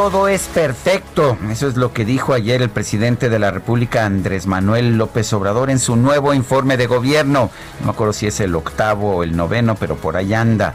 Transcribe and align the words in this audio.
Todo 0.00 0.28
es 0.28 0.48
perfecto. 0.48 1.36
Eso 1.50 1.68
es 1.68 1.76
lo 1.76 1.92
que 1.92 2.06
dijo 2.06 2.32
ayer 2.32 2.62
el 2.62 2.70
presidente 2.70 3.28
de 3.28 3.38
la 3.38 3.50
República, 3.50 4.06
Andrés 4.06 4.46
Manuel 4.46 4.96
López 4.96 5.30
Obrador, 5.34 5.68
en 5.68 5.78
su 5.78 5.94
nuevo 5.94 6.32
informe 6.32 6.78
de 6.78 6.86
gobierno. 6.86 7.50
No 7.80 7.84
me 7.84 7.90
acuerdo 7.90 8.14
si 8.14 8.26
es 8.26 8.40
el 8.40 8.54
octavo 8.54 9.16
o 9.16 9.22
el 9.24 9.36
noveno, 9.36 9.74
pero 9.74 9.96
por 9.96 10.16
ahí 10.16 10.32
anda. 10.32 10.74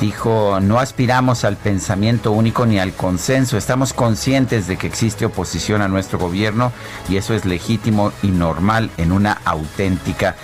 Dijo, 0.00 0.60
no 0.60 0.78
aspiramos 0.78 1.42
al 1.42 1.56
pensamiento 1.56 2.30
único 2.30 2.64
ni 2.64 2.78
al 2.78 2.92
consenso. 2.92 3.58
Estamos 3.58 3.92
conscientes 3.92 4.68
de 4.68 4.76
que 4.76 4.86
existe 4.86 5.24
oposición 5.24 5.82
a 5.82 5.88
nuestro 5.88 6.20
gobierno 6.20 6.70
y 7.08 7.16
eso 7.16 7.34
es 7.34 7.44
legítimo 7.46 8.12
y 8.22 8.28
normal 8.28 8.92
en 8.98 9.10
una 9.10 9.32
auténtica 9.44 10.36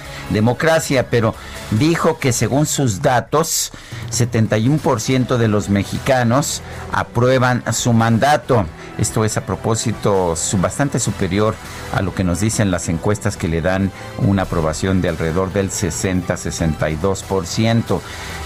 pero 1.10 1.34
dijo 1.72 2.18
que 2.18 2.32
según 2.32 2.66
sus 2.66 3.02
datos, 3.02 3.72
71% 4.10 5.36
de 5.36 5.48
los 5.48 5.68
mexicanos 5.68 6.62
aprueban 6.92 7.62
su 7.72 7.92
mandato. 7.92 8.66
Esto 8.98 9.24
es 9.26 9.36
a 9.36 9.44
propósito 9.44 10.34
bastante 10.58 10.98
superior 10.98 11.54
a 11.92 12.00
lo 12.00 12.14
que 12.14 12.24
nos 12.24 12.40
dicen 12.40 12.70
las 12.70 12.88
encuestas 12.88 13.36
que 13.36 13.46
le 13.46 13.60
dan 13.60 13.92
una 14.18 14.40
aprobación 14.42 15.02
de 15.02 15.10
alrededor 15.10 15.52
del 15.52 15.70
60-62%. 15.70 18.00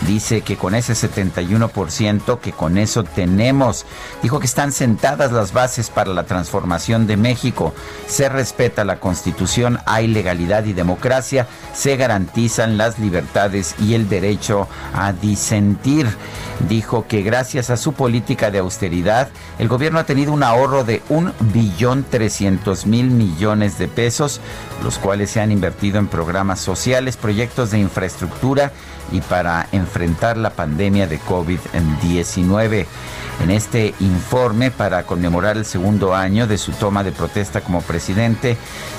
Dice 0.08 0.40
que 0.40 0.56
con 0.56 0.74
ese 0.74 0.94
71%, 0.94 2.40
que 2.40 2.52
con 2.52 2.78
eso 2.78 3.04
tenemos. 3.04 3.86
Dijo 4.22 4.40
que 4.40 4.46
están 4.46 4.72
sentadas 4.72 5.30
las 5.30 5.52
bases 5.52 5.88
para 5.88 6.12
la 6.12 6.24
transformación 6.24 7.06
de 7.06 7.16
México. 7.16 7.72
Se 8.08 8.28
respeta 8.28 8.84
la 8.84 8.98
constitución, 8.98 9.78
hay 9.86 10.08
legalidad 10.08 10.64
y 10.64 10.72
democracia, 10.72 11.46
se 11.72 11.96
garantizan 11.96 12.76
las 12.76 12.98
libertades 12.98 13.74
y 13.78 13.94
el 13.94 14.08
derecho 14.08 14.68
a 14.94 15.12
disentir. 15.12 16.08
Dijo 16.68 17.06
que 17.06 17.22
gracias 17.22 17.70
a 17.70 17.76
su 17.76 17.94
política 17.94 18.50
de 18.50 18.58
austeridad, 18.58 19.28
el 19.58 19.68
gobierno 19.68 19.98
ha 19.98 20.04
tenido 20.04 20.32
un 20.32 20.42
ahorro 20.42 20.84
de 20.84 21.02
un 21.08 21.32
billón 21.52 22.04
trescientos 22.04 22.86
mil 22.86 23.10
millones 23.10 23.78
de 23.78 23.88
pesos, 23.88 24.40
los 24.84 24.98
cuales 24.98 25.30
se 25.30 25.40
han 25.40 25.52
invertido 25.52 25.98
en 25.98 26.06
programas 26.06 26.60
sociales, 26.60 27.16
proyectos 27.16 27.70
de 27.70 27.78
infraestructura 27.78 28.72
y 29.10 29.20
para 29.22 29.68
enfrentar 29.72 30.36
la 30.36 30.50
pandemia 30.50 31.06
de 31.06 31.18
COVID-19. 31.20 32.86
En 33.42 33.50
este 33.50 33.94
informe, 34.00 34.70
para 34.70 35.04
conmemorar 35.04 35.56
el 35.56 35.64
segundo 35.64 36.14
año 36.14 36.46
de 36.46 36.58
su 36.58 36.72
toma 36.72 37.02
de 37.02 37.12
protesta 37.12 37.62
como 37.62 37.80
presidente, 37.80 38.56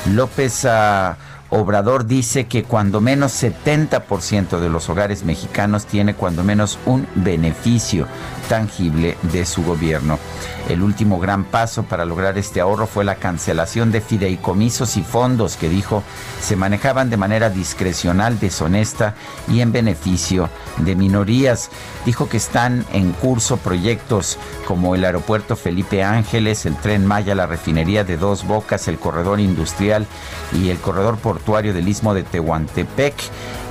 López... 0.08 0.66
Uh, 0.66 1.31
Obrador 1.54 2.06
dice 2.06 2.48
que 2.48 2.64
cuando 2.64 3.02
menos 3.02 3.44
70% 3.44 4.60
de 4.60 4.70
los 4.70 4.90
hogares 4.90 5.26
mexicanos 5.26 5.86
tiene 5.86 6.14
cuando 6.14 6.46
menos 6.46 6.80
un 6.86 7.06
beneficio 7.14 8.08
tangible 8.52 9.18
de 9.32 9.46
su 9.46 9.64
gobierno. 9.64 10.20
El 10.68 10.82
último 10.84 11.20
gran 11.20 11.46
paso 11.46 11.84
para 11.84 12.04
lograr 12.04 12.38
este 12.38 12.60
ahorro 12.60 12.86
fue 12.86 13.06
la 13.06 13.16
cancelación 13.16 13.94
de 13.94 14.02
fideicomisos 14.02 14.98
y 14.98 15.04
fondos 15.04 15.56
que 15.56 15.70
dijo 15.70 16.04
se 16.42 16.58
manejaban 16.58 17.10
de 17.10 17.16
manera 17.16 17.50
discrecional, 17.50 18.40
deshonesta 18.42 19.16
y 19.48 19.62
en 19.62 19.72
beneficio 19.72 20.50
de 20.80 20.96
minorías. 20.96 21.70
Dijo 22.06 22.28
que 22.28 22.38
están 22.38 22.86
en 22.92 23.14
curso 23.14 23.56
proyectos 23.56 24.38
como 24.68 24.96
el 24.96 25.06
aeropuerto 25.06 25.56
Felipe 25.56 26.04
Ángeles, 26.04 26.66
el 26.66 26.76
tren 26.76 27.06
Maya, 27.06 27.36
la 27.36 27.48
refinería 27.48 28.04
de 28.04 28.18
Dos 28.18 28.46
Bocas, 28.46 28.90
el 28.90 29.00
corredor 29.00 29.40
industrial 29.40 30.06
y 30.54 30.72
el 30.72 30.80
corredor 30.80 31.18
portuario 31.20 31.74
del 31.74 31.88
istmo 31.88 32.14
de 32.14 32.24
Tehuantepec. 32.24 33.16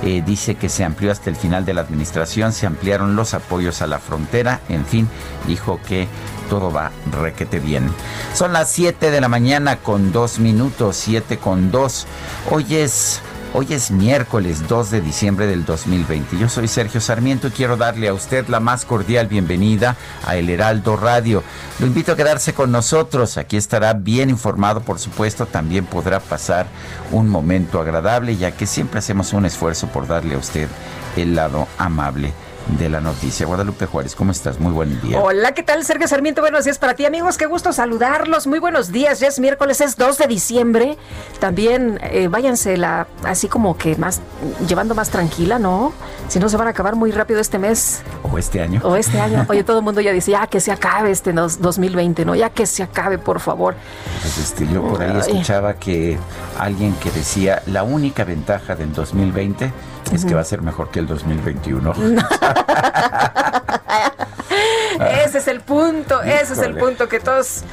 Eh, 0.03 0.23
dice 0.25 0.55
que 0.55 0.67
se 0.67 0.83
amplió 0.83 1.11
hasta 1.11 1.29
el 1.29 1.35
final 1.35 1.63
de 1.63 1.75
la 1.75 1.81
administración, 1.81 2.53
se 2.53 2.65
ampliaron 2.65 3.15
los 3.15 3.35
apoyos 3.35 3.83
a 3.83 3.87
la 3.87 3.99
frontera, 3.99 4.61
en 4.73 4.85
fin, 4.85 5.07
dijo 5.47 5.79
que 5.87 6.07
todo 6.49 6.69
va 6.69 6.91
requete 7.11 7.59
bien. 7.59 7.89
Son 8.33 8.51
las 8.51 8.69
7 8.71 9.09
de 9.09 9.21
la 9.21 9.29
mañana 9.29 9.77
con 9.77 10.11
2 10.11 10.39
minutos, 10.39 10.97
7 10.97 11.37
con 11.37 11.71
2. 11.71 12.07
Hoy 12.51 12.75
es... 12.75 13.21
Hoy 13.53 13.67
es 13.71 13.91
miércoles 13.91 14.65
2 14.69 14.91
de 14.91 15.01
diciembre 15.01 15.45
del 15.45 15.65
2020. 15.65 16.37
Yo 16.37 16.47
soy 16.47 16.69
Sergio 16.69 17.01
Sarmiento 17.01 17.49
y 17.49 17.51
quiero 17.51 17.75
darle 17.75 18.07
a 18.07 18.13
usted 18.13 18.47
la 18.47 18.61
más 18.61 18.85
cordial 18.85 19.27
bienvenida 19.27 19.97
a 20.25 20.37
El 20.37 20.49
Heraldo 20.49 20.95
Radio. 20.95 21.43
Lo 21.79 21.85
invito 21.85 22.13
a 22.13 22.15
quedarse 22.15 22.53
con 22.53 22.71
nosotros. 22.71 23.37
Aquí 23.37 23.57
estará 23.57 23.91
bien 23.91 24.29
informado, 24.29 24.79
por 24.79 24.99
supuesto. 24.99 25.47
También 25.47 25.85
podrá 25.85 26.21
pasar 26.21 26.65
un 27.11 27.27
momento 27.27 27.81
agradable, 27.81 28.37
ya 28.37 28.51
que 28.51 28.65
siempre 28.65 28.99
hacemos 28.99 29.33
un 29.33 29.45
esfuerzo 29.45 29.87
por 29.87 30.07
darle 30.07 30.35
a 30.35 30.37
usted 30.37 30.69
el 31.17 31.35
lado 31.35 31.67
amable 31.77 32.33
de 32.77 32.89
la 32.89 33.01
noticia. 33.01 33.45
Guadalupe 33.45 33.85
Juárez, 33.85 34.15
¿cómo 34.15 34.31
estás? 34.31 34.59
Muy 34.59 34.71
buen 34.71 35.01
día. 35.01 35.19
Hola, 35.19 35.53
¿qué 35.53 35.63
tal, 35.63 35.83
Sergio 35.83 36.07
Sarmiento? 36.07 36.41
Buenos 36.41 36.65
días 36.65 36.77
para 36.77 36.93
ti, 36.93 37.05
amigos. 37.05 37.37
Qué 37.37 37.45
gusto 37.45 37.73
saludarlos. 37.73 38.47
Muy 38.47 38.59
buenos 38.59 38.91
días. 38.91 39.19
Ya 39.19 39.27
es 39.27 39.39
miércoles, 39.39 39.81
es 39.81 39.97
2 39.97 40.17
de 40.17 40.27
diciembre. 40.27 40.97
También 41.39 41.99
eh, 42.03 42.27
váyanse 42.27 42.77
la, 42.77 43.07
así 43.23 43.47
como 43.47 43.77
que 43.77 43.95
más, 43.95 44.21
llevando 44.67 44.95
más 44.95 45.09
tranquila, 45.09 45.59
¿no? 45.59 45.93
Si 46.27 46.39
no, 46.39 46.49
se 46.49 46.57
van 46.57 46.67
a 46.67 46.71
acabar 46.71 46.95
muy 46.95 47.11
rápido 47.11 47.39
este 47.39 47.57
mes. 47.57 48.01
O 48.23 48.37
este 48.37 48.61
año. 48.61 48.81
O 48.83 48.95
este 48.95 49.19
año. 49.19 49.45
Oye, 49.49 49.63
todo 49.63 49.79
el 49.79 49.83
mundo 49.83 50.01
ya 50.01 50.11
dice, 50.11 50.31
ya 50.31 50.47
que 50.47 50.59
se 50.59 50.71
acabe 50.71 51.11
este 51.11 51.33
2020, 51.33 52.25
¿no? 52.25 52.35
Ya 52.35 52.49
que 52.49 52.65
se 52.65 52.83
acabe, 52.83 53.17
por 53.17 53.39
favor. 53.39 53.75
Pues 54.21 54.37
este, 54.37 54.67
yo 54.67 54.81
por 54.81 55.01
ahí 55.01 55.17
escuchaba 55.17 55.73
que 55.75 56.17
alguien 56.57 56.93
que 56.95 57.11
decía, 57.11 57.61
la 57.65 57.83
única 57.83 58.23
ventaja 58.23 58.75
del 58.75 58.93
2020 58.93 59.71
es 60.11 60.25
que 60.25 60.33
va 60.33 60.41
a 60.41 60.45
ser 60.45 60.61
mejor 60.61 60.89
que 60.89 60.99
el 60.99 61.07
2021. 61.07 61.93
ese 65.25 65.37
es 65.37 65.47
el 65.47 65.61
punto, 65.61 66.21
ese 66.21 66.53
es 66.53 66.59
el 66.59 66.75
punto 66.75 67.07
que 67.07 67.19
todos, 67.19 67.63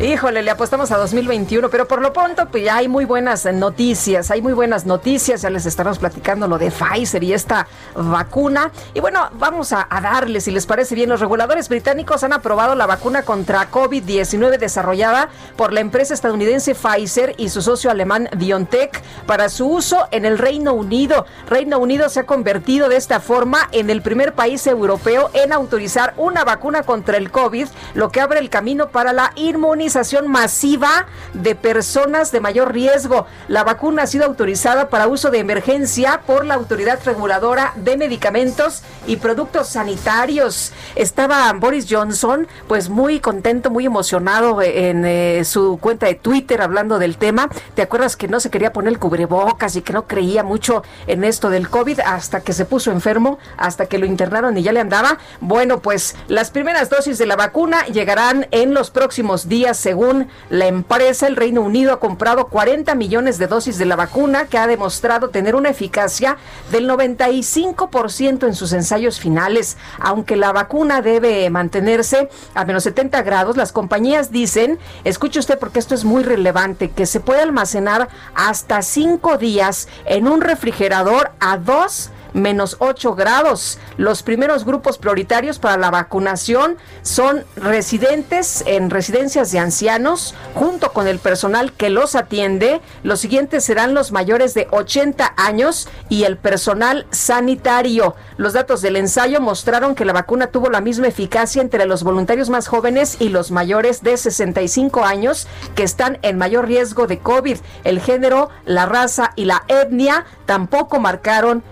híjole, 0.00 0.42
le 0.42 0.50
apostamos 0.50 0.90
a 0.90 0.96
2021, 0.96 1.70
pero 1.70 1.86
por 1.86 2.00
lo 2.00 2.12
pronto 2.12 2.46
pues 2.48 2.64
ya 2.64 2.76
hay 2.76 2.88
muy 2.88 3.04
buenas 3.04 3.44
noticias, 3.46 4.30
hay 4.30 4.42
muy 4.42 4.52
buenas 4.52 4.86
noticias, 4.86 5.42
ya 5.42 5.50
les 5.50 5.66
estaremos 5.66 5.98
platicando 5.98 6.48
lo 6.48 6.58
de 6.58 6.70
Pfizer 6.70 7.22
y 7.22 7.32
esta 7.32 7.66
vacuna. 7.94 8.70
Y 8.92 9.00
bueno, 9.00 9.28
vamos 9.34 9.72
a, 9.72 9.86
a 9.88 10.00
darle, 10.00 10.40
si 10.40 10.50
les 10.50 10.66
parece 10.66 10.94
bien, 10.94 11.08
los 11.08 11.20
reguladores 11.20 11.68
británicos 11.68 12.24
han 12.24 12.32
aprobado 12.32 12.74
la 12.74 12.86
vacuna 12.86 13.22
contra 13.22 13.70
COVID-19 13.70 14.58
desarrollada 14.58 15.28
por 15.56 15.72
la 15.72 15.80
empresa 15.80 16.14
estadounidense 16.14 16.74
Pfizer 16.74 17.34
y 17.38 17.48
su 17.48 17.62
socio 17.62 17.90
alemán 17.90 18.28
BioNTech 18.36 19.02
para 19.26 19.48
su 19.48 19.66
uso 19.68 20.08
en 20.10 20.24
el 20.24 20.38
Reino 20.38 20.74
Unido. 20.74 21.26
Reino 21.48 21.78
Unido 21.78 22.08
se 22.08 22.20
ha 22.20 22.26
convertido 22.26 22.88
de 22.88 22.96
esta 22.96 23.20
forma 23.20 23.68
en 23.72 23.90
el 23.90 24.02
primer 24.02 24.34
país 24.34 24.66
europeo 24.66 25.30
en 25.34 25.52
autorizar 25.52 26.14
una 26.24 26.44
vacuna 26.44 26.82
contra 26.82 27.16
el 27.16 27.30
COVID, 27.30 27.68
lo 27.94 28.10
que 28.10 28.20
abre 28.20 28.40
el 28.40 28.50
camino 28.50 28.88
para 28.88 29.12
la 29.12 29.32
inmunización 29.36 30.28
masiva 30.28 31.06
de 31.34 31.54
personas 31.54 32.32
de 32.32 32.40
mayor 32.40 32.72
riesgo. 32.72 33.26
La 33.48 33.62
vacuna 33.62 34.02
ha 34.02 34.06
sido 34.06 34.24
autorizada 34.24 34.88
para 34.88 35.06
uso 35.06 35.30
de 35.30 35.38
emergencia 35.38 36.22
por 36.26 36.46
la 36.46 36.54
Autoridad 36.54 36.98
Reguladora 37.04 37.72
de 37.76 37.96
Medicamentos 37.96 38.82
y 39.06 39.16
Productos 39.16 39.68
Sanitarios. 39.68 40.72
Estaba 40.94 41.52
Boris 41.52 41.86
Johnson 41.88 42.46
pues 42.66 42.88
muy 42.88 43.20
contento, 43.20 43.70
muy 43.70 43.86
emocionado 43.86 44.62
en 44.62 45.04
eh, 45.04 45.44
su 45.44 45.78
cuenta 45.80 46.06
de 46.06 46.14
Twitter 46.14 46.62
hablando 46.62 46.98
del 46.98 47.18
tema. 47.18 47.50
¿Te 47.74 47.82
acuerdas 47.82 48.16
que 48.16 48.28
no 48.28 48.40
se 48.40 48.50
quería 48.50 48.72
poner 48.72 48.92
el 48.92 48.98
cubrebocas 48.98 49.76
y 49.76 49.82
que 49.82 49.92
no 49.92 50.06
creía 50.06 50.42
mucho 50.42 50.82
en 51.06 51.24
esto 51.24 51.50
del 51.50 51.68
COVID 51.68 52.00
hasta 52.00 52.40
que 52.40 52.52
se 52.52 52.64
puso 52.64 52.90
enfermo, 52.90 53.38
hasta 53.56 53.86
que 53.86 53.98
lo 53.98 54.06
internaron 54.06 54.56
y 54.56 54.62
ya 54.62 54.72
le 54.72 54.80
andaba? 54.80 55.18
Bueno, 55.40 55.80
pues 55.80 56.13
las 56.28 56.50
primeras 56.50 56.88
dosis 56.88 57.18
de 57.18 57.26
la 57.26 57.36
vacuna 57.36 57.84
llegarán 57.86 58.46
en 58.50 58.72
los 58.72 58.90
próximos 58.90 59.48
días 59.48 59.76
según 59.76 60.28
la 60.48 60.66
empresa. 60.66 61.26
El 61.26 61.36
Reino 61.36 61.60
Unido 61.60 61.92
ha 61.92 62.00
comprado 62.00 62.48
40 62.48 62.94
millones 62.94 63.38
de 63.38 63.46
dosis 63.46 63.78
de 63.78 63.84
la 63.84 63.96
vacuna 63.96 64.46
que 64.46 64.56
ha 64.56 64.66
demostrado 64.66 65.28
tener 65.28 65.54
una 65.54 65.68
eficacia 65.68 66.38
del 66.70 66.88
95% 66.88 68.46
en 68.46 68.54
sus 68.54 68.72
ensayos 68.72 69.20
finales. 69.20 69.76
Aunque 69.98 70.36
la 70.36 70.52
vacuna 70.52 71.02
debe 71.02 71.48
mantenerse 71.50 72.28
a 72.54 72.64
menos 72.64 72.84
70 72.84 73.22
grados, 73.22 73.56
las 73.56 73.72
compañías 73.72 74.30
dicen, 74.30 74.78
escuche 75.04 75.38
usted 75.38 75.58
porque 75.58 75.78
esto 75.78 75.94
es 75.94 76.04
muy 76.04 76.22
relevante, 76.22 76.90
que 76.90 77.06
se 77.06 77.20
puede 77.20 77.42
almacenar 77.42 78.08
hasta 78.34 78.80
5 78.82 79.36
días 79.38 79.88
en 80.06 80.26
un 80.26 80.40
refrigerador 80.40 81.32
a 81.40 81.58
2 81.58 82.10
menos 82.34 82.76
8 82.80 83.14
grados. 83.14 83.78
Los 83.96 84.22
primeros 84.22 84.66
grupos 84.66 84.98
prioritarios 84.98 85.58
para 85.58 85.78
la 85.78 85.90
vacunación 85.90 86.76
son 87.02 87.44
residentes 87.56 88.62
en 88.66 88.90
residencias 88.90 89.50
de 89.52 89.60
ancianos, 89.60 90.34
junto 90.54 90.92
con 90.92 91.08
el 91.08 91.18
personal 91.18 91.72
que 91.72 91.88
los 91.88 92.14
atiende. 92.14 92.82
Los 93.02 93.20
siguientes 93.20 93.64
serán 93.64 93.94
los 93.94 94.12
mayores 94.12 94.52
de 94.52 94.68
80 94.70 95.34
años 95.36 95.88
y 96.08 96.24
el 96.24 96.36
personal 96.36 97.06
sanitario. 97.10 98.16
Los 98.36 98.52
datos 98.52 98.82
del 98.82 98.96
ensayo 98.96 99.40
mostraron 99.40 99.94
que 99.94 100.04
la 100.04 100.12
vacuna 100.12 100.48
tuvo 100.48 100.68
la 100.68 100.80
misma 100.80 101.06
eficacia 101.06 101.62
entre 101.62 101.86
los 101.86 102.02
voluntarios 102.02 102.50
más 102.50 102.68
jóvenes 102.68 103.16
y 103.20 103.28
los 103.28 103.50
mayores 103.50 104.02
de 104.02 104.16
65 104.16 105.04
años 105.04 105.46
que 105.74 105.84
están 105.84 106.18
en 106.22 106.36
mayor 106.36 106.66
riesgo 106.66 107.06
de 107.06 107.20
COVID. 107.20 107.58
El 107.84 108.00
género, 108.00 108.50
la 108.64 108.86
raza 108.86 109.32
y 109.36 109.44
la 109.44 109.62
etnia 109.68 110.26
tampoco 110.46 110.98
marcaron 110.98 111.62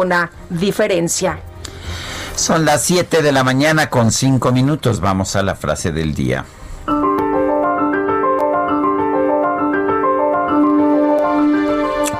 ninguna 0.00 0.30
diferencia. 0.48 1.38
Son 2.34 2.64
las 2.64 2.82
7 2.84 3.22
de 3.22 3.32
la 3.32 3.44
mañana 3.44 3.90
con 3.90 4.10
5 4.10 4.50
minutos. 4.52 5.00
Vamos 5.00 5.36
a 5.36 5.42
la 5.42 5.54
frase 5.54 5.92
del 5.92 6.14
día. 6.14 6.44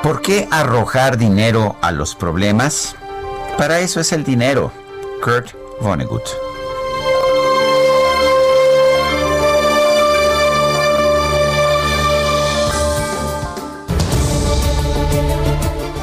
¿Por 0.03 0.21
qué 0.23 0.49
arrojar 0.51 1.17
dinero 1.17 1.77
a 1.81 1.91
los 1.91 2.15
problemas? 2.15 2.97
Para 3.57 3.81
eso 3.81 4.01
es 4.01 4.13
el 4.13 4.25
dinero. 4.25 4.73
Kurt 5.23 5.55
Vonnegut. 5.81 6.50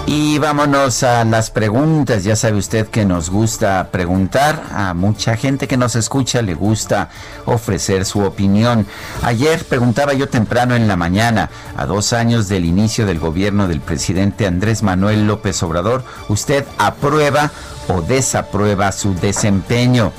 Y 0.10 0.40
vámonos 0.40 1.04
a 1.04 1.26
las 1.26 1.52
preguntas. 1.52 2.24
Ya 2.24 2.38
sabe 2.38 2.58
usted 2.58 2.88
que 2.88 3.04
nos 3.04 3.30
gusta 3.30 3.90
preguntar. 3.92 4.64
A 4.72 4.94
mucha 4.94 5.36
gente 5.36 5.68
que 5.68 5.76
nos 5.76 5.98
escucha 5.98 6.42
le 6.42 6.54
gusta 6.54 7.10
ofrecer 7.44 8.06
su 8.06 8.22
opinión. 8.22 8.88
Ayer 9.22 9.66
preguntaba 9.66 10.14
yo 10.14 10.30
temprano 10.30 10.76
en 10.78 10.88
la 10.88 10.96
mañana, 10.96 11.50
a 11.76 11.86
dos 11.86 12.14
años 12.14 12.48
del 12.48 12.64
inicio 12.64 13.06
del 13.06 13.20
gobierno 13.20 13.68
del 13.68 13.82
presidente 13.82 14.48
Andrés 14.48 14.82
Manuel 14.82 15.28
López 15.28 15.62
Obrador, 15.62 16.06
¿usted 16.30 16.64
aprueba 16.78 17.52
o 17.88 18.02
desaprueba 18.02 18.92
su 18.92 19.16
desempeño? 19.16 20.12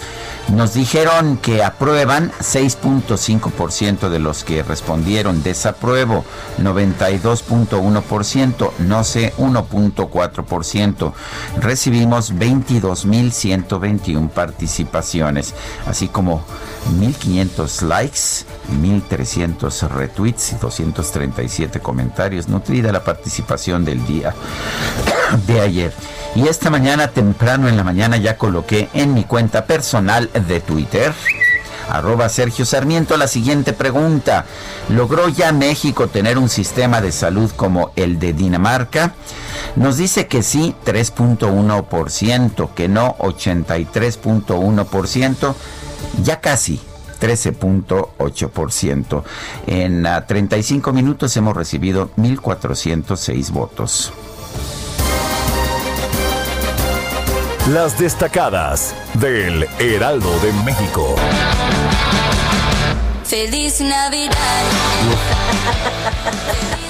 Nos 0.55 0.73
dijeron 0.73 1.37
que 1.37 1.63
aprueban 1.63 2.33
6.5% 2.41 4.09
de 4.09 4.19
los 4.19 4.45
que 4.45 4.63
respondieron 4.63 5.43
desapruebo, 5.43 6.25
92.1%, 6.59 8.71
no 8.79 9.05
sé 9.05 9.35
1.4%. 9.37 11.13
Recibimos 11.61 12.35
22.121 12.35 14.31
participaciones, 14.31 15.55
así 15.87 16.09
como 16.09 16.43
1.500 16.99 17.83
likes, 17.83 18.47
1.300 18.81 19.87
retweets 19.91 20.53
y 20.53 20.55
237 20.57 21.81
comentarios. 21.81 22.49
Nutrida 22.49 22.91
la 22.91 23.05
participación 23.05 23.85
del 23.85 24.07
día 24.07 24.35
de 25.47 25.61
ayer. 25.61 25.93
Y 26.39 26.47
esta 26.47 26.71
mañana, 26.71 27.09
temprano 27.09 27.69
en 27.69 27.77
la 27.77 27.83
mañana, 27.83 28.17
ya 28.17 28.39
coloqué 28.39 28.89
en 28.95 29.13
mi 29.13 29.25
cuenta 29.25 29.67
personal 29.67 30.31
de 30.47 30.61
Twitter, 30.61 31.13
arroba 31.89 32.29
Sergio 32.29 32.65
Sarmiento, 32.65 33.17
la 33.17 33.27
siguiente 33.27 33.73
pregunta. 33.73 34.47
¿Logró 34.89 35.29
ya 35.29 35.51
México 35.51 36.07
tener 36.07 36.39
un 36.39 36.49
sistema 36.49 37.01
de 37.01 37.11
salud 37.11 37.51
como 37.57 37.91
el 37.97 38.21
de 38.21 38.35
Dinamarca? 38.35 39.15
Nos 39.75 39.97
dice 39.97 40.29
que 40.29 40.45
sí, 40.45 40.77
3.1%, 40.87 42.73
que 42.73 42.87
no, 42.87 43.17
83.1%, 43.19 45.55
ya 46.23 46.41
casi. 46.41 46.81
13.8%. 47.21 49.25
En 49.67 50.07
35 50.25 50.93
minutos 50.93 51.37
hemos 51.37 51.57
recibido 51.57 52.13
1.406 52.17 53.51
votos. 53.51 54.13
Las 57.73 57.99
destacadas 57.99 58.95
del 59.13 59.69
Heraldo 59.79 60.39
de 60.39 60.53
México. 60.65 61.17
Feliz 63.25 63.83
Navidad. 63.83 64.33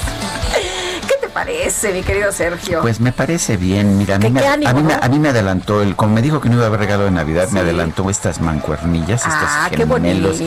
parece, 1.39 1.93
mi 1.93 2.03
querido 2.03 2.33
Sergio? 2.33 2.81
Pues 2.81 2.99
me 2.99 3.13
parece 3.13 3.57
bien. 3.57 3.97
Mira, 3.97 4.17
a 4.17 4.19
mí, 4.19 4.31
me, 4.31 4.41
a, 4.45 5.09
mí 5.09 5.19
me, 5.19 5.29
adelantó, 5.29 5.83
el, 5.83 5.95
como 5.95 6.15
me 6.15 6.23
dijo 6.23 6.41
que 6.41 6.49
no 6.49 6.57
iba 6.57 6.65
a 6.65 6.67
haber 6.67 6.81
regalo 6.81 7.05
de 7.05 7.13
Navidad, 7.13 7.49
me 7.51 7.61
adelantó 7.61 8.11
estas 8.11 8.41
mancuernillas, 8.41 9.23
ah, 9.25 9.69
estas 9.69 9.79
gemelos, 9.79 10.39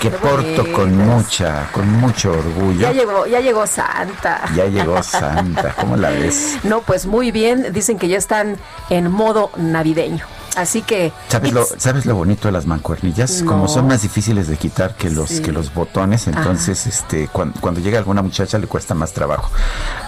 que 0.00 0.10
porto 0.10 0.72
con 0.72 0.96
mucha, 0.96 1.68
con 1.72 1.86
mucho 2.00 2.32
orgullo. 2.32 2.80
Ya 2.80 2.92
llegó, 2.92 3.26
ya 3.26 3.40
llegó 3.40 3.66
Santa. 3.66 4.42
Ya 4.54 4.66
llegó 4.66 5.02
Santa, 5.02 5.74
¿cómo 5.78 5.96
la 5.96 6.10
ves? 6.10 6.58
No, 6.64 6.80
pues 6.80 7.06
muy 7.06 7.30
bien, 7.30 7.72
dicen 7.72 7.98
que 7.98 8.08
ya 8.08 8.16
están 8.16 8.56
en 8.88 9.10
modo 9.10 9.50
navideño. 9.56 10.24
Así 10.56 10.82
que 10.82 11.12
¿Sabes 11.28 11.52
lo, 11.52 11.64
¿Sabes 11.64 12.04
lo 12.04 12.14
bonito 12.14 12.48
de 12.48 12.52
las 12.52 12.66
mancuernillas? 12.66 13.42
Como 13.46 13.68
son 13.68 13.86
más 13.86 14.02
difíciles 14.02 14.48
de 14.48 14.56
quitar 14.56 14.94
que 14.94 15.08
los 15.08 15.40
que 15.40 15.50
los 15.50 15.72
botones, 15.72 16.26
entonces 16.26 16.86
este 16.86 17.28
cuando, 17.28 17.80
llega 17.80 17.98
alguna 17.98 18.22
muchacha 18.22 18.58
le 18.58 18.66
cuesta 18.66 18.94
más 18.94 19.12
trabajo. 19.12 19.50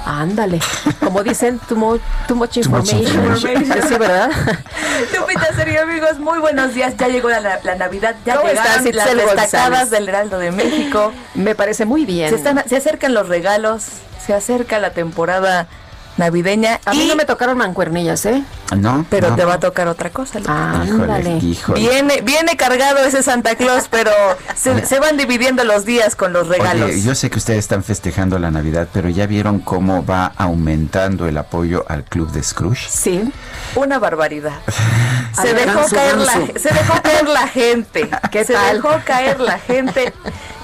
Ándale. 0.05 0.61
Como 1.01 1.23
dicen, 1.23 1.59
too, 1.69 1.77
much 1.77 2.57
information. 2.57 3.05
Sí, 3.45 3.99
¿verdad? 3.99 4.31
Lupita, 5.17 5.55
serio 5.55 5.83
amigos, 5.83 6.19
muy 6.19 6.39
buenos 6.39 6.75
días. 6.75 6.95
Ya 6.99 7.09
llegó 7.09 7.29
la, 7.29 7.41
Navidad, 7.77 8.17
ya 8.25 8.43
llegaron 8.43 8.85
las 8.95 9.15
destacadas 9.15 9.91
del 9.91 10.09
Heraldo 10.09 10.39
de 10.39 10.53
México. 10.53 11.13
Me 11.35 11.55
parece 11.55 11.85
muy 11.85 12.05
bien. 12.05 12.31
Se, 12.31 12.37
están, 12.37 12.63
se 12.69 12.77
acercan 12.77 13.15
los 13.15 13.29
regalos, 13.29 13.85
se 14.25 14.35
acerca 14.35 14.79
la 14.79 14.91
temporada 14.91 15.69
navideña. 16.17 16.81
A 16.85 16.95
mí 16.95 17.07
no 17.07 17.17
me 17.17 17.25
tocaron 17.25 17.59
mancuernillas, 17.59 18.25
¿eh? 18.27 18.43
No. 18.77 19.05
Pero 19.11 19.35
te 19.35 19.45
va 19.45 19.55
a 19.55 19.61
tocar 19.61 19.89
otra 19.89 20.11
cosa. 20.11 20.41
Ah, 20.47 20.85
Viene, 21.75 22.21
viene 22.23 22.57
cargado 22.57 23.05
ese 23.05 23.23
Santa 23.23 23.55
Claus, 23.57 23.89
pero 23.91 24.11
se, 24.57 24.99
van 24.99 25.17
dividiendo 25.17 25.65
los 25.65 25.85
días 25.85 26.17
con 26.17 26.33
los 26.33 26.49
regalos. 26.49 27.03
yo 27.03 27.15
sé 27.15 27.31
que 27.31 27.39
ustedes 27.39 27.61
están 27.61 27.85
festejando 27.85 28.39
la 28.39 28.51
Navidad, 28.51 28.89
pero 28.93 29.09
ya 29.09 29.27
vieron 29.27 29.61
cómo 29.61 30.05
va 30.05 30.33
aumentando 30.37 31.27
el 31.27 31.37
apoyo 31.37 31.85
al 31.89 32.05
club 32.05 32.31
de 32.33 32.43
Scrooge. 32.43 32.89
Sí. 32.89 33.33
Una 33.75 33.99
barbaridad. 33.99 34.61
se, 35.41 35.55
dejó 35.55 35.87
caer 35.89 36.19
la, 36.19 36.33
se 36.33 36.69
dejó 36.71 37.03
caer 37.03 37.29
la 37.29 37.49
gente. 37.49 38.11
se 38.45 38.57
dejó 38.73 39.01
caer 39.05 39.41
la 39.41 39.59
gente. 39.59 40.13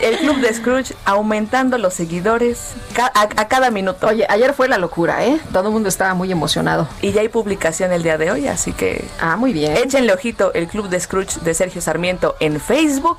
El 0.00 0.16
club 0.18 0.40
de 0.40 0.54
Scrooge 0.54 0.94
aumentando 1.04 1.76
los 1.76 1.92
seguidores 1.94 2.72
a, 3.14 3.22
a 3.22 3.48
cada 3.48 3.70
minuto. 3.70 4.06
Oye, 4.06 4.26
ayer 4.28 4.54
fue 4.54 4.68
la 4.68 4.78
locura, 4.78 5.24
¿eh? 5.24 5.39
Todo 5.52 5.68
el 5.68 5.72
mundo 5.72 5.88
estaba 5.88 6.14
muy 6.14 6.30
emocionado. 6.30 6.88
Y 7.02 7.12
ya 7.12 7.20
hay 7.20 7.28
publicación 7.28 7.92
el 7.92 8.02
día 8.02 8.18
de 8.18 8.30
hoy, 8.30 8.48
así 8.48 8.72
que... 8.72 9.04
Ah, 9.20 9.36
muy 9.36 9.52
bien. 9.52 9.76
Échenle 9.76 10.12
ojito 10.12 10.52
el 10.54 10.68
Club 10.68 10.88
de 10.88 11.00
Scrooge 11.00 11.40
de 11.40 11.54
Sergio 11.54 11.80
Sarmiento 11.80 12.36
en 12.40 12.60
Facebook. 12.60 13.18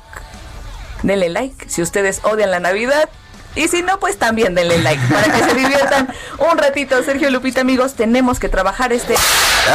Denle 1.02 1.28
like 1.28 1.68
si 1.68 1.82
ustedes 1.82 2.20
odian 2.24 2.50
la 2.50 2.60
Navidad. 2.60 3.08
Y 3.54 3.68
si 3.68 3.82
no, 3.82 3.98
pues 3.98 4.16
también 4.16 4.54
denle 4.54 4.78
like 4.78 5.02
para 5.12 5.24
que 5.24 5.44
se 5.44 5.54
diviertan 5.54 6.08
un 6.38 6.56
ratito. 6.56 7.02
Sergio 7.02 7.30
Lupita, 7.30 7.60
amigos, 7.60 7.94
tenemos 7.94 8.38
que 8.38 8.48
trabajar 8.48 8.92
este 8.92 9.14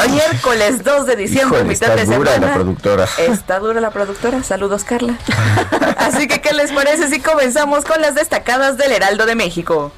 Miércoles 0.09 0.83
2 0.83 1.05
de 1.05 1.15
diciembre, 1.15 1.63
mitad 1.63 1.97
está 1.97 2.15
dura 2.15 2.39
la 2.39 2.53
productora. 2.53 3.07
Está 3.19 3.59
dura 3.59 3.79
la 3.79 3.91
productora. 3.91 4.43
Saludos, 4.43 4.83
Carla. 4.83 5.17
Así 5.97 6.27
que, 6.27 6.41
¿qué 6.41 6.53
les 6.53 6.71
parece 6.71 7.07
si 7.07 7.19
comenzamos 7.19 7.85
con 7.85 8.01
las 8.01 8.15
destacadas 8.15 8.77
del 8.77 8.91
Heraldo 8.91 9.25
de 9.25 9.35
México? 9.35 9.91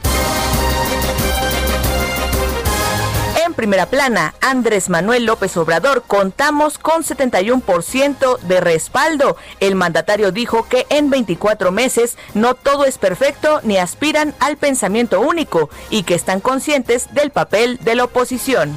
Primera 3.60 3.88
plana, 3.88 4.36
Andrés 4.40 4.88
Manuel 4.88 5.26
López 5.26 5.58
Obrador, 5.58 6.04
contamos 6.08 6.78
con 6.78 7.04
71% 7.04 8.40
de 8.40 8.62
respaldo. 8.62 9.36
El 9.60 9.76
mandatario 9.76 10.32
dijo 10.32 10.66
que 10.70 10.88
en 10.90 11.10
24 11.10 11.74
meses 11.74 12.18
no 12.34 12.54
todo 12.54 12.86
es 12.86 12.98
perfecto 12.98 13.60
ni 13.64 13.76
aspiran 13.76 14.34
al 14.40 14.56
pensamiento 14.56 15.20
único 15.20 15.70
y 15.90 16.04
que 16.04 16.16
están 16.16 16.40
conscientes 16.40 17.14
del 17.14 17.32
papel 17.32 17.80
de 17.84 17.96
la 17.96 18.06
oposición 18.06 18.74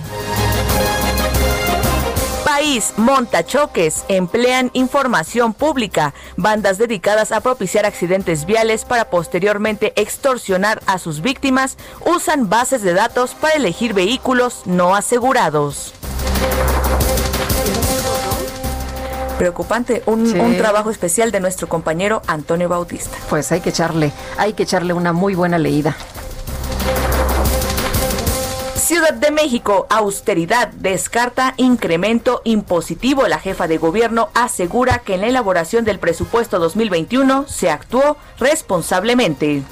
país 2.52 2.92
monta 2.98 3.46
choques, 3.46 4.04
emplean 4.08 4.70
información 4.74 5.54
pública, 5.54 6.12
bandas 6.36 6.76
dedicadas 6.76 7.32
a 7.32 7.40
propiciar 7.40 7.86
accidentes 7.86 8.44
viales 8.44 8.84
para 8.84 9.08
posteriormente 9.08 9.94
extorsionar 9.96 10.82
a 10.84 10.98
sus 10.98 11.22
víctimas, 11.22 11.78
usan 12.04 12.50
bases 12.50 12.82
de 12.82 12.92
datos 12.92 13.32
para 13.32 13.54
elegir 13.54 13.94
vehículos 13.94 14.64
no 14.66 14.94
asegurados. 14.94 15.94
Preocupante, 19.38 20.02
un, 20.04 20.38
un 20.38 20.56
trabajo 20.58 20.90
especial 20.90 21.30
de 21.30 21.40
nuestro 21.40 21.70
compañero 21.70 22.20
Antonio 22.26 22.68
Bautista. 22.68 23.16
Pues 23.30 23.50
hay 23.50 23.62
que 23.62 23.70
echarle, 23.70 24.12
hay 24.36 24.52
que 24.52 24.64
echarle 24.64 24.92
una 24.92 25.14
muy 25.14 25.34
buena 25.34 25.56
leída. 25.56 25.96
Ciudad 28.82 29.14
de 29.14 29.30
México, 29.30 29.86
austeridad, 29.90 30.66
descarta 30.66 31.54
incremento 31.56 32.42
impositivo. 32.42 33.28
La 33.28 33.38
jefa 33.38 33.68
de 33.68 33.78
gobierno 33.78 34.28
asegura 34.34 34.98
que 34.98 35.14
en 35.14 35.20
la 35.20 35.28
elaboración 35.28 35.84
del 35.84 36.00
presupuesto 36.00 36.58
2021 36.58 37.46
se 37.46 37.70
actuó 37.70 38.16
responsablemente. 38.40 39.62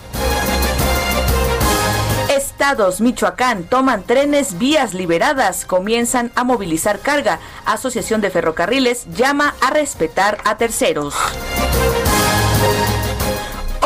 Estados 2.30 3.00
Michoacán 3.00 3.64
toman 3.64 4.04
trenes 4.04 4.58
vías 4.58 4.94
liberadas, 4.94 5.66
comienzan 5.66 6.30
a 6.36 6.44
movilizar 6.44 7.00
carga. 7.00 7.40
Asociación 7.64 8.20
de 8.20 8.30
Ferrocarriles 8.30 9.06
llama 9.12 9.56
a 9.60 9.70
respetar 9.70 10.38
a 10.44 10.56
terceros. 10.56 11.16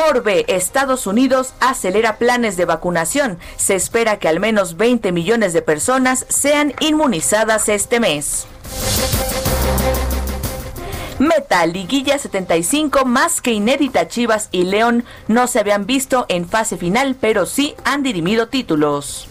Orbe, 0.09 0.45
Estados 0.49 1.07
Unidos 1.07 1.55
acelera 1.61 2.17
planes 2.19 2.57
de 2.57 2.65
vacunación. 2.65 3.39
Se 3.57 3.75
espera 3.75 4.19
que 4.19 4.29
al 4.29 4.41
menos 4.41 4.77
20 4.77 5.13
millones 5.13 5.53
de 5.53 5.63
personas 5.63 6.27
sean 6.29 6.75
inmunizadas 6.81 7.69
este 7.69 8.01
mes. 8.01 8.47
Meta, 11.19 11.65
liguilla 11.67 12.19
75, 12.19 13.05
más 13.05 13.41
que 13.41 13.53
inédita 13.53 14.09
Chivas 14.09 14.49
y 14.51 14.65
León 14.65 15.05
no 15.29 15.47
se 15.47 15.61
habían 15.61 15.87
visto 15.87 16.27
en 16.29 16.49
fase 16.49 16.77
final, 16.77 17.17
pero 17.21 17.47
sí 17.47 17.75
han 17.85 18.03
dirimido 18.03 18.49
títulos. 18.49 19.29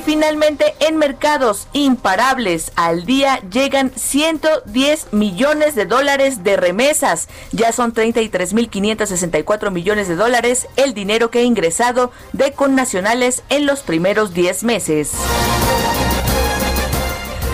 Y 0.00 0.02
finalmente, 0.02 0.74
en 0.80 0.96
mercados 0.96 1.68
imparables 1.74 2.72
al 2.74 3.04
día 3.04 3.38
llegan 3.50 3.92
110 3.94 5.12
millones 5.12 5.74
de 5.74 5.84
dólares 5.84 6.42
de 6.42 6.56
remesas. 6.56 7.28
Ya 7.52 7.70
son 7.70 7.92
33.564 7.92 9.70
millones 9.70 10.08
de 10.08 10.16
dólares 10.16 10.68
el 10.76 10.94
dinero 10.94 11.30
que 11.30 11.40
ha 11.40 11.42
ingresado 11.42 12.12
de 12.32 12.52
connacionales 12.52 13.42
en 13.50 13.66
los 13.66 13.80
primeros 13.80 14.32
10 14.32 14.64
meses. 14.64 15.12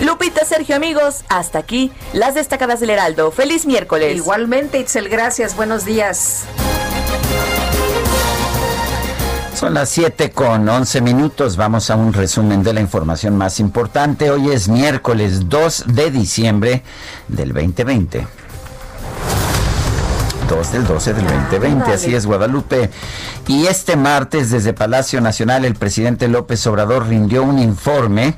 Lupita, 0.01 0.45
Sergio, 0.45 0.77
amigos, 0.77 1.25
hasta 1.27 1.59
aquí 1.59 1.91
las 2.13 2.33
destacadas 2.33 2.79
del 2.79 2.91
Heraldo. 2.91 3.31
Feliz 3.31 3.65
miércoles. 3.65 4.15
Igualmente, 4.15 4.79
Itzel, 4.79 5.09
gracias. 5.09 5.53
Buenos 5.53 5.83
días. 5.83 6.45
Son 9.57 9.73
las 9.73 9.89
7 9.89 10.29
con 10.29 10.69
11 10.69 11.01
minutos. 11.01 11.57
Vamos 11.57 11.89
a 11.89 11.95
un 11.95 12.13
resumen 12.13 12.61
de 12.61 12.73
la 12.73 12.79
información 12.79 13.35
más 13.35 13.59
importante. 13.59 14.29
Hoy 14.29 14.51
es 14.51 14.69
miércoles 14.69 15.49
2 15.49 15.85
de 15.87 16.11
diciembre 16.11 16.83
del 17.27 17.53
2020. 17.53 18.27
2 20.47 20.71
del 20.71 20.85
12 20.85 21.13
del 21.15 21.25
2020, 21.25 21.91
así 21.91 22.13
es 22.13 22.27
Guadalupe. 22.27 22.91
Y 23.47 23.65
este 23.65 23.95
martes 23.95 24.51
desde 24.51 24.73
Palacio 24.73 25.21
Nacional 25.21 25.65
el 25.65 25.73
presidente 25.73 26.27
López 26.27 26.67
Obrador 26.67 27.07
rindió 27.07 27.41
un 27.41 27.57
informe 27.57 28.35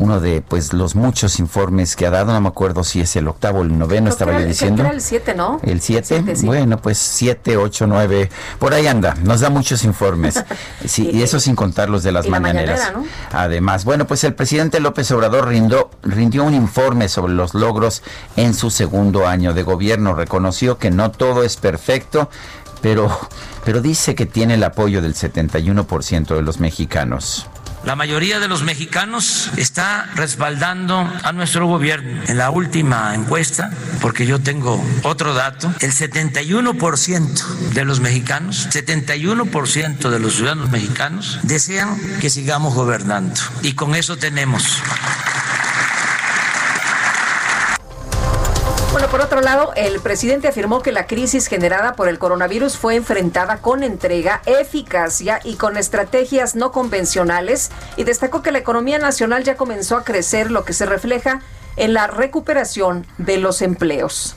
uno 0.00 0.18
de 0.18 0.40
pues 0.40 0.72
los 0.72 0.96
muchos 0.96 1.38
informes 1.38 1.94
que 1.94 2.06
ha 2.06 2.10
dado, 2.10 2.32
no 2.32 2.40
me 2.40 2.48
acuerdo 2.48 2.84
si 2.84 3.02
es 3.02 3.14
el 3.16 3.28
octavo 3.28 3.60
o 3.60 3.62
el 3.62 3.78
noveno, 3.78 4.08
estaba 4.08 4.38
yo 4.40 4.46
diciendo. 4.46 4.82
Era 4.82 4.92
el 4.92 5.02
7, 5.02 5.34
¿no? 5.34 5.60
El 5.62 5.80
7, 5.82 6.24
bueno, 6.42 6.78
pues 6.78 6.98
7, 6.98 7.58
8, 7.58 7.86
9, 7.86 8.30
por 8.58 8.72
ahí 8.72 8.86
anda, 8.86 9.14
nos 9.22 9.40
da 9.40 9.50
muchos 9.50 9.84
informes. 9.84 10.42
sí, 10.86 11.10
y 11.12 11.22
eso 11.22 11.38
sin 11.38 11.54
contar 11.54 11.90
los 11.90 12.02
de 12.02 12.12
las 12.12 12.26
mañaneras. 12.28 12.92
Además, 13.30 13.84
bueno, 13.84 14.06
pues 14.06 14.24
el 14.24 14.34
presidente 14.34 14.80
López 14.80 15.10
Obrador 15.12 15.48
rindió, 15.48 15.90
rindió 16.02 16.44
un 16.44 16.54
informe 16.54 17.08
sobre 17.08 17.34
los 17.34 17.52
logros 17.52 18.02
en 18.36 18.54
su 18.54 18.70
segundo 18.70 19.26
año 19.26 19.52
de 19.52 19.62
gobierno, 19.62 20.14
reconoció 20.14 20.78
que 20.78 20.90
no 20.90 21.10
todo 21.10 21.42
es 21.42 21.58
perfecto, 21.58 22.30
pero, 22.80 23.10
pero 23.66 23.82
dice 23.82 24.14
que 24.14 24.24
tiene 24.24 24.54
el 24.54 24.64
apoyo 24.64 25.02
del 25.02 25.14
71% 25.14 26.34
de 26.34 26.42
los 26.42 26.58
mexicanos. 26.58 27.46
La 27.84 27.96
mayoría 27.96 28.40
de 28.40 28.48
los 28.48 28.62
mexicanos 28.62 29.50
está 29.56 30.10
respaldando 30.14 31.10
a 31.22 31.32
nuestro 31.32 31.66
gobierno. 31.66 32.22
En 32.28 32.36
la 32.36 32.50
última 32.50 33.14
encuesta, 33.14 33.70
porque 34.02 34.26
yo 34.26 34.38
tengo 34.38 34.84
otro 35.02 35.32
dato, 35.32 35.72
el 35.80 35.92
71% 35.92 37.44
de 37.72 37.84
los 37.86 38.00
mexicanos, 38.00 38.68
71% 38.70 40.10
de 40.10 40.18
los 40.18 40.34
ciudadanos 40.34 40.70
mexicanos 40.70 41.38
desean 41.42 41.98
que 42.20 42.28
sigamos 42.28 42.74
gobernando. 42.74 43.40
Y 43.62 43.72
con 43.72 43.94
eso 43.94 44.18
tenemos 44.18 44.78
Bueno, 48.92 49.06
por 49.06 49.20
otro 49.20 49.40
lado, 49.40 49.72
el 49.76 50.00
presidente 50.00 50.48
afirmó 50.48 50.82
que 50.82 50.90
la 50.90 51.06
crisis 51.06 51.46
generada 51.46 51.92
por 51.92 52.08
el 52.08 52.18
coronavirus 52.18 52.76
fue 52.76 52.96
enfrentada 52.96 53.58
con 53.58 53.84
entrega, 53.84 54.42
eficacia 54.46 55.38
y 55.44 55.54
con 55.54 55.76
estrategias 55.76 56.56
no 56.56 56.72
convencionales 56.72 57.70
y 57.96 58.02
destacó 58.02 58.42
que 58.42 58.50
la 58.50 58.58
economía 58.58 58.98
nacional 58.98 59.44
ya 59.44 59.56
comenzó 59.56 59.96
a 59.96 60.02
crecer, 60.02 60.50
lo 60.50 60.64
que 60.64 60.72
se 60.72 60.86
refleja 60.86 61.40
en 61.76 61.94
la 61.94 62.08
recuperación 62.08 63.06
de 63.16 63.36
los 63.36 63.62
empleos. 63.62 64.34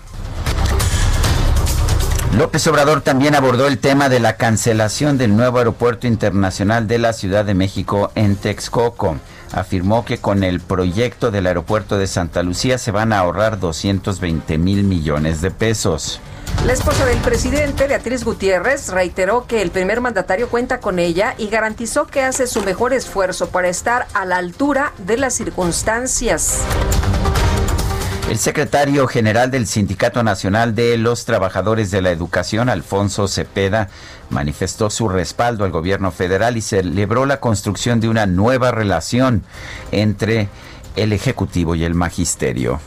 López 2.38 2.68
Obrador 2.68 3.02
también 3.02 3.34
abordó 3.34 3.68
el 3.68 3.80
tema 3.80 4.08
de 4.08 4.20
la 4.20 4.38
cancelación 4.38 5.18
del 5.18 5.36
nuevo 5.36 5.58
aeropuerto 5.58 6.06
internacional 6.06 6.88
de 6.88 7.00
la 7.00 7.14
Ciudad 7.14 7.44
de 7.44 7.56
México 7.56 8.12
en 8.14 8.36
Texcoco 8.36 9.18
afirmó 9.54 10.04
que 10.04 10.18
con 10.18 10.44
el 10.44 10.60
proyecto 10.60 11.32
del 11.32 11.48
aeropuerto 11.48 11.98
de 11.98 12.08
Santa 12.08 12.44
Lucía 12.44 12.78
se 12.78 12.92
van 12.92 13.14
a 13.14 13.20
ahorrar 13.20 13.60
220 13.60 14.58
mil 14.58 14.84
millones 14.84 15.42
de 15.42 15.52
pesos. 15.52 16.20
La 16.66 16.74
esposa 16.74 17.06
del 17.06 17.18
presidente, 17.20 17.88
Beatriz 17.88 18.24
Gutiérrez, 18.24 18.90
reiteró 18.90 19.48
que 19.48 19.62
el 19.62 19.70
primer 19.70 20.00
mandatario 20.02 20.50
cuenta 20.50 20.80
con 20.80 20.98
ella 20.98 21.36
y 21.38 21.48
garantizó 21.48 22.08
que 22.08 22.22
hace 22.22 22.48
su 22.48 22.62
mejor 22.62 22.94
esfuerzo 22.94 23.50
para 23.50 23.68
estar 23.68 24.08
a 24.14 24.26
la 24.26 24.38
altura 24.38 24.94
de 24.98 25.18
las 25.18 25.34
circunstancias. 25.34 26.62
El 28.30 28.40
secretario 28.40 29.06
general 29.08 29.52
del 29.52 29.68
Sindicato 29.68 30.24
Nacional 30.24 30.74
de 30.74 30.98
los 30.98 31.26
Trabajadores 31.26 31.92
de 31.92 32.02
la 32.02 32.10
Educación, 32.10 32.70
Alfonso 32.70 33.28
Cepeda, 33.28 33.90
manifestó 34.30 34.90
su 34.90 35.10
respaldo 35.10 35.66
al 35.66 35.72
gobierno 35.72 36.10
federal 36.10 36.56
y 36.56 36.62
celebró 36.62 37.26
la 37.26 37.42
construcción 37.42 38.00
de 38.00 38.08
una 38.08 38.26
nueva 38.26 38.72
relación 38.72 39.44
entre 39.92 40.48
el 40.96 41.12
Ejecutivo 41.12 41.76
y 41.76 41.84
el 41.84 41.96
Magisterio. 41.96 42.80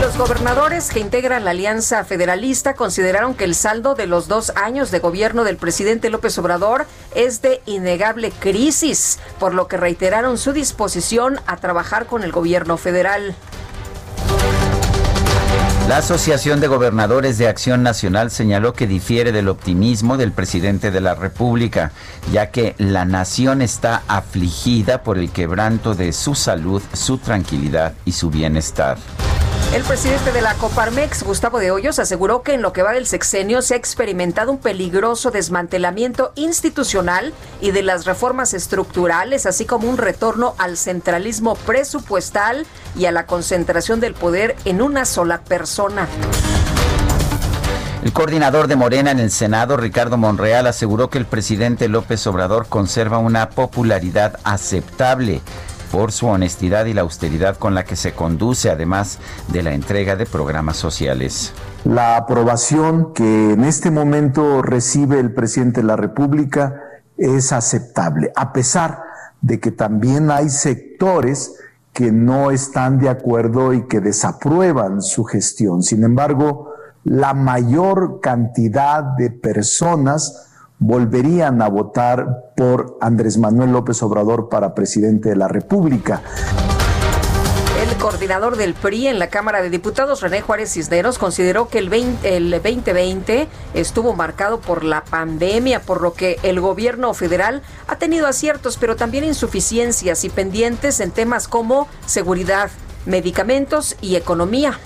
Los 0.00 0.18
gobernadores 0.18 0.90
que 0.90 0.98
integran 0.98 1.44
la 1.44 1.52
Alianza 1.52 2.02
Federalista 2.04 2.74
consideraron 2.74 3.34
que 3.34 3.44
el 3.44 3.54
saldo 3.54 3.94
de 3.94 4.08
los 4.08 4.26
dos 4.26 4.52
años 4.56 4.90
de 4.90 4.98
gobierno 4.98 5.44
del 5.44 5.58
presidente 5.58 6.10
López 6.10 6.36
Obrador 6.38 6.86
es 7.14 7.40
de 7.40 7.62
innegable 7.66 8.32
crisis, 8.32 9.20
por 9.38 9.54
lo 9.54 9.68
que 9.68 9.76
reiteraron 9.76 10.38
su 10.38 10.52
disposición 10.52 11.38
a 11.46 11.56
trabajar 11.58 12.06
con 12.06 12.24
el 12.24 12.32
gobierno 12.32 12.76
federal. 12.78 13.36
La 15.88 15.96
Asociación 15.96 16.60
de 16.60 16.68
Gobernadores 16.68 17.38
de 17.38 17.48
Acción 17.48 17.82
Nacional 17.82 18.30
señaló 18.30 18.72
que 18.72 18.86
difiere 18.86 19.32
del 19.32 19.48
optimismo 19.48 20.16
del 20.16 20.30
presidente 20.30 20.92
de 20.92 21.00
la 21.00 21.16
República, 21.16 21.90
ya 22.32 22.50
que 22.50 22.76
la 22.78 23.04
nación 23.04 23.62
está 23.62 24.02
afligida 24.06 25.02
por 25.02 25.18
el 25.18 25.30
quebranto 25.30 25.94
de 25.94 26.12
su 26.12 26.36
salud, 26.36 26.80
su 26.92 27.18
tranquilidad 27.18 27.94
y 28.04 28.12
su 28.12 28.30
bienestar. 28.30 28.96
El 29.74 29.84
presidente 29.84 30.32
de 30.32 30.42
la 30.42 30.52
Coparmex, 30.52 31.22
Gustavo 31.22 31.58
de 31.58 31.70
Hoyos, 31.70 31.98
aseguró 31.98 32.42
que 32.42 32.52
en 32.52 32.60
lo 32.60 32.74
que 32.74 32.82
va 32.82 32.92
del 32.92 33.06
sexenio 33.06 33.62
se 33.62 33.72
ha 33.72 33.78
experimentado 33.78 34.52
un 34.52 34.58
peligroso 34.58 35.30
desmantelamiento 35.30 36.32
institucional 36.34 37.32
y 37.62 37.70
de 37.70 37.82
las 37.82 38.04
reformas 38.04 38.52
estructurales, 38.52 39.46
así 39.46 39.64
como 39.64 39.88
un 39.88 39.96
retorno 39.96 40.54
al 40.58 40.76
centralismo 40.76 41.54
presupuestal 41.54 42.66
y 42.94 43.06
a 43.06 43.12
la 43.12 43.24
concentración 43.24 43.98
del 43.98 44.12
poder 44.12 44.56
en 44.66 44.82
una 44.82 45.06
sola 45.06 45.40
persona. 45.40 46.06
El 48.04 48.12
coordinador 48.12 48.66
de 48.66 48.76
Morena 48.76 49.10
en 49.10 49.20
el 49.20 49.30
Senado, 49.30 49.78
Ricardo 49.78 50.18
Monreal, 50.18 50.66
aseguró 50.66 51.08
que 51.08 51.16
el 51.16 51.24
presidente 51.24 51.88
López 51.88 52.26
Obrador 52.26 52.66
conserva 52.68 53.16
una 53.16 53.48
popularidad 53.48 54.38
aceptable 54.44 55.40
por 55.92 56.10
su 56.10 56.26
honestidad 56.26 56.86
y 56.86 56.94
la 56.94 57.02
austeridad 57.02 57.58
con 57.58 57.74
la 57.74 57.84
que 57.84 57.96
se 57.96 58.12
conduce, 58.12 58.70
además 58.70 59.18
de 59.48 59.62
la 59.62 59.74
entrega 59.74 60.16
de 60.16 60.24
programas 60.24 60.78
sociales. 60.78 61.52
La 61.84 62.16
aprobación 62.16 63.12
que 63.12 63.52
en 63.52 63.62
este 63.62 63.90
momento 63.90 64.62
recibe 64.62 65.20
el 65.20 65.34
presidente 65.34 65.82
de 65.82 65.86
la 65.86 65.96
República 65.96 66.80
es 67.18 67.52
aceptable, 67.52 68.32
a 68.34 68.54
pesar 68.54 69.02
de 69.42 69.60
que 69.60 69.70
también 69.70 70.30
hay 70.30 70.48
sectores 70.48 71.56
que 71.92 72.10
no 72.10 72.50
están 72.50 72.98
de 72.98 73.10
acuerdo 73.10 73.74
y 73.74 73.86
que 73.86 74.00
desaprueban 74.00 75.02
su 75.02 75.24
gestión. 75.24 75.82
Sin 75.82 76.04
embargo, 76.04 76.72
la 77.04 77.34
mayor 77.34 78.20
cantidad 78.20 79.02
de 79.02 79.30
personas 79.30 80.51
volverían 80.82 81.62
a 81.62 81.68
votar 81.68 82.52
por 82.56 82.98
Andrés 83.00 83.38
Manuel 83.38 83.70
López 83.70 84.02
Obrador 84.02 84.48
para 84.48 84.74
presidente 84.74 85.28
de 85.28 85.36
la 85.36 85.46
República. 85.46 86.22
El 87.80 87.96
coordinador 87.98 88.56
del 88.56 88.74
PRI 88.74 89.06
en 89.06 89.18
la 89.18 89.28
Cámara 89.28 89.62
de 89.62 89.70
Diputados, 89.70 90.20
René 90.20 90.40
Juárez 90.40 90.72
Cisneros, 90.72 91.18
consideró 91.18 91.68
que 91.68 91.78
el, 91.78 91.88
2020 91.88 93.48
estuvo 93.74 94.12
marcado 94.14 94.60
por 94.60 94.84
la 94.84 95.04
pandemia, 95.04 95.80
por 95.80 96.00
lo 96.00 96.14
que 96.14 96.38
el 96.42 96.60
gobierno 96.60 97.14
federal 97.14 97.62
ha 97.86 97.96
tenido 97.96 98.26
aciertos, 98.26 98.76
pero 98.76 98.96
también 98.96 99.24
insuficiencias 99.24 100.24
y 100.24 100.30
pendientes 100.30 101.00
en 101.00 101.12
temas 101.12 101.48
como 101.48 101.86
seguridad, 102.06 102.70
medicamentos 103.06 103.96
y 104.00 104.16
economía. 104.16 104.78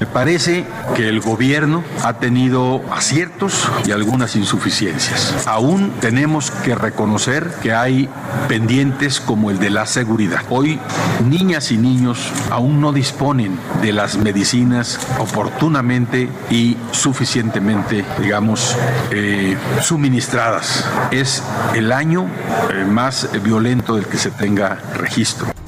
Me 0.00 0.06
parece 0.06 0.64
que 0.96 1.10
el 1.10 1.20
gobierno 1.20 1.84
ha 2.02 2.14
tenido 2.14 2.82
aciertos 2.90 3.68
y 3.84 3.92
algunas 3.92 4.34
insuficiencias. 4.34 5.46
Aún 5.46 5.92
tenemos 6.00 6.50
que 6.50 6.74
reconocer 6.74 7.52
que 7.62 7.74
hay 7.74 8.08
pendientes 8.48 9.20
como 9.20 9.50
el 9.50 9.58
de 9.58 9.68
la 9.68 9.84
seguridad. 9.84 10.40
Hoy 10.48 10.80
niñas 11.28 11.70
y 11.70 11.76
niños 11.76 12.32
aún 12.50 12.80
no 12.80 12.94
disponen 12.94 13.58
de 13.82 13.92
las 13.92 14.16
medicinas 14.16 14.98
oportunamente 15.18 16.30
y 16.48 16.78
suficientemente, 16.92 18.02
digamos, 18.22 18.78
eh, 19.10 19.54
suministradas. 19.82 20.88
Es 21.10 21.42
el 21.74 21.92
año 21.92 22.26
eh, 22.72 22.86
más 22.86 23.28
violento 23.42 23.96
del 23.96 24.06
que 24.06 24.16
se 24.16 24.30
tenga 24.30 24.78
registro. 24.94 25.59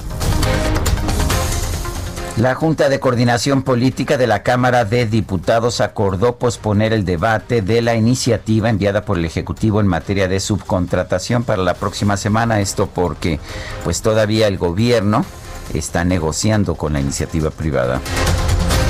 La 2.39 2.55
Junta 2.55 2.89
de 2.89 2.99
Coordinación 2.99 3.63
Política 3.63 4.17
de 4.17 4.27
la 4.27 4.43
Cámara 4.43 4.87
de 4.87 5.05
Diputados 5.05 5.83
acordó 5.83 6.37
posponer 6.37 6.95
el 6.95 7.05
debate 7.05 7.61
de 7.61 7.83
la 7.83 7.95
iniciativa 7.95 8.71
enviada 8.71 9.05
por 9.05 9.19
el 9.19 9.27
Ejecutivo 9.27 9.81
en 9.81 9.87
materia 9.87 10.29
de 10.29 10.41
subcontratación 10.41 11.45
para 11.45 11.63
la 11.63 11.75
próxima 11.75 12.17
semana. 12.17 12.61
Esto 12.61 12.87
porque 12.87 13.39
pues 13.85 14.01
todavía 14.01 14.49
el 14.49 14.57
gobierno 14.57 15.27
está 15.75 16.05
negociando 16.05 16.75
con 16.75 16.95
la 16.95 17.01
iniciativa 17.01 17.51
privada. 17.51 18.01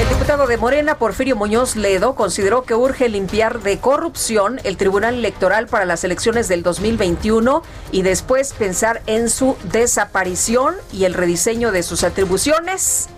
El 0.00 0.08
diputado 0.08 0.46
de 0.46 0.56
Morena, 0.56 0.96
Porfirio 0.96 1.36
Muñoz 1.36 1.76
Ledo, 1.76 2.14
consideró 2.14 2.62
que 2.62 2.74
urge 2.74 3.08
limpiar 3.08 3.60
de 3.60 3.78
corrupción 3.78 4.60
el 4.64 4.76
Tribunal 4.76 5.16
Electoral 5.16 5.66
para 5.66 5.84
las 5.84 6.04
elecciones 6.04 6.48
del 6.48 6.62
2021 6.62 7.62
y 7.90 8.02
después 8.02 8.52
pensar 8.52 9.02
en 9.06 9.28
su 9.28 9.56
desaparición 9.64 10.74
y 10.92 11.04
el 11.04 11.14
rediseño 11.14 11.72
de 11.72 11.82
sus 11.82 12.04
atribuciones 12.04 13.08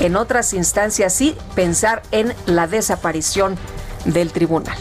en 0.00 0.16
otras 0.16 0.52
instancias 0.52 1.12
sí 1.12 1.36
pensar 1.54 2.02
en 2.10 2.34
la 2.46 2.66
desaparición 2.66 3.56
del 4.04 4.32
tribunal. 4.32 4.76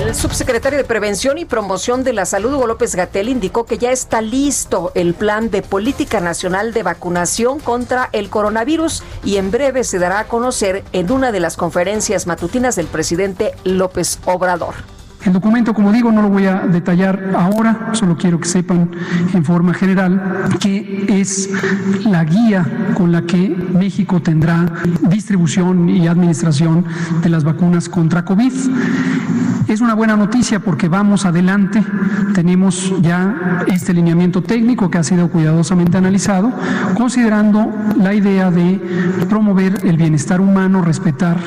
El 0.00 0.12
subsecretario 0.16 0.76
de 0.76 0.84
Prevención 0.84 1.38
y 1.38 1.44
Promoción 1.44 2.02
de 2.02 2.14
la 2.14 2.26
Salud, 2.26 2.54
Hugo 2.54 2.66
López 2.66 2.96
Gatel, 2.96 3.28
indicó 3.28 3.64
que 3.64 3.78
ya 3.78 3.92
está 3.92 4.22
listo 4.22 4.90
el 4.96 5.14
plan 5.14 5.52
de 5.52 5.62
política 5.62 6.18
nacional 6.18 6.72
de 6.72 6.82
vacunación 6.82 7.60
contra 7.60 8.08
el 8.10 8.28
coronavirus 8.28 9.04
y 9.24 9.36
en 9.36 9.52
breve 9.52 9.84
se 9.84 10.00
dará 10.00 10.18
a 10.18 10.26
conocer 10.26 10.82
en 10.90 11.12
una 11.12 11.30
de 11.30 11.38
las 11.38 11.56
conferencias 11.56 12.26
matutinas 12.26 12.74
del 12.74 12.88
presidente 12.88 13.54
López 13.62 14.18
Obrador. 14.24 14.74
El 15.24 15.32
documento, 15.32 15.72
como 15.72 15.90
digo, 15.90 16.12
no 16.12 16.20
lo 16.20 16.28
voy 16.28 16.46
a 16.46 16.60
detallar 16.60 17.32
ahora, 17.34 17.90
solo 17.92 18.16
quiero 18.16 18.38
que 18.38 18.46
sepan 18.46 18.90
en 19.32 19.44
forma 19.44 19.72
general 19.72 20.50
que 20.60 21.06
es 21.08 21.48
la 22.04 22.24
guía 22.24 22.92
con 22.94 23.10
la 23.10 23.22
que 23.22 23.48
México 23.48 24.20
tendrá 24.20 24.66
distribución 25.08 25.88
y 25.88 26.06
administración 26.06 26.84
de 27.22 27.28
las 27.30 27.42
vacunas 27.42 27.88
contra 27.88 28.24
COVID. 28.24 28.52
Es 29.74 29.80
una 29.80 29.94
buena 29.94 30.16
noticia 30.16 30.60
porque 30.60 30.86
vamos 30.86 31.26
adelante, 31.26 31.84
tenemos 32.32 32.94
ya 33.02 33.64
este 33.66 33.92
lineamiento 33.92 34.40
técnico 34.40 34.88
que 34.88 34.98
ha 34.98 35.02
sido 35.02 35.28
cuidadosamente 35.28 35.98
analizado, 35.98 36.52
considerando 36.96 37.72
la 37.98 38.14
idea 38.14 38.52
de 38.52 38.80
promover 39.28 39.80
el 39.82 39.96
bienestar 39.96 40.40
humano, 40.40 40.80
respetar 40.80 41.38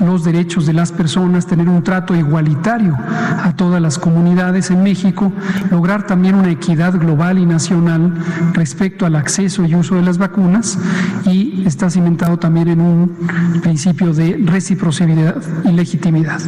los 0.00 0.24
derechos 0.24 0.64
de 0.64 0.72
las 0.72 0.92
personas, 0.92 1.46
tener 1.46 1.68
un 1.68 1.82
trato 1.82 2.16
igualitario 2.16 2.96
a 2.96 3.52
todas 3.54 3.82
las 3.82 3.98
comunidades 3.98 4.70
en 4.70 4.82
México, 4.82 5.30
lograr 5.70 6.06
también 6.06 6.36
una 6.36 6.48
equidad 6.48 6.98
global 6.98 7.38
y 7.38 7.44
nacional 7.44 8.14
respecto 8.54 9.04
al 9.04 9.14
acceso 9.14 9.66
y 9.66 9.74
uso 9.74 9.96
de 9.96 10.02
las 10.04 10.16
vacunas 10.16 10.78
y 11.26 11.64
está 11.66 11.90
cimentado 11.90 12.38
también 12.38 12.68
en 12.68 12.80
un 12.80 13.60
principio 13.62 14.14
de 14.14 14.42
reciprocidad 14.46 15.36
y 15.66 15.72
legitimidad. 15.72 16.40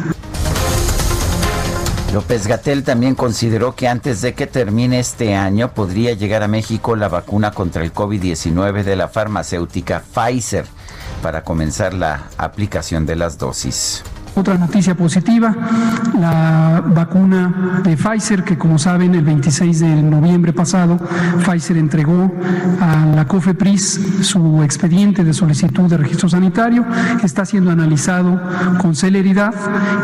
López 2.13 2.45
Gatel 2.45 2.83
también 2.83 3.15
consideró 3.15 3.73
que 3.73 3.87
antes 3.87 4.21
de 4.21 4.33
que 4.33 4.45
termine 4.45 4.99
este 4.99 5.33
año 5.33 5.73
podría 5.73 6.13
llegar 6.13 6.43
a 6.43 6.49
México 6.49 6.97
la 6.97 7.07
vacuna 7.07 7.51
contra 7.51 7.85
el 7.85 7.93
COVID-19 7.93 8.83
de 8.83 8.97
la 8.97 9.07
farmacéutica 9.07 10.03
Pfizer 10.13 10.65
para 11.21 11.45
comenzar 11.45 11.93
la 11.93 12.27
aplicación 12.37 13.05
de 13.05 13.15
las 13.15 13.37
dosis. 13.37 14.03
Otra 14.33 14.57
noticia 14.57 14.95
positiva, 14.95 15.53
la 16.17 16.81
vacuna 16.85 17.81
de 17.83 17.97
Pfizer, 17.97 18.43
que 18.43 18.57
como 18.57 18.79
saben 18.79 19.13
el 19.13 19.25
26 19.25 19.79
de 19.81 20.01
noviembre 20.01 20.53
pasado, 20.53 20.97
Pfizer 21.43 21.75
entregó 21.75 22.31
a 22.79 23.05
la 23.13 23.25
COFEPRIS 23.27 23.99
su 24.21 24.63
expediente 24.63 25.25
de 25.25 25.33
solicitud 25.33 25.89
de 25.89 25.97
registro 25.97 26.29
sanitario, 26.29 26.85
está 27.21 27.43
siendo 27.43 27.71
analizado 27.71 28.41
con 28.79 28.95
celeridad 28.95 29.53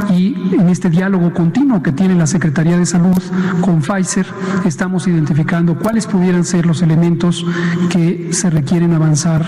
y 0.10 0.56
en 0.60 0.68
este 0.68 0.90
diálogo 0.90 1.34
continuo 1.34 1.82
que 1.82 1.94
tiene 1.94 2.13
la 2.13 2.28
Secretaría 2.28 2.78
de 2.78 2.86
Salud 2.86 3.18
con 3.62 3.82
Pfizer, 3.82 4.26
estamos 4.66 5.08
identificando 5.08 5.80
cuáles 5.80 6.06
pudieran 6.06 6.44
ser 6.44 6.66
los 6.66 6.82
elementos 6.82 7.46
que 7.90 8.30
se 8.34 8.50
requieren 8.50 8.94
avanzar 8.94 9.46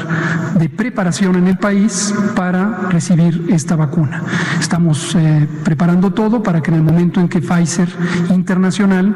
de 0.57 0.69
preparación 0.69 1.35
en 1.35 1.47
el 1.47 1.57
país 1.57 2.13
para 2.33 2.87
recibir 2.89 3.47
esta 3.49 3.75
vacuna. 3.75 4.23
Estamos 4.69 5.15
eh, 5.15 5.47
preparando 5.63 6.13
todo 6.13 6.43
para 6.43 6.61
que 6.61 6.69
en 6.69 6.77
el 6.77 6.83
momento 6.83 7.19
en 7.19 7.27
que 7.27 7.41
Pfizer 7.41 7.89
Internacional 8.29 9.15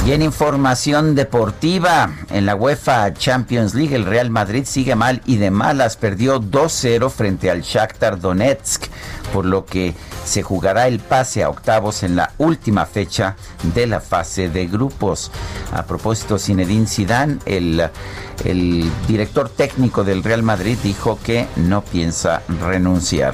Y 0.06 0.12
en 0.12 0.20
información 0.20 1.14
deportiva, 1.14 2.12
en 2.28 2.44
la 2.44 2.54
UEFA 2.54 3.14
Champions 3.14 3.72
League, 3.72 3.96
el 3.96 4.04
Real 4.04 4.28
Madrid 4.28 4.64
sigue 4.66 4.94
mal 4.94 5.22
y 5.24 5.36
de 5.36 5.50
malas. 5.50 5.96
Perdió 5.96 6.42
2-0 6.42 7.08
frente 7.08 7.50
al 7.50 7.62
Shakhtar 7.62 8.20
Donetsk, 8.20 8.84
por 9.32 9.46
lo 9.46 9.64
que 9.64 9.94
se 10.26 10.42
jugará 10.42 10.88
el 10.88 11.00
pase 11.00 11.42
a 11.42 11.48
octavos 11.48 12.02
en 12.02 12.16
la 12.16 12.32
última 12.36 12.84
fecha 12.84 13.36
de 13.74 13.86
la 13.86 14.00
fase 14.00 14.50
de 14.50 14.66
grupos. 14.66 15.30
A 15.72 15.84
propósito, 15.84 16.38
Zinedine 16.38 16.86
Zidane, 16.86 17.38
el, 17.46 17.88
el 18.44 18.90
director 19.08 19.48
técnico 19.48 20.04
del 20.04 20.22
Real 20.22 20.42
Madrid, 20.42 20.76
dijo 20.82 21.18
que 21.24 21.46
no 21.56 21.80
piensa 21.80 22.42
renunciar. 22.60 23.32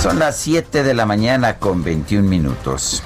Son 0.00 0.20
las 0.20 0.36
7 0.36 0.84
de 0.84 0.94
la 0.94 1.04
mañana 1.04 1.58
con 1.58 1.82
21 1.82 2.28
minutos. 2.28 3.02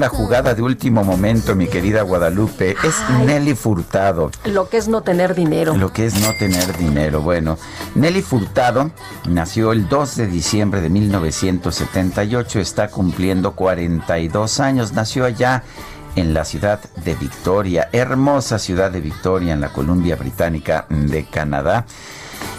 La 0.00 0.08
jugada 0.08 0.54
de 0.54 0.62
último 0.62 1.04
momento, 1.04 1.54
mi 1.54 1.68
querida 1.68 2.00
Guadalupe. 2.02 2.74
Es 2.82 2.96
Nelly 3.26 3.54
Furtado. 3.54 4.30
Lo 4.46 4.70
que 4.70 4.78
es 4.78 4.88
no 4.88 5.02
tener 5.02 5.34
dinero. 5.34 5.76
Lo 5.76 5.92
que 5.92 6.06
es 6.06 6.18
no 6.20 6.32
tener 6.38 6.76
dinero. 6.78 7.20
Bueno, 7.20 7.58
Nelly 7.94 8.22
Furtado 8.22 8.90
nació 9.28 9.72
el 9.72 9.88
2 9.88 10.16
de 10.16 10.26
diciembre 10.26 10.80
de 10.80 10.88
1978. 10.88 12.60
Está 12.60 12.88
cumpliendo 12.88 13.52
42 13.52 14.58
años. 14.60 14.94
Nació 14.94 15.26
allá 15.26 15.64
en 16.16 16.32
la 16.32 16.46
ciudad 16.46 16.80
de 17.04 17.14
Victoria, 17.14 17.88
hermosa 17.92 18.58
ciudad 18.58 18.90
de 18.90 19.00
Victoria 19.00 19.52
en 19.52 19.60
la 19.60 19.68
Columbia 19.68 20.16
Británica 20.16 20.86
de 20.88 21.26
Canadá. 21.26 21.84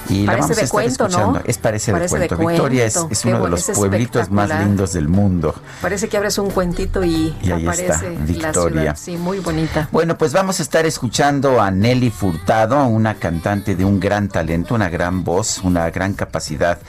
Y 0.10 0.26
parece 0.26 0.56
de 0.56 0.67
cuento, 0.67 1.08
¿no? 1.08 1.39
Es 1.46 1.58
parece, 1.58 1.94
de, 1.94 2.28
cuento. 2.28 2.38
Victoria 2.38 2.86
es, 2.86 2.98
uno 3.26 3.44
de 3.44 3.50
los 3.50 3.63
pueblitos 3.74 4.30
más 4.30 4.50
lindos 4.50 4.94
del 4.94 5.08
mundo. 5.08 5.56
Parece 5.82 6.10
que 6.10 6.17
abres 6.17 6.38
un 6.38 6.50
cuentito 6.50 7.04
y, 7.04 7.36
aparece 7.52 8.10
Victoria. 8.10 8.41
La 8.41 8.54
ciudad. 8.54 8.98
Sí, 8.98 9.17
muy 9.17 9.39
bonita. 9.39 9.88
Bueno, 9.91 10.17
pues 10.17 10.34
vamos 10.34 10.60
a 10.60 10.63
estar 10.63 10.86
escuchando 10.86 11.62
a 11.62 11.72
Nelly 11.72 12.10
Furtado, 12.10 12.86
una 12.86 13.15
cantante 13.15 13.76
de 13.76 13.86
un 13.86 14.00
gran 14.00 14.28
talento, 14.28 14.76
una 14.76 14.89
gran 14.89 15.24
voz, 15.24 15.60
una 15.63 15.89
gran 15.89 16.13
capacidad 16.13 16.80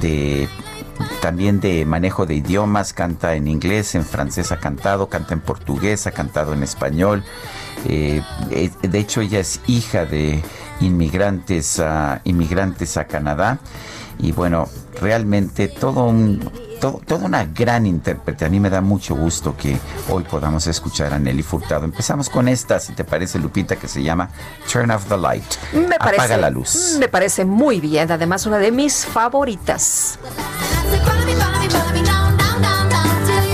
de 0.00 0.48
también 1.20 1.60
de 1.60 1.84
manejo 1.84 2.26
de 2.26 2.34
idiomas, 2.34 2.92
canta 2.92 3.34
en 3.34 3.48
inglés, 3.48 3.94
en 3.94 4.04
francés 4.04 4.52
ha 4.52 4.58
cantado, 4.58 5.08
canta 5.08 5.34
en 5.34 5.40
portugués, 5.40 6.06
ha 6.06 6.12
cantado 6.12 6.52
en 6.52 6.62
español. 6.62 7.24
Eh, 7.88 8.22
eh, 8.50 8.70
de 8.82 8.98
hecho, 8.98 9.20
ella 9.20 9.40
es 9.40 9.60
hija 9.66 10.06
de 10.06 10.42
inmigrantes 10.80 11.80
a, 11.80 12.20
inmigrantes 12.24 12.96
a 12.96 13.04
Canadá. 13.06 13.58
Y 14.18 14.32
bueno, 14.32 14.68
realmente 15.00 15.68
todo 15.68 16.04
un, 16.04 16.50
todo, 16.80 17.00
toda 17.06 17.26
una 17.26 17.44
gran 17.44 17.86
intérprete. 17.86 18.44
A 18.44 18.48
mí 18.48 18.60
me 18.60 18.70
da 18.70 18.80
mucho 18.80 19.14
gusto 19.14 19.54
que 19.56 19.78
hoy 20.08 20.24
podamos 20.24 20.66
escuchar 20.66 21.12
a 21.12 21.18
Nelly 21.18 21.42
Furtado. 21.42 21.84
Empezamos 21.84 22.30
con 22.30 22.48
esta, 22.48 22.80
si 22.80 22.92
te 22.94 23.04
parece, 23.04 23.38
Lupita, 23.38 23.76
que 23.76 23.88
se 23.88 24.02
llama 24.02 24.30
Turn 24.70 24.90
off 24.90 25.04
the 25.06 25.18
light. 25.18 25.44
Me 25.72 25.96
Apaga 25.96 26.16
parece, 26.16 26.36
la 26.38 26.50
luz. 26.50 26.96
Me 26.98 27.08
parece 27.08 27.44
muy 27.44 27.80
bien. 27.80 28.10
Además, 28.10 28.46
una 28.46 28.58
de 28.58 28.72
mis 28.72 29.04
favoritas. 29.04 30.18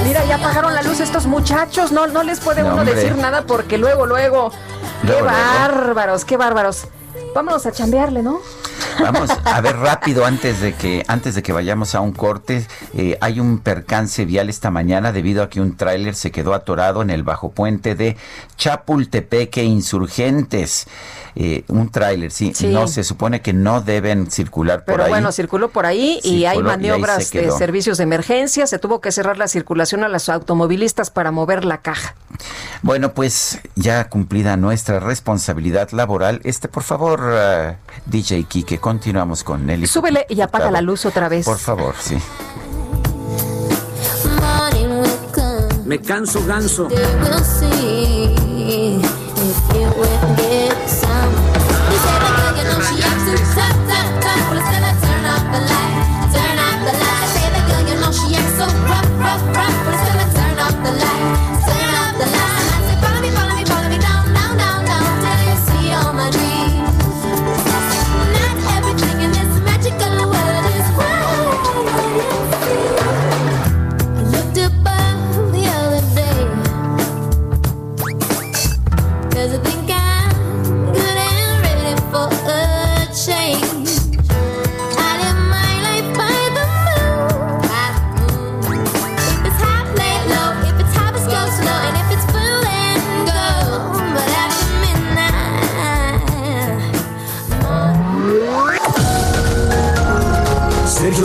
Mira, 0.04 0.24
ya 0.26 0.36
apagaron 0.36 0.74
la 0.74 0.82
luz 0.82 1.00
estos 1.00 1.26
muchachos. 1.26 1.90
No, 1.90 2.06
no 2.06 2.22
les 2.22 2.40
puede 2.40 2.62
uno 2.62 2.84
decir 2.84 3.16
nada 3.16 3.46
porque 3.46 3.78
luego, 3.78 4.06
luego. 4.06 4.52
qué 5.04 5.22
bárbaros, 5.22 6.24
qué 6.24 6.36
bárbaros. 6.36 6.86
Vámonos 7.34 7.66
a 7.66 7.72
chambearle, 7.72 8.22
¿no? 8.22 8.40
Vamos 9.00 9.30
a 9.44 9.60
ver 9.60 9.76
rápido 9.76 10.24
antes 10.24 10.60
de 10.60 10.74
que 10.74 11.04
antes 11.08 11.34
de 11.34 11.42
que 11.42 11.52
vayamos 11.52 11.94
a 11.94 12.00
un 12.00 12.12
corte. 12.12 12.66
Eh, 12.94 13.18
hay 13.20 13.40
un 13.40 13.58
percance 13.58 14.24
vial 14.24 14.48
esta 14.48 14.70
mañana 14.70 15.12
debido 15.12 15.42
a 15.42 15.48
que 15.48 15.60
un 15.60 15.76
tráiler 15.76 16.14
se 16.14 16.30
quedó 16.30 16.54
atorado 16.54 17.02
en 17.02 17.10
el 17.10 17.22
bajo 17.22 17.50
puente 17.50 17.94
de 17.94 18.16
Chapultepeque 18.56 19.64
Insurgentes. 19.64 20.86
Eh, 21.34 21.64
un 21.68 21.90
tráiler, 21.90 22.30
sí, 22.30 22.52
no 22.68 22.86
se 22.88 23.04
supone 23.04 23.40
que 23.40 23.54
no 23.54 23.80
deben 23.80 24.30
circular 24.30 24.84
por 24.84 24.94
ahí. 24.94 24.98
Pero 24.98 25.08
bueno, 25.08 25.32
circuló 25.32 25.70
por 25.70 25.86
ahí 25.86 26.20
y 26.22 26.44
hay 26.44 26.62
maniobras 26.62 27.30
de 27.30 27.50
servicios 27.50 27.96
de 27.98 28.04
emergencia. 28.04 28.66
Se 28.66 28.78
tuvo 28.78 29.00
que 29.00 29.10
cerrar 29.12 29.38
la 29.38 29.48
circulación 29.48 30.04
a 30.04 30.08
los 30.08 30.28
automovilistas 30.28 31.10
para 31.10 31.30
mover 31.30 31.64
la 31.64 31.78
caja. 31.78 32.14
Bueno, 32.82 33.14
pues 33.14 33.60
ya 33.76 34.08
cumplida 34.08 34.56
nuestra 34.56 35.00
responsabilidad 35.00 35.90
laboral, 35.92 36.40
este, 36.44 36.68
por 36.68 36.82
favor, 36.82 37.20
uh, 37.20 37.76
DJ 38.06 38.44
Kike, 38.44 38.71
continuamos 38.78 39.44
con 39.44 39.66
Nelly. 39.66 39.86
Súbele 39.86 40.26
y 40.28 40.40
apaga 40.40 40.70
la 40.70 40.80
luz 40.80 41.04
otra 41.06 41.28
vez. 41.28 41.44
Por 41.44 41.58
favor, 41.58 41.94
sí. 41.98 42.18
Me 45.84 46.00
canso 46.00 46.44
ganso. 46.46 46.88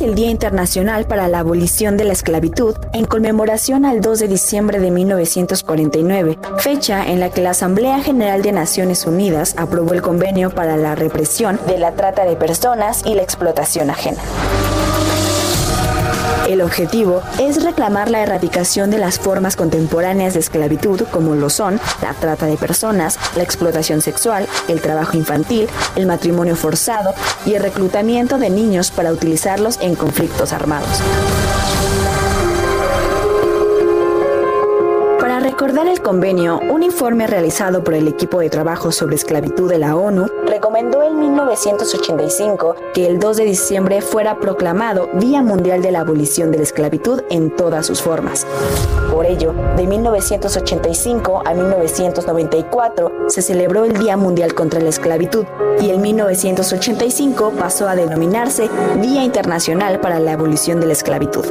El 0.00 0.14
Día 0.14 0.30
Internacional 0.30 1.06
para 1.06 1.28
la 1.28 1.40
Abolición 1.40 1.96
de 1.96 2.04
la 2.04 2.12
Esclavitud 2.12 2.76
en 2.92 3.04
conmemoración 3.04 3.84
al 3.84 4.00
2 4.00 4.18
de 4.20 4.28
diciembre 4.28 4.78
de 4.78 4.90
1949, 4.90 6.38
fecha 6.58 7.06
en 7.06 7.20
la 7.20 7.30
que 7.30 7.42
la 7.42 7.50
Asamblea 7.50 8.00
General 8.00 8.42
de 8.42 8.52
Naciones 8.52 9.06
Unidas 9.06 9.54
aprobó 9.56 9.94
el 9.94 10.02
convenio 10.02 10.50
para 10.50 10.76
la 10.76 10.94
represión 10.94 11.58
de 11.66 11.78
la 11.78 11.92
trata 11.92 12.24
de 12.24 12.36
personas 12.36 13.02
y 13.04 13.14
la 13.14 13.22
explotación 13.22 13.90
ajena. 13.90 14.22
El 16.48 16.62
objetivo 16.62 17.22
es 17.38 17.62
reclamar 17.62 18.10
la 18.10 18.22
erradicación 18.22 18.90
de 18.90 18.96
las 18.96 19.18
formas 19.18 19.54
contemporáneas 19.54 20.32
de 20.32 20.40
esclavitud 20.40 21.02
como 21.10 21.34
lo 21.34 21.50
son 21.50 21.78
la 22.00 22.14
trata 22.14 22.46
de 22.46 22.56
personas, 22.56 23.18
la 23.36 23.42
explotación 23.42 24.00
sexual, 24.00 24.48
el 24.66 24.80
trabajo 24.80 25.18
infantil, 25.18 25.68
el 25.94 26.06
matrimonio 26.06 26.56
forzado 26.56 27.12
y 27.44 27.52
el 27.52 27.62
reclutamiento 27.62 28.38
de 28.38 28.48
niños 28.48 28.90
para 28.90 29.12
utilizarlos 29.12 29.78
en 29.82 29.94
conflictos 29.94 30.54
armados. 30.54 31.02
Recordar 35.58 35.88
el 35.88 36.00
convenio, 36.00 36.60
un 36.70 36.84
informe 36.84 37.26
realizado 37.26 37.82
por 37.82 37.94
el 37.94 38.06
equipo 38.06 38.38
de 38.38 38.48
trabajo 38.48 38.92
sobre 38.92 39.16
esclavitud 39.16 39.68
de 39.68 39.78
la 39.78 39.96
ONU 39.96 40.28
recomendó 40.46 41.02
en 41.02 41.18
1985 41.18 42.76
que 42.94 43.08
el 43.08 43.18
2 43.18 43.38
de 43.38 43.44
diciembre 43.44 44.00
fuera 44.00 44.38
proclamado 44.38 45.08
Día 45.14 45.42
Mundial 45.42 45.82
de 45.82 45.90
la 45.90 46.02
Abolición 46.02 46.52
de 46.52 46.58
la 46.58 46.62
Esclavitud 46.62 47.22
en 47.28 47.50
todas 47.50 47.86
sus 47.86 48.00
formas. 48.00 48.46
Por 49.10 49.26
ello, 49.26 49.52
de 49.76 49.88
1985 49.88 51.42
a 51.44 51.52
1994 51.52 53.12
se 53.26 53.42
celebró 53.42 53.84
el 53.84 53.98
Día 53.98 54.16
Mundial 54.16 54.54
contra 54.54 54.78
la 54.78 54.90
Esclavitud 54.90 55.44
y 55.80 55.90
en 55.90 56.00
1985 56.00 57.54
pasó 57.58 57.88
a 57.88 57.96
denominarse 57.96 58.70
Día 59.02 59.24
Internacional 59.24 59.98
para 59.98 60.20
la 60.20 60.34
Abolición 60.34 60.78
de 60.78 60.86
la 60.86 60.92
Esclavitud. 60.92 61.46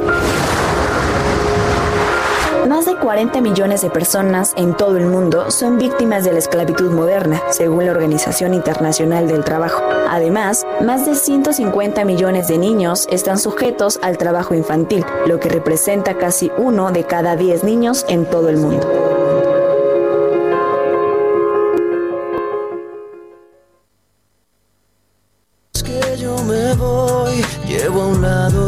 Más 2.78 2.86
de 2.86 2.94
40 2.94 3.40
millones 3.40 3.80
de 3.82 3.90
personas 3.90 4.52
en 4.56 4.72
todo 4.72 4.96
el 4.98 5.06
mundo 5.06 5.50
son 5.50 5.78
víctimas 5.78 6.22
de 6.22 6.30
la 6.30 6.38
esclavitud 6.38 6.92
moderna, 6.92 7.42
según 7.50 7.86
la 7.86 7.90
Organización 7.90 8.54
Internacional 8.54 9.26
del 9.26 9.42
Trabajo. 9.42 9.82
Además, 10.08 10.64
más 10.80 11.04
de 11.04 11.16
150 11.16 12.04
millones 12.04 12.46
de 12.46 12.56
niños 12.56 13.08
están 13.10 13.40
sujetos 13.40 13.98
al 14.00 14.16
trabajo 14.16 14.54
infantil, 14.54 15.04
lo 15.26 15.40
que 15.40 15.48
representa 15.48 16.18
casi 16.18 16.52
uno 16.56 16.92
de 16.92 17.02
cada 17.02 17.34
10 17.34 17.64
niños 17.64 18.06
en 18.08 18.26
todo 18.26 18.48
el 18.48 18.58
mundo. 18.58 18.86
que 25.84 26.16
yo 26.16 26.36
me 26.44 26.74
voy, 26.74 27.44
llevo 27.66 28.02
a 28.02 28.06
un 28.06 28.22
lado 28.22 28.67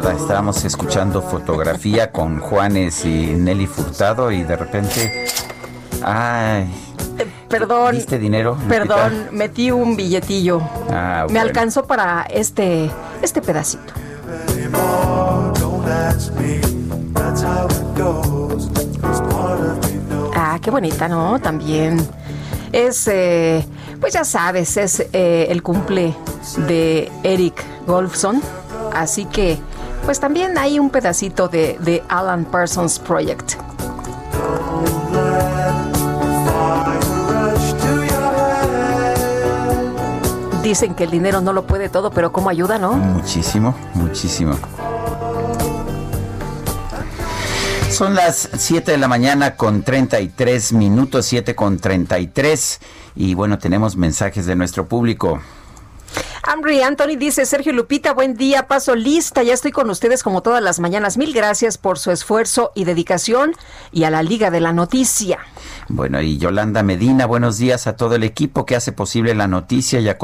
estábamos 0.00 0.64
escuchando 0.64 1.20
fotografía 1.20 2.10
con 2.10 2.40
Juanes 2.40 3.04
y 3.04 3.34
Nelly 3.34 3.66
Furtado 3.66 4.30
y 4.32 4.42
de 4.42 4.56
repente, 4.56 5.26
ay, 6.02 6.62
eh, 7.18 7.26
perdón. 7.48 7.94
¿Viste 7.94 8.18
dinero? 8.18 8.56
Perdón, 8.68 9.28
metí 9.32 9.70
un 9.70 9.94
billetillo. 9.94 10.62
Ah, 10.90 11.26
Me 11.28 11.38
alcanzó 11.38 11.84
para 11.84 12.22
este, 12.22 12.90
este 13.20 13.42
pedacito. 13.42 13.92
Ah, 20.34 20.58
qué 20.62 20.70
bonita, 20.70 21.06
¿no? 21.08 21.38
También. 21.38 21.98
Es, 22.72 23.06
eh, 23.08 23.62
pues 24.00 24.14
ya 24.14 24.24
sabes, 24.24 24.78
es 24.78 25.06
eh, 25.12 25.48
el 25.50 25.62
cumple 25.62 26.14
de 26.66 27.12
Eric 27.22 27.62
Golfson. 27.86 28.40
Así 28.94 29.24
que 29.26 29.58
pues 30.04 30.20
también 30.20 30.58
hay 30.58 30.78
un 30.78 30.90
pedacito 30.90 31.48
de, 31.48 31.78
de 31.80 32.02
Alan 32.08 32.44
Parsons 32.44 32.98
Project. 32.98 33.54
Dicen 40.62 40.94
que 40.94 41.04
el 41.04 41.10
dinero 41.10 41.40
no 41.40 41.52
lo 41.52 41.66
puede 41.66 41.88
todo, 41.88 42.10
pero 42.12 42.32
¿cómo 42.32 42.48
ayuda, 42.48 42.78
no? 42.78 42.92
Muchísimo, 42.92 43.74
muchísimo. 43.94 44.56
Son 47.90 48.14
las 48.14 48.48
7 48.56 48.92
de 48.92 48.96
la 48.96 49.06
mañana 49.06 49.54
con 49.56 49.82
33 49.82 50.72
minutos, 50.72 51.26
7 51.26 51.54
con 51.54 51.78
33. 51.78 52.80
Y 53.16 53.34
bueno, 53.34 53.58
tenemos 53.58 53.96
mensajes 53.96 54.46
de 54.46 54.56
nuestro 54.56 54.88
público. 54.88 55.40
Ambry 56.44 56.82
Anthony 56.82 57.16
dice, 57.16 57.46
Sergio 57.46 57.72
Lupita, 57.72 58.12
buen 58.14 58.34
día, 58.34 58.66
paso 58.66 58.96
lista, 58.96 59.44
ya 59.44 59.54
estoy 59.54 59.70
con 59.70 59.88
ustedes 59.90 60.24
como 60.24 60.42
todas 60.42 60.60
las 60.60 60.80
mañanas. 60.80 61.16
Mil 61.16 61.32
gracias 61.32 61.78
por 61.78 62.00
su 62.00 62.10
esfuerzo 62.10 62.72
y 62.74 62.84
dedicación 62.84 63.54
y 63.92 64.02
a 64.04 64.10
la 64.10 64.24
Liga 64.24 64.50
de 64.50 64.58
la 64.58 64.72
Noticia. 64.72 65.38
Bueno, 65.86 66.20
y 66.20 66.38
Yolanda 66.38 66.82
Medina, 66.82 67.26
buenos 67.26 67.58
días 67.58 67.86
a 67.86 67.96
todo 67.96 68.16
el 68.16 68.24
equipo 68.24 68.66
que 68.66 68.74
hace 68.74 68.90
posible 68.90 69.36
la 69.36 69.46
noticia 69.46 70.00
y 70.00 70.08
a, 70.08 70.18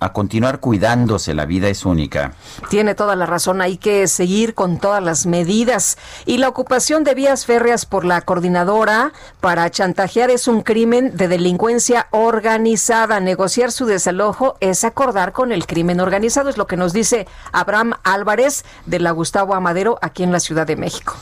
a, 0.00 0.12
continuar 0.12 0.60
cuidándose. 0.60 1.34
La 1.34 1.46
vida 1.46 1.68
es 1.68 1.84
única. 1.84 2.34
Tiene 2.70 2.94
toda 2.94 3.16
la 3.16 3.26
razón, 3.26 3.60
hay 3.60 3.76
que 3.76 4.06
seguir 4.06 4.54
con 4.54 4.78
todas 4.78 5.02
las 5.02 5.26
medidas. 5.26 5.98
Y 6.26 6.38
la 6.38 6.48
ocupación 6.48 7.02
de 7.02 7.14
vías 7.14 7.44
férreas 7.44 7.86
por 7.86 8.04
la 8.04 8.20
coordinadora 8.20 9.12
para 9.40 9.68
chantajear 9.70 10.30
es 10.30 10.46
un 10.46 10.62
crimen 10.62 11.16
de 11.16 11.26
delincuencia 11.26 12.06
organizada. 12.12 13.18
Negociar 13.18 13.72
su 13.72 13.86
desalojo 13.86 14.56
es 14.60 14.84
acordar 14.84 15.32
con 15.32 15.50
el 15.50 15.55
crimen 15.64 16.00
organizado, 16.00 16.50
es 16.50 16.58
lo 16.58 16.66
que 16.66 16.76
nos 16.76 16.92
dice 16.92 17.26
Abraham 17.52 17.94
Álvarez 18.02 18.64
de 18.84 18.98
la 18.98 19.12
Gustavo 19.12 19.54
Amadero 19.54 19.98
aquí 20.02 20.24
en 20.24 20.32
la 20.32 20.40
Ciudad 20.40 20.66
de 20.66 20.76
México. 20.76 21.14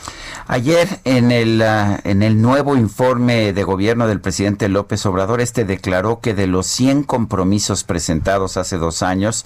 Ayer 0.48 0.88
en 1.04 1.30
el, 1.30 1.62
ah, 1.62 2.00
en 2.02 2.22
el 2.22 2.42
nuevo 2.42 2.74
informe 2.74 3.52
de 3.52 3.62
gobierno 3.62 4.08
del 4.08 4.20
presidente 4.20 4.68
López 4.68 5.06
Obrador, 5.06 5.40
este 5.40 5.64
declaró 5.64 6.20
que 6.20 6.34
de 6.34 6.46
los 6.46 6.66
100 6.66 7.04
compromisos 7.04 7.84
presentados 7.84 8.56
hace 8.56 8.78
dos 8.78 9.02
años, 9.02 9.44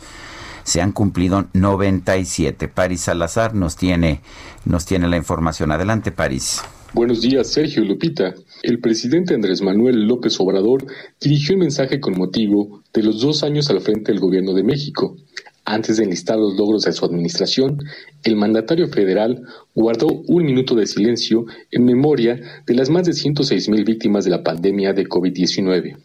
se 0.68 0.82
han 0.82 0.92
cumplido 0.92 1.46
97. 1.54 2.68
París 2.68 3.00
Salazar 3.02 3.54
nos 3.54 3.76
tiene, 3.76 4.20
nos 4.64 4.84
tiene 4.84 5.08
la 5.08 5.16
información. 5.16 5.72
Adelante, 5.72 6.12
París. 6.12 6.62
Buenos 6.92 7.22
días, 7.22 7.48
Sergio 7.48 7.84
Lupita. 7.84 8.34
El 8.62 8.80
presidente 8.80 9.34
Andrés 9.34 9.62
Manuel 9.62 10.06
López 10.06 10.38
Obrador 10.40 10.84
dirigió 11.20 11.54
un 11.54 11.60
mensaje 11.60 12.00
con 12.00 12.18
motivo 12.18 12.82
de 12.92 13.02
los 13.04 13.20
dos 13.20 13.44
años 13.44 13.70
al 13.70 13.80
frente 13.80 14.10
del 14.10 14.20
gobierno 14.20 14.52
de 14.52 14.64
México. 14.64 15.16
Antes 15.64 15.98
de 15.98 16.04
enlistar 16.04 16.38
los 16.38 16.56
logros 16.56 16.82
de 16.82 16.92
su 16.92 17.04
administración, 17.04 17.78
el 18.24 18.36
mandatario 18.36 18.88
federal 18.88 19.42
guardó 19.74 20.08
un 20.26 20.44
minuto 20.44 20.74
de 20.74 20.86
silencio 20.86 21.44
en 21.70 21.84
memoria 21.84 22.40
de 22.66 22.74
las 22.74 22.90
más 22.90 23.06
de 23.06 23.12
106 23.12 23.68
mil 23.68 23.84
víctimas 23.84 24.24
de 24.24 24.30
la 24.30 24.42
pandemia 24.42 24.92
de 24.92 25.06
COVID-19. 25.06 25.96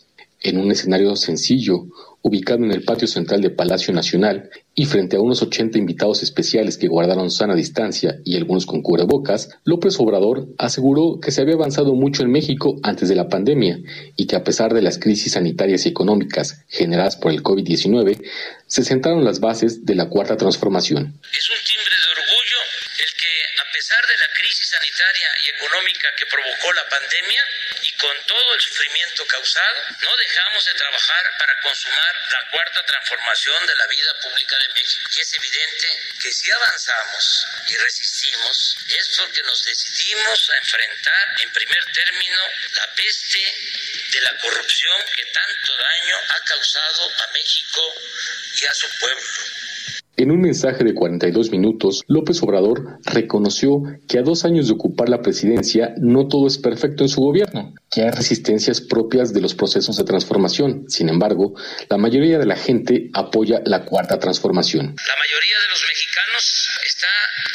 En 0.43 0.57
un 0.57 0.71
escenario 0.71 1.15
sencillo, 1.15 1.85
ubicado 2.21 2.63
en 2.63 2.71
el 2.71 2.83
patio 2.83 3.07
central 3.07 3.41
de 3.41 3.49
Palacio 3.49 3.93
Nacional 3.93 4.49
y 4.75 4.85
frente 4.85 5.17
a 5.17 5.21
unos 5.21 5.41
80 5.41 5.77
invitados 5.77 6.23
especiales 6.23 6.77
que 6.77 6.87
guardaron 6.87 7.29
sana 7.29 7.53
distancia 7.53 8.15
y 8.23 8.37
algunos 8.37 8.65
con 8.65 8.81
cubrebocas, 8.81 9.49
López 9.65 9.99
Obrador 9.99 10.47
aseguró 10.57 11.19
que 11.21 11.31
se 11.31 11.41
había 11.41 11.55
avanzado 11.55 11.93
mucho 11.93 12.23
en 12.23 12.31
México 12.31 12.79
antes 12.81 13.09
de 13.09 13.15
la 13.15 13.27
pandemia 13.27 13.77
y 14.15 14.25
que 14.25 14.35
a 14.35 14.43
pesar 14.43 14.73
de 14.73 14.81
las 14.81 14.97
crisis 14.99 15.33
sanitarias 15.33 15.85
y 15.85 15.89
económicas 15.89 16.65
generadas 16.69 17.17
por 17.17 17.31
el 17.31 17.43
COVID-19, 17.43 18.21
se 18.67 18.83
sentaron 18.83 19.23
las 19.23 19.39
bases 19.39 19.85
de 19.85 19.95
la 19.95 20.09
cuarta 20.09 20.37
transformación. 20.37 21.19
Es 21.31 21.49
un 21.49 21.61
timbre 21.67 21.95
de 21.95 22.09
orgullo 22.19 22.59
el 22.99 23.11
que, 23.19 23.33
a 23.59 23.67
pesar 23.71 23.99
de 24.07 24.17
la 24.19 24.29
crisis 24.39 24.67
sanitaria 24.71 25.27
y 25.43 25.55
económica 25.59 26.07
que 26.17 26.25
provocó 26.31 26.73
la 26.73 26.87
pandemia, 26.89 27.43
con 28.03 28.25
todo 28.25 28.53
el 28.53 28.61
sufrimiento 28.61 29.25
causado, 29.27 29.77
no 30.01 30.15
dejamos 30.17 30.65
de 30.65 30.73
trabajar 30.73 31.37
para 31.39 31.61
consumar 31.61 32.15
la 32.31 32.49
cuarta 32.51 32.85
transformación 32.85 33.65
de 33.65 33.75
la 33.75 33.87
vida 33.87 34.13
pública 34.21 34.57
de 34.59 34.73
México. 34.73 35.09
Y 35.15 35.19
es 35.21 35.33
evidente 35.33 36.03
que 36.21 36.33
si 36.33 36.51
avanzamos 36.51 37.47
y 37.67 37.77
resistimos 37.77 38.77
es 38.89 39.07
porque 39.17 39.41
nos 39.43 39.63
decidimos 39.63 40.49
a 40.49 40.57
enfrentar 40.57 41.41
en 41.43 41.53
primer 41.53 41.85
término 41.93 42.41
la 42.73 42.93
peste 42.93 43.39
de 44.11 44.21
la 44.21 44.37
corrupción 44.37 45.05
que 45.15 45.25
tanto 45.27 45.77
daño 45.77 46.17
ha 46.27 46.39
causado 46.43 47.09
a 47.23 47.27
México 47.31 47.95
y 48.59 48.65
a 48.65 48.73
su 48.73 48.89
pueblo. 48.99 49.62
En 50.15 50.29
un 50.29 50.41
mensaje 50.41 50.83
de 50.83 50.93
42 50.93 51.49
minutos, 51.49 52.03
López 52.07 52.41
Obrador 52.43 52.99
reconoció 53.03 53.81
que 54.07 54.19
a 54.19 54.21
dos 54.21 54.45
años 54.45 54.67
de 54.67 54.73
ocupar 54.73 55.09
la 55.09 55.21
presidencia 55.21 55.93
no 55.97 56.27
todo 56.27 56.45
es 56.45 56.59
perfecto 56.59 57.03
en 57.03 57.09
su 57.09 57.21
gobierno, 57.21 57.73
que 57.89 58.03
hay 58.03 58.11
resistencias 58.11 58.79
propias 58.79 59.33
de 59.33 59.41
los 59.41 59.55
procesos 59.55 59.97
de 59.97 60.03
transformación. 60.03 60.85
Sin 60.87 61.09
embargo, 61.09 61.55
la 61.89 61.97
mayoría 61.97 62.37
de 62.37 62.45
la 62.45 62.55
gente 62.55 63.09
apoya 63.13 63.61
la 63.65 63.85
cuarta 63.85 64.19
transformación. 64.19 64.95
La 64.95 65.17
mayoría 65.17 65.57
de 65.59 65.69
los 65.69 65.81
mexicanos 65.81 66.69
está 66.85 67.07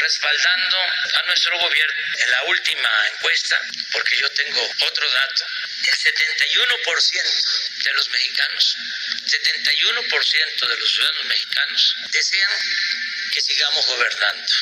respaldando 0.02 0.76
a 1.22 1.26
nuestro 1.26 1.54
gobierno. 1.62 2.02
En 2.24 2.30
la 2.30 2.50
última 2.50 2.90
encuesta, 3.14 3.56
porque 3.92 4.16
yo 4.20 4.26
tengo 4.34 4.60
otro 4.82 5.06
dato, 5.06 5.44
el 5.86 5.94
71% 5.94 7.82
de 7.84 7.92
los 7.94 8.08
mexicanos, 8.08 8.76
71% 9.26 10.68
de 10.68 10.76
los 10.76 10.92
ciudadanos 10.92 11.24
mexicanos 11.26 11.96
desean 12.10 12.50
sigamos 13.40 13.86
gobernando. 13.86 14.52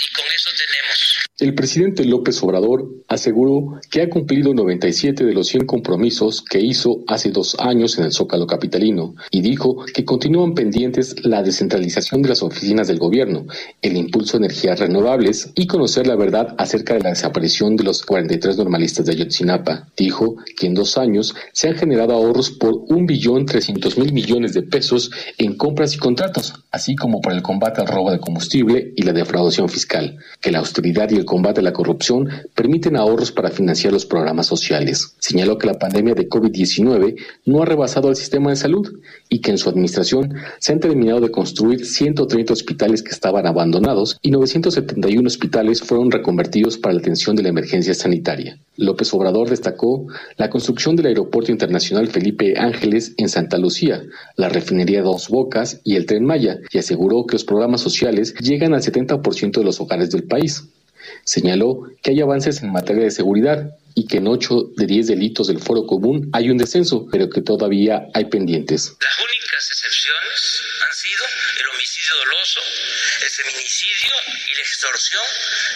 Y 0.00 0.14
con 0.14 0.24
eso 0.26 0.50
tenemos. 0.56 1.20
El 1.40 1.54
presidente 1.54 2.04
López 2.04 2.42
Obrador 2.42 2.86
aseguró 3.08 3.80
que 3.90 4.02
ha 4.02 4.10
cumplido 4.10 4.52
97 4.52 5.24
de 5.24 5.32
los 5.32 5.48
100 5.48 5.64
compromisos 5.64 6.42
que 6.42 6.60
hizo 6.60 7.02
hace 7.08 7.30
dos 7.30 7.56
años 7.58 7.98
en 7.98 8.04
el 8.04 8.12
Zócalo 8.12 8.46
Capitalino 8.46 9.14
y 9.30 9.40
dijo 9.40 9.84
que 9.86 10.04
continúan 10.04 10.52
pendientes 10.52 11.24
la 11.24 11.42
descentralización 11.42 12.20
de 12.20 12.28
las 12.28 12.42
oficinas 12.42 12.88
del 12.88 12.98
gobierno, 12.98 13.46
el 13.80 13.96
impulso 13.96 14.38
de 14.38 14.44
energías 14.46 14.80
renovables 14.80 15.50
y 15.54 15.66
conocer 15.66 16.06
la 16.06 16.16
verdad 16.16 16.54
acerca 16.58 16.94
de 16.94 17.00
la 17.00 17.10
desaparición 17.10 17.74
de 17.74 17.84
los 17.84 18.02
43 18.02 18.58
normalistas 18.58 19.06
de 19.06 19.12
Ayotzinapa. 19.12 19.88
Dijo 19.96 20.36
que 20.58 20.66
en 20.66 20.74
dos 20.74 20.98
años 20.98 21.34
se 21.52 21.68
han 21.68 21.76
generado 21.76 22.12
ahorros 22.12 22.50
por 22.50 22.74
un 22.88 23.06
billón 23.06 23.46
trescientos 23.46 23.96
mil 23.96 24.12
millones 24.12 24.52
de 24.52 24.62
pesos 24.62 25.10
en 25.38 25.56
compras 25.56 25.94
y 25.94 25.98
contratos, 25.98 26.54
así 26.70 26.96
como 26.96 27.20
por 27.20 27.32
el 27.32 27.42
combate 27.42 27.80
al 27.80 27.88
robo 27.88 28.10
de 28.10 28.20
combustible 28.20 28.92
y 28.96 29.02
la 29.02 29.12
defraudación 29.12 29.68
fiscal, 29.68 30.18
que 30.40 30.50
la 30.50 30.58
austeridad 30.58 31.10
y 31.10 31.16
el 31.16 31.24
combate 31.24 31.60
a 31.60 31.64
la 31.64 31.72
corrupción 31.72 32.28
permiten 32.54 32.96
ahorros 32.96 33.32
para 33.32 33.50
financiar 33.50 33.92
los 33.92 34.06
programas 34.06 34.46
sociales. 34.46 35.14
Señaló 35.18 35.58
que 35.58 35.66
la 35.66 35.78
pandemia 35.78 36.14
de 36.14 36.28
COVID-19 36.28 37.16
no 37.46 37.62
ha 37.62 37.66
rebasado 37.66 38.08
al 38.08 38.16
sistema 38.16 38.50
de 38.50 38.56
salud 38.56 39.00
y 39.28 39.40
que 39.40 39.50
en 39.50 39.58
su 39.58 39.68
administración 39.68 40.34
se 40.58 40.72
han 40.72 40.80
terminado 40.80 41.20
de 41.20 41.30
construir 41.30 41.84
130 41.84 42.52
hospitales 42.52 43.02
que 43.02 43.10
estaban 43.10 43.46
abandonados 43.46 44.18
y 44.22 44.30
971 44.30 45.26
hospitales 45.26 45.82
fueron 45.82 46.10
reconvertidos 46.10 46.78
para 46.78 46.94
la 46.94 47.00
atención 47.00 47.36
de 47.36 47.42
la 47.42 47.48
emergencia 47.48 47.94
sanitaria. 47.94 48.58
López 48.76 49.12
Obrador 49.12 49.50
destacó 49.50 50.06
la 50.36 50.48
construcción 50.48 50.96
del 50.96 51.06
Aeropuerto 51.06 51.52
Internacional 51.52 52.08
Felipe 52.08 52.58
Ángeles 52.58 53.14
en 53.18 53.28
Santa 53.28 53.58
Lucía, 53.58 54.02
la 54.36 54.48
refinería 54.48 55.02
Dos 55.02 55.28
Bocas 55.28 55.80
y 55.84 55.96
el 55.96 56.06
Tren 56.06 56.24
Maya, 56.24 56.59
y 56.70 56.78
aseguró 56.78 57.26
que 57.26 57.34
los 57.34 57.44
programas 57.44 57.80
sociales 57.80 58.34
llegan 58.34 58.74
al 58.74 58.82
70% 58.82 59.58
de 59.58 59.64
los 59.64 59.80
hogares 59.80 60.10
del 60.10 60.24
país. 60.24 60.64
Señaló 61.24 61.90
que 62.02 62.10
hay 62.10 62.20
avances 62.20 62.62
en 62.62 62.72
materia 62.72 63.04
de 63.04 63.10
seguridad 63.10 63.70
y 63.94 64.06
que 64.06 64.18
en 64.18 64.28
8 64.28 64.72
de 64.76 64.86
10 64.86 65.08
delitos 65.08 65.48
del 65.48 65.60
foro 65.60 65.86
común 65.86 66.30
hay 66.32 66.50
un 66.50 66.58
descenso, 66.58 67.06
pero 67.10 67.28
que 67.28 67.42
todavía 67.42 68.06
hay 68.14 68.26
pendientes. 68.26 68.94
Las 69.00 69.18
únicas 69.18 69.70
excepciones 69.70 70.62
han 70.86 70.94
sido 70.94 71.24
el 71.60 71.66
homicidio 71.68 72.16
doloso, 72.16 72.60
el 73.22 73.28
feminicidio 73.28 74.14
y 74.30 74.54
la 74.54 74.62
extorsión, 74.62 75.24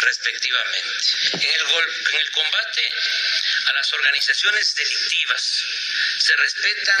respectivamente. 0.00 0.92
En 1.32 1.40
el, 1.40 1.64
en 2.12 2.18
el 2.20 2.30
combate 2.30 2.82
a 3.68 3.72
las 3.74 3.92
organizaciones 3.92 4.74
delictivas 4.74 5.64
se 6.18 6.36
respetan 6.36 7.00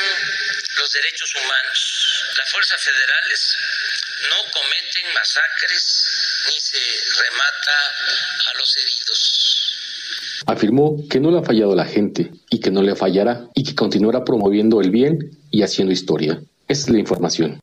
los 0.78 0.92
derechos 0.92 1.34
humanos. 1.34 2.34
Las 2.38 2.50
fuerzas 2.50 2.82
federales 2.82 3.56
no 4.30 4.50
cometen 4.52 5.14
masacres 5.14 6.04
ni 6.46 6.60
se 6.60 6.78
remata 7.22 7.72
a 8.52 8.58
los 8.58 8.76
heridos. 8.76 9.72
Afirmó 10.46 11.08
que 11.08 11.20
no 11.20 11.30
le 11.30 11.38
ha 11.38 11.42
fallado 11.42 11.74
la 11.74 11.86
gente 11.86 12.30
y 12.50 12.60
que 12.60 12.70
no 12.70 12.82
le 12.82 12.96
fallará 12.96 13.48
y 13.54 13.64
que 13.64 13.74
continuará 13.74 14.24
promoviendo 14.24 14.80
el 14.80 14.90
bien 14.90 15.18
y 15.50 15.62
haciendo 15.62 15.92
historia. 15.92 16.40
Esa 16.68 16.82
es 16.82 16.90
la 16.90 16.98
información. 16.98 17.60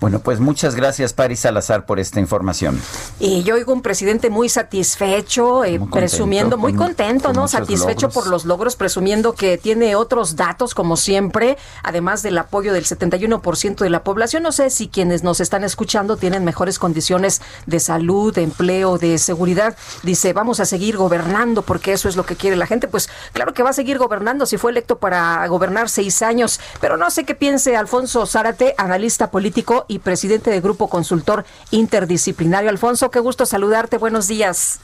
Bueno, 0.00 0.20
pues 0.22 0.38
muchas 0.38 0.74
gracias, 0.74 1.14
Paris 1.14 1.40
Salazar, 1.40 1.86
por 1.86 1.98
esta 1.98 2.20
información. 2.20 2.80
Y 3.20 3.44
yo 3.44 3.54
oigo 3.54 3.72
un 3.72 3.80
presidente 3.80 4.28
muy 4.28 4.48
satisfecho, 4.48 5.64
eh, 5.64 5.80
presumiendo, 5.92 6.58
muy 6.58 6.74
contento, 6.74 7.32
¿no? 7.32 7.46
Satisfecho 7.46 8.08
por 8.08 8.26
los 8.26 8.44
logros, 8.44 8.74
presumiendo 8.74 9.34
que 9.34 9.56
tiene 9.56 9.94
otros 9.94 10.34
datos, 10.34 10.74
como 10.74 10.96
siempre, 10.96 11.56
además 11.84 12.22
del 12.22 12.36
apoyo 12.38 12.72
del 12.72 12.84
71% 12.84 13.76
de 13.84 13.90
la 13.90 14.02
población. 14.02 14.42
No 14.42 14.50
sé 14.50 14.68
si 14.68 14.88
quienes 14.88 15.22
nos 15.22 15.38
están 15.38 15.62
escuchando 15.62 16.16
tienen 16.16 16.44
mejores 16.44 16.80
condiciones 16.80 17.40
de 17.66 17.78
salud, 17.78 18.34
de 18.34 18.42
empleo, 18.42 18.98
de 18.98 19.16
seguridad. 19.18 19.76
Dice, 20.02 20.32
vamos 20.32 20.58
a 20.58 20.64
seguir 20.64 20.96
gobernando 20.96 21.62
porque 21.62 21.92
eso 21.92 22.08
es 22.08 22.16
lo 22.16 22.26
que 22.26 22.34
quiere 22.34 22.56
la 22.56 22.66
gente. 22.66 22.88
Pues 22.88 23.08
claro 23.32 23.54
que 23.54 23.62
va 23.62 23.70
a 23.70 23.74
seguir 23.74 23.96
gobernando 23.96 24.44
si 24.44 24.56
fue 24.56 24.72
electo 24.72 24.98
para 24.98 25.46
gobernar 25.46 25.88
seis 25.88 26.20
años, 26.22 26.58
pero 26.80 26.96
no 26.96 27.10
sé 27.10 27.24
qué 27.24 27.36
piense 27.36 27.76
Alfonso 27.76 28.26
Zárate, 28.26 28.74
analista 28.76 29.30
político 29.30 29.84
y 29.86 30.00
presidente 30.00 30.50
de 30.50 30.60
Grupo 30.60 30.88
Consultor 30.88 31.44
Interdisciplinario. 31.70 32.70
Alfonso, 32.70 33.10
qué 33.14 33.20
gusto 33.20 33.46
saludarte. 33.46 33.96
Buenos 33.96 34.26
días. 34.26 34.80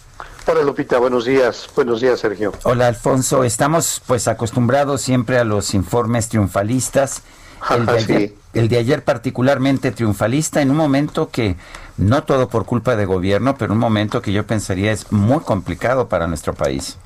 Hola 0.46 0.62
Lupita, 0.62 0.98
buenos 0.98 1.24
días. 1.24 1.68
Buenos 1.74 2.00
días, 2.00 2.20
Sergio. 2.20 2.52
Hola 2.62 2.86
Alfonso, 2.86 3.42
estamos 3.42 4.00
pues 4.06 4.28
acostumbrados 4.28 5.02
siempre 5.02 5.36
a 5.38 5.42
los 5.42 5.74
informes 5.74 6.28
triunfalistas. 6.28 7.22
El 7.70 7.86
de, 7.86 7.92
ayer, 7.92 8.34
el 8.54 8.68
de 8.68 8.78
ayer 8.78 9.04
particularmente 9.04 9.90
triunfalista 9.90 10.62
en 10.62 10.70
un 10.70 10.76
momento 10.76 11.28
que 11.28 11.56
no 11.96 12.22
todo 12.22 12.48
por 12.48 12.66
culpa 12.66 12.94
de 12.94 13.04
gobierno, 13.04 13.56
pero 13.58 13.72
un 13.72 13.80
momento 13.80 14.22
que 14.22 14.32
yo 14.32 14.46
pensaría 14.46 14.92
es 14.92 15.10
muy 15.10 15.40
complicado 15.40 16.08
para 16.08 16.28
nuestro 16.28 16.54
país. 16.54 16.98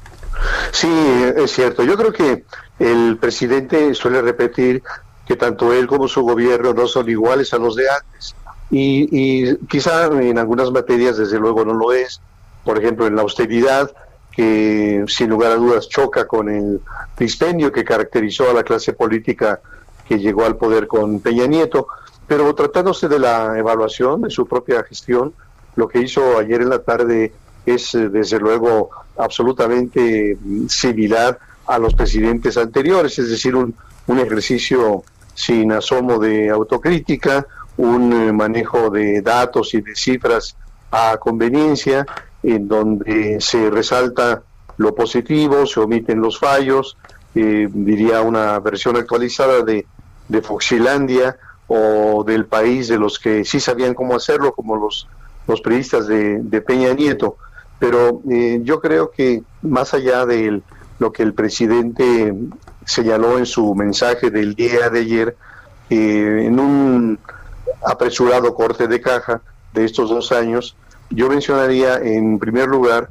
Sí, 0.72 0.92
es 1.36 1.50
cierto. 1.50 1.84
Yo 1.84 1.96
creo 1.96 2.12
que 2.12 2.44
el 2.78 3.16
presidente 3.18 3.94
suele 3.94 4.20
repetir 4.20 4.82
que 5.26 5.36
tanto 5.36 5.72
él 5.72 5.86
como 5.86 6.06
su 6.06 6.20
gobierno 6.20 6.74
no 6.74 6.86
son 6.86 7.08
iguales 7.08 7.54
a 7.54 7.56
los 7.56 7.76
de 7.76 7.88
antes. 7.88 8.36
Y, 8.76 9.06
y 9.12 9.56
quizá 9.68 10.06
en 10.06 10.36
algunas 10.36 10.72
materias, 10.72 11.16
desde 11.16 11.38
luego, 11.38 11.64
no 11.64 11.74
lo 11.74 11.92
es. 11.92 12.20
Por 12.64 12.76
ejemplo, 12.76 13.06
en 13.06 13.14
la 13.14 13.22
austeridad, 13.22 13.92
que 14.32 15.04
sin 15.06 15.30
lugar 15.30 15.52
a 15.52 15.54
dudas 15.54 15.88
choca 15.88 16.26
con 16.26 16.48
el 16.48 16.80
dispendio 17.16 17.70
que 17.70 17.84
caracterizó 17.84 18.50
a 18.50 18.52
la 18.52 18.64
clase 18.64 18.92
política 18.92 19.60
que 20.08 20.18
llegó 20.18 20.44
al 20.44 20.56
poder 20.56 20.88
con 20.88 21.20
Peña 21.20 21.46
Nieto. 21.46 21.86
Pero 22.26 22.52
tratándose 22.56 23.06
de 23.06 23.20
la 23.20 23.56
evaluación 23.56 24.22
de 24.22 24.30
su 24.30 24.44
propia 24.44 24.82
gestión, 24.82 25.32
lo 25.76 25.86
que 25.86 26.00
hizo 26.00 26.36
ayer 26.36 26.60
en 26.62 26.70
la 26.70 26.80
tarde 26.80 27.32
es, 27.64 27.94
eh, 27.94 28.08
desde 28.08 28.40
luego, 28.40 28.90
absolutamente 29.16 30.36
similar 30.68 31.38
a 31.66 31.78
los 31.78 31.94
presidentes 31.94 32.56
anteriores, 32.56 33.20
es 33.20 33.30
decir, 33.30 33.54
un, 33.54 33.72
un 34.08 34.18
ejercicio 34.18 35.04
sin 35.32 35.70
asomo 35.70 36.18
de 36.18 36.50
autocrítica, 36.50 37.46
un 37.76 38.12
eh, 38.12 38.32
manejo 38.32 38.90
de 38.90 39.20
datos 39.22 39.74
y 39.74 39.80
de 39.80 39.94
cifras 39.94 40.56
a 40.90 41.16
conveniencia, 41.18 42.06
en 42.42 42.68
donde 42.68 43.38
se 43.40 43.70
resalta 43.70 44.42
lo 44.76 44.94
positivo, 44.94 45.66
se 45.66 45.80
omiten 45.80 46.20
los 46.20 46.38
fallos, 46.38 46.96
eh, 47.34 47.68
diría 47.72 48.20
una 48.20 48.58
versión 48.60 48.96
actualizada 48.96 49.62
de, 49.62 49.86
de 50.28 50.42
Foxilandia 50.42 51.36
o 51.66 52.24
del 52.24 52.46
país 52.46 52.88
de 52.88 52.98
los 52.98 53.18
que 53.18 53.44
sí 53.44 53.60
sabían 53.60 53.94
cómo 53.94 54.14
hacerlo, 54.14 54.52
como 54.52 54.76
los, 54.76 55.08
los 55.46 55.60
periodistas 55.60 56.06
de, 56.06 56.40
de 56.42 56.60
Peña 56.60 56.92
Nieto. 56.92 57.36
Pero 57.78 58.22
eh, 58.30 58.60
yo 58.62 58.80
creo 58.80 59.10
que 59.10 59.42
más 59.62 59.94
allá 59.94 60.26
de 60.26 60.62
lo 60.98 61.12
que 61.12 61.22
el 61.22 61.34
presidente 61.34 62.32
señaló 62.84 63.38
en 63.38 63.46
su 63.46 63.74
mensaje 63.74 64.30
del 64.30 64.54
día 64.54 64.90
de 64.90 65.00
ayer, 65.00 65.36
eh, 65.90 66.44
en 66.46 66.60
un 66.60 67.18
apresurado 67.84 68.54
corte 68.54 68.88
de 68.88 69.00
caja 69.00 69.42
de 69.72 69.84
estos 69.84 70.10
dos 70.10 70.32
años, 70.32 70.76
yo 71.10 71.28
mencionaría 71.28 71.96
en 71.96 72.38
primer 72.38 72.68
lugar 72.68 73.10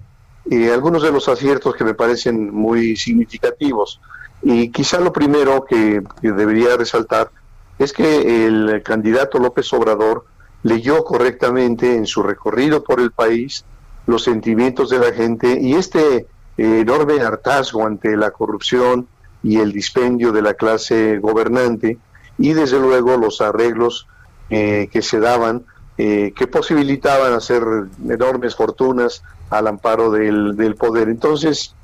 eh, 0.49 0.71
algunos 0.71 1.03
de 1.03 1.11
los 1.11 1.29
aciertos 1.29 1.75
que 1.75 1.83
me 1.83 1.93
parecen 1.93 2.53
muy 2.53 2.95
significativos. 2.95 4.01
Y 4.41 4.71
quizá 4.71 4.99
lo 4.99 5.13
primero 5.13 5.63
que, 5.63 6.01
debería 6.21 6.75
resaltar 6.75 7.31
es 7.79 7.93
que 7.93 8.45
el 8.45 8.81
candidato 8.83 9.39
López 9.39 9.71
Obrador 9.73 10.25
leyó 10.63 11.03
correctamente 11.03 11.95
en 11.95 12.05
su 12.05 12.23
recorrido 12.23 12.83
por 12.83 12.99
el 12.99 13.11
país 13.11 13.65
los 14.05 14.23
sentimientos 14.23 14.89
de 14.89 14.99
la 14.99 15.13
gente 15.13 15.57
y 15.59 15.75
este 15.75 16.27
enorme 16.57 17.21
hartazgo 17.21 17.85
ante 17.85 18.15
la 18.17 18.31
corrupción 18.31 19.07
y 19.41 19.57
el 19.57 19.71
dispendio 19.71 20.31
de 20.31 20.41
la 20.41 20.53
clase 20.53 21.19
gobernante 21.19 21.97
y 22.37 22.53
desde 22.53 22.79
luego 22.79 23.17
los 23.17 23.41
arreglos 23.41 24.07
eh, 24.53 24.87
que 24.91 25.01
se 25.01 25.19
daban 25.19 25.63
eh, 25.97 26.33
que 26.35 26.47
posibilitaban 26.47 27.33
hacer 27.33 27.63
enormes 28.09 28.55
fortunas 28.55 29.23
al 29.49 29.67
amparo 29.67 30.11
del, 30.11 30.75
poder. 30.75 31.09
Entonces, 31.09 31.75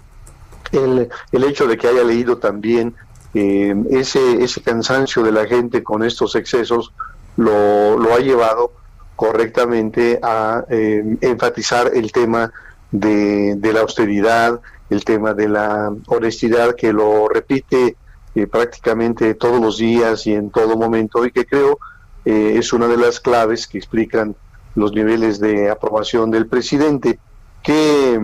el, 0.72 1.10
el, 1.32 1.44
hecho 1.44 1.68
de 1.68 1.78
que 1.78 1.88
haya 1.88 2.04
leído 2.04 2.38
también 2.38 2.96
eh, 3.34 3.76
ese, 3.92 4.44
ese 4.44 4.62
cansancio 4.62 5.24
de 5.24 5.32
la 5.32 5.46
gente 5.46 5.84
con 5.84 6.04
estos 6.04 6.36
excesos 6.36 6.92
lo, 7.38 7.98
lo 7.98 8.14
ha 8.14 8.20
llevado 8.20 8.72
correctamente 9.16 10.20
a 10.24 10.64
enfatizar 10.70 11.92
el 11.94 12.12
tema 12.12 12.52
de, 12.92 13.56
de 13.58 13.74
la 13.74 13.82
austeridad, 13.82 14.62
el 14.90 15.04
tema 15.04 15.34
de 15.34 15.50
la 15.50 15.94
honestidad 16.08 16.76
que 16.76 16.94
lo 16.94 17.28
repite 17.28 17.96
eh, 18.36 18.48
prácticamente 18.48 19.34
todos 19.34 19.60
los 19.60 19.78
días 19.78 20.28
y 20.28 20.34
en 20.34 20.52
todo 20.52 20.78
momento 20.78 21.26
y 21.26 21.32
que 21.32 21.46
creo 21.46 21.80
eh, 22.30 22.60
es 22.60 22.74
una 22.74 22.88
de 22.88 22.96
las 22.96 23.20
claves 23.20 23.66
que 23.66 23.80
explican 23.80 24.36
los 24.76 24.94
niveles 24.94 25.40
de 25.40 25.72
aprobación 25.72 26.30
del 26.30 26.46
presidente. 26.46 27.18
¿Qué 27.64 28.22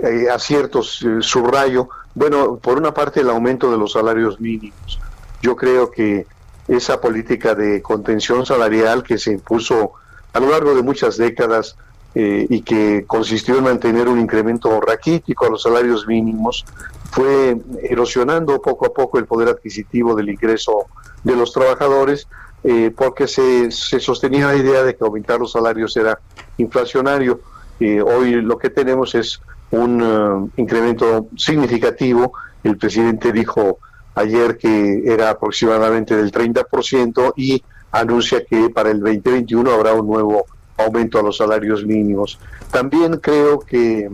eh, 0.00 0.26
aciertos 0.28 1.06
subrayo? 1.20 1.88
Bueno, 2.16 2.56
por 2.56 2.78
una 2.78 2.92
parte 2.92 3.20
el 3.20 3.30
aumento 3.30 3.70
de 3.70 3.78
los 3.78 3.92
salarios 3.92 4.40
mínimos. 4.40 4.98
Yo 5.40 5.54
creo 5.54 5.92
que 5.92 6.26
esa 6.66 7.00
política 7.00 7.54
de 7.54 7.80
contención 7.80 8.44
salarial 8.44 9.04
que 9.04 9.18
se 9.18 9.30
impuso 9.30 9.92
a 10.32 10.40
lo 10.40 10.50
largo 10.50 10.74
de 10.74 10.82
muchas 10.82 11.16
décadas 11.16 11.76
eh, 12.16 12.46
y 12.50 12.62
que 12.62 13.04
consistió 13.06 13.58
en 13.58 13.64
mantener 13.64 14.08
un 14.08 14.18
incremento 14.18 14.80
raquítico 14.80 15.46
a 15.46 15.50
los 15.50 15.62
salarios 15.62 16.08
mínimos, 16.08 16.64
fue 17.12 17.56
erosionando 17.84 18.60
poco 18.60 18.86
a 18.86 18.92
poco 18.92 19.18
el 19.18 19.26
poder 19.26 19.48
adquisitivo 19.48 20.16
del 20.16 20.28
ingreso 20.28 20.86
de 21.22 21.36
los 21.36 21.52
trabajadores, 21.52 22.26
eh, 22.64 22.92
porque 22.96 23.28
se, 23.28 23.70
se, 23.70 24.00
sostenía 24.00 24.46
la 24.46 24.56
idea 24.56 24.82
de 24.82 24.96
que 24.96 25.04
aumentar 25.04 25.38
los 25.38 25.52
salarios 25.52 25.96
era 25.96 26.18
inflacionario. 26.56 27.40
Eh, 27.78 28.00
hoy 28.00 28.40
lo 28.40 28.56
que 28.56 28.70
tenemos 28.70 29.14
es 29.14 29.40
un 29.70 30.02
uh, 30.02 30.50
incremento 30.56 31.28
significativo. 31.36 32.32
El 32.62 32.78
presidente 32.78 33.32
dijo 33.32 33.78
ayer 34.14 34.56
que 34.56 35.02
era 35.04 35.30
aproximadamente 35.30 36.16
del 36.16 36.32
30% 36.32 37.34
y 37.36 37.62
anuncia 37.92 38.44
que 38.44 38.70
para 38.70 38.90
el 38.90 39.00
2021 39.00 39.70
habrá 39.70 39.94
un 39.94 40.06
nuevo 40.06 40.46
aumento 40.76 41.18
a 41.18 41.22
los 41.22 41.36
salarios 41.36 41.84
mínimos. 41.84 42.38
También 42.70 43.18
creo 43.18 43.60
que, 43.60 44.10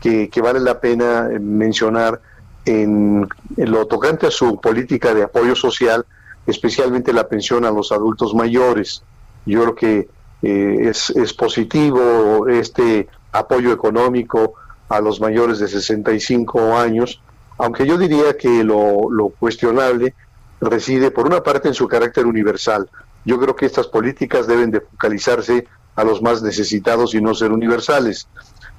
que, 0.00 0.40
vale 0.40 0.60
la 0.60 0.80
pena 0.80 1.28
mencionar 1.40 2.20
en, 2.64 3.28
lo 3.56 3.86
tocante 3.86 4.26
a 4.26 4.30
su 4.30 4.60
política 4.60 5.14
de 5.14 5.24
apoyo 5.24 5.54
social, 5.54 6.04
especialmente 6.46 7.12
la 7.12 7.28
pensión 7.28 7.64
a 7.64 7.70
los 7.70 7.92
adultos 7.92 8.34
mayores. 8.34 9.02
Yo 9.46 9.62
creo 9.62 9.74
que 9.74 10.08
eh, 10.42 10.88
es, 10.88 11.10
es 11.10 11.32
positivo 11.34 12.48
este 12.48 13.08
apoyo 13.32 13.72
económico 13.72 14.54
a 14.88 15.00
los 15.00 15.20
mayores 15.20 15.58
de 15.58 15.68
65 15.68 16.76
años, 16.76 17.20
aunque 17.58 17.86
yo 17.86 17.96
diría 17.96 18.36
que 18.36 18.62
lo, 18.64 19.10
lo 19.10 19.28
cuestionable 19.28 20.14
reside 20.60 21.10
por 21.10 21.26
una 21.26 21.42
parte 21.42 21.68
en 21.68 21.74
su 21.74 21.88
carácter 21.88 22.26
universal. 22.26 22.88
Yo 23.24 23.38
creo 23.38 23.54
que 23.54 23.66
estas 23.66 23.86
políticas 23.86 24.46
deben 24.46 24.70
de 24.70 24.80
focalizarse 24.80 25.66
a 25.94 26.04
los 26.04 26.22
más 26.22 26.42
necesitados 26.42 27.14
y 27.14 27.20
no 27.20 27.34
ser 27.34 27.52
universales. 27.52 28.28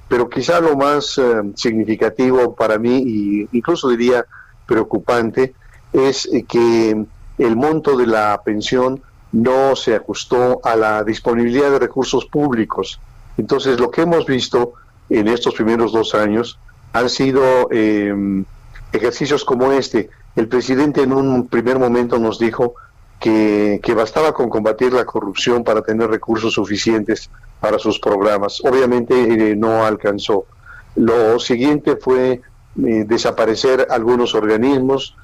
Pero 0.08 0.28
quizá 0.28 0.60
lo 0.60 0.76
más 0.76 1.18
eh, 1.18 1.22
significativo 1.56 2.54
para 2.54 2.78
mí, 2.78 3.02
y 3.06 3.48
incluso 3.52 3.88
diría 3.88 4.24
preocupante, 4.66 5.54
es 5.92 6.26
eh, 6.26 6.44
que 6.46 7.06
el 7.38 7.56
monto 7.56 7.96
de 7.96 8.06
la 8.06 8.40
pensión 8.44 9.02
no 9.32 9.74
se 9.74 9.96
ajustó 9.96 10.60
a 10.64 10.76
la 10.76 11.02
disponibilidad 11.02 11.70
de 11.70 11.80
recursos 11.80 12.26
públicos. 12.26 13.00
Entonces, 13.36 13.80
lo 13.80 13.90
que 13.90 14.02
hemos 14.02 14.26
visto 14.26 14.74
en 15.10 15.28
estos 15.28 15.54
primeros 15.54 15.92
dos 15.92 16.14
años 16.14 16.58
han 16.92 17.10
sido 17.10 17.68
em, 17.72 18.44
ejercicios 18.92 19.44
como 19.44 19.72
este. 19.72 20.08
El 20.36 20.48
presidente 20.48 21.02
en 21.02 21.12
un 21.12 21.48
primer 21.48 21.78
momento 21.78 22.18
nos 22.18 22.38
dijo 22.38 22.74
que, 23.18 23.94
bastaba 23.96 24.32
con 24.34 24.48
combatir 24.48 24.92
la 24.92 25.04
corrupción 25.04 25.64
para 25.64 25.82
tener 25.82 26.10
recursos 26.10 26.54
suficientes 26.54 27.30
para 27.60 27.78
sus 27.78 27.98
programas. 27.98 28.60
Obviamente 28.64 29.14
eh, 29.50 29.56
no 29.56 29.84
alcanzó. 29.84 30.46
Lo 30.94 31.40
siguiente 31.40 31.96
fue 31.96 32.42
eh, 32.84 33.04
desaparecer 33.06 33.86
algunos 33.90 34.34
organismos 34.34 35.16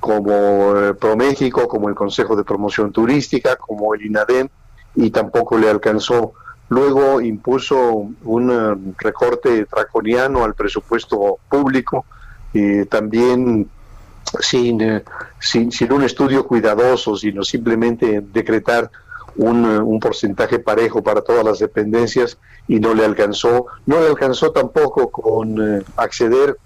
como 0.00 0.76
eh, 0.76 0.94
ProMéxico, 0.94 1.68
como 1.68 1.88
el 1.88 1.94
Consejo 1.94 2.36
de 2.36 2.44
Promoción 2.44 2.92
Turística, 2.92 3.56
como 3.56 3.94
el 3.94 4.06
INADEM, 4.06 4.48
y 4.94 5.10
tampoco 5.10 5.58
le 5.58 5.68
alcanzó. 5.68 6.34
Luego 6.68 7.20
impuso 7.20 8.08
un 8.24 8.50
eh, 8.50 8.94
recorte 8.98 9.64
draconiano 9.64 10.44
al 10.44 10.54
presupuesto 10.54 11.38
público, 11.48 12.04
y 12.52 12.84
también 12.86 13.68
sin, 14.40 14.80
eh, 14.80 15.04
sin, 15.38 15.72
sin, 15.72 15.92
un 15.92 16.02
estudio 16.02 16.46
cuidadoso, 16.46 17.16
sino 17.16 17.42
simplemente 17.42 18.20
decretar 18.20 18.90
un, 19.36 19.64
eh, 19.64 19.78
un, 19.78 19.98
porcentaje 20.00 20.58
parejo 20.58 21.02
para 21.02 21.22
todas 21.22 21.44
las 21.44 21.58
dependencias 21.58 22.38
y 22.66 22.80
no 22.80 22.92
le 22.94 23.04
alcanzó. 23.04 23.66
No 23.86 24.00
le 24.00 24.08
alcanzó 24.08 24.52
tampoco 24.52 25.10
con 25.10 25.84
acceder 25.96 26.56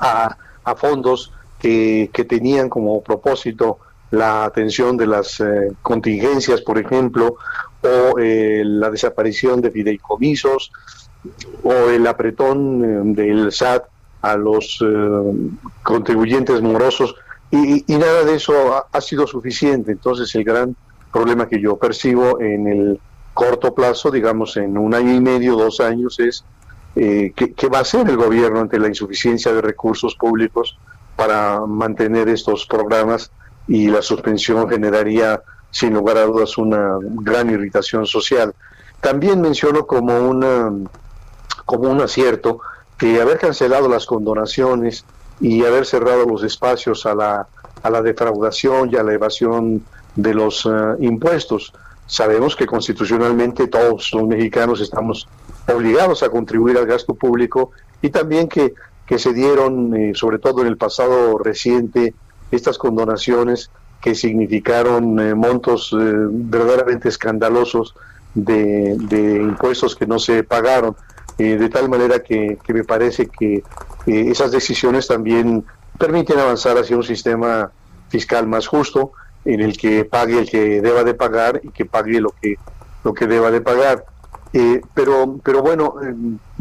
a, 0.00 0.36
a 0.64 0.74
fondos 0.74 1.32
que, 1.64 2.10
que, 2.12 2.24
tenían 2.24 2.68
como 2.68 3.02
propósito 3.02 3.78
la 4.10 4.44
atención 4.44 4.96
de 4.96 5.06
las 5.06 5.42
contingencias, 5.82 6.60
por 6.60 6.78
ejemplo, 6.78 7.36
o 7.84 8.18
eh, 8.18 8.62
la 8.64 8.90
desaparición 8.90 9.60
de 9.60 9.70
fideicomisos 9.70 10.72
o 11.62 11.72
el 11.90 12.06
apretón 12.06 12.84
eh, 12.84 13.22
del 13.22 13.52
SAT 13.52 13.84
a 14.22 14.36
los 14.36 14.82
eh, 14.84 15.50
contribuyentes 15.82 16.60
morosos 16.62 17.14
y, 17.50 17.84
nada 17.88 18.24
de 18.24 18.34
eso 18.34 18.84
ha, 18.90 19.00
sido 19.00 19.28
suficiente. 19.28 19.92
Entonces 19.92 20.34
el 20.34 20.42
gran 20.42 20.74
problema 21.12 21.48
que 21.48 21.60
yo 21.60 21.76
percibo 21.76 22.40
en 22.40 22.66
el 22.66 23.00
corto 23.32 23.72
plazo, 23.72 24.10
digamos 24.10 24.56
en 24.56 24.76
un 24.76 24.92
año 24.92 25.14
y 25.14 25.20
medio, 25.20 25.54
dos 25.54 25.78
años, 25.78 26.18
es 26.18 26.44
¿qué, 26.96 27.68
va 27.72 27.78
a 27.78 27.82
hacer 27.82 28.08
el 28.08 28.16
gobierno 28.16 28.60
ante 28.60 28.80
la 28.80 28.88
insuficiencia 28.88 29.52
de 29.52 29.60
recursos 29.60 30.16
públicos 30.16 30.76
para 31.16 31.60
mantener 31.60 32.28
estos 32.28 32.66
programas 32.66 33.30
y 33.66 33.88
la 33.88 34.02
suspensión 34.02 34.68
generaría 34.68 35.42
sin 35.70 35.94
lugar 35.94 36.18
a 36.18 36.24
dudas 36.24 36.56
una 36.58 36.98
gran 37.02 37.50
irritación 37.50 38.06
social. 38.06 38.54
También 39.00 39.40
menciono 39.40 39.86
como, 39.86 40.16
una, 40.18 40.72
como 41.64 41.90
un 41.90 42.00
acierto 42.00 42.60
que 42.96 43.20
haber 43.20 43.38
cancelado 43.38 43.88
las 43.88 44.06
condonaciones 44.06 45.04
y 45.40 45.64
haber 45.64 45.84
cerrado 45.84 46.26
los 46.26 46.42
espacios 46.44 47.06
a 47.06 47.14
la, 47.14 47.48
a 47.82 47.90
la 47.90 48.02
defraudación 48.02 48.90
y 48.92 48.96
a 48.96 49.02
la 49.02 49.12
evasión 49.12 49.84
de 50.14 50.34
los 50.34 50.64
eh, 50.66 50.70
impuestos. 51.00 51.72
Sabemos 52.06 52.54
que 52.54 52.66
constitucionalmente 52.66 53.66
todos 53.66 54.10
los 54.12 54.26
mexicanos 54.28 54.80
estamos 54.80 55.26
obligados 55.66 56.22
a 56.22 56.28
contribuir 56.28 56.78
al 56.78 56.86
gasto 56.86 57.14
público 57.14 57.72
y 58.00 58.10
también 58.10 58.48
que, 58.48 58.74
que 59.06 59.18
se 59.18 59.32
dieron, 59.32 59.94
eh, 59.94 60.12
sobre 60.14 60.38
todo 60.38 60.62
en 60.62 60.68
el 60.68 60.76
pasado 60.76 61.38
reciente, 61.38 62.14
estas 62.50 62.78
condonaciones 62.78 63.70
que 64.04 64.14
significaron 64.14 65.18
eh, 65.18 65.34
montos 65.34 65.90
eh, 65.92 65.96
verdaderamente 65.96 67.08
escandalosos 67.08 67.94
de, 68.34 69.40
impuestos 69.40 69.96
que 69.96 70.06
no 70.06 70.18
se 70.18 70.44
pagaron, 70.44 70.94
eh, 71.38 71.56
de 71.56 71.68
tal 71.70 71.88
manera 71.88 72.18
que, 72.18 72.58
me 72.68 72.84
parece 72.84 73.28
que 73.28 73.62
esas 74.06 74.52
decisiones 74.52 75.06
también 75.06 75.64
permiten 75.98 76.38
avanzar 76.38 76.76
hacia 76.76 76.98
un 76.98 77.02
sistema 77.02 77.70
fiscal 78.10 78.46
más 78.46 78.66
justo, 78.66 79.12
en 79.46 79.62
el 79.62 79.74
que 79.78 80.04
pague 80.04 80.38
el 80.38 80.50
que 80.50 80.82
deba 80.82 81.02
de 81.02 81.14
pagar 81.14 81.62
y 81.62 81.70
que 81.70 81.86
pague 81.86 82.20
lo 82.20 82.34
que, 82.42 82.56
lo 83.04 83.14
que 83.14 83.26
deba 83.26 83.50
de 83.50 83.62
pagar. 83.62 84.04
pero, 84.92 85.38
pero 85.42 85.62
bueno, 85.62 85.94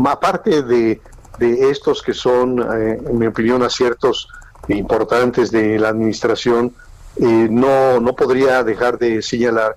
aparte 0.05 0.63
de, 0.63 1.01
de 1.43 1.69
estos 1.69 2.01
que 2.01 2.13
son, 2.13 2.59
en 2.71 3.17
mi 3.17 3.27
opinión, 3.27 3.63
aciertos 3.63 4.27
importantes 4.69 5.51
de 5.51 5.77
la 5.77 5.89
administración, 5.89 6.73
eh, 7.17 7.47
no, 7.49 7.99
no 7.99 8.15
podría 8.15 8.63
dejar 8.63 8.97
de 8.97 9.21
señalar 9.21 9.75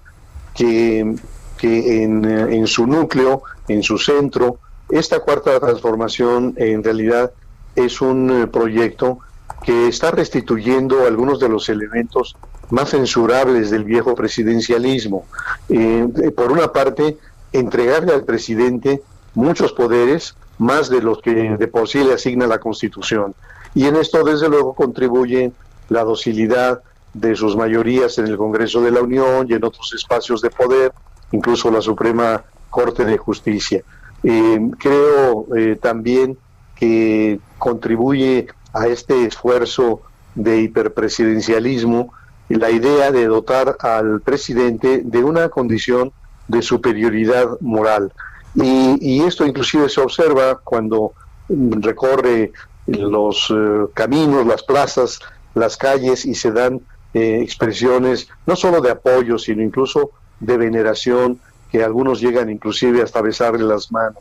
que, 0.54 1.16
que 1.58 2.02
en, 2.02 2.24
en, 2.24 2.66
su 2.66 2.86
núcleo, 2.86 3.42
en 3.68 3.82
su 3.82 3.98
centro, 3.98 4.58
esta 4.88 5.20
cuarta 5.20 5.58
transformación 5.60 6.54
en 6.56 6.82
realidad 6.82 7.32
es 7.74 8.00
un 8.00 8.30
eh, 8.30 8.46
proyecto 8.46 9.18
que 9.64 9.88
está 9.88 10.12
restituyendo 10.12 11.06
algunos 11.06 11.40
de 11.40 11.48
los 11.48 11.68
elementos 11.68 12.36
más 12.70 12.90
censurables 12.90 13.70
del 13.70 13.84
viejo 13.84 14.14
presidencialismo. 14.14 15.26
Eh, 15.68 16.32
por 16.34 16.52
una 16.52 16.72
parte, 16.72 17.18
entregarle 17.52 18.12
al 18.14 18.24
presidente 18.24 19.02
muchos 19.34 19.72
poderes, 19.72 20.36
más 20.58 20.88
de 20.88 21.02
los 21.02 21.20
que 21.20 21.56
de 21.56 21.68
por 21.68 21.88
sí 21.88 22.02
le 22.02 22.14
asigna 22.14 22.46
la 22.46 22.58
Constitución. 22.58 23.34
Y 23.74 23.86
en 23.86 23.96
esto, 23.96 24.24
desde 24.24 24.48
luego, 24.48 24.74
contribuye 24.74 25.52
la 25.88 26.02
docilidad, 26.04 26.82
de 27.20 27.34
sus 27.34 27.56
mayorías 27.56 28.18
en 28.18 28.26
el 28.26 28.36
Congreso 28.36 28.82
de 28.82 28.90
la 28.90 29.00
Unión 29.00 29.46
y 29.48 29.54
en 29.54 29.64
otros 29.64 29.92
espacios 29.94 30.42
de 30.42 30.50
poder, 30.50 30.92
incluso 31.32 31.70
la 31.70 31.80
Suprema 31.80 32.44
Corte 32.68 33.04
de 33.04 33.16
Justicia. 33.16 33.82
Eh, 34.22 34.60
creo 34.78 35.46
eh, 35.56 35.78
también 35.80 36.36
que 36.74 37.40
contribuye 37.58 38.48
a 38.74 38.86
este 38.86 39.24
esfuerzo 39.24 40.02
de 40.34 40.60
hiperpresidencialismo 40.60 42.12
la 42.48 42.70
idea 42.70 43.10
de 43.10 43.26
dotar 43.26 43.76
al 43.80 44.20
presidente 44.20 45.00
de 45.02 45.24
una 45.24 45.48
condición 45.48 46.12
de 46.48 46.60
superioridad 46.60 47.58
moral. 47.60 48.12
Y, 48.56 49.22
esto 49.22 49.46
inclusive 49.46 49.88
se 49.88 50.00
observa 50.00 50.58
cuando 50.64 51.12
recorre 51.48 52.52
los 52.86 53.48
eh, 53.50 53.86
caminos, 53.92 54.46
las 54.46 54.62
plazas, 54.62 55.20
las 55.54 55.76
calles 55.76 56.24
y 56.24 56.34
se 56.34 56.52
dan 56.52 56.80
eh, 57.14 57.40
expresiones 57.42 58.28
no 58.44 58.56
solo 58.56 58.82
de 58.82 58.90
apoyo, 58.90 59.38
sino 59.38 59.62
incluso 59.62 60.10
de 60.38 60.58
veneración, 60.58 61.40
que 61.72 61.82
algunos 61.82 62.20
llegan 62.20 62.50
inclusive 62.50 63.02
hasta 63.02 63.22
besarle 63.22 63.64
las 63.64 63.90
manos. 63.90 64.18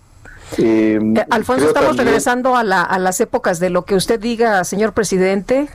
Eh, 0.58 0.98
eh, 1.02 1.26
Alfonso, 1.30 1.68
estamos 1.68 1.98
regresando 1.98 2.56
a, 2.56 2.64
las 2.64 3.20
épocas 3.20 3.60
de 3.60 3.70
lo 3.70 3.84
que 3.84 3.96
usted 3.96 4.18
diga, 4.18 4.64
señor 4.64 4.94
presidente. 4.94 5.68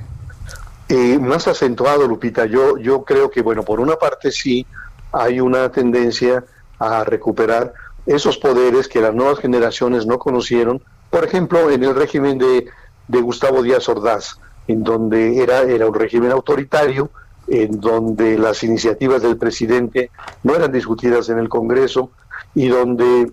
más 1.21 1.47
acentuado, 1.47 2.09
Lupita. 2.09 2.47
Yo, 2.47 2.79
yo 2.79 3.05
creo 3.05 3.31
que, 3.31 3.43
bueno, 3.43 3.65
por 3.65 3.81
una 3.81 3.97
parte 3.97 4.33
sí 4.33 4.67
hay 5.13 5.41
una 5.41 5.71
tendencia 5.71 6.43
a 6.79 7.05
recuperar 7.05 7.75
esos 8.15 8.39
poderes 8.39 8.89
que 8.89 9.01
las 9.01 9.15
nuevas 9.15 9.39
generaciones 9.39 10.07
no 10.07 10.19
conocieron, 10.19 10.83
por 11.11 11.25
ejemplo, 11.25 11.71
en 11.71 11.83
el 11.85 11.95
régimen 11.95 12.39
de, 12.39 12.67
de 13.09 13.21
Gustavo 13.21 13.63
Díaz 13.63 13.89
Ordaz 13.89 14.39
en 14.71 14.85
donde 14.85 15.43
era, 15.43 15.63
era 15.63 15.87
un 15.87 15.95
régimen 15.95 16.31
autoritario, 16.31 17.11
en 17.49 17.81
donde 17.81 18.39
las 18.39 18.63
iniciativas 18.63 19.23
del 19.23 19.37
presidente 19.37 20.11
no 20.45 20.55
eran 20.55 20.71
discutidas 20.71 21.29
en 21.29 21.39
el 21.39 21.49
Congreso 21.49 22.13
y 22.55 22.69
donde 22.69 23.33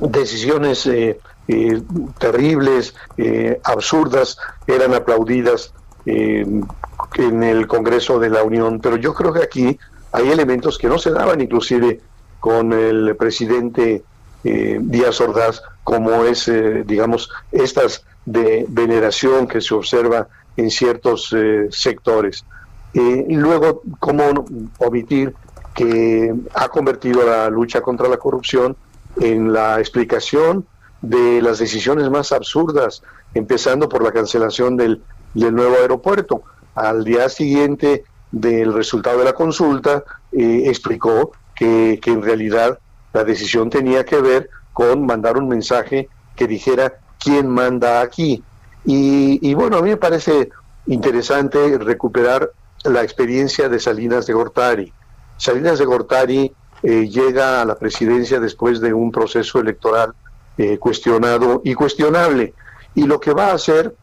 decisiones 0.00 0.86
eh, 0.86 1.20
eh, 1.46 1.82
terribles, 2.18 2.94
eh, 3.16 3.60
absurdas, 3.62 4.38
eran 4.66 4.94
aplaudidas 4.94 5.72
en 6.06 7.42
el 7.42 7.66
Congreso 7.68 8.18
de 8.18 8.30
la 8.30 8.42
Unión. 8.42 8.80
Pero 8.80 8.96
yo 8.96 9.14
creo 9.14 9.32
que 9.32 9.42
aquí 9.42 9.78
hay 10.12 10.30
elementos 10.30 10.78
que 10.78 10.88
no 10.88 10.98
se 10.98 11.12
daban 11.12 11.40
inclusive 11.40 12.00
con 12.40 12.72
el 12.72 13.14
presidente 13.16 14.02
Díaz 14.42 15.20
Ordaz, 15.20 15.62
como 15.84 16.24
es, 16.24 16.50
digamos, 16.86 17.30
estas 17.52 18.04
de 18.24 18.64
veneración 18.68 19.46
que 19.46 19.60
se 19.60 19.74
observa 19.74 20.28
en 20.56 20.70
ciertos 20.70 21.32
eh, 21.36 21.68
sectores. 21.70 22.44
y 22.92 23.36
luego, 23.36 23.82
¿cómo 24.00 24.44
omitir 24.78 25.34
que 25.74 26.34
ha 26.54 26.68
convertido 26.68 27.24
la 27.24 27.48
lucha 27.48 27.80
contra 27.80 28.08
la 28.08 28.16
corrupción 28.16 28.76
en 29.20 29.52
la 29.52 29.78
explicación 29.78 30.66
de 31.00 31.40
las 31.40 31.58
decisiones 31.58 32.10
más 32.10 32.32
absurdas, 32.32 33.02
empezando 33.32 33.88
por 33.88 34.02
la 34.02 34.12
cancelación 34.12 34.76
del, 34.76 35.02
nuevo 35.34 35.76
aeropuerto? 35.76 36.42
Al 36.74 37.04
día 37.04 37.28
siguiente 37.28 38.04
del 38.32 38.72
resultado 38.72 39.18
de 39.18 39.24
la 39.24 39.32
consulta, 39.32 40.04
eh, 40.32 40.64
explicó 40.66 41.32
que, 41.60 42.10
en 42.10 42.22
realidad 42.22 42.78
la 43.12 43.24
decisión 43.24 43.68
tenía 43.68 44.04
que 44.04 44.20
ver 44.20 44.48
con 44.72 45.04
mandar 45.04 45.36
un 45.36 45.46
mensaje 45.46 46.08
que 46.34 46.46
dijera 46.46 46.94
quién 47.18 47.48
manda 47.48 48.00
aquí. 48.00 48.42
Y, 48.86 49.52
bueno, 49.52 49.76
a 49.76 49.82
mí 49.82 49.90
me 49.90 49.98
parece 49.98 50.48
interesante 50.86 51.76
recuperar 51.76 52.50
la 52.84 53.02
experiencia 53.02 53.68
de 53.68 53.78
Salinas 53.78 54.26
de 54.26 54.32
Gortari. 54.32 54.92
Salinas 55.36 55.78
de 55.78 55.84
Gortari 55.84 56.52
eh, 56.82 57.08
llega 57.08 57.60
a 57.60 57.64
la 57.66 57.74
presidencia 57.74 58.40
después 58.40 58.80
de 58.80 58.94
un 58.94 59.12
proceso 59.12 59.60
electoral 59.60 60.14
eh, 60.56 60.78
cuestionado 60.78 61.60
y 61.62 61.74
cuestionable. 61.74 62.54
Y 62.94 63.04
lo 63.04 63.20
que 63.20 63.34
va 63.34 63.48
a 63.48 63.54
hacer 63.54 63.94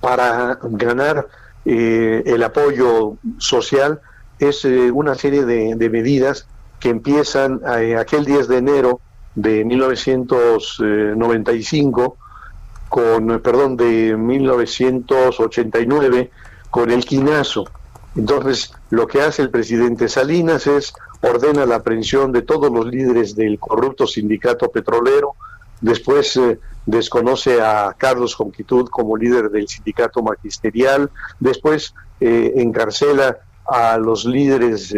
para 0.00 0.60
ganar 0.62 1.26
eh, 1.64 2.22
el 2.24 2.42
apoyo 2.44 3.16
social 3.38 4.00
es 4.38 4.64
una 4.64 5.14
serie 5.14 5.44
de, 5.44 5.90
medidas 5.90 6.46
que 6.82 6.88
empiezan 6.88 7.60
aquel 7.96 8.24
10 8.24 8.48
de 8.48 8.58
enero 8.58 9.00
de 9.36 9.64
1995 9.64 12.16
con, 12.88 13.40
perdón, 13.40 13.76
de 13.76 14.16
1989 14.16 16.32
con 16.70 16.90
el 16.90 17.04
quinazo. 17.04 17.66
Entonces, 18.16 18.72
lo 18.90 19.06
que 19.06 19.22
hace 19.22 19.42
el 19.42 19.50
presidente 19.50 20.08
Salinas 20.08 20.66
es 20.66 20.92
ordena 21.22 21.64
la 21.66 21.76
aprehensión 21.76 22.32
de 22.32 22.42
todos 22.42 22.68
los 22.70 22.86
líderes 22.86 23.36
del 23.36 23.58
corrupto 23.58 24.06
sindicato 24.06 24.70
petrolero, 24.70 25.36
después 25.80 26.36
eh, 26.36 26.58
desconoce 26.84 27.62
a 27.62 27.94
Carlos 27.96 28.34
Conquitud 28.34 28.88
como 28.88 29.16
líder 29.16 29.50
del 29.50 29.68
sindicato 29.68 30.22
magisterial, 30.22 31.10
después 31.38 31.94
eh, 32.20 32.52
encarcela 32.56 33.38
a 33.66 33.96
los 33.98 34.24
líderes 34.24 34.92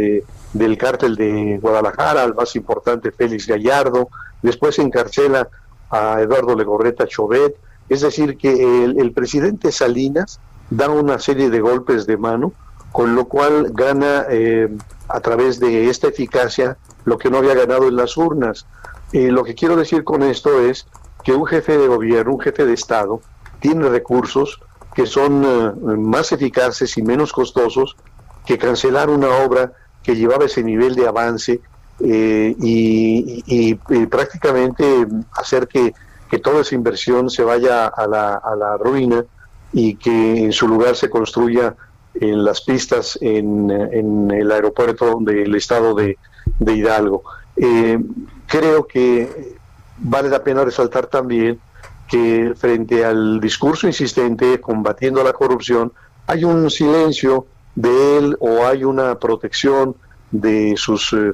del 0.53 0.79
cártel 0.79 1.17
de 1.17 1.59
Guadalajara, 1.61 2.23
al 2.23 2.35
más 2.35 2.57
importante 2.57 3.13
Félix 3.13 3.47
Gallardo, 3.47 4.09
después 4.43 4.79
encarcela 4.79 5.49
a 5.91 6.21
Eduardo 6.21 6.57
Legorreta 6.57 7.07
Chovet, 7.07 7.57
es 7.89 8.01
decir, 8.01 8.37
que 8.39 8.85
el, 8.85 9.13
presidente 9.13 9.71
Salinas 9.71 10.41
da 10.71 10.89
una 10.89 11.19
serie 11.19 11.51
de 11.51 11.61
golpes 11.61 12.07
de 12.07 12.17
mano, 12.17 12.53
con 12.93 13.15
lo 13.15 13.27
cual 13.27 13.71
gana 13.73 14.25
eh, 14.31 14.69
a 15.09 15.21
través 15.21 15.61
de 15.61 15.91
esta 15.91 16.09
eficacia 16.09 16.79
lo 17.05 17.19
que 17.19 17.31
no 17.31 17.39
había 17.39 17.55
ganado 17.55 17.89
en 17.89 17.97
las 17.97 18.17
urnas. 18.17 18.67
Eh, 19.13 19.31
lo 19.31 19.45
que 19.45 19.55
quiero 19.55 19.77
decir 19.77 20.05
con 20.05 20.23
esto 20.23 20.61
es 20.61 20.87
que 21.23 21.33
un 21.33 21.47
jefe 21.47 21.77
de 21.77 21.89
gobierno, 21.89 22.35
un 22.35 22.41
jefe 22.41 22.65
de 22.65 22.73
Estado, 22.73 23.21
tiene 23.61 23.89
recursos 23.89 24.61
que 24.95 25.07
son 25.07 25.45
eh, 25.45 25.97
más 25.97 26.33
eficaces 26.33 26.97
y 26.97 27.03
menos 27.03 27.33
costosos 27.33 27.97
que 28.45 28.59
cancelar 28.59 29.11
una 29.11 29.29
obra 29.29 29.73
que 30.03 30.17
llevaba 30.17 30.45
ese 30.45 30.63
nivel 30.63 30.95
de 30.95 31.07
avance 31.07 31.61
y, 32.01 33.75
prácticamente 34.11 35.07
hacer 35.33 35.69
que 35.69 35.95
que 36.35 36.41
toda 36.41 36.63
esa 36.63 36.75
inversión 36.75 37.31
se 37.31 37.45
vaya 37.45 37.87
a 37.87 38.09
la, 38.09 38.35
a 38.35 38.57
la 38.57 38.77
ruina 38.77 39.25
y 39.73 39.95
que 39.95 40.45
en 40.45 40.53
su 40.53 40.67
lugar 40.67 40.97
se 40.97 41.09
construya 41.11 41.77
en 42.15 42.45
las 42.45 42.61
pistas 42.61 43.17
en, 43.21 43.71
en 43.71 44.31
el 44.33 44.51
aeropuerto 44.51 45.19
del 45.21 45.55
estado 45.55 45.95
de, 45.95 46.19
de 46.59 46.75
Hidalgo. 46.75 47.23
Eh, 47.57 47.99
creo 48.49 48.87
que 48.87 49.55
vale 49.99 50.29
la 50.29 50.43
pena 50.43 50.65
resaltar 50.65 51.07
también 51.07 51.61
que 52.09 52.53
frente 52.57 53.05
al 53.05 53.41
discurso 53.41 53.87
insistente 53.87 54.61
combatiendo 54.61 55.23
la 55.23 55.33
corrupción, 55.33 55.93
hay 56.27 56.43
un 56.43 56.69
silencio 56.71 57.47
de 57.75 58.19
él 58.19 58.37
o 58.41 58.65
hay 58.65 58.85
una 58.85 59.19
protección 59.19 59.97
de 60.35 60.75
sus 60.77 61.13
eh, 61.13 61.31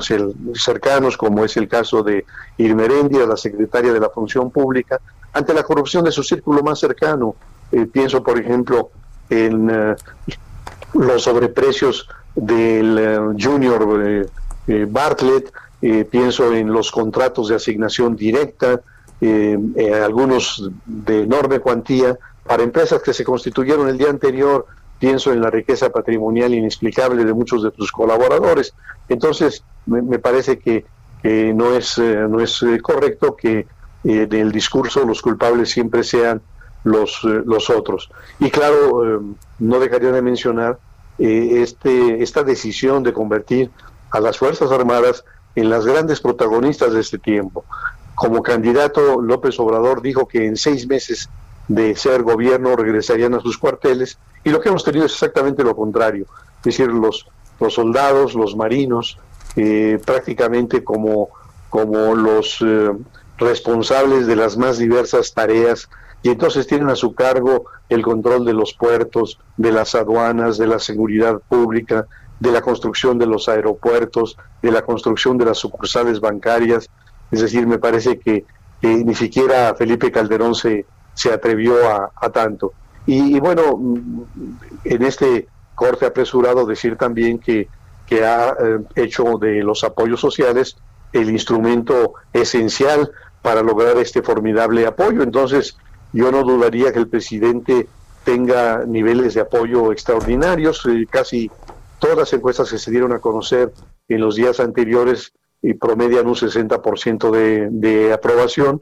cercanos, 0.54 1.16
como 1.16 1.42
es 1.44 1.56
el 1.56 1.68
caso 1.68 2.02
de 2.02 2.26
Irmerendia, 2.58 3.26
la 3.26 3.36
secretaria 3.36 3.92
de 3.92 4.00
la 4.00 4.10
Función 4.10 4.50
Pública, 4.50 5.00
ante 5.32 5.54
la 5.54 5.62
corrupción 5.62 6.04
de 6.04 6.12
su 6.12 6.22
círculo 6.22 6.62
más 6.62 6.80
cercano. 6.80 7.34
Eh, 7.72 7.86
pienso, 7.86 8.22
por 8.22 8.38
ejemplo, 8.38 8.90
en 9.30 9.70
eh, 9.70 9.96
los 10.92 11.22
sobreprecios 11.22 12.08
del 12.34 13.36
Junior 13.40 14.26
Bartlett, 14.88 15.52
pienso 16.10 16.52
en 16.52 16.72
los 16.72 16.90
contratos 16.90 17.48
de 17.48 17.56
asignación 17.56 18.14
directa, 18.16 18.80
algunos 20.04 20.70
de 20.84 21.22
enorme 21.22 21.58
cuantía, 21.58 22.18
para 22.44 22.62
empresas 22.62 23.02
que 23.02 23.12
se 23.12 23.24
constituyeron 23.24 23.88
el 23.88 23.98
día 23.98 24.10
anterior 24.10 24.66
pienso 25.00 25.32
en 25.32 25.40
la 25.40 25.50
riqueza 25.50 25.90
patrimonial 25.90 26.54
inexplicable 26.54 27.24
de 27.24 27.32
muchos 27.32 27.64
de 27.64 27.72
tus 27.72 27.90
colaboradores. 27.90 28.74
Entonces, 29.08 29.64
me, 29.86 30.18
parece 30.20 30.58
que 30.58 30.84
no 31.24 31.74
es, 31.74 31.98
eh, 31.98 32.26
no 32.28 32.40
es 32.40 32.62
eh, 32.62 32.78
correcto 32.80 33.34
que 33.34 33.58
eh, 33.58 33.66
en 34.04 34.32
el 34.32 34.52
discurso 34.52 35.04
los 35.04 35.22
culpables 35.22 35.70
siempre 35.70 36.04
sean 36.04 36.42
los, 36.84 37.24
los 37.24 37.70
otros. 37.70 38.10
Y 38.38 38.50
claro, 38.50 39.22
no 39.58 39.80
dejaría 39.80 40.12
de 40.12 40.22
mencionar 40.22 40.78
este, 41.18 42.22
esta 42.22 42.42
decisión 42.42 43.02
de 43.02 43.12
convertir 43.12 43.70
a 44.10 44.20
las 44.20 44.38
Fuerzas 44.38 44.70
Armadas 44.70 45.24
en 45.54 45.68
las 45.68 45.84
grandes 45.84 46.20
protagonistas 46.20 46.94
de 46.94 47.00
este 47.00 47.18
tiempo. 47.18 47.64
Como 48.14 48.42
candidato, 48.42 49.20
López 49.20 49.58
Obrador 49.60 50.00
dijo 50.00 50.26
que 50.26 50.46
en 50.46 50.56
seis 50.56 50.86
meses 50.86 51.28
de 51.70 51.94
ser 51.94 52.24
gobierno 52.24 52.74
regresarían 52.74 53.34
a 53.34 53.40
sus 53.40 53.56
cuarteles 53.56 54.18
y 54.42 54.50
lo 54.50 54.60
que 54.60 54.70
hemos 54.70 54.82
tenido 54.82 55.06
es 55.06 55.12
exactamente 55.12 55.62
lo 55.62 55.76
contrario, 55.76 56.26
es 56.58 56.64
decir, 56.64 56.88
los, 56.88 57.28
los 57.60 57.74
soldados, 57.74 58.34
los 58.34 58.56
marinos, 58.56 59.18
eh, 59.54 60.00
prácticamente 60.04 60.82
como, 60.82 61.28
como 61.68 62.16
los 62.16 62.58
eh, 62.60 62.90
responsables 63.38 64.26
de 64.26 64.34
las 64.34 64.56
más 64.56 64.78
diversas 64.78 65.32
tareas 65.32 65.88
y 66.24 66.30
entonces 66.30 66.66
tienen 66.66 66.88
a 66.88 66.96
su 66.96 67.14
cargo 67.14 67.66
el 67.88 68.02
control 68.02 68.44
de 68.44 68.52
los 68.52 68.74
puertos, 68.74 69.38
de 69.56 69.70
las 69.70 69.94
aduanas, 69.94 70.58
de 70.58 70.66
la 70.66 70.80
seguridad 70.80 71.40
pública, 71.48 72.08
de 72.40 72.50
la 72.50 72.62
construcción 72.62 73.16
de 73.16 73.26
los 73.26 73.48
aeropuertos, 73.48 74.36
de 74.60 74.72
la 74.72 74.82
construcción 74.82 75.38
de 75.38 75.44
las 75.44 75.58
sucursales 75.58 76.18
bancarias. 76.18 76.90
Es 77.30 77.42
decir, 77.42 77.64
me 77.68 77.78
parece 77.78 78.18
que 78.18 78.44
ni 78.82 79.14
siquiera 79.14 79.72
Felipe 79.76 80.10
Calderón 80.10 80.56
se, 80.56 80.84
se 81.14 81.32
atrevió 81.32 81.74
a, 81.88 82.30
tanto. 82.30 82.72
Y, 83.06 83.38
bueno, 83.40 83.76
mm, 83.76 84.22
en 84.84 85.02
este 85.02 85.48
corte 85.74 86.06
apresurado 86.06 86.66
decir 86.66 86.96
también 86.96 87.38
que, 87.38 87.68
que 88.06 88.24
ha 88.24 88.50
eh, 88.50 88.78
hecho 88.96 89.38
de 89.38 89.62
los 89.62 89.84
apoyos 89.84 90.20
sociales 90.20 90.76
el 91.12 91.30
instrumento 91.30 92.14
esencial 92.32 93.10
para 93.42 93.62
lograr 93.62 93.96
este 93.98 94.22
formidable 94.22 94.86
apoyo. 94.86 95.22
Entonces, 95.22 95.76
yo 96.12 96.30
no 96.30 96.42
dudaría 96.42 96.92
que 96.92 96.98
el 96.98 97.08
presidente 97.08 97.88
tenga 98.24 98.84
niveles 98.86 99.34
de 99.34 99.40
apoyo 99.40 99.92
extraordinarios. 99.92 100.84
Eh, 100.86 101.06
casi 101.08 101.50
todas 101.98 102.16
las 102.16 102.32
encuestas 102.32 102.70
que 102.70 102.78
se 102.78 102.90
dieron 102.90 103.12
a 103.12 103.18
conocer 103.18 103.72
en 104.08 104.20
los 104.20 104.36
días 104.36 104.60
anteriores 104.60 105.32
y 105.62 105.74
promedian 105.74 106.26
un 106.26 106.34
60% 106.34 107.30
de, 107.30 107.68
de 107.70 108.12
aprobación 108.12 108.80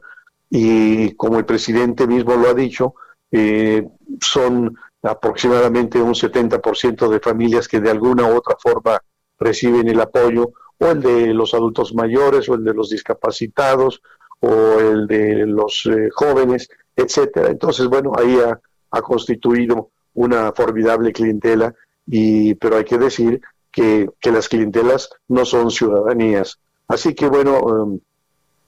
y 0.49 1.13
como 1.15 1.37
el 1.37 1.45
presidente 1.45 2.07
mismo 2.07 2.35
lo 2.35 2.49
ha 2.49 2.53
dicho, 2.53 2.95
eh, 3.31 3.87
son 4.21 4.75
aproximadamente 5.03 6.01
un 6.01 6.13
70% 6.13 7.07
de 7.07 7.19
familias 7.19 7.67
que 7.67 7.79
de 7.79 7.91
alguna 7.91 8.25
u 8.25 8.35
otra 8.35 8.55
forma 8.59 8.99
reciben 9.37 9.87
el 9.87 10.01
apoyo, 10.01 10.51
o 10.79 10.85
el 10.87 11.01
de 11.01 11.33
los 11.33 11.53
adultos 11.53 11.93
mayores, 11.93 12.49
o 12.49 12.55
el 12.55 12.63
de 12.63 12.73
los 12.73 12.89
discapacitados, 12.89 14.01
o 14.39 14.79
el 14.79 15.07
de 15.07 15.45
los 15.45 15.85
eh, 15.85 16.09
jóvenes, 16.11 16.69
etcétera. 16.95 17.49
Entonces, 17.49 17.87
bueno, 17.87 18.11
ahí 18.17 18.37
ha, 18.39 18.59
constituido 19.01 19.91
una 20.15 20.51
formidable 20.51 21.13
clientela, 21.13 21.73
y, 22.05 22.55
pero 22.55 22.77
hay 22.77 22.85
que 22.85 22.97
decir 22.97 23.39
que, 23.71 24.09
que 24.19 24.31
las 24.31 24.49
clientelas 24.49 25.09
no 25.27 25.45
son 25.45 25.69
ciudadanías. 25.69 26.59
Así 26.87 27.13
que, 27.13 27.27
bueno, 27.27 27.59
um, 27.59 27.99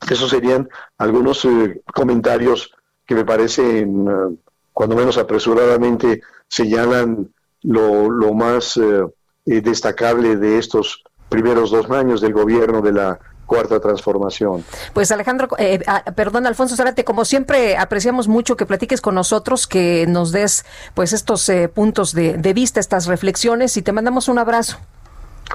esos 0.10 0.30
serían 0.30 0.70
algunos 0.98 1.46
eh, 1.46 1.82
comentarios 1.94 2.72
que 3.06 3.16
me 3.16 3.26
parecen, 3.26 4.08
eh, 4.08 4.38
cuando 4.74 4.96
menos 4.96 5.18
apresuradamente, 5.18 6.22
señalan 6.48 7.30
lo, 7.64 8.10
lo 8.10 8.34
más 8.34 8.78
eh, 8.78 9.04
destacable 9.46 10.38
de 10.38 10.58
estos 10.58 11.04
primeros 11.30 11.72
dos 11.72 11.90
años 11.92 12.22
del 12.22 12.34
gobierno 12.34 12.82
de 12.82 12.92
la 12.92 13.20
cuarta 13.46 13.80
transformación. 13.80 14.64
Pues 14.94 15.12
Alejandro, 15.12 15.50
ah, 15.86 16.04
perdón, 16.16 16.46
Alfonso 16.46 16.78
Zárate, 16.78 17.04
como 17.04 17.26
siempre 17.26 17.76
apreciamos 17.78 18.30
mucho 18.30 18.56
que 18.56 18.66
platiques 18.66 19.02
con 19.02 19.16
nosotros, 19.16 19.68
que 19.68 20.06
nos 20.08 20.32
des 20.32 20.66
pues 20.94 21.12
estos 21.12 21.52
puntos 21.74 22.14
de, 22.14 22.38
de 22.38 22.54
vista, 22.54 22.80
estas 22.80 23.08
reflexiones 23.08 23.76
y 23.76 23.82
te 23.82 23.92
mandamos 23.92 24.30
un 24.30 24.40
abrazo. 24.40 24.78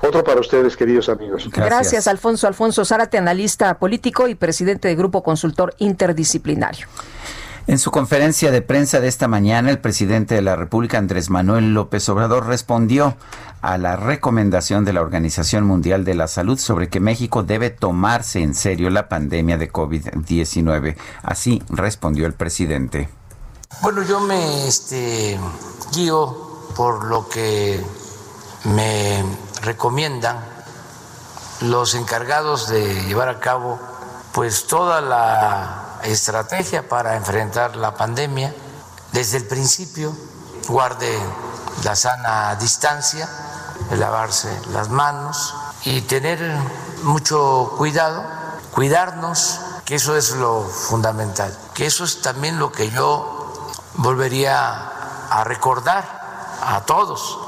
Otro 0.03 0.23
para 0.23 0.41
ustedes, 0.41 0.77
queridos 0.77 1.09
amigos. 1.09 1.49
Gracias. 1.51 2.07
Alfonso. 2.07 2.47
Alfonso 2.47 2.85
Zárate, 2.85 3.19
analista 3.19 3.79
político 3.79 4.29
y 4.29 4.35
presidente 4.35 4.89
de 4.89 4.95
Grupo 4.95 5.23
Consultor 5.23 5.75
Interdisciplinario. 5.79 6.87
En 7.69 7.81
su 7.81 7.91
conferencia 7.91 8.53
de 8.53 8.63
prensa 8.63 9.01
de 9.01 9.09
esta 9.09 9.27
mañana, 9.27 9.71
el 9.71 9.81
presidente 9.81 10.37
de 10.37 10.43
la 10.43 10.55
República, 10.55 10.99
Andrés 10.99 11.31
Manuel 11.31 11.75
López 11.75 12.09
Obrador, 12.09 12.47
respondió 12.47 13.17
a 13.61 13.77
la 13.77 13.97
recomendación 13.97 14.85
de 14.85 14.93
la 14.93 15.01
Organización 15.01 15.65
Mundial 15.65 16.05
de 16.05 16.15
la 16.15 16.29
Salud 16.29 16.59
sobre 16.59 16.89
que 16.89 17.01
México 17.01 17.43
debe 17.43 17.71
tomarse 17.71 18.41
en 18.41 18.55
serio 18.55 18.89
la 18.91 19.09
pandemia 19.09 19.59
de 19.59 19.73
COVID-19. 19.73 20.97
Así 21.25 21.61
respondió 21.69 22.27
el 22.27 22.35
presidente. 22.35 23.09
Bueno, 23.83 24.05
yo 24.05 24.21
me 24.21 24.69
este, 24.69 25.37
guío 25.93 26.71
por 26.77 27.07
lo 27.07 27.29
que 27.29 27.81
me 28.65 29.25
recomiendan 29.63 30.39
los 31.61 31.95
encargados 31.95 32.69
de 32.69 33.05
llevar 33.05 33.29
a 33.29 33.41
cabo 33.41 33.79
pues 34.33 34.67
toda 34.67 35.01
la 35.01 35.99
estrategia 36.03 36.89
para 36.89 37.17
enfrentar 37.17 37.77
la 37.77 37.95
pandemia. 37.95 38.55
Desde 39.13 39.39
el 39.39 39.47
principio 39.47 40.15
guarde 40.69 41.19
la 41.85 41.97
sana 41.97 42.55
distancia 42.57 43.29
lavarse 43.93 44.49
las 44.73 44.89
manos 44.89 45.55
y 45.85 46.03
tener 46.03 46.41
mucho 47.03 47.75
cuidado 47.77 48.25
cuidarnos 48.73 49.61
que 49.85 49.97
eso 49.97 50.17
es 50.17 50.33
lo 50.33 50.63
fundamental 50.65 51.57
que 51.75 51.87
eso 51.87 52.05
es 52.05 52.21
también 52.21 52.59
lo 52.59 52.73
que 52.73 52.91
yo 52.91 53.63
volvería 53.95 54.91
a 55.31 55.45
recordar 55.45 56.57
a 56.63 56.83
todos 56.85 57.39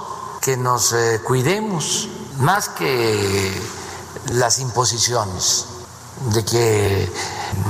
que 0.48 0.56
nos 0.56 0.94
eh, 0.94 1.20
cuidemos 1.26 2.08
más 2.38 2.70
que 2.70 3.52
las 4.32 4.60
imposiciones 4.60 5.66
de 6.32 6.42
que 6.42 7.12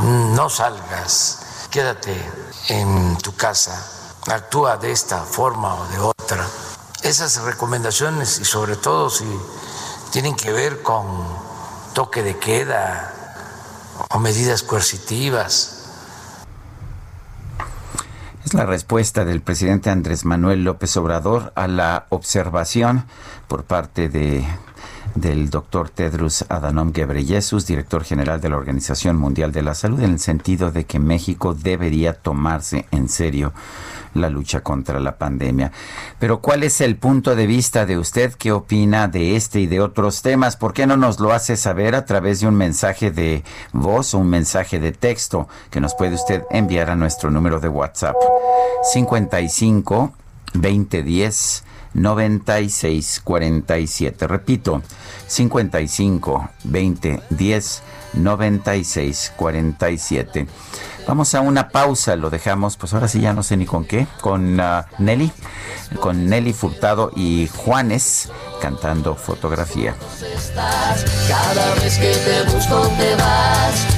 no 0.05 0.49
salgas, 0.49 1.41
quédate 1.73 2.15
en 2.69 3.19
tu 3.19 3.35
casa, 3.35 3.85
actúa 4.29 4.77
de 4.77 4.93
esta 4.93 5.25
forma 5.25 5.75
o 5.75 5.87
de 5.89 5.99
otra. 5.99 6.47
Esas 7.03 7.43
recomendaciones 7.43 8.39
y 8.39 8.45
sobre 8.45 8.77
todo 8.77 9.11
si 9.11 9.27
tienen 10.13 10.37
que 10.37 10.53
ver 10.53 10.81
con 10.81 11.05
toque 11.95 12.23
de 12.23 12.39
queda 12.39 13.13
o 14.11 14.21
medidas 14.21 14.63
coercitivas, 14.63 15.78
es 18.45 18.55
la 18.55 18.67
respuesta 18.67 19.25
del 19.25 19.41
presidente 19.41 19.91
Andrés 19.91 20.25
Manuel 20.25 20.65
López 20.65 20.97
Obrador 20.97 21.53
a 21.55 21.67
la 21.69 22.07
observación 22.09 23.05
por 23.47 23.65
parte 23.65 24.09
de 24.09 24.45
del 25.21 25.51
doctor 25.51 25.91
Tedros 25.91 26.45
Adhanom 26.49 26.93
Ghebreyesus, 26.93 27.67
director 27.67 28.05
general 28.05 28.41
de 28.41 28.49
la 28.49 28.57
Organización 28.57 29.17
Mundial 29.17 29.53
de 29.53 29.63
la 29.63 29.75
Salud, 29.75 30.01
en 30.03 30.13
el 30.13 30.19
sentido 30.19 30.71
de 30.71 30.85
que 30.85 30.99
México 30.99 31.55
debería 31.55 32.15
tomarse 32.15 32.87
en 32.91 33.09
serio 33.09 33.53
la 34.15 34.31
lucha 34.31 34.61
contra 34.61 35.01
la 35.01 35.17
pandemia. 35.19 35.73
Pero 36.19 36.41
¿cuál 36.41 36.63
es 36.63 36.81
el 36.81 36.97
punto 36.97 37.37
de 37.37 37.47
vista 37.47 37.87
de 37.87 37.99
usted? 37.99 38.33
¿Qué 38.35 38.53
opina 38.53 39.09
de 39.09 39.37
este 39.37 39.61
y 39.61 39.67
de 39.67 39.81
otros 39.81 40.23
temas? 40.23 40.57
¿Por 40.57 40.73
qué 40.73 40.87
no 40.87 40.97
nos 40.97 41.21
lo 41.21 41.33
hace 41.33 41.57
saber 41.57 41.95
a 41.95 42.05
través 42.05 42.41
de 42.41 42.49
un 42.49 42.55
mensaje 42.55 43.11
de 43.11 43.45
voz 43.73 44.15
o 44.15 44.19
un 44.19 44.29
mensaje 44.29 44.81
de 44.81 44.93
texto 44.93 45.49
que 45.71 45.81
nos 45.81 45.95
puede 45.95 46.15
usted 46.15 46.45
enviar 46.51 46.91
a 46.91 46.97
nuestro 46.97 47.31
número 47.31 47.61
de 47.61 47.69
WhatsApp? 47.69 48.17
55 48.93 50.13
2010 50.55 51.65
9647. 52.01 54.27
Repito, 54.27 54.83
55 55.27 56.51
20 56.65 57.23
10 57.31 57.83
96 58.15 59.33
47. 59.37 60.49
Vamos 61.07 61.35
a 61.35 61.41
una 61.41 61.69
pausa, 61.71 62.17
lo 62.17 62.29
dejamos, 62.29 62.77
pues 62.77 62.93
ahora 62.93 63.09
sí 63.09 63.21
ya 63.21 63.33
no 63.33 63.43
sé 63.43 63.57
ni 63.57 63.65
con 63.65 63.87
qué, 63.87 64.07
con 64.21 64.61
uh, 64.61 64.83
Nelly, 64.99 65.33
con 66.01 66.27
Nelly 66.27 66.53
Furtado 66.53 67.11
y 67.17 67.49
Juanes 67.57 68.29
cantando 68.61 69.15
fotografía. 69.15 69.95
Cada 71.29 71.75
vez 71.77 71.97
que 71.97 72.13
te 72.13 72.43
busco 72.53 72.83
te 72.99 73.15
vas 73.17 73.98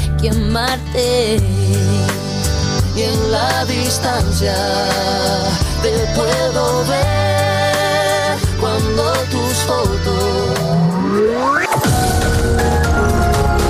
que 0.21 0.29
amarte. 0.29 1.37
Y 2.95 3.01
en 3.01 3.31
la 3.31 3.65
distancia 3.65 4.55
te 5.81 5.89
puedo 6.15 6.85
ver 6.85 8.37
cuando 8.59 9.13
tus 9.31 9.53
fotos 9.65 10.51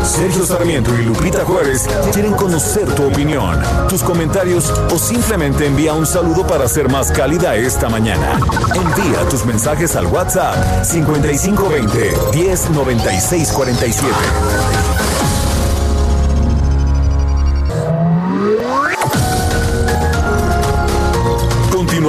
Sergio 0.04 0.46
Sarmiento 0.46 0.94
y 1.00 1.04
Lupita 1.04 1.46
Juárez 1.46 1.88
quieren 2.14 2.34
conocer 2.34 2.94
tu 2.96 3.08
opinión, 3.08 3.58
tus 3.88 4.04
comentarios 4.04 4.70
o 4.94 5.00
simplemente 5.00 5.66
envía 5.66 5.94
un 5.94 6.06
saludo 6.06 6.46
para 6.46 6.68
ser 6.68 6.90
más 6.90 7.10
cálida 7.12 7.56
esta 7.56 7.88
mañana. 7.90 8.38
Envía 8.76 9.30
tus 9.30 9.46
mensajes 9.46 9.96
al 9.96 10.08
WhatsApp 10.08 10.84
5520 10.84 12.12
109647. 12.34 15.21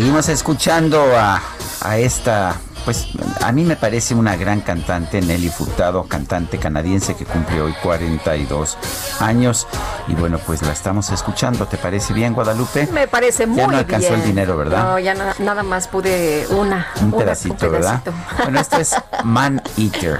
Seguimos 0.00 0.30
escuchando 0.30 1.14
a, 1.14 1.42
a 1.82 1.98
esta 1.98 2.56
pues 2.86 3.08
a 3.42 3.52
mí 3.52 3.64
me 3.64 3.76
parece 3.76 4.14
una 4.14 4.34
gran 4.34 4.62
cantante, 4.62 5.20
Nelly 5.20 5.50
Furtado, 5.50 6.04
cantante 6.04 6.56
canadiense 6.56 7.14
que 7.16 7.26
cumple 7.26 7.60
hoy 7.60 7.74
42 7.82 8.78
años. 9.20 9.66
Y 10.08 10.14
bueno, 10.14 10.38
pues 10.38 10.62
la 10.62 10.72
estamos 10.72 11.10
escuchando. 11.10 11.66
¿Te 11.66 11.76
parece 11.76 12.14
bien, 12.14 12.32
Guadalupe? 12.32 12.88
Me 12.94 13.08
parece 13.08 13.46
muy 13.46 13.56
bien. 13.56 13.66
Ya 13.68 13.72
no 13.72 13.78
alcanzó 13.78 14.14
el 14.14 14.24
dinero, 14.24 14.56
¿verdad? 14.56 14.84
No, 14.84 14.98
ya 14.98 15.14
nada 15.38 15.62
más 15.62 15.86
pude 15.86 16.46
una. 16.48 16.86
Un 17.02 17.12
pedacito, 17.12 17.70
¿verdad? 17.70 18.00
Bueno, 18.38 18.58
esto 18.58 18.78
es 18.78 18.94
Man 19.22 19.60
Eater, 19.76 20.18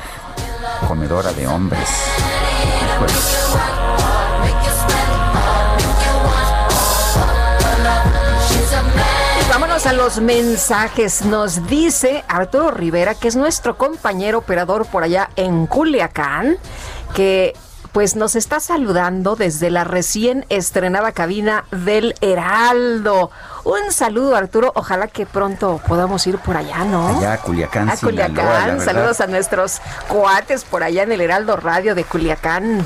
comedora 0.86 1.32
de 1.32 1.46
hombres. 1.46 1.88
Vámonos 9.80 9.86
a 9.86 10.04
los 10.04 10.20
mensajes. 10.20 11.24
Nos 11.24 11.66
dice 11.66 12.22
Arturo 12.28 12.70
Rivera, 12.70 13.14
que 13.14 13.28
es 13.28 13.36
nuestro 13.36 13.78
compañero 13.78 14.38
operador 14.38 14.84
por 14.84 15.04
allá 15.04 15.30
en 15.36 15.66
Culiacán, 15.66 16.58
que 17.14 17.54
pues 17.92 18.14
nos 18.14 18.36
está 18.36 18.60
saludando 18.60 19.36
desde 19.36 19.70
la 19.70 19.84
recién 19.84 20.44
estrenada 20.50 21.12
cabina 21.12 21.64
del 21.70 22.14
Heraldo. 22.20 23.30
Un 23.64 23.90
saludo, 23.90 24.36
Arturo. 24.36 24.70
Ojalá 24.74 25.08
que 25.08 25.24
pronto 25.24 25.80
podamos 25.88 26.26
ir 26.26 26.38
por 26.38 26.58
allá, 26.58 26.84
¿no? 26.84 27.18
Allá, 27.18 27.38
Culiacán, 27.38 27.88
a 27.88 27.96
Culiacán. 27.96 28.80
Saludos 28.80 29.20
a 29.20 29.28
nuestros 29.28 29.80
cuates 30.08 30.64
por 30.64 30.82
allá 30.82 31.04
en 31.04 31.12
el 31.12 31.22
Heraldo 31.22 31.56
Radio 31.56 31.94
de 31.94 32.04
Culiacán. 32.04 32.84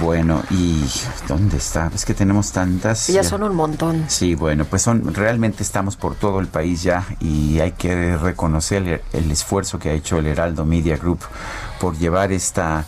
Bueno, 0.00 0.42
¿y 0.50 0.84
dónde 1.28 1.58
está? 1.58 1.90
Es 1.94 2.04
que 2.04 2.12
tenemos 2.12 2.50
tantas. 2.52 3.06
Ya, 3.06 3.22
son 3.22 3.42
un 3.42 3.54
montón. 3.54 4.04
Sí, 4.08 4.34
bueno, 4.34 4.64
pues 4.64 4.82
son 4.82 5.14
realmente 5.14 5.62
estamos 5.62 5.96
por 5.96 6.16
todo 6.16 6.40
el 6.40 6.48
país 6.48 6.82
ya 6.82 7.06
y 7.20 7.60
hay 7.60 7.72
que 7.72 8.16
reconocer 8.16 9.02
el 9.12 9.30
esfuerzo 9.30 9.78
que 9.78 9.90
ha 9.90 9.92
hecho 9.92 10.18
el 10.18 10.26
Heraldo 10.26 10.64
Media 10.64 10.96
Group 10.96 11.20
por 11.78 11.96
llevar 11.96 12.32
esta 12.32 12.84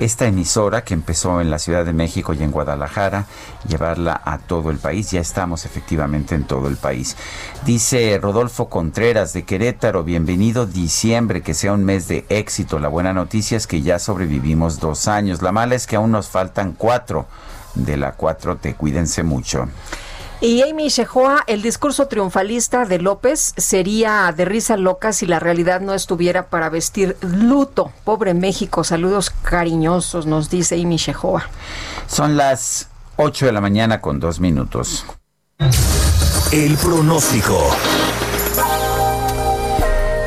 esta 0.00 0.26
emisora 0.26 0.84
que 0.84 0.94
empezó 0.94 1.40
en 1.40 1.50
la 1.50 1.58
Ciudad 1.58 1.84
de 1.84 1.92
México 1.92 2.34
y 2.34 2.42
en 2.42 2.50
Guadalajara, 2.50 3.26
llevarla 3.68 4.20
a 4.24 4.38
todo 4.38 4.70
el 4.70 4.78
país. 4.78 5.10
Ya 5.10 5.20
estamos 5.20 5.64
efectivamente 5.64 6.34
en 6.34 6.44
todo 6.44 6.68
el 6.68 6.76
país. 6.76 7.16
Dice 7.64 8.18
Rodolfo 8.20 8.68
Contreras 8.68 9.32
de 9.32 9.44
Querétaro, 9.44 10.04
bienvenido 10.04 10.66
diciembre, 10.66 11.42
que 11.42 11.54
sea 11.54 11.72
un 11.72 11.84
mes 11.84 12.08
de 12.08 12.24
éxito. 12.28 12.78
La 12.78 12.88
buena 12.88 13.12
noticia 13.12 13.56
es 13.56 13.66
que 13.66 13.82
ya 13.82 13.98
sobrevivimos 13.98 14.80
dos 14.80 15.08
años. 15.08 15.42
La 15.42 15.52
mala 15.52 15.74
es 15.74 15.86
que 15.86 15.96
aún 15.96 16.12
nos 16.12 16.28
faltan 16.28 16.72
cuatro. 16.72 17.26
De 17.74 17.98
la 17.98 18.12
cuatro, 18.12 18.56
te 18.56 18.74
cuídense 18.74 19.22
mucho. 19.22 19.68
Y 20.40 20.62
Amy 20.62 20.88
Shehoa, 20.88 21.44
el 21.46 21.62
discurso 21.62 22.08
triunfalista 22.08 22.84
de 22.84 22.98
López 22.98 23.54
sería 23.56 24.32
de 24.36 24.44
risa 24.44 24.76
loca 24.76 25.14
si 25.14 25.26
la 25.26 25.40
realidad 25.40 25.80
no 25.80 25.94
estuviera 25.94 26.48
para 26.50 26.68
vestir 26.68 27.16
luto. 27.22 27.90
Pobre 28.04 28.34
México, 28.34 28.84
saludos 28.84 29.30
cariñosos, 29.30 30.26
nos 30.26 30.50
dice 30.50 30.74
Amy 30.74 30.98
Shehoa. 30.98 31.48
Son 32.06 32.36
las 32.36 32.90
8 33.16 33.46
de 33.46 33.52
la 33.52 33.62
mañana 33.62 34.02
con 34.02 34.20
dos 34.20 34.38
minutos. 34.38 35.06
El 36.52 36.76
pronóstico. 36.76 37.58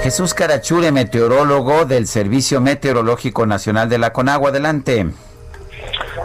Jesús 0.02 0.34
Carachure, 0.34 0.92
meteorólogo 0.92 1.86
del 1.86 2.08
Servicio 2.08 2.62
Meteorológico 2.62 3.46
Nacional 3.46 3.90
de 3.90 4.00
la 4.00 4.12
Conagua. 4.12 4.50
Adelante. 4.50 5.08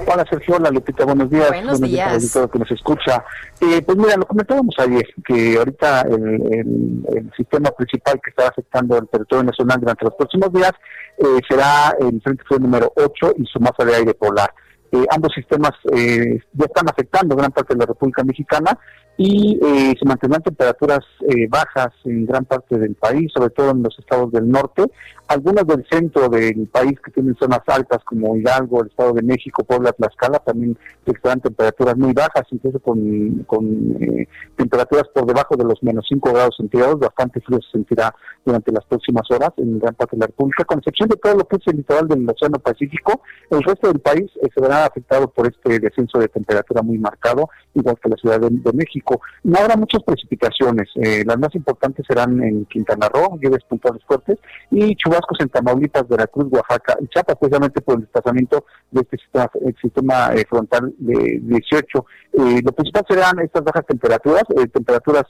Hola 0.07 0.25
Sergio, 0.29 0.57
hola 0.57 0.71
Lupita, 0.71 1.05
buenos 1.05 1.31
días. 1.31 1.49
Buenos, 1.49 1.81
días. 1.81 2.33
todo 2.33 2.51
que 2.51 2.59
nos 2.59 2.71
escucha. 2.71 3.25
Eh, 3.61 3.83
pues 3.83 3.97
mira, 3.97 4.17
lo 4.17 4.27
comentábamos 4.27 4.75
ayer, 4.79 5.07
que 5.27 5.57
ahorita 5.57 6.03
el, 6.03 7.05
el, 7.15 7.33
sistema 7.37 7.71
principal 7.71 8.21
que 8.23 8.31
está 8.31 8.49
afectando 8.49 8.99
el 8.99 9.09
territorio 9.09 9.45
nacional 9.45 9.81
durante 9.81 10.05
los 10.05 10.15
próximos 10.15 10.53
días 10.53 10.73
eh, 11.19 11.41
será 11.49 11.95
el 12.01 12.21
Frente 12.23 12.45
Frío 12.45 12.61
número 12.61 12.93
8 12.97 13.35
y 13.39 13.47
su 13.47 13.61
masa 13.61 13.85
de 13.85 13.95
aire 13.95 14.15
polar. 14.15 14.53
Eh, 14.93 15.07
ambos 15.11 15.33
sistemas 15.35 15.73
eh, 15.93 16.39
ya 16.53 16.67
están 16.67 16.89
afectando 16.89 17.35
gran 17.35 17.51
parte 17.51 17.75
de 17.75 17.81
la 17.81 17.87
República 17.87 18.23
Mexicana 18.23 18.79
y 19.17 19.61
eh, 19.63 19.95
se 19.99 20.05
mantendrán 20.07 20.43
temperaturas 20.43 21.01
eh, 21.21 21.47
bajas 21.49 21.93
en 22.05 22.27
gran 22.27 22.45
parte 22.45 22.77
del 22.79 22.95
país, 22.97 23.31
sobre 23.33 23.51
todo 23.51 23.71
en 23.71 23.83
los 23.83 23.97
estados 23.99 24.33
del 24.33 24.49
norte, 24.49 24.83
algunas 25.29 25.67
del 25.67 25.87
centro 25.89 26.29
del 26.29 26.67
país 26.67 26.99
que 27.01 27.13
tienen 27.13 27.37
zonas 27.37 27.61
altas 27.67 28.03
como 28.05 28.37
Hidalgo, 28.37 28.83
el 28.83 28.89
Estado 28.89 29.13
de 29.13 29.23
México, 29.23 29.63
Puebla, 29.63 29.93
Tlaxcala, 29.93 30.41
también 30.41 30.77
estarán 31.07 31.41
temperaturas 31.41 31.97
muy 31.97 32.13
bajas, 32.13 32.43
incluso 32.51 32.81
con, 32.81 33.45
con 33.47 33.97
eh, 34.01 34.27
temperaturas 34.57 35.05
por 35.15 35.27
debajo 35.27 35.57
de 35.57 35.65
los 35.65 35.83
menos 35.83 36.05
5 36.09 36.33
grados 36.33 36.57
centígrados, 36.57 36.99
bastante 36.99 37.41
frío 37.41 37.61
se 37.63 37.71
sentirá 37.71 38.15
durante 38.45 38.73
las 38.73 38.85
próximas 38.87 39.31
horas 39.31 39.51
en 39.57 39.79
gran 39.79 39.95
parte 39.95 40.17
de 40.17 40.21
la 40.21 40.27
República, 40.27 40.65
con 40.65 40.79
excepción 40.79 41.09
de 41.09 41.17
todo 41.17 41.35
lo 41.35 41.49
que 41.49 41.57
es 41.57 41.63
el 41.67 41.77
litoral 41.77 42.09
del 42.09 42.29
Océano 42.29 42.59
Pacífico, 42.59 43.23
el 43.51 43.63
resto 43.63 43.89
del 43.89 44.01
país 44.01 44.31
verá 44.65 44.87
afectado 44.87 45.29
por 45.29 45.47
este 45.47 45.79
descenso 45.79 46.19
de 46.19 46.29
temperatura 46.29 46.83
muy 46.83 46.99
marcado, 46.99 47.49
igual 47.75 47.97
que 48.03 48.09
la 48.09 48.17
Ciudad 48.17 48.41
de 48.41 48.73
México. 48.73 49.21
No 49.43 49.59
habrá 49.59 49.77
muchas 49.77 50.03
precipitaciones. 50.03 50.89
Eh, 50.97 51.25
las 51.27 51.39
más 51.39 51.55
importantes 51.55 52.05
serán 52.07 52.43
en 52.43 52.65
Quintana 52.67 53.09
Roo, 53.09 53.39
lluvias 53.41 53.65
puntuales 53.65 54.03
fuertes, 54.07 54.39
y 54.71 54.95
chubascos 54.97 55.39
en 55.41 55.49
Tamaulipas, 55.49 56.09
Veracruz, 56.09 56.47
Oaxaca 56.51 56.97
y 57.01 57.07
Chiapas, 57.09 57.37
precisamente 57.39 57.81
por 57.81 57.97
el 57.97 58.03
desplazamiento 58.03 58.65
de 58.91 59.01
este 59.03 59.19
sistema, 59.19 59.51
el 59.61 59.77
sistema 59.81 60.35
eh, 60.35 60.45
frontal 60.49 60.95
de 60.99 61.41
18. 61.43 62.07
Eh, 62.33 62.61
lo 62.65 62.73
principal 62.73 63.05
serán 63.09 63.39
estas 63.41 63.65
bajas 63.65 63.87
temperaturas, 63.87 64.45
temperaturas 64.73 65.25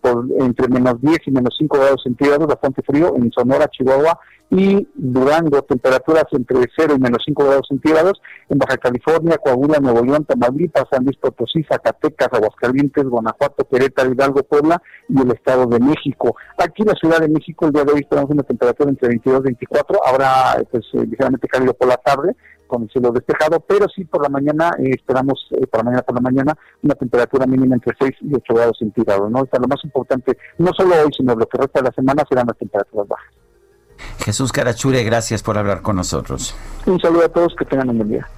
por 0.00 0.26
entre 0.38 0.68
menos 0.68 1.00
10 1.00 1.18
y 1.26 1.30
menos 1.32 1.54
5 1.58 1.76
grados 1.76 2.02
centígrados, 2.04 2.29
bastante 2.38 2.82
frío 2.82 3.14
en 3.16 3.30
Sonora, 3.32 3.68
Chihuahua 3.68 4.18
y 4.50 4.88
Durango, 4.94 5.62
temperaturas 5.62 6.24
entre 6.32 6.58
0 6.76 6.94
y 6.96 7.00
menos 7.00 7.22
5 7.24 7.44
grados 7.44 7.66
centígrados, 7.68 8.20
en 8.48 8.58
Baja 8.58 8.76
California, 8.78 9.38
Coahuila, 9.38 9.78
Nuevo 9.78 10.04
León, 10.04 10.24
Tamaulipas, 10.24 10.86
San 10.90 11.04
Luis 11.04 11.16
Potosí, 11.18 11.62
Zacatecas, 11.62 12.28
Aguascalientes, 12.32 13.04
Guanajuato, 13.04 13.64
Querétaro, 13.68 14.12
Hidalgo, 14.12 14.42
Puebla 14.42 14.82
y 15.08 15.20
el 15.20 15.30
Estado 15.30 15.66
de 15.66 15.78
México. 15.78 16.36
Aquí 16.58 16.82
en 16.82 16.88
la 16.88 16.94
Ciudad 16.94 17.20
de 17.20 17.28
México 17.28 17.66
el 17.66 17.72
día 17.72 17.84
de 17.84 17.92
hoy 17.92 18.04
tenemos 18.10 18.30
una 18.30 18.42
temperatura 18.42 18.90
entre 18.90 19.08
22 19.08 19.40
y 19.40 19.44
24, 19.44 20.00
habrá 20.04 20.62
pues 20.68 20.84
eh, 20.94 21.06
ligeramente 21.06 21.46
cálido 21.46 21.72
por 21.74 21.86
la 21.86 21.96
tarde, 21.96 22.34
con 22.70 22.84
el 22.84 22.90
cielo 22.90 23.10
despejado, 23.10 23.60
pero 23.60 23.86
sí 23.88 24.04
por 24.04 24.22
la 24.22 24.28
mañana, 24.28 24.70
eh, 24.78 24.92
esperamos 24.96 25.48
eh, 25.50 25.66
para 25.66 25.82
mañana 25.82 26.02
por 26.02 26.14
la 26.14 26.20
mañana, 26.20 26.56
una 26.82 26.94
temperatura 26.94 27.46
mínima 27.46 27.74
entre 27.74 27.94
6 27.98 28.12
y 28.22 28.34
8 28.34 28.54
grados 28.54 28.78
centígrados, 28.78 29.30
¿no? 29.30 29.42
Está 29.42 29.58
lo 29.58 29.66
más 29.66 29.84
importante, 29.84 30.38
no 30.58 30.72
solo 30.72 30.94
hoy, 30.94 31.10
sino 31.16 31.34
lo 31.34 31.46
que 31.46 31.58
resta 31.58 31.80
de 31.80 31.88
la 31.88 31.92
semana 31.92 32.24
serán 32.28 32.46
las 32.46 32.56
temperaturas 32.56 33.08
bajas. 33.08 33.34
Jesús 34.24 34.52
Carachure, 34.52 35.02
gracias 35.02 35.42
por 35.42 35.58
hablar 35.58 35.82
con 35.82 35.96
nosotros. 35.96 36.54
Un 36.86 37.00
saludo 37.00 37.24
a 37.24 37.28
todos, 37.28 37.54
que 37.58 37.64
tengan 37.64 37.90
un 37.90 37.98
buen 37.98 38.08
día. 38.08 38.28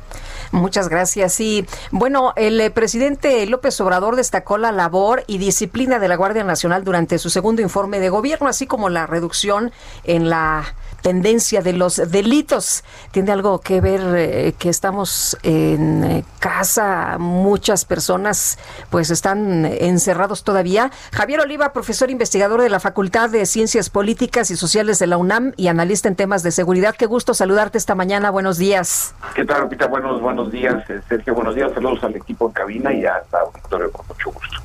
Muchas 0.53 0.91
gracias. 0.91 1.41
Y 1.41 1.67
bueno, 1.91 2.35
el 2.37 2.61
eh, 2.61 2.71
presidente 2.71 3.45
López 3.47 3.81
Obrador 3.81 4.17
destacó 4.17 4.59
la 4.59 4.71
labor 4.71 5.25
y 5.27 5.39
disciplina 5.39 5.99
de 5.99 6.09
la 6.09 6.17
Guardia 6.17 6.45
Nacional 6.45 6.85
durante 6.85 7.19
su 7.19 7.31
segundo 7.31 7.63
informe 7.63 8.01
de 8.01 8.11
gobierno, 8.11 8.49
así 8.49 8.67
como 8.67 8.91
la 8.91 9.07
reducción 9.07 9.73
en 10.05 10.29
la 10.29 10.75
tendencia 11.01 11.63
de 11.63 11.73
los 11.73 11.97
delitos. 12.11 12.85
¿Tiene 13.13 13.33
algo 13.33 13.61
que 13.61 13.81
ver 13.81 14.01
eh, 14.15 14.55
que 14.59 14.69
estamos 14.69 15.39
en 15.43 16.05
eh, 16.05 16.25
casa? 16.39 17.17
Muchas 17.19 17.87
personas 17.87 18.59
pues 18.91 19.11
están 19.11 19.65
encerrados 19.65 20.45
todavía. 20.45 20.91
Javier 21.13 21.41
Oliva, 21.41 21.73
profesor 21.73 22.11
investigador 22.11 22.61
de 22.61 22.69
la 22.69 22.79
Facultad 22.79 23.31
de 23.31 23.47
Ciencias 23.47 23.89
Políticas 23.89 24.51
y 24.51 24.57
Sociales 24.57 24.99
de 24.99 25.07
la 25.07 25.17
UNAM 25.17 25.55
y 25.57 25.69
analista 25.69 26.09
en 26.09 26.17
temas 26.17 26.43
de 26.43 26.51
seguridad. 26.51 26.95
Qué 26.95 27.07
gusto 27.07 27.33
saludarte 27.33 27.79
esta 27.79 27.95
mañana. 27.95 28.31
Buenos 28.31 28.59
días. 28.59 29.15
¿Qué 29.35 29.47
tal, 29.47 29.63
Rupita? 29.63 29.87
Buenos, 29.87 30.21
buenos 30.21 30.41
días. 30.51 30.88
Eh, 30.90 31.01
Sergio, 31.09 31.34
buenos 31.34 31.55
días. 31.55 31.72
Saludos 31.72 32.03
al 32.05 32.16
equipo 32.16 32.49
en 32.49 32.53
cabina 32.53 32.93
y 32.93 33.05
a 33.05 33.22
la 33.30 33.40
auditorio 33.40 33.90
con 33.93 34.07
mucho 34.09 34.30
gusto. 34.30 34.59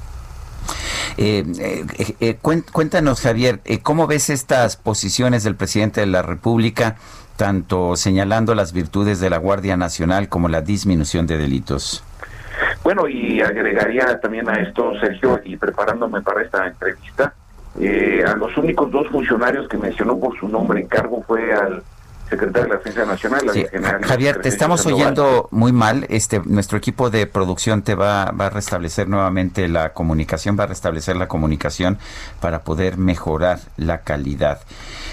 Eh, 1.17 1.43
eh, 1.59 2.15
eh 2.19 2.37
cuéntanos, 2.71 3.21
Javier, 3.21 3.59
¿cómo 3.83 4.07
ves 4.07 4.29
estas 4.29 4.77
posiciones 4.77 5.43
del 5.43 5.55
presidente 5.55 6.01
de 6.01 6.07
la 6.07 6.21
República, 6.21 6.95
tanto 7.35 7.95
señalando 7.95 8.55
las 8.55 8.71
virtudes 8.71 9.19
de 9.19 9.29
la 9.29 9.37
Guardia 9.37 9.77
Nacional 9.77 10.29
como 10.29 10.47
la 10.47 10.61
disminución 10.61 11.27
de 11.27 11.37
delitos? 11.37 12.03
Bueno, 12.83 13.07
y 13.07 13.41
agregaría 13.41 14.19
también 14.19 14.47
a 14.49 14.53
esto, 14.55 14.93
Sergio, 14.99 15.39
y 15.43 15.57
preparándome 15.57 16.21
para 16.21 16.41
esta 16.43 16.67
entrevista, 16.67 17.33
a 17.75 18.35
los 18.35 18.57
únicos 18.57 18.89
dos 18.91 19.07
funcionarios 19.09 19.67
que 19.67 19.77
mencionó 19.77 20.19
por 20.19 20.37
su 20.39 20.47
nombre 20.47 20.81
en 20.81 20.87
cargo 20.87 21.23
fue 21.27 21.53
al 21.53 21.83
secretario 22.29 22.63
de 22.63 22.69
la 22.69 22.75
Defensa 22.77 23.05
Nacional. 23.05 24.03
Javier, 24.03 24.41
te 24.41 24.49
estamos 24.49 24.85
oyendo 24.85 25.47
muy 25.51 25.71
mal. 25.71 26.05
Este, 26.09 26.41
nuestro 26.45 26.77
equipo 26.77 27.09
de 27.09 27.27
producción 27.27 27.81
te 27.81 27.95
va, 27.95 28.31
va 28.31 28.47
a 28.47 28.49
restablecer 28.49 29.07
nuevamente 29.07 29.67
la 29.67 29.93
comunicación, 29.93 30.57
va 30.59 30.65
a 30.65 30.67
restablecer 30.67 31.15
la 31.15 31.27
comunicación 31.27 31.97
para 32.39 32.63
poder 32.63 32.97
mejorar 32.97 33.59
la 33.77 34.01
calidad. 34.01 34.59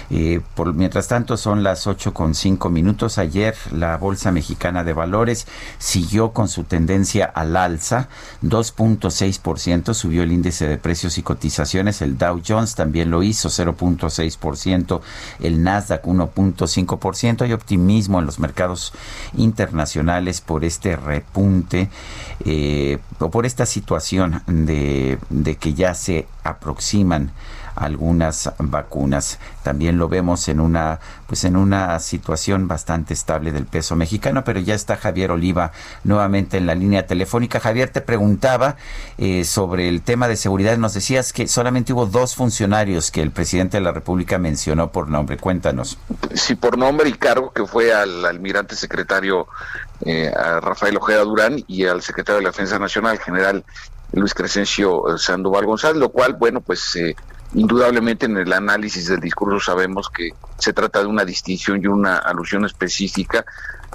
Eh, 0.09 0.41
por, 0.53 0.73
mientras 0.73 1.07
tanto, 1.07 1.37
son 1.37 1.63
las 1.63 1.87
8 1.87 2.13
con 2.13 2.35
5 2.35 2.69
minutos. 2.69 3.17
Ayer 3.17 3.55
la 3.71 3.97
Bolsa 3.97 4.31
Mexicana 4.31 4.83
de 4.83 4.93
Valores 4.93 5.47
siguió 5.77 6.31
con 6.31 6.47
su 6.47 6.63
tendencia 6.63 7.25
al 7.25 7.55
alza, 7.55 8.07
2.6%, 8.43 9.93
subió 9.93 10.23
el 10.23 10.31
índice 10.31 10.67
de 10.67 10.77
precios 10.77 11.17
y 11.17 11.23
cotizaciones, 11.23 12.01
el 12.01 12.17
Dow 12.17 12.41
Jones 12.45 12.75
también 12.75 13.09
lo 13.09 13.23
hizo, 13.23 13.49
0.6%, 13.49 15.01
el 15.39 15.63
Nasdaq 15.63 16.03
1.5%. 16.03 17.04
Hay 17.41 17.53
optimismo 17.53 18.19
en 18.19 18.25
los 18.25 18.39
mercados 18.39 18.93
internacionales 19.37 20.41
por 20.41 20.65
este 20.65 20.95
repunte 20.95 21.89
eh, 22.43 22.97
o 23.19 23.29
por 23.29 23.45
esta 23.45 23.65
situación 23.65 24.41
de 24.47 25.57
que 25.59 25.73
ya 25.73 25.93
se 25.93 26.27
aproximan 26.43 27.31
algunas 27.75 28.51
vacunas. 28.57 29.39
También 29.63 29.97
lo 29.97 30.07
vemos 30.07 30.47
en 30.47 30.59
una 30.59 30.99
pues 31.27 31.43
en 31.43 31.55
una 31.55 31.99
situación 31.99 32.67
bastante 32.67 33.13
estable 33.13 33.51
del 33.51 33.65
peso 33.65 33.95
mexicano, 33.95 34.43
pero 34.43 34.59
ya 34.59 34.75
está 34.75 34.95
Javier 34.95 35.31
Oliva 35.31 35.71
nuevamente 36.03 36.57
en 36.57 36.67
la 36.67 36.75
línea 36.75 37.07
telefónica. 37.07 37.59
Javier 37.59 37.89
te 37.89 38.01
preguntaba 38.01 38.75
eh, 39.17 39.43
sobre 39.43 39.89
el 39.89 40.01
tema 40.01 40.27
de 40.27 40.35
seguridad. 40.35 40.77
Nos 40.77 40.93
decías 40.93 41.33
que 41.33 41.47
solamente 41.47 41.93
hubo 41.93 42.05
dos 42.05 42.35
funcionarios 42.35 43.11
que 43.11 43.21
el 43.21 43.31
presidente 43.31 43.77
de 43.77 43.81
la 43.81 43.91
República 43.91 44.37
mencionó 44.37 44.91
por 44.91 45.09
nombre. 45.09 45.37
Cuéntanos. 45.37 45.97
Sí, 46.33 46.55
por 46.55 46.77
nombre 46.77 47.09
y 47.09 47.13
cargo, 47.13 47.51
que 47.51 47.65
fue 47.65 47.93
al 47.93 48.25
almirante 48.25 48.75
secretario 48.75 49.47
eh, 50.05 50.31
a 50.35 50.59
Rafael 50.59 50.97
Ojeda 50.97 51.23
Durán 51.23 51.63
y 51.67 51.85
al 51.85 52.01
secretario 52.01 52.37
de 52.37 52.43
la 52.43 52.49
Defensa 52.49 52.77
Nacional, 52.77 53.17
general 53.17 53.63
Luis 54.11 54.33
Crescencio 54.33 55.17
Sandoval 55.17 55.65
González, 55.65 55.97
lo 55.97 56.09
cual, 56.09 56.33
bueno, 56.33 56.61
pues 56.61 56.95
eh, 56.95 57.15
Indudablemente 57.55 58.25
en 58.25 58.35
el 58.35 58.51
análisis 58.51 59.07
del 59.07 59.21
discurso 59.21 59.71
sabemos 59.71 60.09
que 60.09 60.31
se 60.59 60.73
trata 60.73 60.99
de 60.99 61.05
una 61.05 61.23
distinción 61.23 61.81
y 61.81 61.87
una 61.87 62.17
alusión 62.17 62.65
específica 62.65 63.45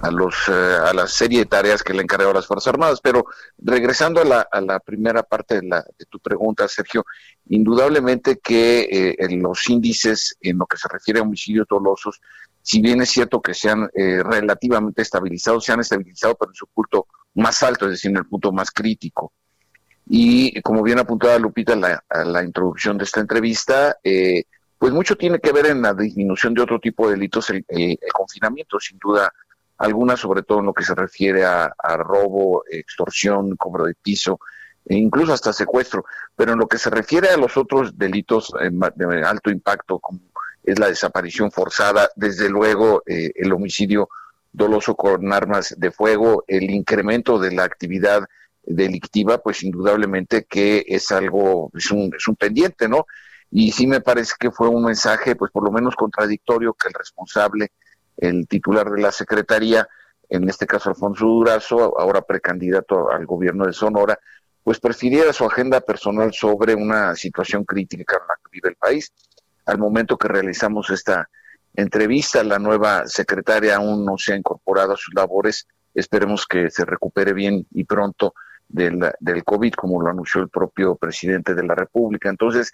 a 0.00 0.11
los 0.11 0.34
eh, 0.48 0.52
a 0.52 0.94
la 0.94 1.06
serie 1.06 1.40
de 1.40 1.44
tareas 1.44 1.82
que 1.82 1.92
le 1.92 2.00
encargado 2.00 2.32
las 2.32 2.46
Fuerzas 2.46 2.68
Armadas. 2.68 3.00
Pero 3.02 3.26
regresando 3.58 4.22
a 4.22 4.24
la, 4.24 4.48
a 4.50 4.62
la 4.62 4.80
primera 4.80 5.22
parte 5.22 5.61
de, 5.61 5.68
la, 5.68 5.84
de 5.98 6.06
tu 6.06 6.18
pregunta, 6.20 6.66
Sergio, 6.68 7.04
indudablemente 7.50 8.38
que 8.38 8.80
eh, 8.80 9.16
en 9.18 9.42
los 9.42 9.68
índices 9.68 10.38
en 10.40 10.56
lo 10.56 10.64
que 10.64 10.78
se 10.78 10.88
refiere 10.88 11.20
a 11.20 11.22
homicidios 11.22 11.66
dolosos, 11.68 12.18
si 12.62 12.80
bien 12.80 13.02
es 13.02 13.11
cierto 13.11 13.42
que 13.42 13.52
se 13.52 13.68
han 13.68 13.90
eh, 13.92 14.22
relativamente 14.22 15.02
estabilizado, 15.02 15.61
se 15.61 15.72
han 15.72 15.80
estabilizado 15.80 16.34
pero 16.34 16.50
en 16.50 16.56
su 16.56 16.66
punto 16.66 17.08
más 17.34 17.62
alto, 17.62 17.84
es 17.84 17.90
decir, 17.92 18.11
en 18.11 18.16
el 18.16 18.26
punto 18.26 18.52
más 18.52 18.70
crítico. 18.70 19.34
Y 20.12 20.61
como 20.62 20.82
bien 20.82 20.98
apuntaba 20.98 21.38
Lupita 21.38 21.74
en 21.74 21.82
la, 21.82 22.04
la 22.24 22.42
introducción 22.42 22.98
de 22.98 23.04
esta 23.04 23.20
entrevista, 23.20 23.96
eh, 24.02 24.42
pues 24.76 24.92
mucho 24.92 25.16
tiene 25.16 25.38
que 25.38 25.52
ver 25.52 25.66
en 25.66 25.82
la 25.82 25.94
disminución 25.94 26.52
de 26.52 26.62
otro 26.62 26.80
tipo 26.80 27.06
de 27.06 27.14
delitos, 27.14 27.48
el, 27.50 27.64
eh, 27.68 27.96
confinamiento, 28.12 28.80
sin 28.80 28.98
duda 28.98 29.32
alguna, 29.78 30.16
sobre 30.16 30.42
todo 30.42 30.58
en 30.58 30.66
lo 30.66 30.74
que 30.74 30.82
se 30.82 30.96
refiere 30.96 31.44
a, 31.44 31.72
robo, 31.98 32.64
extorsión, 32.68 33.54
cobro 33.54 33.84
de 33.84 33.94
piso, 33.94 34.40
e 34.84 34.96
incluso 34.96 35.32
hasta 35.32 35.52
secuestro. 35.52 36.04
Pero 36.34 36.54
en 36.54 36.58
lo 36.58 36.66
que 36.66 36.78
se 36.78 36.90
refiere 36.90 37.28
a 37.28 37.36
los 37.36 37.56
otros 37.56 37.96
delitos 37.96 38.52
eh, 38.61 38.68
de 38.96 39.24
alto 39.24 39.48
impacto, 39.48 40.00
como 40.00 40.18
es 40.64 40.76
la 40.80 40.88
desaparición 40.88 41.52
forzada, 41.52 42.11
desde 42.16 42.48
luego 42.48 43.02
el 43.06 43.52
homicidio 43.52 44.08
doloso 44.52 44.96
con 44.96 45.32
armas 45.32 45.72
de 45.78 45.92
fuego, 45.92 46.42
el 46.48 46.68
incremento 46.68 47.38
de 47.38 47.52
la 47.52 47.62
actividad 47.62 48.24
delictiva, 48.74 49.38
pues 49.38 49.62
indudablemente 49.62 50.44
que 50.44 50.84
es 50.86 51.10
algo, 51.10 51.70
es 51.74 51.90
un, 51.90 52.10
es 52.16 52.26
un 52.28 52.36
pendiente, 52.36 52.88
¿no? 52.88 53.06
Y 53.50 53.72
sí 53.72 53.86
me 53.86 54.00
parece 54.00 54.34
que 54.38 54.50
fue 54.50 54.68
un 54.68 54.84
mensaje, 54.84 55.34
pues 55.34 55.50
por 55.50 55.64
lo 55.64 55.72
menos 55.72 55.96
contradictorio, 55.96 56.74
que 56.74 56.88
el 56.88 56.94
responsable, 56.94 57.72
el 58.16 58.46
titular 58.46 58.88
de 58.90 59.00
la 59.00 59.10
Secretaría, 59.10 59.88
en 60.28 60.48
este 60.48 60.66
caso 60.66 60.90
Alfonso 60.90 61.26
Durazo, 61.26 61.98
ahora 61.98 62.22
precandidato 62.22 63.10
al 63.10 63.26
gobierno 63.26 63.66
de 63.66 63.72
Sonora, 63.72 64.18
pues 64.62 64.78
prefiriera 64.78 65.32
su 65.32 65.44
agenda 65.44 65.80
personal 65.80 66.32
sobre 66.32 66.74
una 66.74 67.16
situación 67.16 67.64
crítica 67.64 68.16
en 68.16 68.28
la 68.28 68.34
que 68.36 68.50
vive 68.52 68.68
el 68.68 68.76
país. 68.76 69.12
Al 69.66 69.78
momento 69.78 70.16
que 70.16 70.28
realizamos 70.28 70.90
esta 70.90 71.28
entrevista, 71.74 72.44
la 72.44 72.58
nueva 72.58 73.06
secretaria 73.06 73.76
aún 73.76 74.04
no 74.04 74.16
se 74.16 74.32
ha 74.32 74.36
incorporado 74.36 74.92
a 74.92 74.96
sus 74.96 75.14
labores. 75.14 75.66
Esperemos 75.94 76.46
que 76.46 76.70
se 76.70 76.84
recupere 76.84 77.32
bien 77.32 77.66
y 77.72 77.84
pronto 77.84 78.34
del, 78.70 79.00
del 79.20 79.44
COVID, 79.44 79.74
como 79.74 80.00
lo 80.00 80.10
anunció 80.10 80.40
el 80.40 80.48
propio 80.48 80.96
presidente 80.96 81.54
de 81.54 81.62
la 81.62 81.74
República. 81.74 82.28
Entonces, 82.28 82.72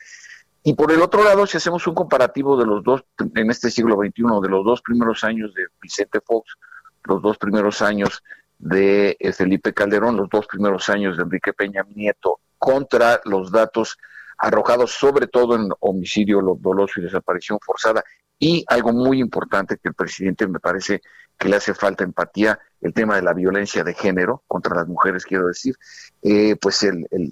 y 0.62 0.74
por 0.74 0.90
el 0.90 1.00
otro 1.00 1.22
lado, 1.22 1.46
si 1.46 1.56
hacemos 1.56 1.86
un 1.86 1.94
comparativo 1.94 2.56
de 2.56 2.66
los 2.66 2.82
dos, 2.82 3.04
en 3.34 3.50
este 3.50 3.70
siglo 3.70 3.96
XXI, 3.96 4.40
de 4.42 4.48
los 4.48 4.64
dos 4.64 4.82
primeros 4.82 5.22
años 5.24 5.54
de 5.54 5.66
Vicente 5.80 6.20
Fox, 6.20 6.56
los 7.04 7.22
dos 7.22 7.38
primeros 7.38 7.82
años 7.82 8.22
de 8.58 9.16
eh, 9.18 9.32
Felipe 9.32 9.72
Calderón, 9.72 10.16
los 10.16 10.28
dos 10.28 10.46
primeros 10.46 10.88
años 10.88 11.16
de 11.16 11.22
Enrique 11.22 11.52
Peña 11.52 11.84
Nieto, 11.94 12.40
contra 12.58 13.20
los 13.24 13.52
datos 13.52 13.96
arrojados 14.38 14.92
sobre 14.92 15.28
todo 15.28 15.56
en 15.56 15.70
homicidio 15.80 16.40
doloso 16.58 17.00
y 17.00 17.04
desaparición 17.04 17.58
forzada. 17.64 18.02
Y 18.38 18.64
algo 18.68 18.92
muy 18.92 19.20
importante 19.20 19.76
que 19.76 19.88
el 19.88 19.94
presidente 19.94 20.46
me 20.46 20.60
parece 20.60 21.00
que 21.38 21.48
le 21.48 21.56
hace 21.56 21.74
falta 21.74 22.04
empatía, 22.04 22.58
el 22.80 22.92
tema 22.92 23.16
de 23.16 23.22
la 23.22 23.32
violencia 23.32 23.84
de 23.84 23.94
género 23.94 24.42
contra 24.46 24.74
las 24.74 24.86
mujeres, 24.86 25.24
quiero 25.24 25.46
decir, 25.46 25.74
eh, 26.22 26.56
pues 26.56 26.86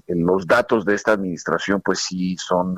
los 0.09 0.47
datos 0.47 0.85
de 0.85 0.95
esta 0.95 1.13
administración 1.13 1.81
pues 1.81 2.01
sí 2.01 2.37
son 2.37 2.77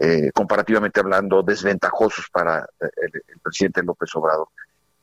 eh, 0.00 0.30
comparativamente 0.32 1.00
hablando, 1.00 1.42
desventajosos 1.42 2.30
para 2.32 2.60
eh, 2.80 2.88
el, 3.28 3.40
presidente 3.42 3.82
López 3.82 4.10
Obrador. 4.14 4.48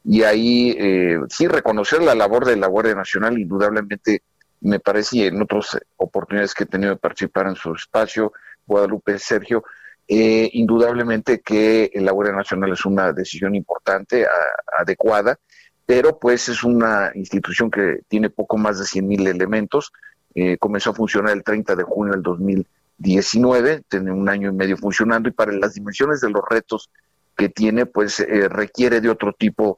Y 0.03 0.24
ahí 0.24 0.76
eh, 0.80 1.20
sí 1.30 1.47
reconocer 1.47 2.01
la 2.01 2.16
labor 2.16 2.45
de 2.45 2.55
la 2.55 2.68
Guardia 2.68 2.95
Nacional, 2.95 3.38
indudablemente 3.38 4.24
me 4.62 4.80
parece, 4.80 5.18
y 5.18 5.24
en 5.26 5.41
otras 5.41 5.78
oportunidades 5.97 6.53
que 6.53 6.64
he 6.64 6.68
tenido 6.68 6.93
de 6.93 6.99
participar 6.99 7.47
en 7.47 7.55
su 7.55 7.74
espacio, 7.74 8.34
Guadalupe 8.66 9.20
Sergio, 9.20 9.64
indudablemente 10.10 11.41
que 11.41 11.91
la 11.95 12.12
Guardia 12.12 12.36
Nacional 12.36 12.72
es 12.72 12.84
una 12.86 13.14
decisión 13.14 13.53
importante, 13.55 14.26
adecuada, 14.78 15.39
pero 15.86 16.18
pues 16.18 16.49
es 16.49 16.64
una 16.64 17.12
institución 17.14 17.70
que 17.70 17.99
tiene 18.07 18.30
poco 18.30 18.57
más 18.57 18.80
de 18.80 18.86
100 18.86 19.07
mil 19.07 19.28
elementos, 19.28 19.91
comenzó 20.60 20.91
a 20.91 20.95
funcionar 20.95 21.34
el 21.34 21.43
30 21.43 21.76
de 21.76 21.84
junio 21.84 22.14
del 22.14 22.24
2000 22.24 22.68
19, 22.99 23.84
tiene 23.88 24.12
un 24.12 24.30
año 24.30 24.49
y 24.49 24.53
medio 24.53 24.78
funcionando 24.78 25.30
y 25.30 25.32
para 25.32 25.53
las 25.53 25.74
dimensiones 25.74 26.22
de 26.22 26.30
los 26.30 26.43
retos 26.47 26.91
que 27.36 27.49
tiene, 27.49 27.86
pues 27.86 28.20
eh, 28.20 28.49
requiere 28.49 29.01
de 29.01 29.10
otro 29.10 29.34
tipo 29.34 29.78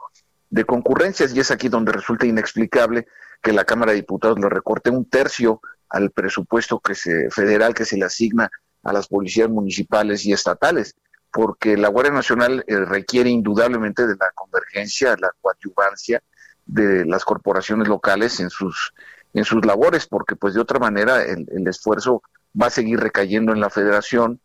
de 0.49 0.65
concurrencias 0.65 1.33
y 1.33 1.39
es 1.39 1.51
aquí 1.51 1.69
donde 1.69 1.91
resulta 1.91 2.25
inexplicable 2.25 3.07
que 3.41 3.53
la 3.53 3.63
Cámara 3.63 3.91
de 3.91 3.97
Diputados 3.97 4.39
le 4.39 4.49
recorte 4.49 4.89
un 4.89 5.05
tercio 5.05 5.61
al 5.87 6.09
presupuesto 6.09 6.79
que 6.79 6.95
se, 6.95 7.29
federal 7.29 7.73
que 7.73 7.85
se 7.85 7.97
le 7.97 8.05
asigna 8.05 8.49
a 8.83 8.93
las 8.93 9.07
policías 9.07 9.49
municipales 9.49 10.25
y 10.25 10.33
estatales, 10.33 10.95
porque 11.31 11.77
la 11.77 11.87
Guardia 11.87 12.13
Nacional 12.13 12.63
eh, 12.67 12.77
requiere 12.77 13.29
indudablemente 13.29 14.05
de 14.07 14.15
la 14.15 14.31
convergencia, 14.35 15.15
la 15.19 15.31
coadyuvancia 15.41 16.21
de 16.65 17.05
las 17.05 17.25
corporaciones 17.25 17.87
locales 17.87 18.39
en 18.39 18.49
sus 18.49 18.93
en 19.33 19.45
sus 19.45 19.65
labores, 19.65 20.07
porque 20.07 20.35
pues 20.35 20.53
de 20.53 20.59
otra 20.59 20.77
manera 20.77 21.23
el, 21.23 21.47
el 21.51 21.65
esfuerzo 21.67 22.21
va 22.59 22.67
a 22.67 22.69
seguir 22.69 22.99
recayendo 22.99 23.53
en 23.53 23.61
la 23.61 23.69
federación 23.69 24.41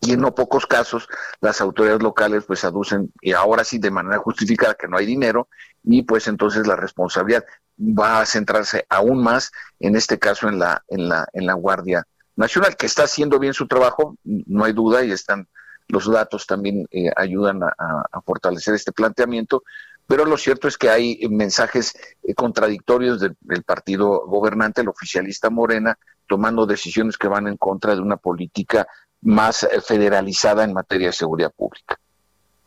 y 0.00 0.12
en 0.12 0.20
no 0.20 0.34
pocos 0.34 0.66
casos 0.66 1.08
las 1.40 1.60
autoridades 1.60 2.02
locales 2.02 2.44
pues 2.46 2.64
aducen 2.64 3.12
y 3.20 3.32
ahora 3.32 3.64
sí 3.64 3.78
de 3.78 3.90
manera 3.90 4.18
justificada 4.18 4.74
que 4.74 4.88
no 4.88 4.96
hay 4.96 5.06
dinero 5.06 5.48
y 5.84 6.02
pues 6.02 6.26
entonces 6.26 6.66
la 6.66 6.76
responsabilidad 6.76 7.44
va 7.78 8.20
a 8.20 8.26
centrarse 8.26 8.86
aún 8.88 9.22
más 9.22 9.52
en 9.78 9.96
este 9.96 10.18
caso 10.18 10.48
en 10.48 10.58
la 10.58 10.82
en 10.88 11.08
la 11.08 11.28
en 11.32 11.46
la 11.46 11.54
Guardia 11.54 12.06
Nacional 12.40 12.74
que 12.74 12.86
está 12.86 13.02
haciendo 13.02 13.38
bien 13.38 13.52
su 13.52 13.66
trabajo 13.66 14.16
no 14.24 14.64
hay 14.64 14.72
duda 14.72 15.04
y 15.04 15.12
están 15.12 15.46
los 15.88 16.10
datos 16.10 16.46
también 16.46 16.86
eh, 16.90 17.10
ayudan 17.14 17.62
a, 17.62 18.20
fortalecer 18.24 18.74
este 18.74 18.92
planteamiento 18.92 19.62
pero 20.06 20.24
lo 20.24 20.38
cierto 20.38 20.66
es 20.66 20.78
que 20.78 20.88
hay 20.88 21.20
mensajes 21.28 21.92
eh, 22.22 22.32
contradictorios 22.34 23.20
del 23.20 23.62
partido 23.62 24.26
gobernante 24.26 24.80
el 24.80 24.88
oficialista 24.88 25.50
Morena 25.50 25.98
tomando 26.26 26.64
decisiones 26.64 27.18
que 27.18 27.28
van 27.28 27.46
en 27.46 27.58
contra 27.58 27.94
de 27.94 28.00
una 28.00 28.16
política 28.16 28.86
más 29.20 29.64
eh, 29.64 29.82
federalizada 29.82 30.64
en 30.64 30.72
materia 30.72 31.08
de 31.08 31.12
seguridad 31.12 31.52
pública. 31.54 31.99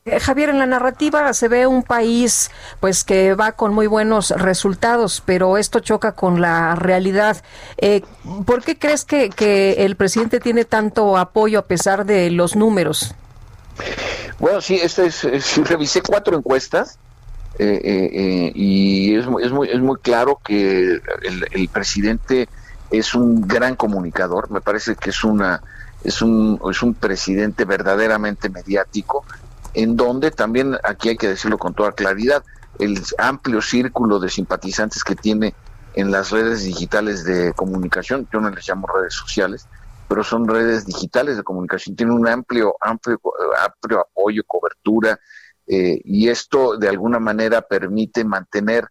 Eh, 0.05 0.19
Javier, 0.19 0.49
en 0.49 0.59
la 0.59 0.65
narrativa 0.65 1.31
se 1.33 1.47
ve 1.47 1.65
un 1.65 1.81
país 1.81 2.51
pues 2.81 3.05
que 3.05 3.35
va 3.35 3.53
con 3.53 3.73
muy 3.73 3.87
buenos 3.87 4.31
resultados, 4.31 5.23
pero 5.25 5.57
esto 5.57 5.79
choca 5.79 6.11
con 6.11 6.41
la 6.41 6.75
realidad. 6.75 7.41
Eh, 7.77 8.01
¿Por 8.45 8.63
qué 8.63 8.77
crees 8.77 9.05
que, 9.05 9.75
el 9.77 9.95
presidente 9.95 10.41
tiene 10.41 10.65
tanto 10.65 11.15
apoyo 11.15 11.59
a 11.59 11.61
pesar 11.61 12.05
de 12.05 12.29
los 12.31 12.57
números? 12.57 13.15
Bueno, 14.39 14.59
sí, 14.59 14.75
este 14.75 15.05
es, 15.05 15.23
revisé 15.69 16.01
cuatro 16.01 16.37
encuestas 16.37 16.99
y 17.57 19.15
es, 19.15 19.25
es, 19.25 19.51
muy, 19.51 19.69
es 19.69 19.79
muy 19.79 19.97
claro 20.01 20.41
que 20.43 20.99
el, 21.21 21.47
el 21.49 21.69
presidente 21.69 22.49
es 22.91 23.15
un 23.15 23.47
gran 23.47 23.77
comunicador, 23.77 24.51
me 24.51 24.59
parece 24.59 24.95
que 24.95 25.11
es 25.11 25.23
una 25.23 25.61
es 26.03 26.21
un, 26.21 26.59
es 26.69 26.83
un 26.83 26.93
presidente 26.93 27.65
verdaderamente 27.65 28.49
mediático, 28.49 29.25
en 29.73 29.95
donde 29.95 30.31
también, 30.31 30.77
aquí 30.83 31.09
hay 31.09 31.17
que 31.17 31.29
decirlo 31.29 31.57
con 31.57 31.73
toda 31.73 31.93
claridad, 31.93 32.43
el 32.79 33.01
amplio 33.17 33.61
círculo 33.61 34.19
de 34.19 34.29
simpatizantes 34.29 35.03
que 35.03 35.15
tiene 35.15 35.53
en 35.95 36.11
las 36.11 36.31
redes 36.31 36.63
digitales 36.63 37.23
de 37.23 37.53
comunicación, 37.53 38.27
yo 38.31 38.39
no 38.39 38.49
les 38.49 38.67
llamo 38.67 38.87
redes 38.87 39.13
sociales, 39.13 39.67
pero 40.07 40.23
son 40.23 40.47
redes 40.47 40.85
digitales 40.85 41.37
de 41.37 41.43
comunicación, 41.43 41.95
tiene 41.95 42.13
un 42.13 42.27
amplio, 42.27 42.75
amplio, 42.81 43.19
amplio 43.63 44.01
apoyo, 44.01 44.43
cobertura, 44.45 45.19
eh, 45.67 46.01
y 46.03 46.29
esto 46.29 46.77
de 46.77 46.89
alguna 46.89 47.19
manera 47.19 47.61
permite 47.61 48.23
mantener 48.23 48.87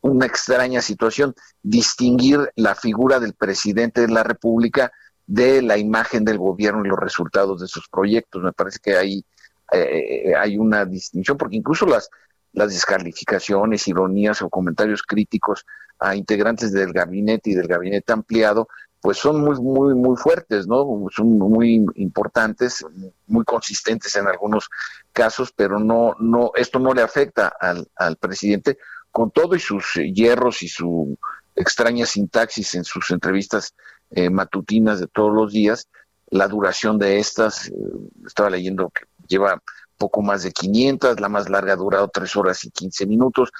una 0.00 0.26
extraña 0.26 0.82
situación, 0.82 1.34
distinguir 1.62 2.50
la 2.56 2.74
figura 2.74 3.20
del 3.20 3.34
presidente 3.34 4.00
de 4.00 4.08
la 4.08 4.22
República 4.22 4.92
de 5.26 5.62
la 5.62 5.76
imagen 5.76 6.24
del 6.24 6.38
gobierno 6.38 6.84
y 6.84 6.88
los 6.88 6.98
resultados 6.98 7.60
de 7.60 7.68
sus 7.68 7.88
proyectos. 7.88 8.42
Me 8.42 8.52
parece 8.52 8.78
que 8.82 8.96
ahí 8.96 9.24
eh, 9.72 10.34
hay 10.38 10.58
una 10.58 10.84
distinción, 10.84 11.36
porque 11.36 11.56
incluso 11.56 11.86
las, 11.86 12.10
las 12.52 12.72
descalificaciones, 12.72 13.88
ironías 13.88 14.42
o 14.42 14.48
comentarios 14.48 15.02
críticos 15.02 15.64
a 15.98 16.14
integrantes 16.14 16.72
del 16.72 16.92
gabinete 16.92 17.50
y 17.50 17.54
del 17.54 17.66
gabinete 17.66 18.12
ampliado, 18.12 18.68
pues 19.00 19.18
son 19.18 19.40
muy, 19.40 19.56
muy, 19.60 19.94
muy 19.94 20.16
fuertes, 20.16 20.66
¿no? 20.66 21.06
Son 21.14 21.38
muy 21.38 21.86
importantes, 21.94 22.84
muy 23.26 23.44
consistentes 23.44 24.16
en 24.16 24.26
algunos 24.26 24.68
casos, 25.12 25.52
pero 25.54 25.78
no, 25.78 26.16
no, 26.18 26.50
esto 26.56 26.78
no 26.78 26.92
le 26.92 27.02
afecta 27.02 27.52
al, 27.60 27.86
al 27.94 28.16
presidente 28.16 28.78
con 29.12 29.30
todo 29.30 29.54
y 29.54 29.60
sus 29.60 29.94
hierros 29.94 30.62
y 30.62 30.68
su 30.68 31.16
extraña 31.54 32.04
sintaxis 32.04 32.74
en 32.74 32.84
sus 32.84 33.10
entrevistas 33.10 33.74
eh, 34.10 34.28
matutinas 34.28 35.00
de 35.00 35.06
todos 35.06 35.32
los 35.32 35.52
días, 35.52 35.88
la 36.28 36.48
duración 36.48 36.98
de 36.98 37.18
estas, 37.18 37.68
eh, 37.68 37.72
estaba 38.26 38.50
leyendo 38.50 38.90
que 38.90 39.04
lleva 39.26 39.62
poco 39.98 40.22
más 40.22 40.42
de 40.42 40.52
500, 40.52 41.20
la 41.20 41.28
más 41.28 41.48
larga 41.48 41.72
ha 41.72 41.76
durado 41.76 42.08
3 42.08 42.36
horas 42.36 42.64
y 42.64 42.70
15 42.70 43.06
minutos, 43.06 43.50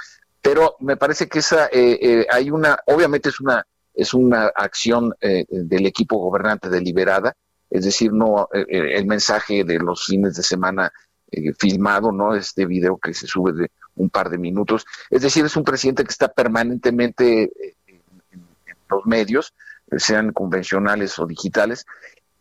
pero 0.43 0.77
me 0.81 0.97
parece 0.97 1.29
que 1.29 1.39
esa 1.39 1.69
eh, 1.73 2.27
hay 2.31 2.51
una, 2.51 2.79
obviamente 2.87 3.31
es 3.31 3.41
una 3.41 3.65
es 3.95 4.13
una 4.13 4.49
acción 4.55 5.15
del 5.23 5.87
equipo 5.87 6.19
gobernante 6.19 6.69
deliberada, 6.69 7.35
es 7.71 7.87
decir, 7.87 8.13
no 8.13 8.47
el 8.53 9.07
mensaje 9.07 9.65
de 9.65 9.79
los 9.79 10.05
fines 10.05 10.35
de 10.35 10.43
semana 10.43 10.93
filmado, 11.59 12.13
no 12.13 12.35
este 12.35 12.67
video 12.67 12.99
que 12.99 13.15
se 13.15 13.27
sube 13.27 13.53
de 13.53 13.71
un 13.97 14.11
par 14.11 14.31
de 14.31 14.39
minutos. 14.39 14.87
Es 15.11 15.23
decir, 15.23 15.45
es 15.45 15.57
un 15.57 15.65
presidente 15.65 16.05
que 16.05 16.11
está 16.11 16.29
permanentemente 16.29 17.45
eh, 17.45 17.77
en, 18.31 18.47
los 18.89 19.05
medios, 19.05 19.53
sean 19.97 20.33
convencionales 20.33 21.19
o 21.19 21.27
digitales, 21.27 21.87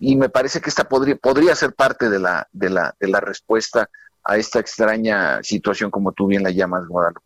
y 0.05 0.15
me 0.15 0.29
parece 0.29 0.61
que 0.61 0.69
esta 0.69 0.83
podría, 0.83 1.15
podría 1.15 1.55
ser 1.55 1.73
parte 1.73 2.09
de 2.09 2.19
la, 2.19 2.47
de, 2.51 2.69
la, 2.69 2.95
de 2.99 3.07
la 3.07 3.19
respuesta 3.19 3.89
a 4.23 4.37
esta 4.37 4.59
extraña 4.59 5.41
situación, 5.41 5.89
como 5.89 6.11
tú 6.11 6.27
bien 6.27 6.43
la 6.43 6.51
llamas, 6.51 6.87
Guadalupe. 6.87 7.25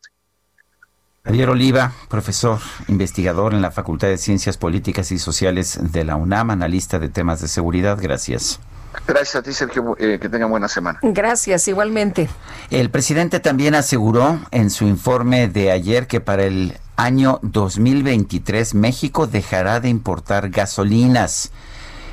Javier 1.26 1.50
Oliva, 1.50 1.94
profesor, 2.08 2.60
investigador 2.88 3.54
en 3.54 3.62
la 3.62 3.72
Facultad 3.72 4.08
de 4.08 4.18
Ciencias 4.18 4.58
Políticas 4.58 5.12
y 5.12 5.20
Sociales 5.20 5.78
de 5.92 6.06
la 6.06 6.16
UNAM, 6.16 6.52
analista 6.52 7.00
de 7.00 7.10
temas 7.10 7.42
de 7.42 7.50
seguridad. 7.50 7.98
Gracias. 8.02 8.60
Gracias 9.06 9.36
a 9.36 9.44
ti, 9.44 9.54
Sergio. 9.54 9.96
Eh, 10.00 10.18
que 10.20 10.30
tengan 10.30 10.50
buena 10.50 10.70
semana. 10.70 11.00
Gracias, 11.04 11.68
igualmente. 11.68 12.30
El 12.72 12.90
presidente 12.90 13.42
también 13.42 13.76
aseguró 13.76 14.40
en 14.52 14.70
su 14.70 14.86
informe 14.86 15.50
de 15.50 15.72
ayer 15.72 16.08
que 16.08 16.22
para 16.22 16.46
el 16.46 16.78
año 16.96 17.40
2023 17.44 18.74
México 18.74 19.28
dejará 19.28 19.82
de 19.82 19.90
importar 19.90 20.50
gasolinas. 20.50 21.52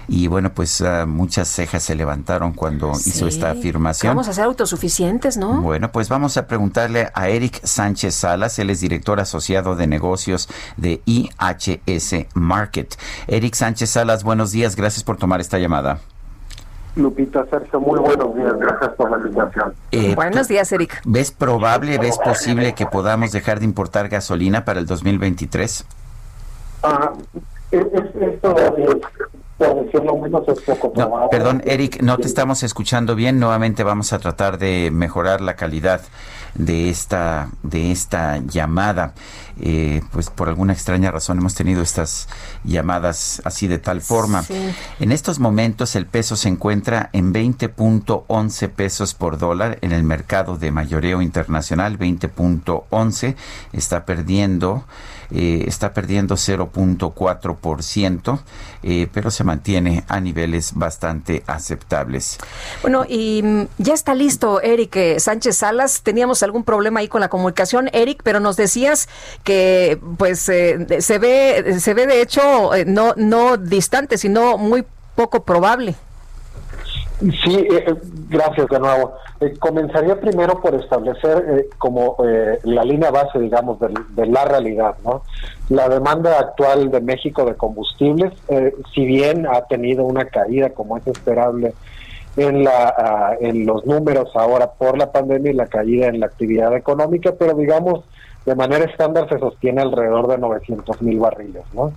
Y 0.09 0.29
bueno, 0.29 0.53
pues 0.53 0.81
ah, 0.83 1.07
muchas 1.07 1.49
cejas 1.49 1.83
se 1.83 1.95
levantaron 1.95 2.53
cuando 2.53 2.93
hizo 2.93 3.27
esta 3.27 3.51
afirmación. 3.51 4.11
Vamos 4.11 4.29
a 4.29 4.33
ser 4.33 4.45
autosuficientes, 4.45 5.37
¿no? 5.37 5.61
Bueno, 5.61 5.91
pues 5.93 6.09
vamos 6.09 6.37
a 6.37 6.47
preguntarle 6.47 7.11
a 7.15 7.29
Eric 7.29 7.61
Sánchez 7.65 8.15
Salas, 8.15 8.59
él 8.59 8.71
es 8.71 8.81
director 8.81 9.21
asociado 9.21 9.77
de 9.77 9.87
negocios 9.87 10.49
de 10.77 11.03
IHS 11.07 12.27
Market. 12.35 12.97
Eric 13.27 13.55
Sánchez 13.55 13.91
Salas, 13.91 14.25
buenos 14.25 14.53
días, 14.53 14.77
gracias 14.77 15.03
por 15.05 15.17
tomar 15.17 15.41
esta 15.41 15.59
llamada. 15.59 16.01
Lupita, 16.97 17.45
Sergio, 17.51 17.79
muy 17.79 18.01
buenos 18.01 18.35
días, 18.35 18.55
gracias 18.59 18.95
por 18.95 19.11
la 19.11 19.19
invitación. 19.19 19.75
Eh, 19.93 20.15
buenos 20.15 20.49
días, 20.49 20.73
Eric. 20.73 21.03
¿Ves 21.05 21.31
probable, 21.31 21.99
ves 21.99 22.19
posible 22.19 22.75
que 22.75 22.87
podamos 22.87 23.33
dejar 23.33 23.59
de 23.59 23.67
importar 23.67 24.09
gasolina 24.09 24.65
para 24.65 24.81
el 24.81 24.87
2023? 24.87 25.85
Ah, 26.83 27.13
esto 27.71 28.55
por 29.59 29.85
decirlo 29.85 30.17
menos 30.19 30.47
es 30.49 30.61
poco 30.61 30.93
no, 30.97 31.29
perdón, 31.31 31.63
Eric, 31.65 32.03
no 32.03 32.19
te 32.19 32.27
estamos 32.27 32.63
escuchando 32.63 33.15
bien. 33.15 33.39
Nuevamente 33.39 33.83
vamos 33.83 34.13
a 34.13 34.19
tratar 34.19 34.59
de 34.59 34.91
mejorar 34.93 35.41
la 35.41 35.57
calidad 35.57 36.03
de 36.55 36.91
esta 36.91 37.49
de 37.63 37.91
esta 37.91 38.39
llamada. 38.39 39.15
Eh, 39.59 40.03
pues 40.13 40.29
por 40.29 40.51
alguna 40.51 40.75
extraña 40.75 41.11
razón 41.11 41.39
hemos 41.39 41.55
tenido 41.55 41.81
estas 41.81 42.29
llamadas 42.65 43.41
así 43.45 43.67
de 43.67 43.79
tal 43.79 44.03
forma. 44.03 44.45
En 45.01 45.13
estos 45.13 45.39
momentos 45.39 45.97
el 45.97 46.07
peso 46.07 46.37
se 46.37 46.51
encuentra 46.51 47.09
en 47.15 47.33
20.11 47.33 48.69
pesos 48.69 49.15
por 49.15 49.39
dólar 49.39 49.79
en 49.81 49.93
el 49.93 50.03
mercado 50.03 50.59
de 50.59 50.71
mayoreo 50.71 51.23
internacional, 51.23 51.99
20.11 51.99 53.35
está 53.73 54.05
perdiendo 54.05 54.85
eh, 55.31 55.65
está 55.67 55.93
perdiendo 55.93 56.37
0.4%, 56.37 58.41
eh, 58.83 59.09
pero 59.13 59.31
se 59.31 59.45
mantiene 59.45 60.05
a 60.09 60.21
niveles 60.21 60.73
bastante 60.75 61.43
aceptables. 61.47 62.39
Bueno, 62.83 63.05
y 63.09 63.43
mm, 63.43 63.67
ya 63.79 63.95
está 63.95 64.15
listo 64.15 64.61
Eric 64.61 64.97
eh, 64.97 65.21
Sánchez 65.21 65.57
Salas. 65.57 66.03
Teníamos 66.03 66.43
algún 66.43 66.65
problema 66.65 67.01
ahí 67.01 67.09
con 67.09 67.21
la 67.21 67.29
comunicación, 67.29 67.89
Eric, 67.93 68.23
pero 68.23 68.41
nos 68.41 68.57
decías 68.57 69.09
que 69.45 69.99
pues 70.19 70.41
se 70.41 70.77
ve 70.77 71.81
se 71.81 71.95
ve 71.95 72.07
de 72.07 72.23
hecho 72.23 72.71
no 72.87 73.15
no 73.17 73.57
distante, 73.57 74.19
sino 74.19 74.59
muy 74.59 74.85
poco 75.15 75.45
probable. 75.45 75.95
Sí, 77.19 77.67
gracias 78.29 78.69
de 78.69 78.79
nuevo. 78.79 79.15
Eh, 79.41 79.55
comenzaría 79.59 80.21
primero 80.21 80.61
por 80.61 80.75
establecer 80.75 81.45
eh, 81.49 81.69
como 81.79 82.17
eh, 82.27 82.59
la 82.65 82.85
línea 82.85 83.11
base, 83.11 83.39
digamos, 83.39 83.79
de, 83.81 84.27
la 84.27 84.45
realidad, 84.45 84.97
¿no? 85.03 85.23
La 85.71 85.89
demanda 85.89 86.39
actual 86.39 86.91
de 86.91 87.01
México 87.01 87.45
de 87.47 87.55
combustibles, 87.55 88.33
si 88.95 89.07
bien 89.07 89.47
ha 89.47 89.63
tenido 89.63 90.05
una 90.05 90.27
caída 90.27 90.71
como 90.71 90.99
es 90.99 91.07
esperable 91.07 91.75
en 92.37 92.65
la 92.65 92.95
ah, 92.97 93.35
en 93.41 93.65
los 93.65 93.87
números 93.87 94.31
ahora 94.35 94.73
por 94.73 94.99
la 94.99 95.11
pandemia 95.11 95.53
y 95.53 95.55
la 95.55 95.67
caída 95.67 96.09
en 96.09 96.21
la 96.21 96.27
actividad 96.27 96.77
económica, 96.77 97.33
pero 97.39 97.55
digamos 97.55 98.05
de 98.45 98.55
manera 98.55 98.85
estándar 98.85 99.29
se 99.29 99.39
sostiene 99.39 99.81
alrededor 99.83 100.29
de 100.29 100.39
900 100.39 101.03
mil 101.03 101.19
barriles, 101.19 101.65
¿no? 101.73 101.93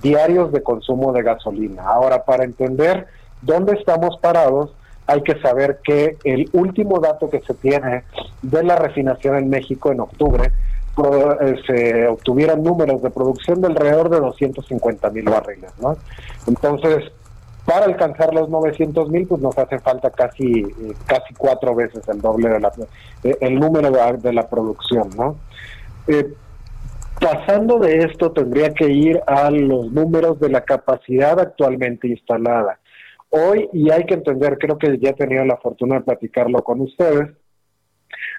diarios 0.00 0.52
de 0.52 0.62
consumo 0.62 1.12
de 1.12 1.22
gasolina. 1.22 1.82
Ahora, 1.82 2.24
para 2.24 2.44
entender 2.44 3.06
dónde 3.42 3.74
estamos 3.74 4.18
parados, 4.20 4.72
hay 5.06 5.22
que 5.22 5.40
saber 5.40 5.80
que 5.82 6.18
el 6.24 6.50
último 6.52 7.00
dato 7.00 7.30
que 7.30 7.40
se 7.40 7.54
tiene 7.54 8.04
de 8.42 8.62
la 8.62 8.76
refinación 8.76 9.36
en 9.36 9.48
México 9.48 9.90
en 9.90 10.00
octubre 10.00 10.52
eh, 11.40 11.54
se 11.66 12.06
obtuvieron 12.08 12.62
números 12.62 13.00
de 13.02 13.10
producción 13.10 13.60
de 13.60 13.68
alrededor 13.68 14.10
de 14.10 14.20
250 14.20 15.10
mil 15.10 15.24
barriles, 15.24 15.70
¿no? 15.80 15.96
Entonces, 16.46 17.10
para 17.64 17.86
alcanzar 17.86 18.34
los 18.34 18.48
900 18.48 19.08
mil, 19.08 19.26
pues 19.26 19.40
nos 19.40 19.56
hace 19.56 19.78
falta 19.78 20.10
casi 20.10 20.60
eh, 20.62 20.94
casi 21.06 21.32
cuatro 21.34 21.74
veces 21.74 22.06
el 22.08 22.20
doble 22.20 22.48
de 22.48 22.60
la 22.60 22.72
eh, 23.22 23.36
el 23.40 23.60
número 23.60 23.90
de, 23.90 24.32
la 24.32 24.48
producción, 24.48 25.08
¿no? 25.16 25.36
pasando 27.20 27.78
de 27.78 27.98
esto, 27.98 28.30
tendría 28.30 28.72
que 28.72 28.88
ir 28.88 29.20
a 29.26 29.50
los 29.50 29.90
números 29.92 30.38
de 30.40 30.50
la 30.50 30.62
capacidad 30.62 31.38
actualmente 31.38 32.08
instalada 32.08 32.78
Hoy, 33.30 33.68
y 33.72 33.90
hay 33.90 34.04
que 34.04 34.14
entender, 34.14 34.58
creo 34.58 34.78
que 34.78 34.98
ya 34.98 35.10
he 35.10 35.14
tenido 35.14 35.44
la 35.44 35.58
fortuna 35.58 35.96
de 35.96 36.04
platicarlo 36.04 36.62
con 36.62 36.80
ustedes, 36.80 37.30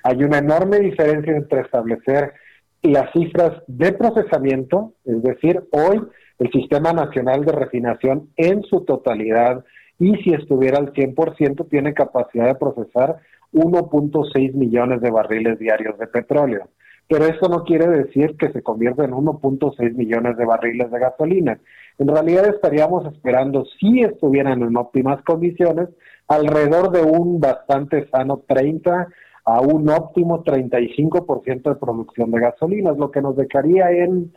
hay 0.03 0.23
una 0.23 0.39
enorme 0.39 0.79
diferencia 0.79 1.35
entre 1.35 1.61
establecer 1.61 2.33
las 2.81 3.11
cifras 3.11 3.61
de 3.67 3.91
procesamiento, 3.91 4.93
es 5.05 5.21
decir, 5.21 5.61
hoy 5.71 6.01
el 6.39 6.51
Sistema 6.51 6.93
Nacional 6.93 7.43
de 7.43 7.51
Refinación 7.51 8.29
en 8.37 8.63
su 8.63 8.85
totalidad 8.85 9.63
y 9.99 10.15
si 10.23 10.33
estuviera 10.33 10.77
al 10.77 10.93
100% 10.93 11.69
tiene 11.69 11.93
capacidad 11.93 12.47
de 12.47 12.55
procesar 12.55 13.17
1.6 13.51 14.53
millones 14.53 15.01
de 15.01 15.11
barriles 15.11 15.59
diarios 15.59 15.97
de 15.99 16.07
petróleo. 16.07 16.69
Pero 17.09 17.25
eso 17.25 17.49
no 17.49 17.63
quiere 17.63 17.87
decir 17.87 18.37
que 18.37 18.51
se 18.51 18.61
convierta 18.61 19.03
en 19.03 19.11
1.6 19.11 19.95
millones 19.95 20.37
de 20.37 20.45
barriles 20.45 20.91
de 20.91 20.99
gasolina. 20.99 21.59
En 21.97 22.07
realidad 22.07 22.45
estaríamos 22.45 23.05
esperando, 23.11 23.65
si 23.79 24.01
estuvieran 24.01 24.61
en 24.61 24.77
óptimas 24.77 25.21
condiciones, 25.23 25.89
alrededor 26.27 26.91
de 26.91 27.01
un 27.01 27.39
bastante 27.39 28.07
sano 28.09 28.43
30 28.47 29.07
a 29.45 29.61
un 29.61 29.89
óptimo 29.89 30.43
35% 30.43 31.63
de 31.63 31.75
producción 31.75 32.29
de 32.29 32.41
gasolina, 32.41 32.91
lo 32.91 33.09
que 33.09 33.21
nos 33.21 33.35
dejaría 33.35 33.89
en 33.89 34.31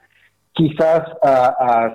quizás 0.52 1.02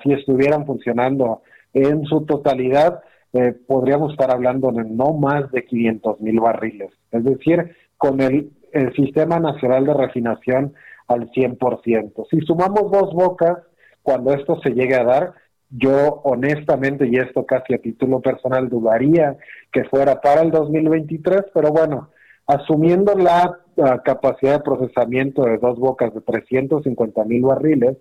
si 0.04 0.14
estuvieran 0.14 0.66
funcionando 0.68 1.42
en 1.74 2.06
su 2.06 2.26
totalidad, 2.26 3.02
eh, 3.34 3.54
podríamos 3.68 4.12
estar 4.12 4.32
hablando 4.32 4.72
de 4.72 4.84
no 4.84 5.14
más 5.14 5.52
de 5.52 5.66
500 5.66 6.22
mil 6.22 6.40
barriles. 6.40 6.92
Es 7.12 7.24
decir, 7.24 7.76
con 7.98 8.22
el, 8.22 8.52
el 8.78 8.94
Sistema 8.94 9.40
Nacional 9.40 9.86
de 9.86 9.94
Refinación 9.94 10.74
al 11.08 11.30
100%. 11.32 12.28
Si 12.30 12.40
sumamos 12.42 12.92
dos 12.92 13.14
bocas, 13.14 13.58
cuando 14.04 14.34
esto 14.34 14.60
se 14.62 14.72
llegue 14.72 14.96
a 14.96 15.04
dar, 15.04 15.34
yo 15.70 16.22
honestamente, 16.24 17.08
y 17.08 17.18
esto 17.18 17.46
casi 17.46 17.74
a 17.74 17.82
título 17.82 18.22
personal, 18.22 18.70
dudaría 18.70 19.38
que 19.72 19.84
fuera 19.86 20.22
para 20.22 20.42
el 20.42 20.52
2023, 20.52 21.46
pero 21.54 21.72
bueno, 21.72 22.10
asumiendo 22.46 23.16
la, 23.16 23.60
capacidad 24.04 24.54
de 24.54 24.64
procesamiento 24.64 25.44
de 25.44 25.60
dos 25.60 25.78
bocas 25.78 26.12
de 26.12 26.22
350 26.22 27.24
mil 27.26 27.44
barriles, 27.44 27.98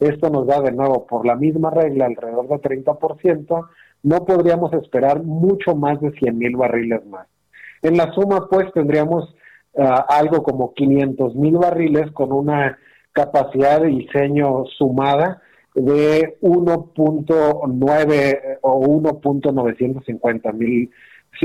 esto 0.00 0.28
nos 0.28 0.46
da 0.46 0.60
de 0.60 0.72
nuevo 0.72 1.06
por 1.06 1.24
la 1.24 1.36
misma 1.36 1.70
regla 1.70 2.06
alrededor 2.06 2.48
de 2.48 2.56
30%, 2.56 3.68
no 4.02 4.24
podríamos 4.24 4.72
esperar 4.72 5.22
mucho 5.22 5.76
más 5.76 6.00
de 6.00 6.10
100 6.12 6.36
mil 6.36 6.56
barriles 6.56 7.06
más. 7.06 7.28
En 7.82 7.96
la 7.96 8.12
suma, 8.12 8.48
pues, 8.50 8.72
tendríamos 8.72 9.34
algo 9.76 10.42
como 10.42 10.74
500 10.74 11.36
mil 11.36 11.58
barriles 11.58 12.10
con 12.12 12.32
una 12.32 12.78
capacidad 13.12 13.80
de 13.80 13.88
diseño 13.88 14.64
sumada 14.76 15.42
de 15.74 16.38
1.9 16.40 18.58
o 18.62 18.80
1.950 18.80 20.54
mil 20.54 20.90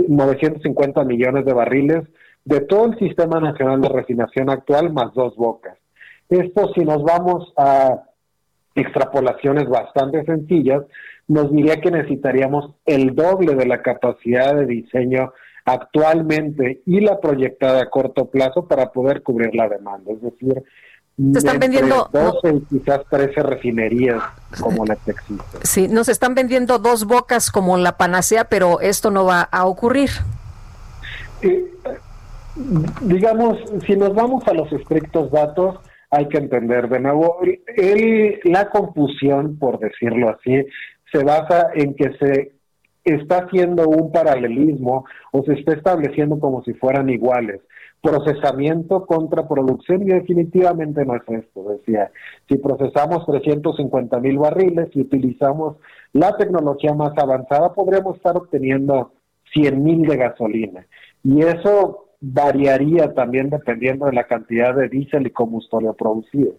950 0.08 1.04
millones 1.04 1.46
de 1.46 1.54
barriles 1.54 2.04
de 2.44 2.62
todo 2.62 2.86
el 2.86 2.98
sistema 2.98 3.40
nacional 3.40 3.82
de 3.82 3.90
refinación 3.90 4.50
actual 4.50 4.92
más 4.94 5.14
dos 5.14 5.36
bocas. 5.36 5.78
Esto 6.30 6.72
si 6.74 6.82
nos 6.82 7.04
vamos 7.04 7.54
a 7.58 8.04
extrapolaciones 8.76 9.70
bastante 9.70 10.24
sencillas, 10.26 10.84
nos 11.28 11.52
diría 11.52 11.82
que 11.82 11.92
necesitaríamos 11.92 12.76
el 12.86 13.16
doble 13.16 13.56
de 13.56 13.66
la 13.66 13.82
capacidad 13.82 14.56
de 14.56 14.66
diseño 14.66 15.34
actualmente 15.66 16.82
y 16.86 17.02
la 17.02 17.20
proyectada 17.20 17.82
a 17.82 17.90
corto 17.90 18.30
plazo 18.30 18.68
para 18.68 18.92
poder 18.92 19.24
cubrir 19.24 19.54
la 19.56 19.68
demanda. 19.68 20.14
Es 20.14 20.22
decir, 20.22 20.64
se 21.18 21.40
están 21.40 21.60
vendiendo 21.60 22.10
12 22.12 22.62
quizás 22.70 23.02
13 23.10 23.42
refinerías 23.42 24.22
como 24.60 24.86
las 24.86 24.98
que 25.00 25.12
existen. 25.12 25.62
Sí, 25.64 25.88
nos 25.88 26.10
están 26.10 26.36
vendiendo 26.36 26.78
dos 26.78 27.06
bocas 27.06 27.52
como 27.52 27.78
la 27.78 27.98
panacea, 27.98 28.46
pero 28.46 28.82
esto 28.82 29.12
no 29.12 29.26
va 29.26 29.42
a 29.42 29.66
ocurrir. 29.66 30.10
Eh, 31.42 31.72
digamos, 33.02 33.58
si 33.88 33.96
nos 33.96 34.14
vamos 34.14 34.46
a 34.48 34.54
los 34.54 34.72
estrictos 34.74 35.32
datos, 35.32 35.80
hay 36.12 36.28
que 36.28 36.38
entender 36.38 36.90
de 36.90 37.00
nuevo, 37.00 37.40
el, 37.76 38.40
la 38.44 38.70
confusión, 38.70 39.58
por 39.58 39.80
decirlo 39.80 40.30
así, 40.30 40.66
se 41.12 41.24
basa 41.24 41.68
en 41.76 41.96
que 41.96 42.14
se 42.18 42.55
está 43.06 43.46
haciendo 43.46 43.88
un 43.88 44.12
paralelismo 44.12 45.06
o 45.32 45.44
se 45.44 45.54
está 45.54 45.74
estableciendo 45.74 46.40
como 46.40 46.64
si 46.64 46.74
fueran 46.74 47.10
iguales 47.10 47.62
procesamiento 48.06 49.06
contra 49.08 49.48
producción 49.48 50.04
y 50.04 50.06
definitivamente 50.06 51.04
no 51.06 51.16
es 51.16 51.24
esto. 51.28 51.64
Decía, 51.70 52.12
si 52.48 52.58
procesamos 52.58 53.26
350 53.26 54.20
mil 54.20 54.38
barriles 54.38 54.90
y 54.94 55.02
utilizamos 55.02 55.78
la 56.14 56.38
tecnología 56.38 56.94
más 56.94 57.18
avanzada, 57.18 57.74
podríamos 57.74 58.18
estar 58.18 58.38
obteniendo 58.38 59.12
100 59.54 59.84
mil 59.84 60.04
de 60.04 60.18
gasolina. 60.18 60.86
Y 61.24 61.42
eso 61.42 62.10
variaría 62.22 63.14
también 63.14 63.50
dependiendo 63.50 64.06
de 64.06 64.14
la 64.14 64.26
cantidad 64.26 64.76
de 64.76 64.88
diésel 64.88 65.26
y 65.26 65.32
combustible 65.32 65.92
producido. 65.98 66.54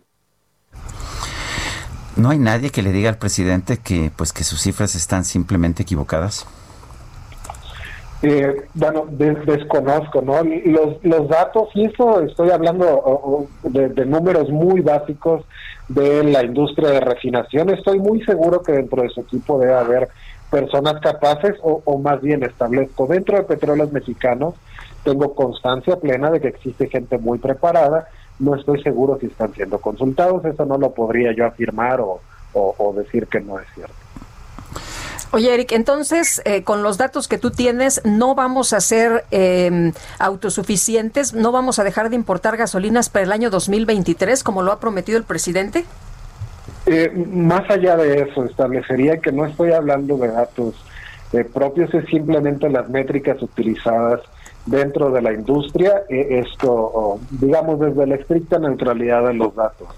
¿No 2.17 2.31
hay 2.31 2.39
nadie 2.39 2.71
que 2.71 2.83
le 2.83 2.93
diga 2.93 3.11
al 3.11 3.19
presidente 3.19 3.77
que 3.77 4.11
pues 4.17 4.33
que 4.33 4.43
sus 4.43 4.61
cifras 4.61 4.95
están 4.95 5.25
simplemente 5.25 5.83
equivocadas? 5.83 6.47
Eh, 8.23 8.63
bueno, 8.73 9.07
desconozco, 9.11 10.23
¿no? 10.23 10.43
Los, 10.43 11.05
los 11.05 11.29
datos, 11.29 11.69
y 11.75 11.85
eso 11.85 12.23
estoy 12.23 12.51
hablando 12.51 13.47
de, 13.63 14.07
números 14.07 14.49
muy 14.49 14.81
básicos 14.81 15.45
de 15.89 16.25
la 16.25 16.43
industria 16.43 16.89
de 16.91 17.01
refinación, 17.01 17.69
estoy 17.69 17.99
muy 18.01 18.23
seguro 18.25 18.63
que 18.63 18.73
dentro 18.73 19.03
de 19.03 19.11
su 19.11 19.21
equipo 19.21 19.59
debe 19.59 19.75
haber 19.75 20.09
personas 20.51 20.99
capaces, 21.03 21.57
o, 21.63 21.83
o 21.85 21.99
más 21.99 22.23
bien 22.23 22.43
establezco, 22.43 23.07
dentro 23.07 23.37
de 23.37 23.45
petróleos 23.45 23.93
mexicanos, 23.93 24.55
tengo 25.05 25.35
constancia 25.35 25.97
plena 25.97 26.31
de 26.31 26.41
que 26.41 26.49
existe 26.49 26.89
gente 26.89 27.19
muy 27.19 27.39
preparada, 27.39 28.09
no 28.39 28.55
estoy 28.55 28.83
seguro 28.83 29.19
si 29.21 29.27
están 29.27 29.53
siendo 29.55 29.79
consultados, 29.79 30.45
eso 30.45 30.65
no 30.65 30.79
lo 30.79 30.93
podría 30.93 31.33
yo 31.33 31.47
afirmar 31.47 32.01
o, 32.01 32.21
o 32.53 32.95
decir 32.95 33.27
que 33.27 33.41
no 33.41 33.59
es 33.59 33.67
cierto. 33.75 33.95
Oye, 35.33 35.53
Eric, 35.53 35.73
entonces, 35.73 36.41
eh, 36.45 36.63
con 36.63 36.83
los 36.83 36.99
datos 36.99 37.27
que 37.29 37.37
tú 37.37 37.51
tienes, 37.51 38.01
¿no 38.05 38.35
vamos 38.35 38.73
a 38.73 38.81
ser 38.81 39.25
em, 39.31 39.93
autosuficientes? 40.19 41.35
¿No 41.35 41.53
vamos 41.53 41.79
a 41.79 41.85
dejar 41.85 42.11
de 42.11 42.17
importar 42.17 42.57
gasolinas 42.57 43.11
para 43.11 43.25
el 43.25 43.33
año 43.33 43.51
2023, 43.51 44.43
como 44.45 44.63
lo 44.63 44.73
ha 44.73 44.81
prometido 44.81 45.19
el 45.19 45.25
presidente? 45.25 45.85
Eh, 46.87 47.11
más 47.31 47.69
allá 47.69 47.97
de 47.97 48.23
eso, 48.23 48.45
establecería 48.45 49.19
que 49.19 49.33
no 49.33 49.45
estoy 49.45 49.73
hablando 49.73 50.17
de 50.17 50.29
datos 50.29 50.75
eh, 51.33 51.45
propios, 51.45 51.93
es 51.93 52.07
simplemente 52.07 52.71
las 52.71 52.89
métricas 52.89 53.43
utilizadas 53.43 54.21
dentro 54.67 55.11
de 55.11 55.23
la 55.23 55.33
industria, 55.33 56.03
esto, 56.09 57.19
digamos, 57.31 57.81
desde 57.81 58.07
la 58.07 58.17
estricta 58.17 58.59
neutralidad 58.59 59.27
de 59.27 59.35
los 59.35 59.55
datos. 59.55 59.89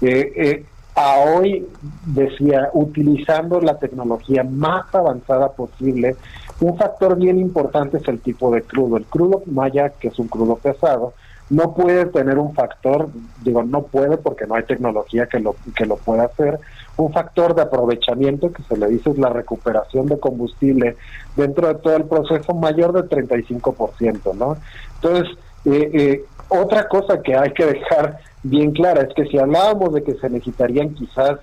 Eh, 0.00 0.64
a 0.94 1.18
hoy, 1.20 1.64
decía, 2.06 2.70
utilizando 2.72 3.60
la 3.60 3.78
tecnología 3.78 4.42
más 4.42 4.92
avanzada 4.92 5.52
posible, 5.52 6.16
un 6.60 6.76
factor 6.76 7.16
bien 7.16 7.38
importante 7.38 7.98
es 7.98 8.08
el 8.08 8.20
tipo 8.20 8.50
de 8.50 8.62
crudo. 8.62 8.96
El 8.96 9.04
crudo 9.04 9.42
maya, 9.46 9.90
que 9.90 10.08
es 10.08 10.18
un 10.18 10.26
crudo 10.26 10.56
pesado, 10.56 11.14
no 11.50 11.74
puede 11.74 12.06
tener 12.06 12.38
un 12.38 12.54
factor, 12.54 13.08
digo, 13.42 13.62
no 13.62 13.82
puede 13.82 14.18
porque 14.18 14.46
no 14.46 14.54
hay 14.54 14.64
tecnología 14.64 15.26
que 15.26 15.40
lo, 15.40 15.56
que 15.74 15.86
lo 15.86 15.96
pueda 15.96 16.24
hacer, 16.24 16.58
un 16.96 17.12
factor 17.12 17.54
de 17.54 17.62
aprovechamiento 17.62 18.52
que 18.52 18.62
se 18.64 18.76
le 18.76 18.88
dice 18.88 19.10
es 19.10 19.18
la 19.18 19.30
recuperación 19.30 20.06
de 20.06 20.18
combustible 20.18 20.96
dentro 21.36 21.68
de 21.68 21.76
todo 21.76 21.96
el 21.96 22.04
proceso 22.04 22.54
mayor 22.54 22.92
del 22.92 23.08
35%, 23.08 24.34
¿no? 24.34 24.56
Entonces, 24.96 25.38
eh, 25.64 25.90
eh, 25.94 26.24
otra 26.48 26.88
cosa 26.88 27.22
que 27.22 27.36
hay 27.36 27.52
que 27.52 27.66
dejar 27.66 28.18
bien 28.42 28.72
clara, 28.72 29.02
es 29.02 29.14
que 29.14 29.26
si 29.26 29.38
hablábamos 29.38 29.94
de 29.94 30.02
que 30.02 30.14
se 30.14 30.28
necesitarían 30.28 30.94
quizás 30.94 31.38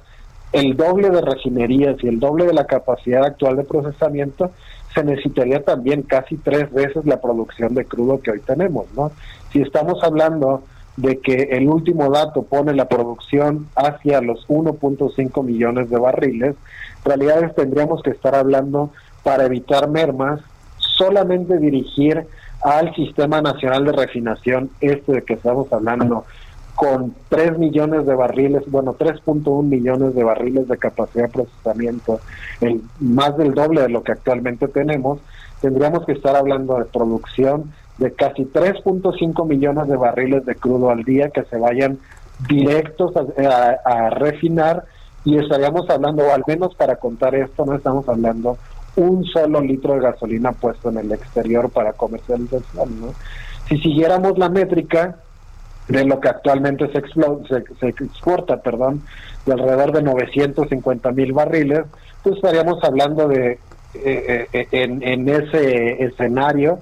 el 0.51 0.77
doble 0.77 1.09
de 1.09 1.21
refinerías 1.21 1.95
y 2.01 2.07
el 2.07 2.19
doble 2.19 2.45
de 2.45 2.53
la 2.53 2.65
capacidad 2.65 3.25
actual 3.25 3.57
de 3.57 3.63
procesamiento, 3.63 4.51
se 4.95 5.03
necesitaría 5.03 5.63
también 5.63 6.01
casi 6.01 6.37
tres 6.37 6.71
veces 6.73 7.05
la 7.05 7.21
producción 7.21 7.75
de 7.75 7.85
crudo 7.85 8.21
que 8.21 8.31
hoy 8.31 8.39
tenemos, 8.39 8.85
¿no? 8.95 9.11
Si 9.51 9.61
estamos 9.61 10.01
hablando 10.03 10.63
de 10.95 11.19
que 11.19 11.49
el 11.51 11.67
último 11.67 12.09
dato 12.09 12.43
pone 12.43 12.73
la 12.73 12.87
producción 12.87 13.67
hacia 13.75 14.21
los 14.21 14.47
1.5 14.47 15.43
millones 15.43 15.89
de 15.89 15.99
barriles, 15.99 16.55
en 17.03 17.03
realidad 17.03 17.53
tendríamos 17.53 18.01
que 18.01 18.11
estar 18.11 18.33
hablando 18.33 18.91
para 19.23 19.45
evitar 19.45 19.89
mermas, 19.89 20.39
solamente 20.77 21.57
dirigir 21.57 22.25
al 22.63 22.95
Sistema 22.95 23.41
Nacional 23.41 23.83
de 23.83 23.91
Refinación, 23.91 24.69
este 24.79 25.11
de 25.11 25.21
que 25.23 25.33
estamos 25.33 25.71
hablando, 25.73 26.25
con 26.75 27.15
3 27.29 27.57
millones 27.57 28.05
de 28.05 28.15
barriles, 28.15 28.63
bueno, 28.67 28.95
3.1 28.97 29.63
millones 29.63 30.13
de 30.13 30.23
barriles 30.23 30.67
de 30.67 30.77
capacidad 30.77 31.25
de 31.25 31.31
procesamiento, 31.31 32.19
el, 32.61 32.81
más 32.99 33.37
del 33.37 33.53
doble 33.53 33.81
de 33.81 33.89
lo 33.89 34.03
que 34.03 34.11
actualmente 34.11 34.67
tenemos, 34.67 35.19
tendríamos 35.61 36.05
que 36.05 36.11
estar 36.11 36.35
hablando 36.35 36.77
de 36.77 36.85
producción 36.85 37.71
de 37.97 38.13
casi 38.13 38.43
3.5 38.43 39.47
millones 39.47 39.87
de 39.87 39.95
barriles 39.95 40.45
de 40.45 40.55
crudo 40.55 40.89
al 40.89 41.03
día 41.03 41.29
que 41.29 41.43
se 41.45 41.57
vayan 41.57 41.97
directos 42.47 43.13
a, 43.15 44.09
refinar 44.09 44.83
y 45.23 45.37
estaríamos 45.37 45.89
hablando, 45.89 46.25
o 46.25 46.33
al 46.33 46.43
menos 46.45 46.75
para 46.75 46.97
contar 46.97 47.33
esto, 47.35 47.65
no 47.65 47.75
estamos 47.75 48.07
hablando 48.09 48.57
un 48.97 49.25
solo 49.25 49.61
litro 49.61 49.95
de 49.95 50.01
gasolina 50.01 50.51
puesto 50.51 50.89
en 50.89 50.97
el 50.97 51.11
exterior 51.11 51.69
para 51.69 51.93
comercialización. 51.93 53.01
¿no? 53.01 53.13
Si 53.67 53.77
siguiéramos 53.77 54.37
la 54.37 54.49
métrica, 54.49 55.17
de 55.87 56.03
lo 56.05 56.19
que 56.19 56.29
actualmente 56.29 56.91
se, 56.91 57.01
se, 57.79 57.87
exporta, 57.87 58.61
perdón, 58.61 59.03
de 59.45 59.53
alrededor 59.53 59.91
de 59.91 60.01
950 60.01 61.11
mil 61.11 61.33
barriles, 61.33 61.83
pues 62.23 62.37
estaríamos 62.37 62.83
hablando 62.83 63.27
de, 63.27 63.59
eh, 63.93 64.47
eh, 64.51 64.67
en, 64.71 65.03
en 65.03 65.29
ese 65.29 66.03
escenario, 66.03 66.79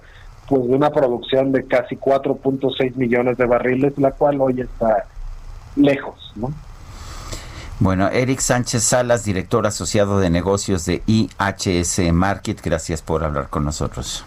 pues 0.48 0.68
de 0.68 0.76
una 0.76 0.90
producción 0.90 1.52
de 1.52 1.66
casi 1.66 1.96
4.6 1.98 2.96
millones 2.96 3.38
de 3.38 3.46
barriles, 3.46 3.98
la 3.98 4.12
cual 4.12 4.40
hoy 4.42 4.62
está 4.62 5.06
lejos, 5.76 6.32
¿no? 6.36 6.54
Bueno, 7.80 8.08
Eric 8.08 8.40
Sánchez 8.40 8.84
Salas, 8.84 9.26
director 9.26 9.66
asociado 9.66 10.20
de 10.20 10.30
negocios 10.30 10.86
de 10.86 11.02
IHS 11.06 12.14
Market, 12.14 12.62
gracias 12.64 13.02
por 13.02 13.24
hablar 13.24 13.50
con 13.50 13.66
nosotros. 13.66 14.24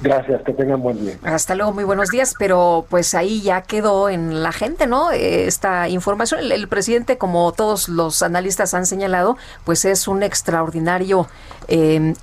Gracias, 0.00 0.42
que 0.42 0.52
tengan 0.52 0.82
buen 0.82 1.00
día. 1.00 1.16
Hasta 1.22 1.54
luego, 1.54 1.72
muy 1.72 1.84
buenos 1.84 2.10
días, 2.10 2.34
pero 2.38 2.84
pues 2.90 3.14
ahí 3.14 3.40
ya 3.42 3.62
quedó 3.62 4.08
en 4.08 4.42
la 4.42 4.52
gente, 4.52 4.86
¿no? 4.86 5.12
Esta 5.12 5.88
información, 5.88 6.40
el, 6.40 6.68
presidente, 6.68 7.16
como 7.16 7.52
todos 7.52 7.88
los 7.88 8.22
analistas 8.22 8.74
han 8.74 8.86
señalado, 8.86 9.36
pues 9.64 9.84
es 9.84 10.08
un 10.08 10.22
extraordinario 10.22 11.28
em, 11.68 12.14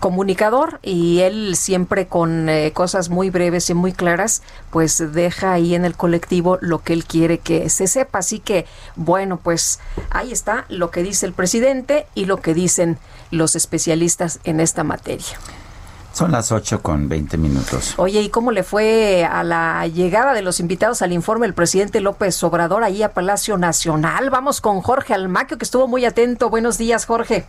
comunicador 0.00 0.80
y 0.82 1.20
él 1.20 1.54
siempre 1.56 2.06
con 2.06 2.48
eh, 2.48 2.72
cosas 2.72 3.08
muy 3.08 3.30
breves 3.30 3.70
y 3.70 3.74
muy 3.74 3.92
claras, 3.92 4.42
pues 4.70 5.12
deja 5.12 5.52
ahí 5.52 5.74
en 5.74 5.84
el 5.84 5.96
colectivo 5.96 6.58
lo 6.60 6.82
que 6.82 6.92
él 6.92 7.04
quiere 7.04 7.38
que 7.38 7.70
se 7.70 7.86
sepa. 7.86 8.18
Así 8.18 8.40
que, 8.40 8.66
bueno, 8.96 9.38
pues 9.42 9.78
ahí 10.10 10.32
está 10.32 10.66
lo 10.68 10.90
que 10.90 11.02
dice 11.02 11.24
el 11.24 11.32
presidente 11.32 12.06
y 12.14 12.24
lo 12.24 12.38
que 12.38 12.52
dicen 12.52 12.98
los 13.30 13.54
especialistas 13.54 14.40
en 14.44 14.60
esta 14.60 14.82
materia. 14.82 15.38
Son 16.16 16.32
las 16.32 16.50
8 16.50 16.80
con 16.80 17.10
20 17.10 17.36
minutos. 17.36 17.92
Oye, 17.98 18.22
¿y 18.22 18.30
cómo 18.30 18.50
le 18.50 18.62
fue 18.62 19.28
a 19.30 19.44
la 19.44 19.86
llegada 19.86 20.32
de 20.32 20.40
los 20.40 20.60
invitados 20.60 21.02
al 21.02 21.12
informe 21.12 21.44
del 21.46 21.52
presidente 21.52 22.00
López 22.00 22.42
Obrador 22.42 22.84
ahí 22.84 23.02
a 23.02 23.12
Palacio 23.12 23.58
Nacional? 23.58 24.30
Vamos 24.30 24.62
con 24.62 24.80
Jorge 24.80 25.12
Almaquio, 25.12 25.58
que 25.58 25.66
estuvo 25.66 25.86
muy 25.86 26.06
atento. 26.06 26.48
Buenos 26.48 26.78
días, 26.78 27.04
Jorge. 27.04 27.44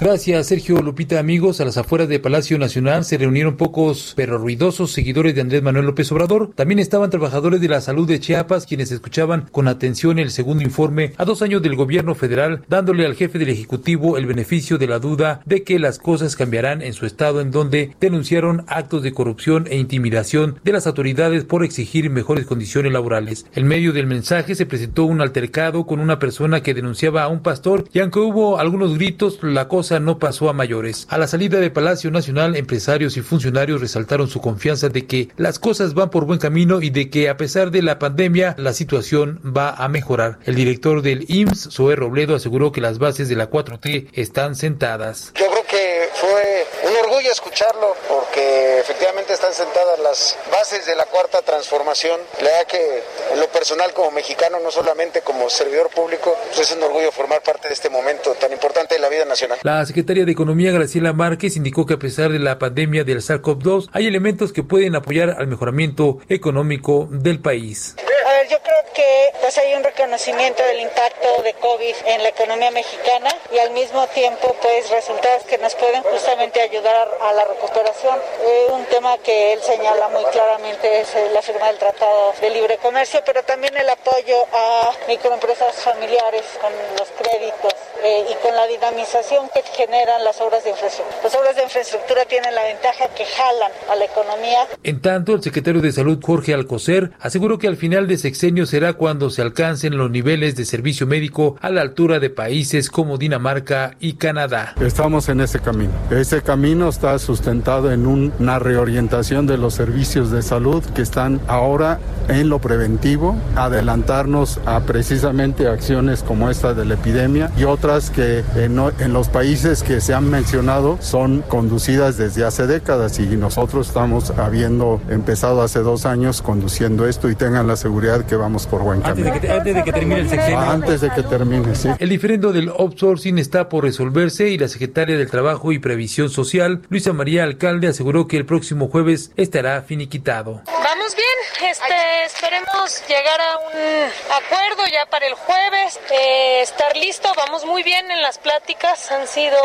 Gracias, 0.00 0.46
Sergio 0.46 0.80
Lupita. 0.80 1.18
Amigos, 1.18 1.60
a 1.60 1.66
las 1.66 1.76
afueras 1.76 2.08
de 2.08 2.18
Palacio 2.18 2.58
Nacional 2.58 3.04
se 3.04 3.18
reunieron 3.18 3.58
pocos 3.58 4.14
pero 4.16 4.38
ruidosos 4.38 4.92
seguidores 4.92 5.34
de 5.34 5.42
Andrés 5.42 5.62
Manuel 5.62 5.84
López 5.84 6.10
Obrador. 6.10 6.52
También 6.54 6.78
estaban 6.78 7.10
trabajadores 7.10 7.60
de 7.60 7.68
la 7.68 7.82
salud 7.82 8.08
de 8.08 8.18
Chiapas, 8.18 8.64
quienes 8.64 8.90
escuchaban 8.92 9.46
con 9.52 9.68
atención 9.68 10.18
el 10.18 10.30
segundo 10.30 10.64
informe 10.64 11.12
a 11.18 11.26
dos 11.26 11.42
años 11.42 11.60
del 11.60 11.76
gobierno 11.76 12.14
federal, 12.14 12.62
dándole 12.66 13.04
al 13.04 13.14
jefe 13.14 13.38
del 13.38 13.50
Ejecutivo 13.50 14.16
el 14.16 14.24
beneficio 14.24 14.78
de 14.78 14.86
la 14.86 15.00
duda 15.00 15.42
de 15.44 15.64
que 15.64 15.78
las 15.78 15.98
cosas 15.98 16.34
cambiarán 16.34 16.80
en 16.80 16.94
su 16.94 17.04
estado, 17.04 17.42
en 17.42 17.50
donde 17.50 17.94
denunciaron 18.00 18.64
actos 18.68 19.02
de 19.02 19.12
corrupción 19.12 19.66
e 19.68 19.76
intimidación 19.76 20.60
de 20.64 20.72
las 20.72 20.86
autoridades 20.86 21.44
por 21.44 21.62
exigir 21.62 22.08
mejores 22.08 22.46
condiciones 22.46 22.90
laborales. 22.90 23.44
En 23.54 23.68
medio 23.68 23.92
del 23.92 24.06
mensaje 24.06 24.54
se 24.54 24.64
presentó 24.64 25.04
un 25.04 25.20
altercado 25.20 25.84
con 25.84 26.00
una 26.00 26.18
persona 26.18 26.62
que 26.62 26.72
denunciaba 26.72 27.24
a 27.24 27.28
un 27.28 27.40
pastor 27.40 27.84
y 27.92 27.98
aunque 27.98 28.20
hubo 28.20 28.58
algunos 28.58 28.94
gritos, 28.94 29.38
la 29.42 29.68
cosa 29.68 29.89
no 29.98 30.18
pasó 30.18 30.48
a 30.48 30.52
mayores. 30.52 31.06
A 31.10 31.18
la 31.18 31.26
salida 31.26 31.58
de 31.58 31.70
Palacio 31.70 32.10
Nacional, 32.10 32.54
empresarios 32.54 33.16
y 33.16 33.22
funcionarios 33.22 33.80
resaltaron 33.80 34.28
su 34.28 34.40
confianza 34.40 34.88
de 34.88 35.06
que 35.06 35.30
las 35.36 35.58
cosas 35.58 35.94
van 35.94 36.10
por 36.10 36.26
buen 36.26 36.38
camino 36.38 36.82
y 36.82 36.90
de 36.90 37.10
que 37.10 37.28
a 37.28 37.36
pesar 37.36 37.70
de 37.70 37.82
la 37.82 37.98
pandemia, 37.98 38.54
la 38.58 38.72
situación 38.72 39.40
va 39.44 39.70
a 39.70 39.88
mejorar. 39.88 40.38
El 40.44 40.54
director 40.54 41.02
del 41.02 41.24
IMSS, 41.28 41.70
Zoé 41.72 41.96
Robledo, 41.96 42.34
aseguró 42.34 42.70
que 42.70 42.80
las 42.80 42.98
bases 42.98 43.28
de 43.28 43.36
la 43.36 43.50
4T 43.50 44.08
están 44.12 44.54
sentadas. 44.54 45.32
Yo 45.34 45.46
creo 45.46 45.64
que 45.68 46.08
fue 46.14 46.79
un 47.00 47.06
orgullo 47.06 47.30
escucharlo 47.32 47.94
porque 48.08 48.80
efectivamente 48.80 49.32
están 49.32 49.52
sentadas 49.54 49.98
las 50.00 50.38
bases 50.50 50.86
de 50.86 50.94
la 50.94 51.06
cuarta 51.06 51.42
transformación. 51.42 52.20
La 52.40 52.50
verdad 52.50 52.66
que 52.66 53.02
en 53.32 53.40
lo 53.40 53.46
personal 53.48 53.92
como 53.92 54.10
mexicano, 54.10 54.58
no 54.60 54.70
solamente 54.70 55.22
como 55.22 55.48
servidor 55.48 55.88
público, 55.90 56.36
pues 56.54 56.70
es 56.70 56.76
un 56.76 56.82
orgullo 56.82 57.12
formar 57.12 57.42
parte 57.42 57.68
de 57.68 57.74
este 57.74 57.90
momento 57.90 58.34
tan 58.34 58.52
importante 58.52 58.94
de 58.94 59.00
la 59.00 59.08
vida 59.08 59.24
nacional. 59.24 59.58
La 59.62 59.84
secretaria 59.86 60.24
de 60.24 60.32
Economía, 60.32 60.72
Graciela 60.72 61.12
Márquez, 61.12 61.56
indicó 61.56 61.86
que 61.86 61.94
a 61.94 61.98
pesar 61.98 62.30
de 62.30 62.38
la 62.38 62.58
pandemia 62.58 63.04
del 63.04 63.18
SARS-CoV-2, 63.18 63.88
hay 63.92 64.06
elementos 64.06 64.52
que 64.52 64.62
pueden 64.62 64.94
apoyar 64.94 65.36
al 65.38 65.46
mejoramiento 65.46 66.18
económico 66.28 67.08
del 67.10 67.40
país. 67.40 67.96
Ver, 68.40 68.48
yo 68.48 68.62
creo 68.62 68.82
que 68.94 69.34
pues 69.42 69.58
hay 69.58 69.74
un 69.74 69.84
reconocimiento 69.84 70.62
del 70.62 70.80
impacto 70.80 71.42
de 71.42 71.52
COVID 71.54 71.94
en 72.06 72.22
la 72.22 72.30
economía 72.30 72.70
mexicana 72.70 73.28
y 73.52 73.58
al 73.58 73.70
mismo 73.72 74.06
tiempo 74.06 74.56
pues 74.62 74.88
resultados 74.88 75.42
que 75.42 75.58
nos 75.58 75.74
pueden 75.74 76.02
justamente 76.04 76.58
ayudar 76.62 77.10
a 77.20 77.34
la 77.34 77.44
recuperación. 77.44 78.18
Eh, 78.42 78.68
un 78.70 78.86
tema 78.86 79.18
que 79.18 79.52
él 79.52 79.62
señala 79.62 80.08
muy 80.08 80.24
claramente 80.26 81.02
es 81.02 81.14
eh, 81.16 81.28
la 81.34 81.42
firma 81.42 81.66
del 81.66 81.76
Tratado 81.76 82.32
de 82.40 82.48
Libre 82.48 82.78
Comercio, 82.78 83.20
pero 83.26 83.42
también 83.42 83.76
el 83.76 83.90
apoyo 83.90 84.46
a 84.54 84.90
microempresas 85.06 85.74
familiares 85.74 86.44
con 86.62 86.72
los 86.98 87.10
créditos 87.10 87.74
eh, 88.02 88.24
y 88.30 88.34
con 88.42 88.54
la 88.54 88.66
dinamización 88.66 89.48
que 89.52 89.62
generan 89.62 90.24
las 90.24 90.40
obras 90.40 90.64
de 90.64 90.70
infraestructura. 90.70 91.20
Las 91.22 91.34
obras 91.34 91.56
de 91.56 91.62
infraestructura 91.62 92.24
tienen 92.26 92.54
la 92.54 92.62
ventaja 92.62 93.08
que 93.08 93.24
jalan 93.24 93.72
a 93.90 93.96
la 93.96 94.04
economía. 94.04 94.68
En 94.82 95.00
tanto, 95.00 95.34
el 95.34 95.42
secretario 95.42 95.80
de 95.80 95.92
Salud 95.92 96.18
Jorge 96.22 96.54
Alcocer 96.54 97.12
aseguró 97.20 97.58
que 97.58 97.68
al 97.68 97.76
final 97.76 98.06
de 98.06 98.18
sexenio 98.18 98.66
será 98.66 98.94
cuando 98.94 99.30
se 99.30 99.42
alcancen 99.42 99.96
los 99.96 100.10
niveles 100.10 100.56
de 100.56 100.64
servicio 100.64 101.06
médico 101.06 101.56
a 101.60 101.70
la 101.70 101.80
altura 101.82 102.18
de 102.18 102.30
países 102.30 102.90
como 102.90 103.18
Dinamarca 103.18 103.96
y 104.00 104.14
Canadá. 104.14 104.74
Estamos 104.80 105.28
en 105.28 105.40
ese 105.40 105.60
camino. 105.60 105.92
Ese 106.10 106.42
camino 106.42 106.88
está 106.88 107.18
sustentado 107.18 107.92
en 107.92 108.06
una 108.06 108.58
reorientación 108.58 109.46
de 109.46 109.58
los 109.58 109.74
servicios 109.74 110.30
de 110.30 110.42
salud 110.42 110.84
que 110.94 111.02
están 111.02 111.40
ahora 111.48 112.00
en 112.28 112.48
lo 112.48 112.60
preventivo, 112.60 113.36
adelantarnos 113.56 114.60
a 114.66 114.80
precisamente 114.80 115.66
acciones 115.66 116.22
como 116.22 116.50
esta 116.50 116.74
de 116.74 116.84
la 116.84 116.94
epidemia 116.94 117.50
y 117.56 117.64
otras 117.64 117.89
que 117.90 118.44
en, 118.54 118.78
en 119.00 119.12
los 119.12 119.28
países 119.28 119.82
que 119.82 120.00
se 120.00 120.14
han 120.14 120.30
mencionado 120.30 120.98
son 121.00 121.42
conducidas 121.42 122.16
desde 122.16 122.44
hace 122.44 122.68
décadas 122.68 123.18
y 123.18 123.26
nosotros 123.36 123.88
estamos 123.88 124.30
habiendo 124.30 125.00
empezado 125.08 125.60
hace 125.60 125.80
dos 125.80 126.06
años 126.06 126.40
conduciendo 126.40 127.08
esto 127.08 127.28
y 127.28 127.34
tengan 127.34 127.66
la 127.66 127.74
seguridad 127.74 128.24
que 128.26 128.36
vamos 128.36 128.68
por 128.68 128.82
buen 128.82 129.00
camino. 129.00 129.32
Antes 129.32 129.74
de 129.74 129.82
que, 129.82 129.92
termine 129.92 130.20
el 130.20 130.28
sexenio. 130.28 130.60
Antes 130.60 131.00
de 131.00 131.10
que 131.10 131.22
termine, 131.24 131.74
sí. 131.74 131.88
El 131.98 132.08
diferendo 132.08 132.52
del 132.52 132.68
outsourcing 132.68 133.38
está 133.38 133.68
por 133.68 133.82
resolverse 133.82 134.48
y 134.48 134.58
la 134.58 134.68
secretaria 134.68 135.16
del 135.18 135.28
Trabajo 135.28 135.72
y 135.72 135.80
Previsión 135.80 136.30
Social, 136.30 136.82
Luisa 136.90 137.12
María 137.12 137.42
Alcalde, 137.42 137.88
aseguró 137.88 138.28
que 138.28 138.36
el 138.36 138.46
próximo 138.46 138.88
jueves 138.88 139.32
estará 139.36 139.82
finiquitado. 139.82 140.62
Vamos 140.66 141.16
bien, 141.16 141.70
este, 141.70 142.24
esperemos 142.26 143.02
llegar 143.08 143.40
a 143.40 143.58
un 143.58 144.10
acuerdo 144.44 144.86
ya 144.92 145.06
para 145.10 145.26
el 145.26 145.34
jueves, 145.34 146.00
eh, 146.10 146.60
estar 146.62 146.96
listo, 146.96 147.28
vamos 147.36 147.64
muy 147.64 147.79
bien 147.82 148.10
en 148.10 148.22
las 148.22 148.38
pláticas, 148.38 149.10
han 149.10 149.26
sido 149.26 149.56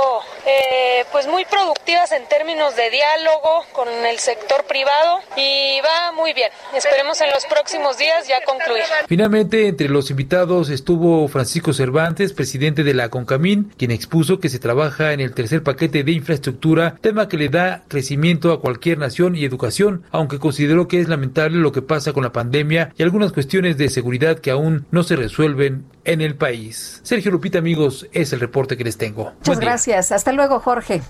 eh, 0.45 1.05
pues 1.11 1.27
muy 1.27 1.45
productivas 1.45 2.11
en 2.11 2.27
términos 2.27 2.75
de 2.75 2.89
diálogo 2.89 3.65
con 3.73 3.87
el 3.87 4.19
sector 4.19 4.65
privado 4.65 5.19
y 5.35 5.79
va 5.81 6.11
muy 6.11 6.33
bien. 6.33 6.49
Esperemos 6.75 7.19
en 7.21 7.29
los 7.31 7.45
próximos 7.45 7.97
días 7.97 8.27
ya 8.27 8.43
concluir. 8.43 8.83
Finalmente, 9.07 9.67
entre 9.67 9.89
los 9.89 10.09
invitados 10.09 10.69
estuvo 10.69 11.27
Francisco 11.27 11.73
Cervantes, 11.73 12.33
presidente 12.33 12.83
de 12.83 12.93
la 12.93 13.09
CONCAMIN, 13.09 13.73
quien 13.77 13.91
expuso 13.91 14.39
que 14.39 14.49
se 14.49 14.59
trabaja 14.59 15.13
en 15.13 15.19
el 15.19 15.33
tercer 15.33 15.63
paquete 15.63 16.03
de 16.03 16.11
infraestructura, 16.11 16.95
tema 17.01 17.27
que 17.27 17.37
le 17.37 17.49
da 17.49 17.83
crecimiento 17.87 18.51
a 18.51 18.61
cualquier 18.61 18.97
nación 18.97 19.35
y 19.35 19.45
educación, 19.45 20.03
aunque 20.11 20.39
consideró 20.39 20.87
que 20.87 20.99
es 20.99 21.07
lamentable 21.07 21.57
lo 21.57 21.71
que 21.71 21.81
pasa 21.81 22.13
con 22.13 22.23
la 22.23 22.31
pandemia 22.31 22.93
y 22.97 23.03
algunas 23.03 23.31
cuestiones 23.31 23.77
de 23.77 23.89
seguridad 23.89 24.39
que 24.39 24.51
aún 24.51 24.85
no 24.91 25.03
se 25.03 25.15
resuelven 25.15 25.85
en 26.05 26.21
el 26.21 26.35
país. 26.35 27.01
Sergio 27.03 27.31
Lupita, 27.31 27.57
amigos, 27.57 28.07
es 28.13 28.31
el 28.33 28.39
reporte 28.39 28.77
que 28.77 28.83
les 28.83 28.97
tengo. 28.97 29.33
Muchas 29.39 29.59
gracias. 29.59 30.11
Hasta 30.11 30.31
luego, 30.31 30.59
Jorge. 30.59 31.01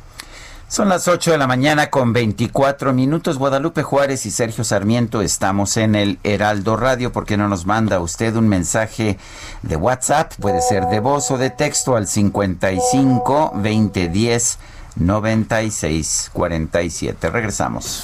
Son 0.68 0.90
las 0.90 1.08
8 1.08 1.32
de 1.32 1.38
la 1.38 1.46
mañana 1.46 1.92
con 1.92 2.12
24 2.12 2.92
minutos. 2.92 3.38
Guadalupe 3.38 3.84
Juárez 3.84 4.26
y 4.26 4.32
Sergio 4.32 4.64
Sarmiento 4.64 5.22
estamos 5.22 5.78
en 5.78 5.94
el 5.94 6.18
Heraldo 6.24 6.76
Radio. 6.76 7.12
¿Por 7.12 7.26
qué 7.26 7.38
no 7.38 7.48
nos 7.48 7.68
manda 7.68 8.00
usted 8.00 8.36
un 8.36 8.48
mensaje 8.48 9.20
de 9.62 9.76
WhatsApp? 9.76 10.34
Puede 10.40 10.62
ser 10.62 10.88
de 10.88 11.00
voz 11.00 11.30
o 11.30 11.38
de 11.38 11.52
texto 11.52 11.96
al 11.96 12.08
55 12.08 13.52
2010 13.54 14.58
96 14.96 16.32
47. 16.34 17.30
Regresamos. 17.30 18.04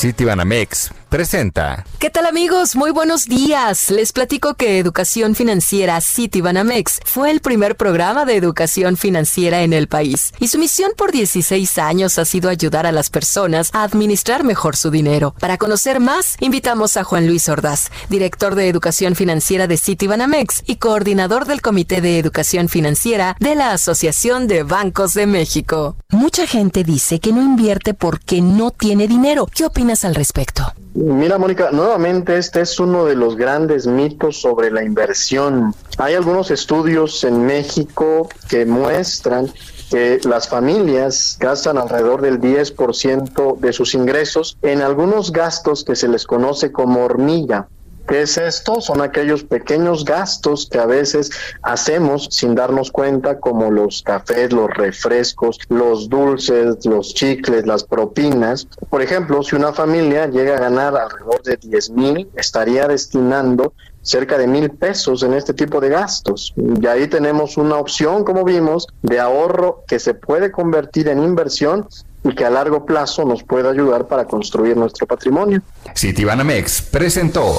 Citibanamex 0.00 0.90
presenta. 1.10 1.84
¿Qué 1.98 2.08
tal 2.08 2.24
amigos? 2.24 2.76
Muy 2.76 2.92
buenos 2.92 3.26
días. 3.26 3.90
Les 3.90 4.12
platico 4.12 4.54
que 4.54 4.78
Educación 4.78 5.34
Financiera 5.34 6.00
Citibanamex 6.00 7.00
fue 7.04 7.30
el 7.30 7.40
primer 7.40 7.76
programa 7.76 8.24
de 8.24 8.36
educación 8.36 8.96
financiera 8.96 9.62
en 9.62 9.72
el 9.72 9.88
país 9.88 10.32
y 10.38 10.48
su 10.48 10.58
misión 10.58 10.92
por 10.96 11.12
16 11.12 11.78
años 11.78 12.18
ha 12.18 12.24
sido 12.24 12.48
ayudar 12.48 12.86
a 12.86 12.92
las 12.92 13.10
personas 13.10 13.70
a 13.74 13.82
administrar 13.82 14.44
mejor 14.44 14.76
su 14.76 14.90
dinero. 14.90 15.34
Para 15.38 15.58
conocer 15.58 16.00
más, 16.00 16.36
invitamos 16.40 16.96
a 16.96 17.04
Juan 17.04 17.26
Luis 17.26 17.48
Ordaz, 17.48 17.90
director 18.08 18.54
de 18.54 18.68
Educación 18.68 19.16
Financiera 19.16 19.66
de 19.66 19.76
Citibanamex 19.76 20.62
y 20.66 20.76
coordinador 20.76 21.44
del 21.44 21.60
Comité 21.60 22.00
de 22.00 22.18
Educación 22.18 22.68
Financiera 22.68 23.36
de 23.40 23.56
la 23.56 23.72
Asociación 23.72 24.46
de 24.46 24.62
Bancos 24.62 25.14
de 25.14 25.26
México. 25.26 25.96
Mucha 26.10 26.46
gente 26.46 26.84
dice 26.84 27.18
que 27.18 27.32
no 27.32 27.42
invierte 27.42 27.94
porque 27.94 28.40
no 28.40 28.70
tiene 28.70 29.08
dinero. 29.08 29.46
¿Qué 29.52 29.64
opinas 29.64 30.04
al 30.04 30.14
respecto? 30.14 30.72
Mira, 30.92 31.38
Mónica, 31.38 31.70
nuevamente 31.70 32.36
este 32.36 32.62
es 32.62 32.80
uno 32.80 33.04
de 33.04 33.14
los 33.14 33.36
grandes 33.36 33.86
mitos 33.86 34.40
sobre 34.40 34.72
la 34.72 34.82
inversión. 34.82 35.72
Hay 35.98 36.14
algunos 36.14 36.50
estudios 36.50 37.22
en 37.22 37.46
México 37.46 38.28
que 38.48 38.66
muestran 38.66 39.48
que 39.90 40.20
las 40.24 40.48
familias 40.48 41.36
gastan 41.38 41.78
alrededor 41.78 42.22
del 42.22 42.40
10% 42.40 43.58
de 43.58 43.72
sus 43.72 43.94
ingresos 43.94 44.56
en 44.62 44.82
algunos 44.82 45.32
gastos 45.32 45.84
que 45.84 45.94
se 45.94 46.08
les 46.08 46.26
conoce 46.26 46.72
como 46.72 47.04
hormiga. 47.04 47.68
¿Qué 48.10 48.22
es 48.22 48.38
esto? 48.38 48.80
Son 48.80 49.02
aquellos 49.02 49.44
pequeños 49.44 50.04
gastos 50.04 50.68
que 50.68 50.80
a 50.80 50.86
veces 50.86 51.30
hacemos 51.62 52.26
sin 52.32 52.56
darnos 52.56 52.90
cuenta, 52.90 53.38
como 53.38 53.70
los 53.70 54.02
cafés, 54.02 54.52
los 54.52 54.68
refrescos, 54.68 55.60
los 55.68 56.08
dulces, 56.08 56.84
los 56.84 57.14
chicles, 57.14 57.68
las 57.68 57.84
propinas. 57.84 58.66
Por 58.88 59.00
ejemplo, 59.00 59.44
si 59.44 59.54
una 59.54 59.72
familia 59.72 60.26
llega 60.26 60.56
a 60.56 60.60
ganar 60.60 60.96
alrededor 60.96 61.40
de 61.44 61.56
10 61.56 61.90
mil, 61.90 62.28
estaría 62.34 62.88
destinando 62.88 63.74
cerca 64.02 64.38
de 64.38 64.48
mil 64.48 64.70
pesos 64.70 65.22
en 65.22 65.32
este 65.32 65.54
tipo 65.54 65.80
de 65.80 65.90
gastos. 65.90 66.52
Y 66.56 66.84
ahí 66.88 67.06
tenemos 67.06 67.56
una 67.56 67.76
opción, 67.76 68.24
como 68.24 68.42
vimos, 68.42 68.88
de 69.02 69.20
ahorro 69.20 69.84
que 69.86 70.00
se 70.00 70.14
puede 70.14 70.50
convertir 70.50 71.06
en 71.06 71.22
inversión 71.22 71.86
y 72.24 72.34
que 72.34 72.44
a 72.44 72.50
largo 72.50 72.84
plazo 72.84 73.24
nos 73.24 73.42
pueda 73.42 73.70
ayudar 73.70 74.06
para 74.06 74.24
construir 74.26 74.76
nuestro 74.76 75.06
patrimonio. 75.06 75.62
Citibanamex 75.96 76.82
presentó. 76.82 77.56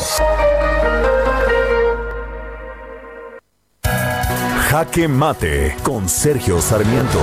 Jaque 4.69 5.07
Mate 5.07 5.75
con 5.83 6.07
Sergio 6.07 6.61
Sarmiento. 6.61 7.19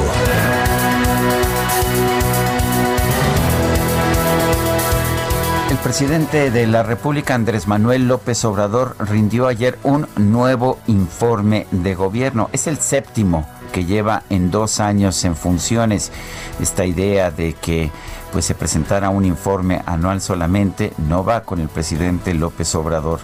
El 5.71 5.77
presidente 5.79 6.51
de 6.51 6.67
la 6.67 6.83
República, 6.83 7.35
Andrés 7.35 7.67
Manuel 7.67 8.09
López 8.09 8.45
Obrador, 8.45 8.97
rindió 8.99 9.47
ayer 9.47 9.79
un 9.83 10.07
nuevo 10.17 10.79
informe 10.87 11.67
de 11.71 11.95
gobierno. 11.95 12.51
Es 12.53 12.67
el 12.67 12.79
séptimo 12.79 13.47
que 13.69 13.85
lleva 13.85 14.23
en 14.31 14.51
dos 14.51 14.81
años 14.81 15.25
en 15.25 15.37
funciones. 15.37 16.11
Esta 16.61 16.85
idea 16.85 17.31
de 17.31 17.55
que 17.55 17.91
pues 18.33 18.45
se 18.45 18.55
presentara 18.55 19.11
un 19.11 19.25
informe 19.25 19.83
anual 19.87 20.21
solamente, 20.21 20.93
no 20.99 21.25
va 21.25 21.43
con 21.43 21.61
el 21.61 21.69
presidente 21.69 22.35
López 22.35 22.75
Obrador. 22.75 23.21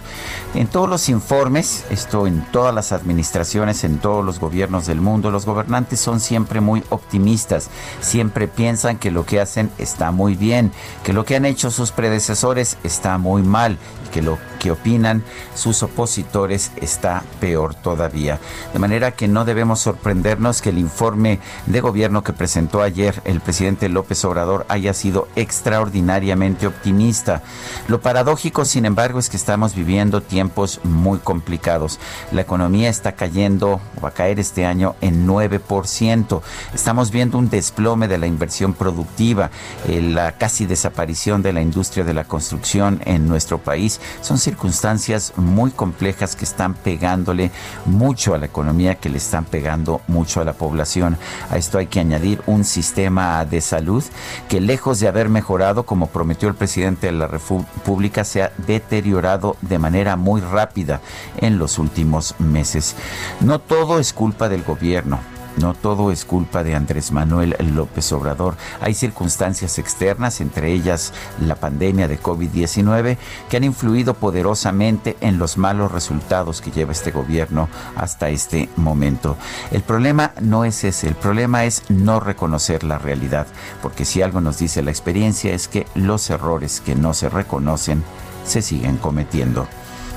En 0.53 0.67
todos 0.67 0.89
los 0.89 1.09
informes, 1.09 1.85
esto 1.89 2.27
en 2.27 2.43
todas 2.51 2.73
las 2.73 2.91
administraciones, 2.91 3.83
en 3.83 3.99
todos 3.99 4.25
los 4.25 4.39
gobiernos 4.39 4.87
del 4.87 5.01
mundo, 5.01 5.31
los 5.31 5.45
gobernantes 5.45 5.99
son 5.99 6.19
siempre 6.19 6.59
muy 6.59 6.83
optimistas, 6.89 7.69
siempre 8.01 8.47
piensan 8.47 8.97
que 8.97 9.11
lo 9.11 9.25
que 9.25 9.39
hacen 9.39 9.69
está 9.77 10.11
muy 10.11 10.35
bien, 10.35 10.71
que 11.03 11.13
lo 11.13 11.25
que 11.25 11.35
han 11.35 11.45
hecho 11.45 11.71
sus 11.71 11.91
predecesores 11.91 12.77
está 12.83 13.17
muy 13.17 13.43
mal 13.43 13.77
que 14.15 14.21
lo 14.21 14.37
que 14.59 14.71
opinan 14.71 15.23
sus 15.55 15.83
opositores 15.83 16.71
está 16.77 17.21
peor 17.41 17.75
todavía. 17.75 18.39
De 18.71 18.79
manera 18.79 19.11
que 19.11 19.27
no 19.27 19.43
debemos 19.43 19.81
sorprendernos 19.81 20.61
que 20.61 20.69
el 20.69 20.77
informe 20.77 21.41
de 21.65 21.81
gobierno 21.81 22.23
que 22.23 22.31
presentó 22.31 22.81
ayer 22.81 23.21
el 23.25 23.41
presidente 23.41 23.89
López 23.89 24.23
Obrador 24.23 24.65
haya 24.69 24.93
sido 24.93 25.27
extraordinariamente 25.35 26.65
optimista. 26.65 27.43
Lo 27.89 27.99
paradójico, 27.99 28.63
sin 28.63 28.85
embargo, 28.85 29.19
es 29.19 29.29
que 29.29 29.35
estamos 29.35 29.75
viviendo 29.75 30.21
tiempos 30.21 30.79
muy 30.85 31.19
complicados. 31.19 31.99
La 32.31 32.39
economía 32.39 32.87
está 32.87 33.11
cayendo, 33.11 33.81
va 34.01 34.09
a 34.09 34.13
caer 34.13 34.39
este 34.39 34.65
año 34.65 34.95
en 35.01 35.27
9%. 35.27 36.41
Estamos 36.73 37.11
viendo 37.11 37.37
un 37.37 37.49
desplome 37.49 38.07
de 38.07 38.17
la 38.17 38.27
inversión 38.27 38.75
productiva, 38.75 39.51
eh, 39.89 40.01
la 40.01 40.31
casi 40.37 40.65
desaparición 40.65 41.41
de 41.41 41.51
la 41.51 41.61
industria 41.61 42.05
de 42.05 42.13
la 42.13 42.23
construcción 42.23 43.01
en 43.03 43.27
nuestro 43.27 43.57
país. 43.57 43.99
Son 44.21 44.37
circunstancias 44.37 45.33
muy 45.35 45.71
complejas 45.71 46.35
que 46.35 46.45
están 46.45 46.73
pegándole 46.73 47.51
mucho 47.85 48.33
a 48.33 48.37
la 48.37 48.45
economía, 48.45 48.95
que 48.95 49.09
le 49.09 49.17
están 49.17 49.45
pegando 49.45 50.01
mucho 50.07 50.41
a 50.41 50.45
la 50.45 50.53
población. 50.53 51.17
A 51.49 51.57
esto 51.57 51.77
hay 51.77 51.87
que 51.87 51.99
añadir 51.99 52.41
un 52.45 52.63
sistema 52.63 53.45
de 53.45 53.61
salud 53.61 54.03
que 54.49 54.61
lejos 54.61 54.99
de 54.99 55.07
haber 55.07 55.29
mejorado, 55.29 55.85
como 55.85 56.07
prometió 56.07 56.49
el 56.49 56.55
presidente 56.55 57.07
de 57.07 57.13
la 57.13 57.27
República, 57.27 58.23
se 58.23 58.43
ha 58.43 58.51
deteriorado 58.67 59.57
de 59.61 59.79
manera 59.79 60.15
muy 60.15 60.41
rápida 60.41 61.01
en 61.37 61.57
los 61.57 61.79
últimos 61.79 62.35
meses. 62.39 62.95
No 63.41 63.59
todo 63.59 63.99
es 63.99 64.13
culpa 64.13 64.49
del 64.49 64.63
gobierno. 64.63 65.19
No 65.57 65.73
todo 65.73 66.11
es 66.11 66.25
culpa 66.25 66.63
de 66.63 66.75
Andrés 66.75 67.11
Manuel 67.11 67.55
López 67.73 68.11
Obrador. 68.11 68.55
Hay 68.81 68.93
circunstancias 68.93 69.79
externas, 69.79 70.41
entre 70.41 70.71
ellas 70.73 71.13
la 71.39 71.55
pandemia 71.55 72.07
de 72.07 72.21
COVID-19, 72.21 73.17
que 73.49 73.57
han 73.57 73.63
influido 73.63 74.15
poderosamente 74.15 75.17
en 75.21 75.37
los 75.37 75.57
malos 75.57 75.91
resultados 75.91 76.61
que 76.61 76.71
lleva 76.71 76.91
este 76.91 77.11
gobierno 77.11 77.69
hasta 77.95 78.29
este 78.29 78.69
momento. 78.75 79.37
El 79.71 79.81
problema 79.81 80.33
no 80.41 80.65
es 80.65 80.83
ese, 80.83 81.07
el 81.07 81.15
problema 81.15 81.65
es 81.65 81.83
no 81.89 82.19
reconocer 82.19 82.83
la 82.83 82.97
realidad, 82.97 83.47
porque 83.81 84.05
si 84.05 84.21
algo 84.21 84.41
nos 84.41 84.59
dice 84.59 84.81
la 84.81 84.91
experiencia 84.91 85.53
es 85.53 85.67
que 85.67 85.87
los 85.95 86.29
errores 86.29 86.81
que 86.81 86.95
no 86.95 87.13
se 87.13 87.29
reconocen 87.29 88.03
se 88.45 88.61
siguen 88.61 88.97
cometiendo. 88.97 89.67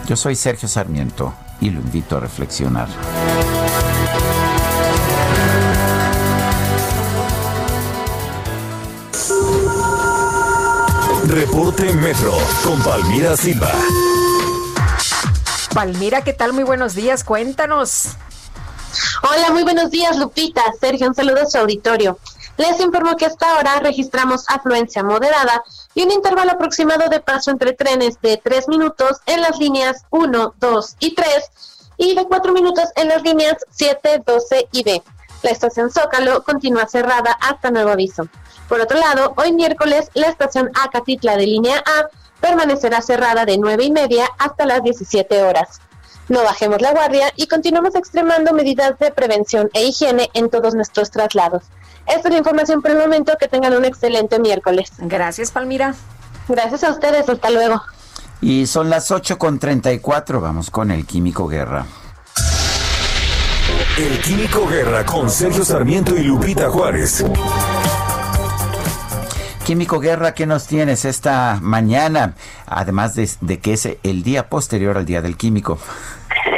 Yo 0.07 0.17
soy 0.17 0.35
Sergio 0.35 0.69
Sarmiento 0.69 1.35
y 1.61 1.71
lo 1.71 1.81
invito 1.81 2.17
a 2.17 2.21
reflexionar. 2.21 2.89
Reporte 11.29 11.93
Metro 11.93 12.33
con 12.65 12.83
Palmira 12.83 13.37
Silva. 13.37 13.71
Palmira, 15.75 16.25
¿qué 16.25 16.33
tal? 16.33 16.55
Muy 16.55 16.65
buenos 16.65 16.95
días, 16.95 17.23
cuéntanos. 17.23 18.17
Hola, 19.23 19.51
muy 19.51 19.63
buenos 19.63 19.91
días, 19.91 20.17
Lupita. 20.17 20.63
Sergio, 20.81 21.07
un 21.07 21.15
saludo 21.15 21.43
a 21.43 21.47
su 21.47 21.59
auditorio. 21.59 22.19
Les 22.57 22.81
informo 22.81 23.15
que 23.17 23.27
hasta 23.27 23.55
ahora 23.55 23.79
registramos 23.81 24.49
afluencia 24.49 25.03
moderada 25.03 25.63
y 25.95 26.03
un 26.05 26.13
intervalo 26.13 26.53
aproximado 26.53 27.11
de 27.11 27.21
paso 27.21 27.51
entre 27.51 27.75
trenes 27.75 28.19
de 28.23 28.41
3 28.43 28.67
minutos 28.69 29.19
en 29.27 29.43
las 29.43 29.59
líneas 29.59 30.05
1, 30.09 30.55
2 30.59 30.97
y 30.99 31.15
3 31.15 31.29
y 31.99 32.15
de 32.15 32.25
4 32.25 32.53
minutos 32.55 32.89
en 32.97 33.09
las 33.09 33.23
líneas 33.23 33.57
7, 33.71 34.23
12 34.25 34.69
y 34.73 34.83
B. 34.83 35.03
La 35.43 35.51
estación 35.51 35.91
Zócalo 35.91 36.43
continúa 36.43 36.87
cerrada 36.89 37.37
hasta 37.41 37.71
nuevo 37.71 37.91
aviso. 37.91 38.29
Por 38.69 38.81
otro 38.81 38.99
lado, 38.99 39.35
hoy 39.37 39.53
miércoles 39.53 40.11
la 40.15 40.29
estación 40.29 40.71
Acatitla 40.75 41.37
de 41.37 41.47
línea 41.47 41.79
A 41.79 42.09
permanecerá 42.41 43.03
cerrada 43.03 43.45
de 43.45 43.59
9 43.59 43.85
y 43.85 43.91
media 43.91 44.29
hasta 44.39 44.67
las 44.67 44.83
17 44.83 45.43
horas. 45.43 45.81
No 46.29 46.43
bajemos 46.43 46.83
la 46.83 46.93
guardia 46.93 47.33
y 47.37 47.47
continuamos 47.47 47.95
extremando 47.95 48.53
medidas 48.53 48.99
de 48.99 49.11
prevención 49.11 49.71
e 49.73 49.85
higiene 49.85 50.29
en 50.35 50.51
todos 50.51 50.75
nuestros 50.75 51.11
traslados. 51.11 51.63
Esta 52.07 52.29
es 52.29 52.33
la 52.33 52.39
información 52.39 52.83
por 52.83 52.91
el 52.91 52.99
momento. 52.99 53.33
Que 53.39 53.49
tengan 53.49 53.75
un 53.75 53.85
excelente 53.85 54.39
miércoles. 54.39 54.93
Gracias, 54.99 55.51
Palmira. 55.51 55.95
Gracias 56.49 56.85
a 56.85 56.91
ustedes. 56.91 57.29
Hasta 57.29 57.51
luego. 57.51 57.83
Y 58.41 58.67
son 58.67 58.91
las 58.91 59.11
8.34. 59.11 60.41
Vamos 60.41 60.71
con 60.71 60.91
el 60.91 61.07
Químico 61.07 61.49
Guerra. 61.49 61.87
El 63.99 64.21
Químico 64.21 64.65
Guerra 64.69 65.05
con 65.05 65.29
Sergio 65.29 65.65
Sarmiento 65.65 66.17
y 66.17 66.23
Lupita 66.23 66.71
Juárez. 66.71 67.25
Químico 69.67 69.99
Guerra, 69.99 70.35
¿qué 70.35 70.47
nos 70.47 70.69
tienes 70.69 71.05
esta 71.05 71.59
mañana? 71.61 72.37
Además 72.67 73.17
de, 73.17 73.59
que 73.59 73.73
es 73.73 73.99
el 74.05 74.23
día 74.23 74.49
posterior 74.49 74.97
al 74.97 75.05
Día 75.05 75.21
del 75.21 75.37
Químico. 75.37 75.81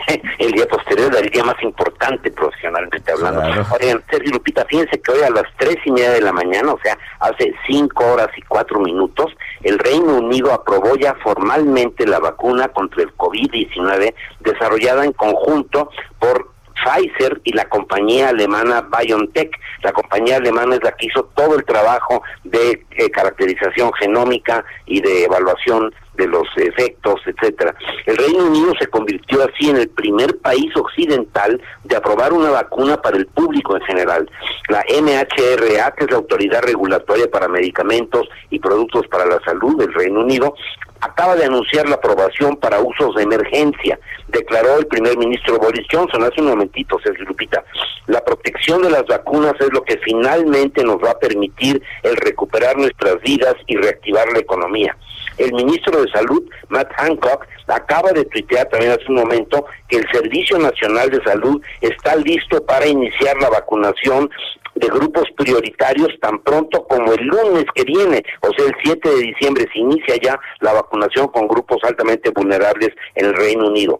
el 0.39 0.53
día 0.53 0.67
posterior 0.67 1.17
al 1.17 1.31
día 1.31 1.43
más 1.43 1.57
importante 1.63 2.31
profesionalmente 2.31 3.11
hablando. 3.11 3.41
Oigan, 3.81 4.05
Sergio 4.11 4.33
Lupita, 4.33 4.67
fíjense 4.67 5.01
que 5.01 5.11
hoy 5.11 5.23
a 5.23 5.31
las 5.31 5.45
tres 5.57 5.79
y 5.87 5.93
media 5.93 6.11
de 6.11 6.21
la 6.21 6.35
mañana, 6.35 6.75
o 6.75 6.79
sea, 6.83 6.99
hace 7.21 7.55
cinco 7.67 8.05
horas 8.05 8.29
y 8.37 8.43
cuatro 8.43 8.81
minutos, 8.81 9.35
el 9.63 9.79
Reino 9.79 10.19
Unido 10.19 10.53
aprobó 10.53 10.95
ya 10.95 11.15
formalmente 11.15 12.07
la 12.07 12.19
vacuna 12.19 12.69
contra 12.69 13.03
el 13.03 13.17
COVID-19 13.17 14.13
desarrollada 14.41 15.07
en 15.07 15.15
conjunto 15.15 15.89
por 16.19 16.60
Pfizer 16.85 17.41
y 17.45 17.53
la 17.53 17.69
compañía 17.69 18.29
alemana 18.29 18.83
BioNTech. 18.83 19.51
La 19.83 19.93
compañía 19.93 20.37
alemana 20.37 20.77
es 20.77 20.83
la 20.83 20.93
que 20.93 21.07
hizo 21.07 21.25
todo 21.35 21.57
el 21.57 21.65
trabajo 21.65 22.23
de 22.45 22.85
eh, 22.91 23.11
caracterización 23.11 23.93
genómica 23.95 24.65
y 24.87 25.01
de 25.01 25.25
evaluación 25.25 25.93
de 26.21 26.29
los 26.29 26.47
efectos, 26.57 27.21
etcétera. 27.25 27.75
El 28.05 28.17
Reino 28.17 28.45
Unido 28.45 28.73
se 28.79 28.87
convirtió 28.89 29.43
así 29.43 29.71
en 29.71 29.79
el 29.79 29.89
primer 29.89 30.39
país 30.39 30.71
occidental 30.77 31.61
de 31.85 31.97
aprobar 31.97 32.33
una 32.33 32.51
vacuna 32.51 33.01
para 33.01 33.17
el 33.17 33.27
público 33.27 33.75
en 33.77 33.83
general. 33.83 34.31
La 34.69 34.85
MHRA, 34.89 35.93
que 35.93 36.05
es 36.05 36.11
la 36.11 36.19
autoridad 36.19 36.63
regulatoria 36.63 37.31
para 37.31 37.49
medicamentos 37.49 38.29
y 38.51 38.59
productos 38.59 39.07
para 39.09 39.25
la 39.25 39.41
salud 39.41 39.79
del 39.79 39.95
Reino 39.95 40.21
Unido, 40.21 40.55
acaba 41.01 41.35
de 41.37 41.47
anunciar 41.47 41.89
la 41.89 41.97
aprobación 41.97 42.57
para 42.57 42.81
usos 42.81 43.15
de 43.15 43.23
emergencia, 43.23 43.99
declaró 44.29 44.79
el 44.79 44.87
primer 44.87 45.17
ministro 45.17 45.59
Boris 45.59 45.87
Johnson 45.91 46.23
hace 46.23 46.43
un 46.43 46.49
momentito, 46.49 46.99
Sergio 47.03 47.25
Lupita. 47.25 47.65
La 48.07 48.23
protección 48.23 48.83
de 48.83 48.91
las 48.91 49.07
vacunas 49.07 49.55
es 49.61 49.73
lo 49.73 49.83
que 49.83 49.99
finalmente 49.99 50.85
nos 50.85 50.97
va 50.97 51.13
a 51.13 51.19
permitir 51.19 51.83
el 52.03 52.17
recuperar 52.17 52.77
nuestras 52.77 53.21
vidas 53.23 53.55
y 53.67 53.77
reactivar 53.77 54.31
la 54.33 54.41
economía. 54.41 54.97
El 55.41 55.55
ministro 55.55 56.03
de 56.03 56.11
Salud, 56.11 56.43
Matt 56.69 56.93
Hancock, 56.99 57.47
acaba 57.67 58.13
de 58.13 58.27
tuitear 58.27 58.69
también 58.69 58.93
hace 58.93 59.07
un 59.09 59.15
momento 59.15 59.65
que 59.89 59.97
el 59.97 60.07
Servicio 60.13 60.59
Nacional 60.59 61.09
de 61.09 61.23
Salud 61.25 61.63
está 61.81 62.15
listo 62.17 62.63
para 62.67 62.87
iniciar 62.87 63.41
la 63.41 63.49
vacunación 63.49 64.29
de 64.75 64.87
grupos 64.89 65.25
prioritarios 65.39 66.11
tan 66.21 66.41
pronto 66.41 66.85
como 66.85 67.15
el 67.15 67.25
lunes 67.25 67.65
que 67.75 67.85
viene, 67.85 68.23
o 68.43 68.53
sea, 68.53 68.67
el 68.67 68.75
7 68.83 69.09
de 69.09 69.23
diciembre 69.23 69.67
se 69.73 69.79
inicia 69.79 70.17
ya 70.23 70.39
la 70.61 70.75
vacunación 70.75 71.29
con 71.29 71.49
grupos 71.49 71.79
altamente 71.85 72.31
vulnerables 72.31 72.91
en 73.15 73.27
el 73.27 73.35
Reino 73.35 73.69
Unido. 73.69 73.99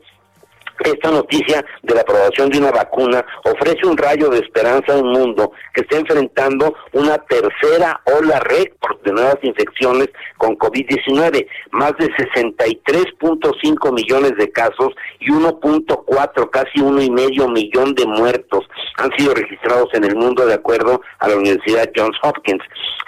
Esta 0.85 1.11
noticia 1.11 1.65
de 1.83 1.95
la 1.95 2.01
aprobación 2.01 2.49
de 2.49 2.59
una 2.59 2.71
vacuna 2.71 3.25
ofrece 3.45 3.87
un 3.87 3.99
rayo 3.99 4.31
de 4.31 4.39
esperanza 4.39 4.95
a 4.95 4.97
un 4.97 5.13
mundo 5.13 5.53
que 5.75 5.83
está 5.83 5.99
enfrentando 5.99 6.75
una 6.93 7.19
tercera 7.19 8.01
ola 8.05 8.41
récord 8.41 8.99
de 9.03 9.13
nuevas 9.13 9.37
infecciones 9.43 10.09
con 10.39 10.57
COVID-19, 10.57 11.47
más 11.73 11.93
de 11.99 12.09
63.5 12.09 13.93
millones 13.93 14.33
de 14.39 14.51
casos 14.51 14.95
y 15.21 15.31
1.4, 15.31 16.51
casi 16.51 16.81
uno 16.81 17.03
y 17.03 17.11
medio 17.11 17.47
millón 17.49 17.95
de 17.95 18.07
muertos 18.07 18.65
han 18.97 19.11
sido 19.19 19.35
registrados 19.35 19.93
en 19.93 20.05
el 20.05 20.17
mundo 20.17 20.47
de 20.47 20.55
acuerdo 20.55 21.03
a 21.19 21.29
la 21.29 21.37
Universidad 21.37 21.91
Johns 21.95 22.17
Hopkins. 22.23 22.63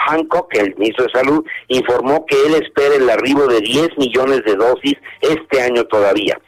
Hancock, 0.07 0.55
el 0.57 0.75
ministro 0.77 1.07
de 1.07 1.13
Salud, 1.13 1.47
informó 1.69 2.27
que 2.27 2.37
él 2.47 2.55
espera 2.63 2.97
el 2.97 3.09
arribo 3.09 3.47
de 3.47 3.61
10 3.61 3.97
millones 3.99 4.43
de 4.45 4.57
dosis 4.57 4.97
este 5.21 5.63
año 5.63 5.85
todavía. 5.85 6.39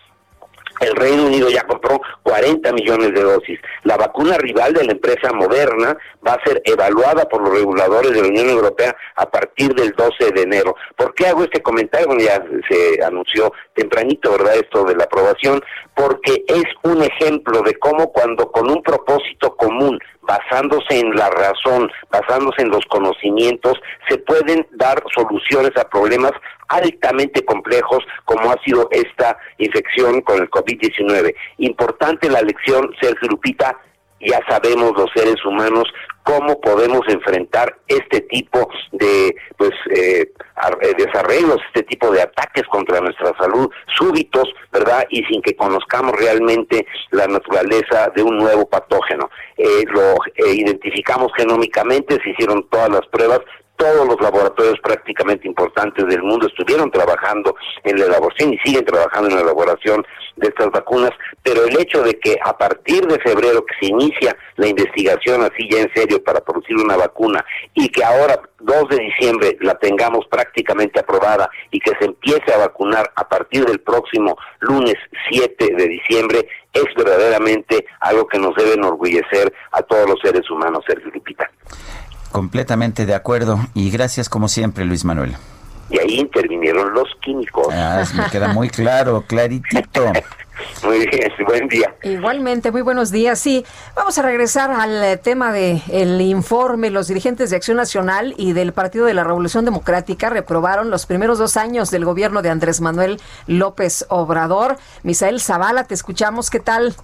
El 0.81 0.95
Reino 0.97 1.27
Unido 1.27 1.49
ya 1.49 1.63
compró 1.67 2.01
40 2.23 2.73
millones 2.73 3.13
de 3.15 3.23
dosis. 3.23 3.61
La 3.85 3.97
vacuna 3.97 4.37
rival 4.39 4.73
de 4.73 4.85
la 4.85 4.93
empresa 4.93 5.33
Moderna 5.33 5.97
va 6.27 6.35
a 6.35 6.45
ser 6.45 6.61
evaluada 6.65 7.29
por 7.29 7.43
los 7.43 7.59
reguladores 7.59 8.13
de 8.13 8.23
la 8.23 8.29
Unión 8.29 8.49
Europea 8.49 8.97
a 9.17 9.31
partir 9.31 9.75
del 9.75 9.93
12 9.93 10.33
de 10.33 10.43
enero. 10.43 10.75
¿Por 10.97 11.15
qué 11.15 11.29
hago 11.29 11.45
este 11.45 11.63
comentario? 11.63 11.85
ya 12.19 12.43
se 12.69 13.03
anunció 13.05 13.53
tempranito, 13.75 14.33
¿verdad? 14.33 14.57
Esto 14.57 14.85
de 14.85 14.97
la 14.97 15.05
aprobación, 15.05 15.63
porque 15.95 16.45
es 16.47 16.65
un 16.83 17.03
ejemplo 17.03 17.63
de 17.63 17.75
cómo 17.75 18.13
cuando 18.13 18.51
con 18.51 18.71
un 18.71 18.83
propósito 18.83 19.55
común, 19.57 19.99
basándose 20.27 20.99
en 20.99 21.15
la 21.15 21.31
razón, 21.31 21.91
basándose 22.11 22.63
en 22.63 22.71
los 22.71 22.85
conocimientos, 22.87 23.75
se 24.09 24.19
pueden 24.19 24.67
dar 24.73 25.03
soluciones 25.15 25.73
a 25.77 25.89
problemas 25.89 26.33
altamente 26.69 27.45
complejos 27.45 28.05
como 28.25 28.51
ha 28.51 28.57
sido 28.65 28.89
esta 28.91 29.37
infección 29.59 30.21
con 30.23 30.41
el 30.41 30.51
COVID-19. 30.51 31.35
Importante 31.59 32.31
la 32.31 32.43
lección, 32.43 32.91
Sergio 33.01 33.29
Lupita, 33.29 33.79
ya 34.25 34.41
sabemos 34.49 34.93
los 34.97 35.11
seres 35.15 35.45
humanos 35.45 35.85
cómo 36.25 36.59
podemos 36.61 37.03
enfrentar 37.09 37.77
este 37.87 38.23
tipo 38.23 38.69
de 38.93 39.37
pues 39.57 39.73
eh, 39.91 40.33
eh, 40.81 40.95
desarreglos, 40.97 41.59
este 41.69 41.83
tipo 41.83 42.11
de 42.11 42.23
ataques 42.23 42.65
contra 42.71 43.01
nuestra 43.01 43.33
salud 43.39 43.71
súbitos, 43.97 44.49
¿verdad? 44.73 45.07
Y 45.11 45.23
sin 45.25 45.43
que 45.43 45.55
conozcamos 45.55 46.13
realmente 46.19 46.87
la 47.11 47.27
naturaleza 47.27 48.11
de 48.17 48.23
un 48.23 48.39
nuevo 48.39 48.67
patógeno. 48.67 49.31
Eh, 49.59 49.85
lo 49.87 50.15
identificamos 50.47 51.31
genómicamente, 51.37 52.19
se 52.23 52.31
hicieron 52.31 52.67
todas 52.71 52.89
las 52.89 53.07
pruebas, 53.09 53.41
todos 53.77 54.07
los 54.07 54.21
laboratorios 54.21 54.79
prácticamente 54.81 55.49
importantes 55.49 56.07
del 56.07 56.23
mundo 56.23 56.47
estuvieron 56.47 56.91
trabajando 56.91 57.55
en 57.83 57.99
la 57.99 58.07
elaboración 58.07 58.55
y 58.55 58.59
siguen 58.59 58.85
trabajando 58.85 59.31
en 59.31 59.37
la 59.37 59.43
elaboración 59.43 60.07
de 60.37 60.49
estas 60.49 60.71
vacunas, 60.71 61.11
pero 61.43 61.65
el 61.65 61.79
hecho 61.79 62.03
de 62.03 62.19
que 62.19 62.37
a 62.45 62.57
partir 62.57 63.07
de 63.07 63.21
febrero 63.21 63.65
que 63.65 63.75
se 63.81 63.93
inicia 63.93 64.37
la 64.57 64.67
investigación 64.67 65.43
así 65.43 65.69
ya 65.71 65.83
en 65.83 65.93
serio 65.95 66.23
para 66.23 66.41
producir 66.41 66.77
una 66.77 66.97
vacuna 66.97 67.45
y 67.75 67.89
que 67.89 68.03
ahora 68.03 68.41
2 68.61 68.89
de 68.89 68.99
diciembre 68.99 69.57
la 69.61 69.75
tengamos 69.79 70.27
prácticamente 70.27 71.01
aprobada 71.01 71.49
y 71.71 71.81
que 71.81 71.93
se 71.99 72.07
empiece 72.07 72.53
a 72.53 72.59
vacunar 72.59 73.13
a 73.17 73.29
partir 73.29 73.65
del 73.65 73.81
próximo 73.81 74.37
lunes 74.61 74.97
7 75.31 75.75
de 75.77 75.89
diciembre 75.89 76.49
es 76.73 76.87
verdaderamente 76.97 77.87
algo 78.01 78.27
que 78.27 78.39
nos 78.39 78.55
debe 78.57 78.75
enorgullecer 78.75 79.53
a 79.71 79.83
todos 79.83 80.09
los 80.09 80.19
seres 80.21 80.51
humanos, 80.51 80.85
Sergio 80.87 81.11
Lupita. 81.15 81.49
Completamente 82.35 83.07
de 83.07 83.15
acuerdo 83.15 83.61
y 83.75 83.93
gracias 83.93 84.29
como 84.29 84.49
siempre, 84.49 84.85
Luis 84.85 85.05
Manuel. 85.05 85.37
Y 85.89 86.01
ahí 86.01 86.19
intervinieron 86.19 86.93
los 86.93 87.09
químicos. 87.23 87.69
Ah, 87.71 88.03
me 88.13 88.25
queda 88.29 88.49
muy 88.49 88.69
claro, 88.71 89.23
claritito. 89.25 90.13
Muy 90.85 91.07
bien, 91.07 91.33
buen 91.47 91.69
día. 91.69 91.95
Igualmente, 92.03 92.71
muy 92.71 92.83
buenos 92.83 93.11
días. 93.11 93.41
Sí, 93.41 93.65
vamos 93.97 94.17
a 94.19 94.23
regresar 94.23 94.71
al 94.71 95.03
eh, 95.03 95.17
tema 95.17 95.53
de 95.53 95.83
el 95.91 96.21
informe. 96.21 96.91
Los 96.91 97.09
dirigentes 97.09 97.51
de 97.51 97.57
Acción 97.57 97.77
Nacional 97.77 98.35
y 98.37 98.53
del 98.53 98.73
Partido 98.73 99.07
de 99.07 99.15
la 99.15 99.25
Revolución 99.25 99.65
Democrática 99.65 100.31
reprobaron 100.31 100.91
los 100.91 101.07
primeros 101.07 101.39
dos 101.39 101.57
años 101.57 101.91
del 101.91 102.05
gobierno 102.05 102.41
de 102.41 102.51
Andrés 102.51 102.81
Manuel 102.81 103.21
López 103.49 104.07
Obrador. 104.09 104.77
Misael 105.03 105.41
Zavala, 105.41 105.85
te 105.85 105.95
escuchamos. 105.95 106.51
¿Qué 106.51 106.61
tal? 106.61 106.95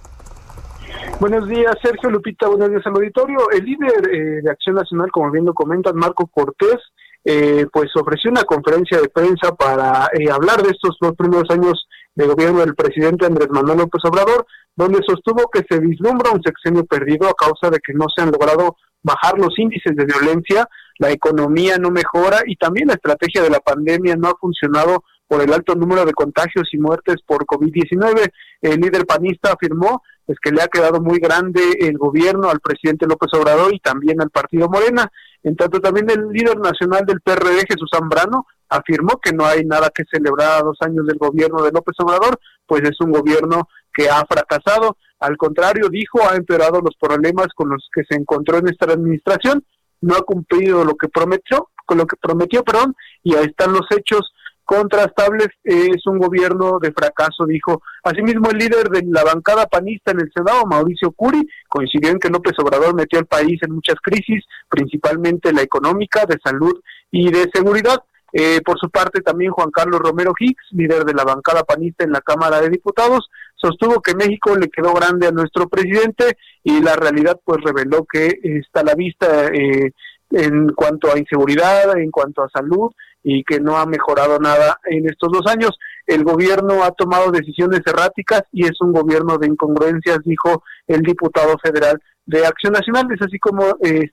Buenos 1.19 1.47
días, 1.47 1.75
Sergio 1.83 2.09
Lupita, 2.09 2.47
buenos 2.47 2.69
días 2.69 2.81
al 2.85 2.95
auditorio. 2.95 3.37
El 3.51 3.63
líder 3.63 4.09
eh, 4.11 4.41
de 4.41 4.49
Acción 4.49 4.75
Nacional, 4.75 5.11
como 5.11 5.29
bien 5.29 5.45
lo 5.45 5.53
comentan, 5.53 5.95
Marco 5.95 6.27
Cortés, 6.27 6.79
eh, 7.23 7.67
pues 7.71 7.91
ofreció 7.95 8.31
una 8.31 8.43
conferencia 8.43 8.99
de 8.99 9.09
prensa 9.09 9.51
para 9.55 10.09
eh, 10.13 10.31
hablar 10.31 10.63
de 10.63 10.71
estos 10.71 10.97
dos 10.99 11.15
primeros 11.15 11.47
años 11.51 11.87
de 12.15 12.25
gobierno 12.25 12.59
del 12.61 12.73
presidente 12.73 13.27
Andrés 13.27 13.49
Manuel 13.51 13.77
López 13.77 14.03
Obrador, 14.05 14.45
donde 14.75 14.99
sostuvo 15.05 15.47
que 15.53 15.63
se 15.69 15.79
vislumbra 15.79 16.31
un 16.31 16.41
sexenio 16.41 16.85
perdido 16.85 17.29
a 17.29 17.33
causa 17.33 17.69
de 17.69 17.79
que 17.85 17.93
no 17.93 18.07
se 18.13 18.23
han 18.23 18.31
logrado 18.31 18.77
bajar 19.03 19.37
los 19.37 19.57
índices 19.57 19.95
de 19.95 20.05
violencia, 20.05 20.67
la 20.97 21.11
economía 21.11 21.77
no 21.77 21.91
mejora 21.91 22.39
y 22.45 22.55
también 22.55 22.87
la 22.87 22.95
estrategia 22.95 23.41
de 23.41 23.49
la 23.49 23.59
pandemia 23.59 24.15
no 24.15 24.29
ha 24.29 24.35
funcionado 24.39 25.03
por 25.31 25.41
el 25.41 25.53
alto 25.53 25.75
número 25.75 26.03
de 26.03 26.11
contagios 26.11 26.67
y 26.73 26.77
muertes 26.77 27.21
por 27.25 27.45
COVID-19. 27.45 28.33
El 28.61 28.81
líder 28.81 29.05
panista 29.05 29.53
afirmó 29.53 30.03
pues, 30.25 30.37
que 30.41 30.51
le 30.51 30.61
ha 30.61 30.67
quedado 30.67 30.99
muy 30.99 31.19
grande 31.19 31.61
el 31.79 31.97
gobierno 31.97 32.49
al 32.49 32.59
presidente 32.59 33.07
López 33.07 33.29
Obrador 33.35 33.73
y 33.73 33.79
también 33.79 34.21
al 34.21 34.29
partido 34.29 34.67
Morena. 34.67 35.09
En 35.41 35.55
tanto, 35.55 35.79
también 35.79 36.09
el 36.09 36.27
líder 36.33 36.59
nacional 36.59 37.05
del 37.05 37.21
PRD, 37.21 37.63
Jesús 37.65 37.89
Zambrano, 37.95 38.45
afirmó 38.67 39.21
que 39.23 39.31
no 39.31 39.45
hay 39.45 39.63
nada 39.63 39.89
que 39.95 40.03
celebrar 40.11 40.59
a 40.59 40.63
dos 40.63 40.75
años 40.81 41.07
del 41.07 41.17
gobierno 41.17 41.63
de 41.63 41.71
López 41.71 41.95
Obrador, 41.99 42.37
pues 42.65 42.81
es 42.81 42.99
un 42.99 43.13
gobierno 43.13 43.69
que 43.93 44.09
ha 44.09 44.25
fracasado. 44.25 44.97
Al 45.21 45.37
contrario, 45.37 45.87
dijo, 45.89 46.19
ha 46.29 46.35
empeorado 46.35 46.81
los 46.81 46.97
problemas 46.99 47.47
con 47.55 47.69
los 47.69 47.87
que 47.95 48.03
se 48.03 48.19
encontró 48.19 48.57
en 48.57 48.67
esta 48.67 48.85
administración, 48.85 49.63
no 50.01 50.13
ha 50.13 50.23
cumplido 50.23 50.83
lo 50.83 50.95
que 50.95 51.07
prometió, 51.07 51.69
con 51.85 51.99
lo 51.99 52.05
que 52.05 52.17
prometió, 52.17 52.65
perdón, 52.65 52.97
y 53.23 53.35
ahí 53.35 53.45
están 53.45 53.71
los 53.71 53.87
hechos 53.91 54.33
contrastables, 54.71 55.49
es 55.65 56.07
un 56.07 56.17
gobierno 56.17 56.79
de 56.79 56.93
fracaso, 56.93 57.45
dijo. 57.45 57.81
Asimismo, 58.03 58.49
el 58.51 58.57
líder 58.57 58.87
de 58.87 59.03
la 59.05 59.25
bancada 59.25 59.65
panista 59.65 60.11
en 60.11 60.21
el 60.21 60.31
Senado, 60.33 60.65
Mauricio 60.65 61.11
Curi, 61.11 61.45
coincidió 61.67 62.09
en 62.09 62.19
que 62.19 62.29
López 62.29 62.53
Obrador 62.57 62.95
metió 62.95 63.19
al 63.19 63.25
país 63.25 63.59
en 63.63 63.73
muchas 63.73 63.97
crisis, 64.01 64.45
principalmente 64.69 65.51
la 65.51 65.61
económica, 65.61 66.25
de 66.25 66.37
salud 66.41 66.79
y 67.11 67.29
de 67.31 67.49
seguridad. 67.53 68.01
Eh, 68.31 68.61
por 68.63 68.79
su 68.79 68.89
parte, 68.89 69.19
también 69.19 69.51
Juan 69.51 69.71
Carlos 69.71 69.99
Romero 69.99 70.31
Hicks, 70.39 70.63
líder 70.71 71.03
de 71.03 71.15
la 71.15 71.25
bancada 71.25 71.63
panista 71.63 72.05
en 72.05 72.13
la 72.13 72.21
Cámara 72.21 72.61
de 72.61 72.69
Diputados, 72.69 73.29
sostuvo 73.55 74.01
que 74.01 74.15
México 74.15 74.55
le 74.55 74.69
quedó 74.69 74.93
grande 74.93 75.27
a 75.27 75.31
nuestro 75.31 75.67
presidente 75.67 76.37
y 76.63 76.79
la 76.79 76.95
realidad 76.95 77.37
pues 77.43 77.61
reveló 77.61 78.05
que 78.09 78.39
está 78.41 78.79
a 78.79 78.85
la 78.85 78.95
vista 78.95 79.47
eh, 79.47 79.91
en 80.29 80.69
cuanto 80.69 81.11
a 81.11 81.19
inseguridad, 81.19 81.97
en 81.97 82.09
cuanto 82.09 82.41
a 82.41 82.49
salud 82.49 82.89
y 83.23 83.43
que 83.43 83.59
no 83.59 83.77
ha 83.77 83.85
mejorado 83.85 84.39
nada 84.39 84.79
en 84.85 85.07
estos 85.09 85.31
dos 85.31 85.45
años. 85.47 85.77
El 86.05 86.23
gobierno 86.23 86.83
ha 86.83 86.91
tomado 86.91 87.31
decisiones 87.31 87.81
erráticas 87.85 88.43
y 88.51 88.65
es 88.65 88.79
un 88.81 88.91
gobierno 88.91 89.37
de 89.37 89.47
incongruencias, 89.47 90.19
dijo 90.23 90.63
el 90.87 91.01
diputado 91.01 91.55
federal 91.63 92.01
de 92.25 92.45
Acción 92.45 92.73
Nacional. 92.73 93.07
Es 93.13 93.21
así 93.21 93.39
como 93.39 93.77
eh, 93.83 94.09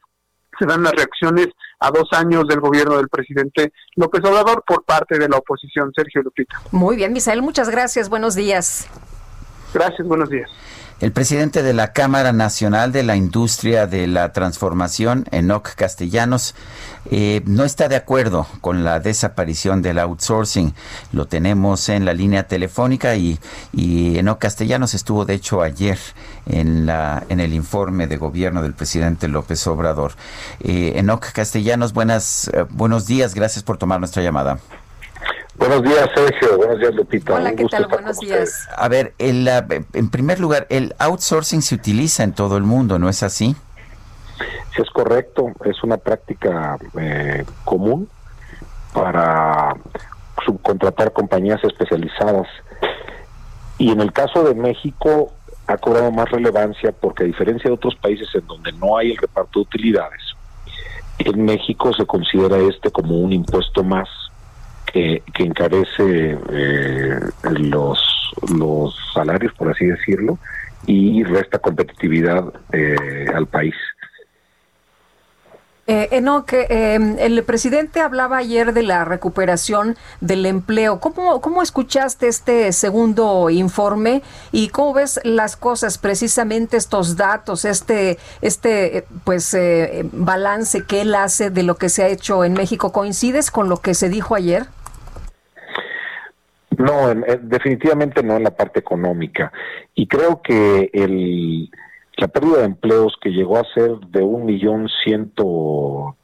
se 0.59 0.66
dan 0.66 0.82
las 0.82 0.93
reacciones 0.93 1.48
a 1.80 1.90
dos 1.90 2.09
años 2.12 2.44
del 2.48 2.60
gobierno 2.60 2.97
del 2.97 3.09
presidente 3.09 3.72
López 3.97 4.24
Obrador 4.24 4.64
por 4.66 4.85
parte 4.85 5.18
de 5.18 5.28
la 5.28 5.39
oposición. 5.39 5.93
Sergio 5.94 6.22
Lupita. 6.22 6.60
Muy 6.72 6.97
bien, 6.97 7.12
Misael, 7.12 7.43
muchas 7.43 7.70
gracias. 7.70 8.09
Buenos 8.09 8.35
días. 8.35 8.89
Gracias, 9.72 10.06
buenos 10.06 10.30
días. 10.30 10.51
El 11.00 11.12
presidente 11.12 11.62
de 11.62 11.74
la 11.74 11.92
Cámara 11.92 12.32
Nacional 12.32 12.90
de 12.90 13.04
la 13.04 13.14
Industria 13.14 13.86
de 13.86 14.08
la 14.08 14.32
Transformación, 14.32 15.26
Enoc 15.30 15.76
Castellanos, 15.76 16.56
eh, 17.12 17.40
no 17.46 17.62
está 17.62 17.88
de 17.88 17.94
acuerdo 17.94 18.48
con 18.60 18.82
la 18.82 18.98
desaparición 18.98 19.80
del 19.80 20.00
outsourcing. 20.00 20.74
Lo 21.12 21.26
tenemos 21.26 21.88
en 21.88 22.04
la 22.04 22.14
línea 22.14 22.48
telefónica 22.48 23.14
y, 23.14 23.38
Enoc 23.72 24.40
Castellanos 24.40 24.92
estuvo, 24.94 25.24
de 25.24 25.34
hecho, 25.34 25.62
ayer 25.62 26.00
en, 26.46 26.84
la, 26.84 27.22
en 27.28 27.38
el 27.38 27.54
informe 27.54 28.08
de 28.08 28.16
gobierno 28.16 28.60
del 28.60 28.74
presidente 28.74 29.28
López 29.28 29.64
Obrador. 29.68 30.14
Eh, 30.58 30.94
Enoc 30.96 31.30
Castellanos, 31.30 31.92
buenas, 31.92 32.50
eh, 32.52 32.64
buenos 32.70 33.06
días. 33.06 33.36
Gracias 33.36 33.62
por 33.62 33.78
tomar 33.78 34.00
nuestra 34.00 34.24
llamada. 34.24 34.58
Buenos 35.58 35.82
días, 35.82 36.08
Sergio. 36.14 36.56
Buenos 36.56 36.78
días, 36.78 36.94
Lupita. 36.94 37.34
Hola, 37.34 37.54
¿qué 37.54 37.64
tal? 37.64 37.86
Buenos 37.88 38.18
días. 38.20 38.68
A 38.76 38.88
ver, 38.88 39.14
el, 39.18 39.48
en 39.92 40.08
primer 40.08 40.38
lugar, 40.38 40.66
el 40.70 40.94
outsourcing 40.98 41.62
se 41.62 41.74
utiliza 41.74 42.22
en 42.22 42.32
todo 42.32 42.56
el 42.56 42.62
mundo, 42.62 42.98
¿no 42.98 43.08
es 43.08 43.24
así? 43.24 43.56
Sí, 44.74 44.82
es 44.82 44.90
correcto. 44.90 45.52
Es 45.64 45.82
una 45.82 45.96
práctica 45.96 46.78
eh, 46.98 47.44
común 47.64 48.08
para 48.92 49.74
subcontratar 50.46 51.12
compañías 51.12 51.62
especializadas. 51.64 52.46
Y 53.78 53.90
en 53.90 54.00
el 54.00 54.12
caso 54.12 54.44
de 54.44 54.54
México 54.54 55.32
ha 55.66 55.76
cobrado 55.76 56.10
más 56.12 56.30
relevancia 56.30 56.92
porque 56.92 57.24
a 57.24 57.26
diferencia 57.26 57.68
de 57.68 57.74
otros 57.74 57.96
países 57.96 58.28
en 58.34 58.46
donde 58.46 58.72
no 58.72 58.96
hay 58.96 59.10
el 59.10 59.16
reparto 59.16 59.58
de 59.58 59.62
utilidades, 59.64 60.22
en 61.18 61.44
México 61.44 61.92
se 61.94 62.06
considera 62.06 62.56
este 62.58 62.90
como 62.90 63.18
un 63.18 63.32
impuesto 63.32 63.82
más 63.82 64.08
que, 64.93 65.23
encarece 65.39 66.39
eh, 66.51 67.20
los, 67.43 67.98
los 68.55 68.94
salarios, 69.15 69.52
por 69.55 69.70
así 69.70 69.86
decirlo, 69.86 70.39
y 70.86 71.23
resta 71.24 71.59
competitividad 71.59 72.52
eh, 72.73 73.27
al 73.35 73.47
país. 73.47 73.74
Eh, 75.90 76.23
que 76.47 76.66
em, 76.69 77.16
el 77.19 77.43
presidente 77.44 78.01
hablaba 78.01 78.36
ayer 78.36 78.74
de 78.74 78.82
la 78.82 79.06
recuperación 79.06 79.97
del 80.20 80.44
empleo. 80.44 81.01
¿Cómo, 81.01 81.40
¿Cómo 81.40 81.62
escuchaste 81.62 82.28
este 82.28 82.74
segundo 82.74 83.48
informe 83.48 84.23
y 84.52 84.69
cómo 84.69 84.93
ves 84.93 85.19
las 85.24 85.56
cosas, 85.56 85.97
precisamente 85.97 86.77
estos 86.77 87.16
datos, 87.16 87.65
este, 87.65 88.19
este 88.43 89.06
pues 89.24 89.55
eh, 89.55 90.06
balance 90.12 90.82
que 90.82 91.01
él 91.01 91.15
hace 91.15 91.48
de 91.48 91.62
lo 91.62 91.77
que 91.77 91.89
se 91.89 92.02
ha 92.02 92.09
hecho 92.09 92.44
en 92.44 92.52
México? 92.52 92.93
¿Coincides 92.93 93.51
con 93.51 93.70
lo 93.70 93.78
que 93.78 93.94
se 93.94 94.10
dijo 94.10 94.35
ayer? 94.35 94.66
No, 96.78 97.12
definitivamente 97.42 98.22
no 98.22 98.36
en 98.36 98.44
la 98.44 98.56
parte 98.56 98.78
económica. 98.78 99.52
Y 99.94 100.06
creo 100.06 100.40
que 100.42 100.88
el, 100.92 101.70
la 102.16 102.28
pérdida 102.28 102.59
de 102.59 102.66
empleos 102.66 103.16
que 103.20 103.30
llegó 103.30 103.59
a 103.59 103.66
ser 103.74 103.90
de 104.10 104.22
un 104.22 104.46
millón 104.46 104.88
ciento, 105.02 106.16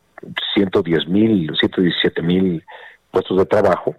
ciento 0.55 0.83
diez 0.83 1.09
mil, 1.09 1.51
ciento 1.59 1.81
diecisiete 1.81 2.23
mil 2.23 2.65
puestos 3.11 3.37
de 3.37 3.47
trabajo, 3.47 3.97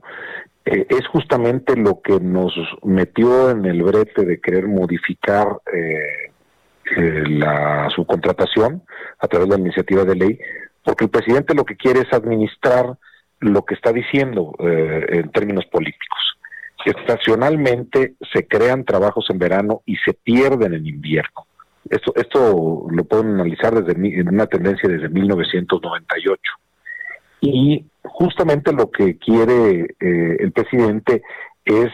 eh, 0.63 0.87
es 0.89 1.05
justamente 1.07 1.75
lo 1.75 2.01
que 2.01 2.21
nos 2.21 2.53
metió 2.83 3.49
en 3.49 3.65
el 3.65 3.83
brete 3.83 4.25
de 4.25 4.39
querer 4.39 4.67
modificar 4.67 5.47
eh, 5.73 6.31
eh, 6.95 7.23
la 7.27 7.89
subcontratación 7.93 8.81
a 9.19 9.27
través 9.27 9.49
de 9.49 9.55
la 9.55 9.61
iniciativa 9.61 10.05
de 10.05 10.15
ley, 10.15 10.39
porque 10.83 11.03
el 11.03 11.09
presidente 11.11 11.53
lo 11.53 11.65
que 11.65 11.75
quiere 11.75 11.99
es 11.99 12.13
administrar 12.13 12.97
lo 13.41 13.63
que 13.63 13.75
está 13.75 13.91
diciendo 13.91 14.55
en 14.59 15.29
términos 15.31 15.65
políticos. 15.65 16.34
Estacionalmente 16.85 18.15
se 18.31 18.47
crean 18.47 18.85
trabajos 18.85 19.25
en 19.29 19.39
verano 19.39 19.81
y 19.85 19.95
se 19.97 20.13
pierden 20.13 20.73
en 20.73 20.85
invierno. 20.85 21.47
Esto, 21.89 22.13
esto 22.15 22.85
lo 22.89 23.03
pueden 23.03 23.35
analizar 23.35 23.73
desde 23.73 24.19
en 24.19 24.27
una 24.27 24.47
tendencia 24.47 24.89
desde 24.89 25.09
1998. 25.09 26.41
Y 27.41 27.85
justamente 28.03 28.71
lo 28.71 28.89
que 28.89 29.17
quiere 29.17 29.95
eh, 29.99 30.37
el 30.39 30.51
presidente 30.51 31.21
es 31.63 31.91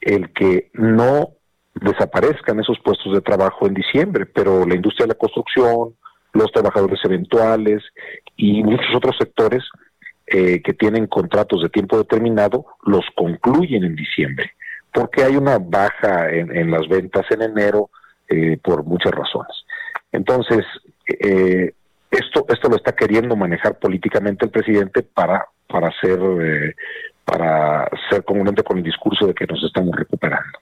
el 0.00 0.30
que 0.32 0.70
no 0.74 1.30
desaparezcan 1.74 2.60
esos 2.60 2.78
puestos 2.80 3.14
de 3.14 3.20
trabajo 3.20 3.66
en 3.66 3.74
diciembre, 3.74 4.26
pero 4.26 4.66
la 4.66 4.74
industria 4.74 5.06
de 5.06 5.14
la 5.14 5.18
construcción, 5.18 5.94
los 6.32 6.52
trabajadores 6.52 7.00
eventuales 7.04 7.82
y 8.36 8.62
muchos 8.62 8.94
otros 8.94 9.16
sectores 9.18 9.62
eh, 10.26 10.62
que 10.62 10.72
tienen 10.72 11.06
contratos 11.06 11.62
de 11.62 11.68
tiempo 11.68 11.98
determinado 11.98 12.66
los 12.86 13.04
concluyen 13.14 13.84
en 13.84 13.94
diciembre, 13.94 14.52
porque 14.92 15.22
hay 15.22 15.36
una 15.36 15.58
baja 15.58 16.30
en, 16.30 16.70
las 16.70 16.88
ventas 16.88 17.26
en 17.30 17.42
enero 17.42 17.90
eh, 18.28 18.58
por 18.62 18.84
muchas 18.84 19.12
razones. 19.12 19.54
Entonces, 20.12 20.64
eh, 21.06 21.74
esto, 22.10 22.46
esto 22.48 22.68
lo 22.68 22.76
está 22.76 22.92
queriendo 22.92 23.36
manejar 23.36 23.78
políticamente 23.78 24.46
el 24.46 24.50
presidente 24.50 25.02
para, 25.02 25.46
para 25.66 25.90
ser, 26.00 26.74
para 27.24 27.88
ser 28.08 28.24
congruente 28.24 28.62
con 28.62 28.78
el 28.78 28.84
discurso 28.84 29.26
de 29.26 29.34
que 29.34 29.46
nos 29.46 29.62
estamos 29.62 29.94
recuperando. 29.94 30.58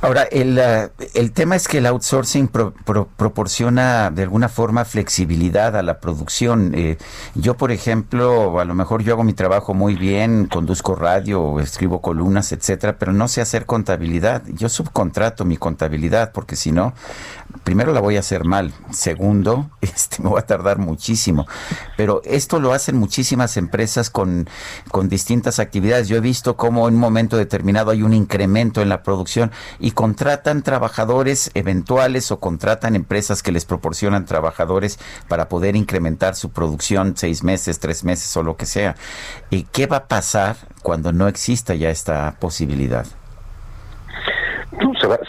Ahora, 0.00 0.22
el, 0.30 0.58
eh, 0.58 0.90
el 1.14 1.32
tema 1.32 1.56
es 1.56 1.66
que 1.66 1.78
el 1.78 1.86
outsourcing 1.86 2.46
proporciona 2.46 4.10
de 4.12 4.22
alguna 4.22 4.48
forma 4.48 4.84
flexibilidad 4.84 5.76
a 5.76 5.82
la 5.82 5.98
producción. 5.98 6.72
Eh, 6.76 6.98
yo, 7.34 7.56
por 7.56 7.72
ejemplo, 7.72 8.60
a 8.60 8.64
lo 8.64 8.76
mejor 8.76 9.02
yo 9.02 9.14
hago 9.14 9.24
mi 9.24 9.32
trabajo 9.32 9.74
muy 9.74 9.96
bien, 9.96 10.46
conduzco 10.46 10.94
radio, 10.94 11.58
escribo 11.58 12.00
columnas, 12.00 12.52
etcétera, 12.52 12.96
pero 12.96 13.12
no 13.12 13.26
sé 13.26 13.40
hacer 13.40 13.66
contabilidad. 13.66 14.44
Yo 14.46 14.68
subcontrato 14.68 15.44
mi 15.44 15.56
contabilidad 15.56 16.30
porque 16.30 16.54
si 16.54 16.70
no, 16.70 16.94
primero 17.64 17.92
la 17.92 18.00
voy 18.00 18.16
a 18.16 18.20
hacer 18.20 18.44
mal, 18.44 18.72
segundo, 18.90 19.68
este 19.80 20.22
me 20.22 20.30
va 20.30 20.38
a 20.38 20.46
tardar 20.46 20.78
muchísimo. 20.78 21.48
Pero 21.96 22.22
esto 22.24 22.60
lo 22.60 22.72
hacen 22.72 22.96
muchísimas 22.96 23.56
empresas 23.56 24.10
con, 24.10 24.48
con 24.92 25.08
distintas 25.08 25.58
actividades. 25.58 26.06
Yo 26.06 26.16
he 26.16 26.20
visto 26.20 26.56
cómo 26.56 26.86
en 26.86 26.94
un 26.94 27.00
momento 27.00 27.36
determinado 27.36 27.90
hay 27.90 28.02
un 28.04 28.14
incremento 28.14 28.80
en 28.80 28.88
la 28.88 29.02
producción 29.02 29.50
y 29.80 29.87
contratan 29.92 30.62
trabajadores 30.62 31.50
eventuales 31.54 32.30
o 32.30 32.40
contratan 32.40 32.96
empresas 32.96 33.42
que 33.42 33.52
les 33.52 33.64
proporcionan 33.64 34.26
trabajadores 34.26 34.98
para 35.28 35.48
poder 35.48 35.76
incrementar 35.76 36.34
su 36.34 36.50
producción 36.50 37.16
seis 37.16 37.44
meses, 37.44 37.78
tres 37.78 38.04
meses 38.04 38.36
o 38.36 38.42
lo 38.42 38.56
que 38.56 38.66
sea. 38.66 38.96
¿Y 39.50 39.64
qué 39.64 39.86
va 39.86 39.98
a 39.98 40.08
pasar 40.08 40.56
cuando 40.82 41.12
no 41.12 41.28
exista 41.28 41.74
ya 41.74 41.90
esta 41.90 42.36
posibilidad? 42.40 43.06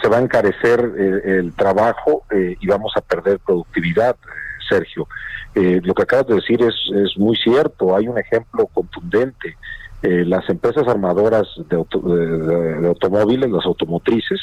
Se 0.02 0.10
va, 0.10 0.18
a 0.18 0.22
encarecer 0.22 0.80
eh, 0.98 1.40
el 1.40 1.54
trabajo 1.54 2.24
eh, 2.32 2.58
y 2.60 2.68
vamos 2.68 2.92
a 2.96 3.02
perder 3.02 3.40
productividad, 3.40 4.16
Sergio. 4.68 5.08
Eh, 5.56 5.80
lo 5.84 5.94
que 5.94 6.04
acabas 6.04 6.28
de 6.28 6.36
decir 6.36 6.62
es, 6.62 6.76
es 6.96 7.18
muy 7.18 7.36
cierto, 7.38 7.96
hay 7.96 8.08
un 8.08 8.18
ejemplo 8.18 8.68
contundente. 8.68 9.58
Eh, 10.02 10.24
las 10.26 10.50
empresas 10.50 10.88
armadoras 10.88 11.48
de, 11.70 11.76
automóviles, 12.88 13.50
las 13.52 13.66
automotrices, 13.66 14.40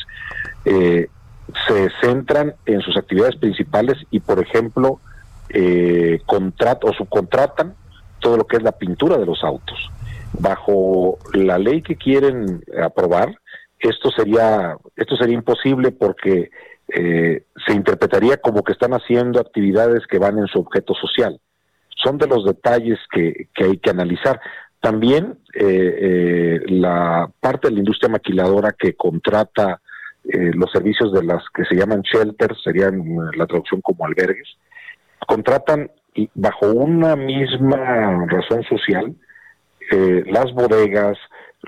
eh, 0.64 1.08
se 1.66 1.88
centran 2.00 2.54
en 2.66 2.80
sus 2.80 2.96
actividades 2.96 3.36
principales 3.36 3.96
y, 4.10 4.20
por 4.20 4.40
ejemplo, 4.40 5.00
eh, 5.48 6.20
o 6.26 6.92
subcontratan 6.92 7.74
todo 8.18 8.36
lo 8.36 8.46
que 8.46 8.56
es 8.56 8.62
la 8.62 8.72
pintura 8.72 9.16
de 9.16 9.26
los 9.26 9.42
autos. 9.44 9.90
Bajo 10.38 11.18
la 11.32 11.58
ley 11.58 11.82
que 11.82 11.96
quieren 11.96 12.62
aprobar, 12.82 13.38
esto 13.78 14.10
sería 14.10 14.76
esto 14.96 15.16
sería 15.16 15.34
imposible 15.34 15.92
porque 15.92 16.50
eh, 16.88 17.44
se 17.66 17.72
interpretaría 17.72 18.36
como 18.36 18.62
que 18.62 18.72
están 18.72 18.92
haciendo 18.92 19.40
actividades 19.40 20.06
que 20.06 20.18
van 20.18 20.38
en 20.38 20.46
su 20.46 20.60
objeto 20.60 20.94
social. 20.94 21.40
Son 22.02 22.18
de 22.18 22.28
los 22.28 22.44
detalles 22.44 22.98
que, 23.10 23.48
que 23.54 23.64
hay 23.64 23.78
que 23.78 23.90
analizar. 23.90 24.40
También 24.86 25.36
eh, 25.52 25.98
eh, 26.00 26.60
la 26.68 27.28
parte 27.40 27.66
de 27.66 27.74
la 27.74 27.80
industria 27.80 28.08
maquiladora 28.08 28.72
que 28.78 28.94
contrata 28.94 29.80
eh, 30.22 30.52
los 30.54 30.70
servicios 30.70 31.12
de 31.12 31.24
las 31.24 31.42
que 31.52 31.64
se 31.64 31.74
llaman 31.74 32.02
shelters, 32.02 32.62
serían 32.62 33.02
la 33.36 33.48
traducción 33.48 33.80
como 33.80 34.06
albergues, 34.06 34.46
contratan 35.26 35.90
bajo 36.36 36.68
una 36.72 37.16
misma 37.16 38.26
razón 38.28 38.62
social 38.62 39.12
las 39.90 40.52
bodegas, 40.52 41.18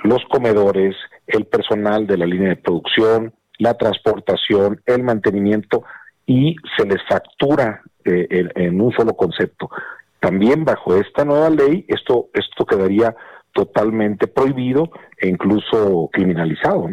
los 0.05 0.25
comedores, 0.31 0.95
el 1.27 1.45
personal 1.47 2.07
de 2.07 2.19
la 2.19 2.27
línea 2.27 2.51
de 2.51 2.57
producción, 2.57 3.35
la 3.59 3.75
transportación, 3.75 4.81
el 4.87 5.03
mantenimiento 5.03 5.83
y 6.25 6.55
se 6.77 6.87
les 6.87 7.03
factura 7.09 7.83
en 8.05 8.81
un 8.81 8.93
solo 8.93 9.15
concepto. 9.15 9.69
También 10.21 10.65
bajo 10.65 10.97
esta 10.97 11.25
nueva 11.25 11.51
ley 11.51 11.85
esto 11.89 12.29
esto 12.35 12.67
quedaría 12.67 13.15
totalmente 13.53 14.27
prohibido 14.27 14.91
e 15.17 15.29
incluso 15.29 16.09
criminalizado. 16.13 16.89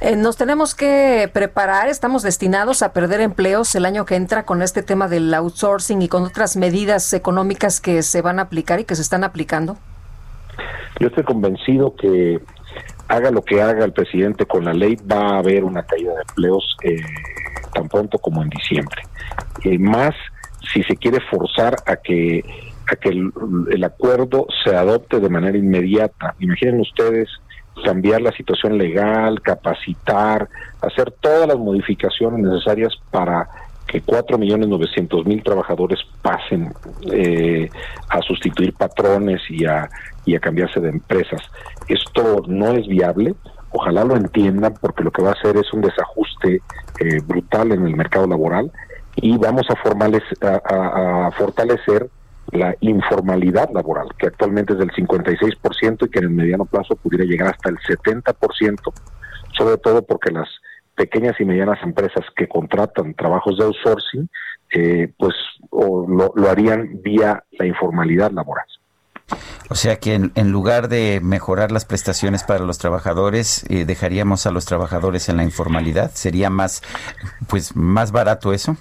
Eh, 0.00 0.14
nos 0.14 0.36
tenemos 0.36 0.76
que 0.76 1.28
preparar, 1.32 1.88
estamos 1.88 2.22
destinados 2.22 2.82
a 2.82 2.92
perder 2.92 3.20
empleos 3.20 3.74
el 3.74 3.84
año 3.84 4.04
que 4.04 4.14
entra 4.14 4.44
con 4.44 4.62
este 4.62 4.82
tema 4.82 5.08
del 5.08 5.32
outsourcing 5.34 6.02
y 6.02 6.08
con 6.08 6.22
otras 6.22 6.56
medidas 6.56 7.12
económicas 7.12 7.80
que 7.80 8.02
se 8.02 8.22
van 8.22 8.38
a 8.38 8.42
aplicar 8.42 8.78
y 8.78 8.84
que 8.84 8.94
se 8.94 9.02
están 9.02 9.24
aplicando. 9.24 9.76
Yo 11.00 11.08
estoy 11.08 11.24
convencido 11.24 11.94
que 11.96 12.40
haga 13.08 13.30
lo 13.30 13.42
que 13.42 13.60
haga 13.60 13.84
el 13.84 13.92
presidente 13.92 14.46
con 14.46 14.64
la 14.64 14.72
ley, 14.72 14.96
va 14.96 15.34
a 15.34 15.38
haber 15.38 15.64
una 15.64 15.84
caída 15.84 16.14
de 16.14 16.20
empleos 16.28 16.76
eh, 16.82 17.00
tan 17.74 17.88
pronto 17.88 18.18
como 18.18 18.42
en 18.42 18.50
diciembre. 18.50 19.02
Eh, 19.64 19.78
más 19.78 20.14
si 20.72 20.82
se 20.82 20.96
quiere 20.96 21.20
forzar 21.20 21.76
a 21.86 21.96
que 21.96 22.44
a 22.90 22.96
que 22.96 23.10
el, 23.10 23.84
acuerdo 23.84 24.46
se 24.64 24.74
adopte 24.74 25.20
de 25.20 25.28
manera 25.28 25.58
inmediata. 25.58 26.34
Imaginen 26.38 26.80
ustedes 26.80 27.28
cambiar 27.84 28.22
la 28.22 28.32
situación 28.32 28.78
legal, 28.78 29.40
capacitar, 29.42 30.48
hacer 30.80 31.12
todas 31.20 31.46
las 31.46 31.58
modificaciones 31.58 32.40
necesarias 32.40 32.94
para 33.10 33.48
que 33.86 34.00
cuatro 34.00 34.36
millones 34.36 34.68
novecientos 34.68 35.24
mil 35.26 35.42
trabajadores 35.42 36.00
pasen 36.20 36.72
eh, 37.12 37.70
a 38.08 38.20
sustituir 38.20 38.74
patrones 38.74 39.40
y 39.48 39.64
a, 39.64 39.88
y 40.24 40.34
a 40.34 40.40
cambiarse 40.40 40.80
de 40.80 40.90
empresas. 40.90 41.40
Esto 41.88 42.42
no 42.46 42.72
es 42.72 42.86
viable. 42.86 43.34
Ojalá 43.70 44.04
lo 44.04 44.16
entiendan 44.16 44.74
porque 44.80 45.04
lo 45.04 45.10
que 45.10 45.22
va 45.22 45.30
a 45.30 45.32
hacer 45.32 45.56
es 45.56 45.72
un 45.72 45.82
desajuste 45.82 46.62
eh, 47.00 47.20
brutal 47.24 47.72
en 47.72 47.86
el 47.86 47.96
mercado 47.96 48.26
laboral 48.26 48.72
y 49.20 49.36
vamos 49.36 49.66
a, 49.70 51.26
a, 51.26 51.30
fortalecer 51.32 52.08
la 52.50 52.74
informalidad 52.80 53.68
laboral, 53.72 54.08
que 54.18 54.28
actualmente 54.28 54.72
es 54.72 54.78
del 54.78 54.90
56% 54.90 56.06
y 56.06 56.10
que 56.10 56.18
en 56.18 56.24
el 56.24 56.30
mediano 56.30 56.64
plazo 56.64 56.96
pudiera 56.96 57.24
llegar 57.24 57.54
hasta 57.54 57.68
el 57.68 57.76
70%, 57.78 58.92
sobre 59.56 59.76
todo 59.78 60.02
porque 60.02 60.30
las 60.30 60.48
pequeñas 60.94 61.36
y 61.40 61.44
medianas 61.44 61.78
empresas 61.82 62.24
que 62.36 62.48
contratan 62.48 63.14
trabajos 63.14 63.58
de 63.58 63.64
outsourcing, 63.64 64.28
eh, 64.74 65.12
pues 65.16 65.34
lo, 65.70 66.48
harían 66.48 67.00
vía 67.02 67.44
la 67.52 67.66
informalidad 67.66 68.30
laboral. 68.32 68.66
O 69.70 69.74
sea 69.74 69.96
que 69.96 70.14
en, 70.14 70.50
lugar 70.50 70.88
de 70.88 71.20
mejorar 71.22 71.70
las 71.70 71.84
prestaciones 71.84 72.44
para 72.44 72.64
los 72.64 72.78
trabajadores, 72.78 73.64
eh, 73.68 73.84
dejaríamos 73.84 74.46
a 74.46 74.50
los 74.50 74.64
trabajadores 74.64 75.28
en 75.28 75.36
la 75.36 75.44
informalidad. 75.44 76.10
¿Sería 76.12 76.48
más, 76.48 76.82
pues, 77.48 77.76
más 77.76 78.10
barato 78.10 78.54
eso? 78.54 78.76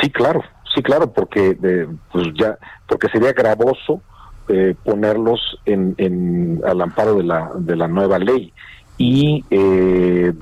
Sí, 0.00 0.10
claro, 0.10 0.42
sí, 0.74 0.82
claro, 0.82 1.12
porque 1.12 1.56
eh, 1.62 1.86
pues 2.12 2.28
ya, 2.34 2.58
porque 2.88 3.08
sería 3.08 3.32
gravoso 3.32 4.02
eh, 4.48 4.74
ponerlos 4.84 5.58
en, 5.64 5.94
en, 5.98 6.60
al 6.66 6.80
amparo 6.80 7.14
de 7.16 7.24
la, 7.24 7.50
de 7.56 7.76
la 7.76 7.88
nueva 7.88 8.18
ley. 8.18 8.52
Y 8.98 9.44
eh, 9.50 10.32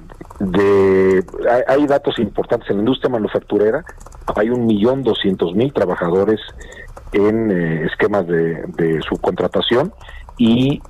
de, 0.41 1.25
hay, 1.69 1.87
datos 1.87 2.19
importantes 2.19 2.69
en 2.71 2.77
la 2.77 2.83
industria 2.83 3.11
manufacturera, 3.11 3.85
hay 4.37 4.51
un 4.51 4.67
millón 4.67 5.03
doscientos 5.03 5.55
mil 5.55 5.73
trabajadores 5.73 6.41
en 7.13 7.51
esquemas 7.87 8.27
de, 8.27 8.63
de 8.77 9.01
subcontratación 9.03 9.93
y 10.37 10.81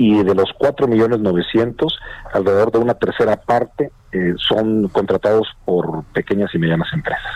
y 0.00 0.22
de 0.24 0.34
los 0.34 0.50
cuatro 0.56 0.88
millones 0.88 1.20
novecientos, 1.20 1.98
alrededor 2.32 2.72
de 2.72 2.78
una 2.78 2.94
tercera 2.94 3.36
parte 3.36 3.92
eh, 4.12 4.32
son 4.38 4.88
contratados 4.88 5.46
por 5.66 6.04
pequeñas 6.14 6.54
y 6.54 6.58
medianas 6.58 6.88
empresas. 6.94 7.34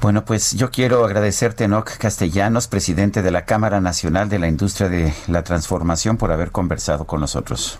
Bueno, 0.00 0.24
pues 0.24 0.52
yo 0.52 0.70
quiero 0.70 1.04
agradecerte, 1.04 1.64
Enoch 1.64 1.98
Castellanos, 1.98 2.68
presidente 2.68 3.20
de 3.20 3.30
la 3.30 3.44
Cámara 3.44 3.82
Nacional 3.82 4.30
de 4.30 4.38
la 4.38 4.48
Industria 4.48 4.88
de 4.88 5.12
la 5.28 5.42
Transformación, 5.42 6.16
por 6.16 6.32
haber 6.32 6.52
conversado 6.52 7.04
con 7.04 7.20
nosotros. 7.20 7.78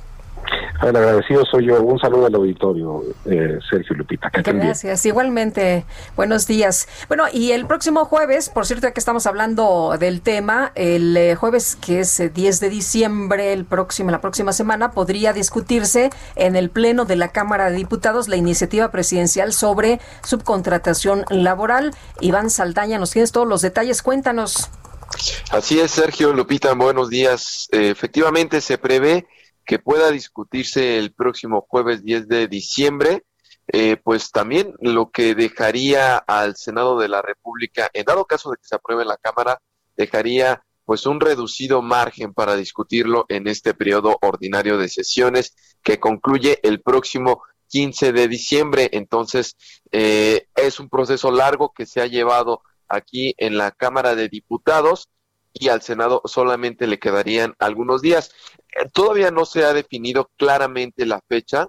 Agradecido 0.79 1.45
soy 1.45 1.67
yo. 1.67 1.83
Un 1.83 1.99
saludo 1.99 2.27
al 2.27 2.35
auditorio, 2.35 3.03
eh, 3.25 3.59
Sergio 3.69 3.97
Lupita. 3.97 4.31
Gracias. 4.33 5.07
Igualmente, 5.07 5.85
buenos 6.17 6.47
días. 6.47 6.89
Bueno, 7.09 7.25
y 7.33 7.53
el 7.53 7.67
próximo 7.67 8.05
jueves, 8.05 8.49
por 8.49 8.67
cierto, 8.67 8.93
que 8.93 9.01
estamos 9.01 9.27
hablando 9.27 9.97
del 9.99 10.21
tema, 10.21 10.73
el 10.75 11.17
eh, 11.17 11.35
jueves 11.35 11.77
que 11.77 12.01
es 12.01 12.23
10 12.33 12.57
eh, 12.57 12.65
de 12.65 12.71
diciembre, 12.71 13.53
el 13.53 13.65
próximo, 13.65 14.11
la 14.11 14.21
próxima 14.21 14.53
semana, 14.53 14.91
podría 14.91 15.33
discutirse 15.33 16.11
en 16.35 16.57
el 16.57 16.71
Pleno 16.71 17.05
de 17.05 17.17
la 17.17 17.29
Cámara 17.29 17.71
de 17.71 17.77
Diputados 17.77 18.29
la 18.29 18.37
iniciativa 18.37 18.91
presidencial 18.91 19.53
sobre 19.53 20.01
subcontratación 20.25 21.25
laboral. 21.31 21.95
Iván 22.21 22.51
Saldaña, 22.51 22.99
nos 22.99 23.13
tienes 23.13 23.33
todos 23.33 23.49
los 23.49 23.63
detalles. 23.63 24.03
Cuéntanos. 24.03 24.71
Así 25.51 25.81
es, 25.81 25.93
Sergio 25.93 26.33
Lupita, 26.33 26.75
buenos 26.75 27.09
días. 27.09 27.69
efectivamente, 27.73 28.61
se 28.61 28.77
prevé 28.77 29.27
que 29.67 29.79
pueda 29.79 30.11
discutirse 30.11 30.99
el 30.99 31.13
próximo 31.13 31.67
jueves 31.69 32.05
10 32.05 32.29
de 32.29 32.49
diciembre, 32.49 33.25
eh, 33.69 33.97
pues 33.97 34.31
también 34.31 34.75
lo 34.81 35.11
que 35.11 35.35
dejaría 35.35 36.17
al 36.17 36.57
Senado 36.57 36.99
de 36.99 37.09
la 37.09 37.21
República, 37.21 37.91
en 37.93 38.05
dado 38.05 38.25
caso 38.25 38.51
de 38.51 38.57
que 38.57 38.69
se 38.69 38.77
apruebe 38.77 39.03
en 39.03 39.09
la 39.09 39.17
Cámara, 39.17 39.61
dejaría 39.97 40.63
pues 40.85 41.05
un 41.05 41.21
reducido 41.21 41.83
margen 41.83 42.33
para 42.33 42.55
discutirlo 42.55 43.27
en 43.29 43.49
este 43.49 43.75
periodo 43.75 44.19
ordinario 44.23 44.79
de 44.79 44.89
sesiones 44.89 45.57
que 45.83 45.99
concluye 45.99 46.61
el 46.63 46.81
próximo 46.81 47.43
15 47.69 48.13
de 48.13 48.29
diciembre. 48.29 48.89
Entonces, 48.93 49.57
eh, 49.91 50.47
es 50.55 50.79
un 50.79 50.89
proceso 50.89 51.33
largo 51.33 51.73
que 51.75 51.87
se 51.87 52.01
ha 52.01 52.07
llevado 52.07 52.63
aquí 52.89 53.35
en 53.39 53.59
la 53.59 53.73
Cámara 53.73 54.15
de 54.15 54.29
Diputados 54.29 55.09
y 55.59 55.69
al 55.69 55.83
Senado 55.83 56.23
solamente 56.25 56.87
le 56.87 56.99
quedarían 56.99 57.55
algunos 57.59 58.03
días. 58.03 58.33
Eh, 58.69 58.89
todavía 58.93 59.31
no 59.31 59.45
se 59.45 59.65
ha 59.65 59.73
definido 59.73 60.31
claramente 60.37 61.07
la 61.07 61.21
fecha. 61.29 61.69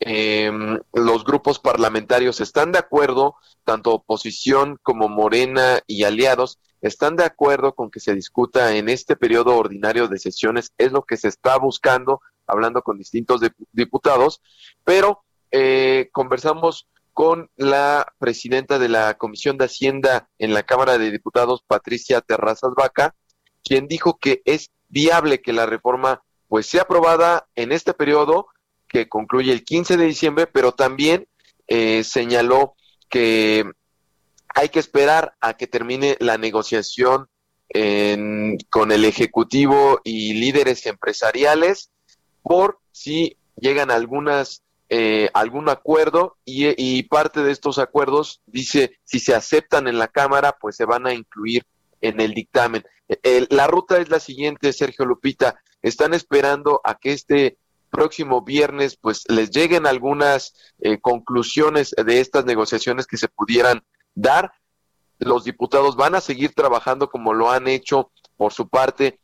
Em, 0.00 0.78
los 0.92 1.24
grupos 1.24 1.58
parlamentarios 1.58 2.40
están 2.40 2.72
de 2.72 2.78
acuerdo, 2.78 3.36
tanto 3.64 3.92
oposición 3.92 4.78
como 4.82 5.08
Morena 5.08 5.80
y 5.86 6.04
aliados, 6.04 6.58
están 6.80 7.16
de 7.16 7.24
acuerdo 7.24 7.74
con 7.74 7.90
que 7.90 7.98
se 7.98 8.14
discuta 8.14 8.76
en 8.76 8.88
este 8.88 9.16
periodo 9.16 9.56
ordinario 9.56 10.06
de 10.06 10.18
sesiones, 10.18 10.72
es 10.78 10.92
lo 10.92 11.02
que 11.02 11.16
se 11.16 11.26
está 11.26 11.58
buscando, 11.58 12.20
hablando 12.46 12.82
con 12.82 12.96
distintos 12.96 13.40
diputados, 13.72 14.40
pero 14.84 15.24
eh, 15.50 16.08
conversamos 16.12 16.86
con 17.12 17.50
la 17.56 18.06
presidenta 18.18 18.78
de 18.78 18.88
la 18.88 19.14
Comisión 19.14 19.58
de 19.58 19.64
Hacienda 19.64 20.28
en 20.38 20.54
la 20.54 20.62
Cámara 20.62 20.98
de 20.98 21.10
Diputados, 21.10 21.64
Patricia 21.66 22.20
Terrazas 22.20 22.70
Vaca, 22.76 23.16
quien 23.68 23.86
dijo 23.86 24.18
que 24.18 24.40
es 24.46 24.70
viable 24.88 25.42
que 25.42 25.52
la 25.52 25.66
reforma 25.66 26.22
pues 26.48 26.66
sea 26.66 26.82
aprobada 26.82 27.46
en 27.54 27.70
este 27.70 27.92
periodo 27.92 28.46
que 28.88 29.10
concluye 29.10 29.52
el 29.52 29.64
15 29.64 29.98
de 29.98 30.06
diciembre, 30.06 30.46
pero 30.46 30.72
también 30.72 31.28
eh, 31.66 32.02
señaló 32.02 32.74
que 33.10 33.70
hay 34.54 34.70
que 34.70 34.78
esperar 34.78 35.34
a 35.40 35.58
que 35.58 35.66
termine 35.66 36.16
la 36.20 36.38
negociación 36.38 37.28
con 38.70 38.92
el 38.92 39.04
Ejecutivo 39.04 40.00
y 40.02 40.32
líderes 40.32 40.86
empresariales 40.86 41.90
por 42.42 42.78
si 42.92 43.36
llegan 43.56 43.90
algunas 43.90 44.62
eh, 44.88 45.28
algún 45.34 45.68
acuerdo 45.68 46.38
y, 46.46 46.68
y, 46.82 47.02
parte 47.02 47.42
de 47.42 47.52
estos 47.52 47.78
acuerdos 47.78 48.40
dice 48.46 48.96
si 49.04 49.18
se 49.20 49.34
aceptan 49.34 49.86
en 49.86 49.98
la 49.98 50.08
Cámara 50.08 50.56
pues 50.58 50.76
se 50.76 50.86
van 50.86 51.06
a 51.06 51.12
incluir 51.12 51.66
en 52.00 52.20
el 52.20 52.34
dictamen 52.34 52.84
la 53.50 53.66
ruta 53.66 53.98
es 53.98 54.08
la 54.08 54.20
siguiente, 54.20 54.72
Sergio 54.72 55.04
Lupita. 55.04 55.60
Están 55.82 56.14
esperando 56.14 56.80
a 56.84 56.96
que 56.96 57.12
este 57.12 57.58
próximo 57.90 58.42
viernes 58.42 58.96
pues 58.96 59.24
les 59.28 59.50
lleguen 59.50 59.86
algunas 59.86 60.52
eh, 60.80 61.00
conclusiones 61.00 61.94
de 61.96 62.20
estas 62.20 62.44
negociaciones 62.44 63.06
que 63.06 63.16
se 63.16 63.28
pudieran 63.28 63.82
dar. 64.14 64.52
Los 65.18 65.44
diputados 65.44 65.96
van 65.96 66.14
a 66.14 66.20
seguir 66.20 66.52
trabajando 66.52 67.08
como 67.08 67.32
lo 67.32 67.50
han 67.50 67.66
hecho 67.66 68.10
por 68.36 68.52
su 68.52 68.68
parte 68.68 69.18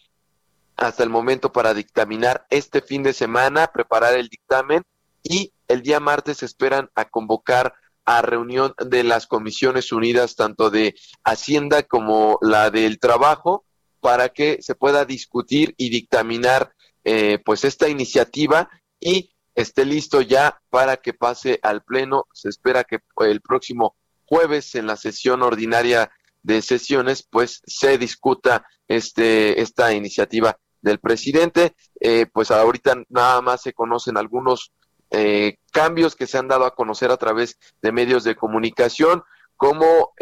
hasta 0.77 1.03
el 1.05 1.11
momento 1.11 1.53
para 1.53 1.75
dictaminar 1.75 2.47
este 2.51 2.81
fin 2.81 3.03
de 3.03 3.13
semana, 3.13 3.69
preparar 3.69 4.15
el 4.15 4.29
dictamen 4.29 4.83
y 5.23 5.53
el 5.69 5.83
día 5.83 6.01
martes 6.01 6.43
esperan 6.43 6.91
a 6.95 7.05
convocar 7.05 7.75
a 8.05 8.23
reunión 8.23 8.75
de 8.85 9.05
las 9.05 9.27
comisiones 9.27 9.93
unidas, 9.93 10.37
tanto 10.37 10.71
de 10.71 10.95
Hacienda 11.25 11.83
como 11.83 12.39
la 12.43 12.71
del 12.71 12.99
Trabajo, 12.99 13.65
para 14.01 14.29
que 14.29 14.59
se 14.61 14.75
pueda 14.75 15.05
discutir 15.05 15.75
y 15.79 15.89
dictaminar 15.89 16.75
eh, 17.05 17.39
pues 17.45 17.65
esta 17.65 17.89
iniciativa 17.89 18.69
y 19.01 19.35
esté 19.55 19.85
listo 19.85 20.21
ya 20.21 20.61
para 20.71 20.99
que 20.99 21.15
pase 21.15 21.59
al 21.63 21.83
pleno. 21.83 22.27
Se 22.33 22.49
espera 22.49 22.85
que 22.85 22.99
el 23.21 23.41
próximo 23.41 23.97
jueves 24.27 24.75
en 24.75 24.87
la 24.87 24.97
sesión 24.97 25.43
ordinaria 25.43 26.11
de 26.43 26.61
sesiones 26.61 27.27
pues 27.29 27.63
se 27.67 27.97
discuta 27.97 28.67
este 28.89 29.61
esta 29.63 29.95
iniciativa 29.95 30.59
del 30.83 30.99
presidente. 30.99 31.75
Eh, 32.01 32.27
pues 32.33 32.51
ahorita 32.51 33.03
nada 33.09 33.41
más 33.41 33.63
se 33.63 33.73
conocen 33.73 34.19
algunos 34.19 34.73
eh, 35.15 35.59
cambios 35.73 36.17
que 36.17 36.27
se 36.27 36.39
han 36.39 36.49
dado 36.49 36.65
a 36.67 36.75
conocer 36.75 37.11
a 37.11 37.17
través 37.17 37.59
de 37.83 37.93
medios 37.93 38.25
de 38.25 38.37
comunicación, 38.37 39.23
como 39.57 40.13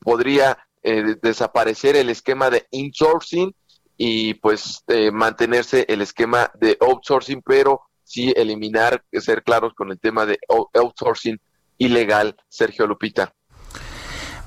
podría 0.00 0.58
eh, 0.82 1.16
desaparecer 1.20 1.96
el 1.96 2.08
esquema 2.08 2.50
de 2.50 2.66
insourcing 2.70 3.52
y 3.96 4.34
pues 4.34 4.84
eh, 4.86 5.10
mantenerse 5.10 5.84
el 5.88 6.02
esquema 6.02 6.50
de 6.54 6.78
outsourcing, 6.80 7.42
pero 7.44 7.82
sí 8.04 8.32
eliminar, 8.36 9.04
ser 9.12 9.42
claros 9.42 9.74
con 9.74 9.90
el 9.90 9.98
tema 9.98 10.24
de 10.24 10.38
outsourcing 10.72 11.38
ilegal, 11.78 12.36
Sergio 12.48 12.86
Lupita. 12.86 13.34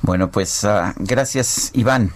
Bueno, 0.02 0.32
pues 0.32 0.64
ah, 0.64 0.96
gracias, 0.98 1.72
Iván. 1.76 2.12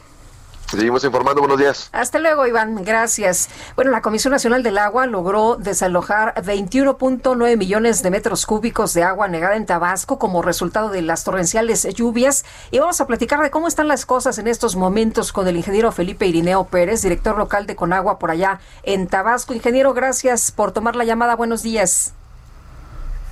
Seguimos 0.68 1.04
informando, 1.04 1.42
buenos 1.42 1.60
días. 1.60 1.90
Hasta 1.92 2.18
luego, 2.18 2.48
Iván, 2.48 2.84
gracias. 2.84 3.50
Bueno, 3.76 3.92
la 3.92 4.02
Comisión 4.02 4.32
Nacional 4.32 4.64
del 4.64 4.80
Agua 4.80 5.06
logró 5.06 5.58
desalojar 5.58 6.34
21.9 6.44 7.56
millones 7.56 8.02
de 8.02 8.10
metros 8.10 8.48
cúbicos 8.48 8.94
de 8.96 9.04
agua 9.04 9.28
negada 9.28 9.56
en 9.56 9.68
Tabasco 9.68 10.18
como 10.18 10.42
resultado 10.42 10.90
de 10.90 11.04
las 11.04 11.24
torrenciales 11.24 11.84
lluvias. 11.94 12.46
Y 12.72 12.80
vamos 12.80 13.00
a 13.00 13.06
platicar 13.06 13.42
de 13.42 13.52
cómo 13.52 13.68
están 13.68 13.88
las 13.88 14.08
cosas 14.08 14.40
en 14.40 14.48
estos 14.48 14.76
momentos 14.76 15.32
con 15.32 15.48
el 15.48 15.56
ingeniero 15.56 15.92
Felipe 15.92 16.26
Irineo 16.26 16.64
Pérez, 16.64 17.04
director 17.04 17.38
local 17.38 17.68
de 17.68 17.76
Conagua 17.76 18.18
por 18.18 18.32
allá 18.32 18.60
en 18.82 19.08
Tabasco. 19.08 19.54
Ingeniero, 19.54 19.94
gracias 19.94 20.52
por 20.52 20.72
tomar 20.72 20.96
la 20.96 21.04
llamada. 21.04 21.36
Buenos 21.36 21.62
días. 21.62 22.14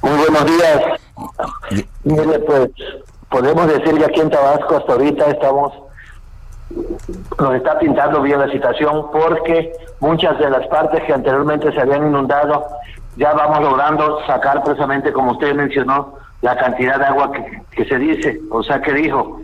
Muy 0.03 0.17
buenos 0.17 0.45
días. 0.45 0.81
pues 2.45 2.69
podemos 3.29 3.67
decir 3.67 3.97
que 3.97 4.05
aquí 4.05 4.19
en 4.19 4.29
Tabasco 4.29 4.77
hasta 4.77 4.93
ahorita 4.93 5.31
estamos 5.31 5.73
nos 7.39 7.55
está 7.55 7.79
pintando 7.79 8.21
bien 8.21 8.39
la 8.39 8.49
situación 8.49 9.07
porque 9.11 9.73
muchas 9.99 10.37
de 10.39 10.49
las 10.49 10.65
partes 10.67 11.03
que 11.03 11.13
anteriormente 11.13 11.71
se 11.71 11.81
habían 11.81 12.07
inundado 12.07 12.65
ya 13.15 13.33
vamos 13.33 13.61
logrando 13.61 14.25
sacar 14.25 14.63
precisamente 14.63 15.11
como 15.13 15.31
usted 15.31 15.53
mencionó 15.53 16.15
la 16.41 16.57
cantidad 16.57 16.99
de 16.99 17.05
agua 17.05 17.31
que, 17.71 17.85
se 17.85 17.97
dice, 17.97 18.41
o 18.51 18.61
sea 18.63 18.81
que 18.81 18.91
dijo, 18.93 19.39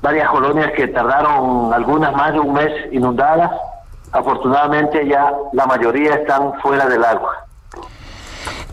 varias 0.00 0.28
colonias 0.28 0.70
que 0.76 0.86
tardaron 0.86 1.72
algunas 1.74 2.12
más 2.14 2.32
de 2.32 2.38
un 2.38 2.52
mes 2.52 2.72
inundadas, 2.92 3.50
afortunadamente 4.12 5.08
ya 5.08 5.32
la 5.52 5.66
mayoría 5.66 6.14
están 6.14 6.54
fuera 6.60 6.86
del 6.86 7.04
agua. 7.04 7.46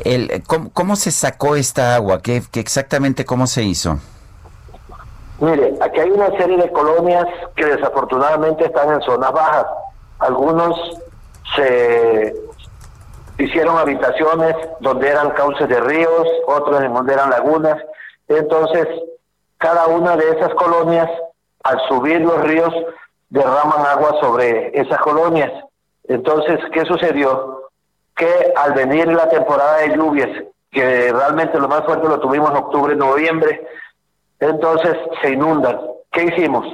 El, 0.05 0.43
¿cómo, 0.45 0.95
se 0.95 1.09
sacó 1.09 1.55
esta 1.55 1.95
agua? 1.95 2.21
¿Qué, 2.21 2.43
qué 2.51 2.59
exactamente 2.59 3.25
cómo 3.25 3.47
se 3.47 3.63
hizo? 3.63 3.99
Mire, 5.43 5.73
aquí 5.81 5.99
hay 5.99 6.09
una 6.09 6.27
serie 6.37 6.55
de 6.55 6.71
colonias 6.71 7.25
que 7.57 7.65
desafortunadamente 7.65 8.63
están 8.63 8.93
en 8.93 9.01
zonas 9.01 9.33
bajas. 9.33 9.65
Algunos 10.19 11.01
se 11.57 12.33
hicieron 13.37 13.77
habitaciones 13.77 14.55
donde 14.79 15.09
eran 15.09 15.31
cauces 15.31 15.67
de 15.67 15.81
ríos, 15.81 16.25
otros 16.47 16.81
en 16.81 16.93
donde 16.93 17.13
eran 17.13 17.29
lagunas. 17.29 17.75
Entonces, 18.29 18.87
cada 19.57 19.87
una 19.87 20.15
de 20.15 20.29
esas 20.29 20.53
colonias, 20.53 21.09
al 21.65 21.77
subir 21.89 22.21
los 22.21 22.41
ríos, 22.43 22.73
derraman 23.29 23.85
agua 23.85 24.15
sobre 24.21 24.71
esas 24.79 24.99
colonias. 24.99 25.51
Entonces, 26.05 26.57
¿qué 26.71 26.85
sucedió? 26.85 27.63
Que 28.15 28.53
al 28.55 28.75
venir 28.75 29.09
la 29.11 29.27
temporada 29.27 29.79
de 29.79 29.97
lluvias, 29.97 30.29
que 30.71 31.11
realmente 31.11 31.59
lo 31.59 31.67
más 31.67 31.83
fuerte 31.83 32.07
lo 32.07 32.21
tuvimos 32.21 32.49
en 32.51 32.57
octubre, 32.57 32.95
noviembre, 32.95 33.67
entonces 34.39 34.95
se 35.21 35.31
inundan. 35.31 35.79
¿Qué 36.11 36.23
hicimos? 36.23 36.65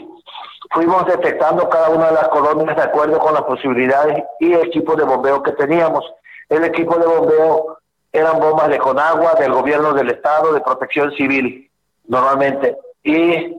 fuimos 0.72 1.06
detectando 1.06 1.69
cada 1.69 1.90
una 1.90 2.07
de 2.07 2.14
las 2.14 2.27
colonias 2.30 2.76
de 2.76 2.84
acuerdo 2.84 3.19
con 3.19 3.34
las 3.34 3.44
posibilidades 3.44 4.23
y 4.40 4.53
equipos 4.53 4.98
de 4.98 5.03
bombeo 5.03 5.41
que 5.41 5.52
teníamos. 5.53 6.06
El 6.48 6.64
equipo 6.64 6.98
de 6.98 7.07
bombeo 7.07 7.77
eran 8.11 8.40
bombas 8.40 8.69
de 8.69 8.77
Conagua, 8.77 9.34
del 9.34 9.53
gobierno 9.53 9.94
del 9.94 10.10
estado, 10.10 10.53
de 10.53 10.61
protección 10.61 11.11
civil, 11.14 11.69
normalmente. 12.07 12.77
Y 13.03 13.57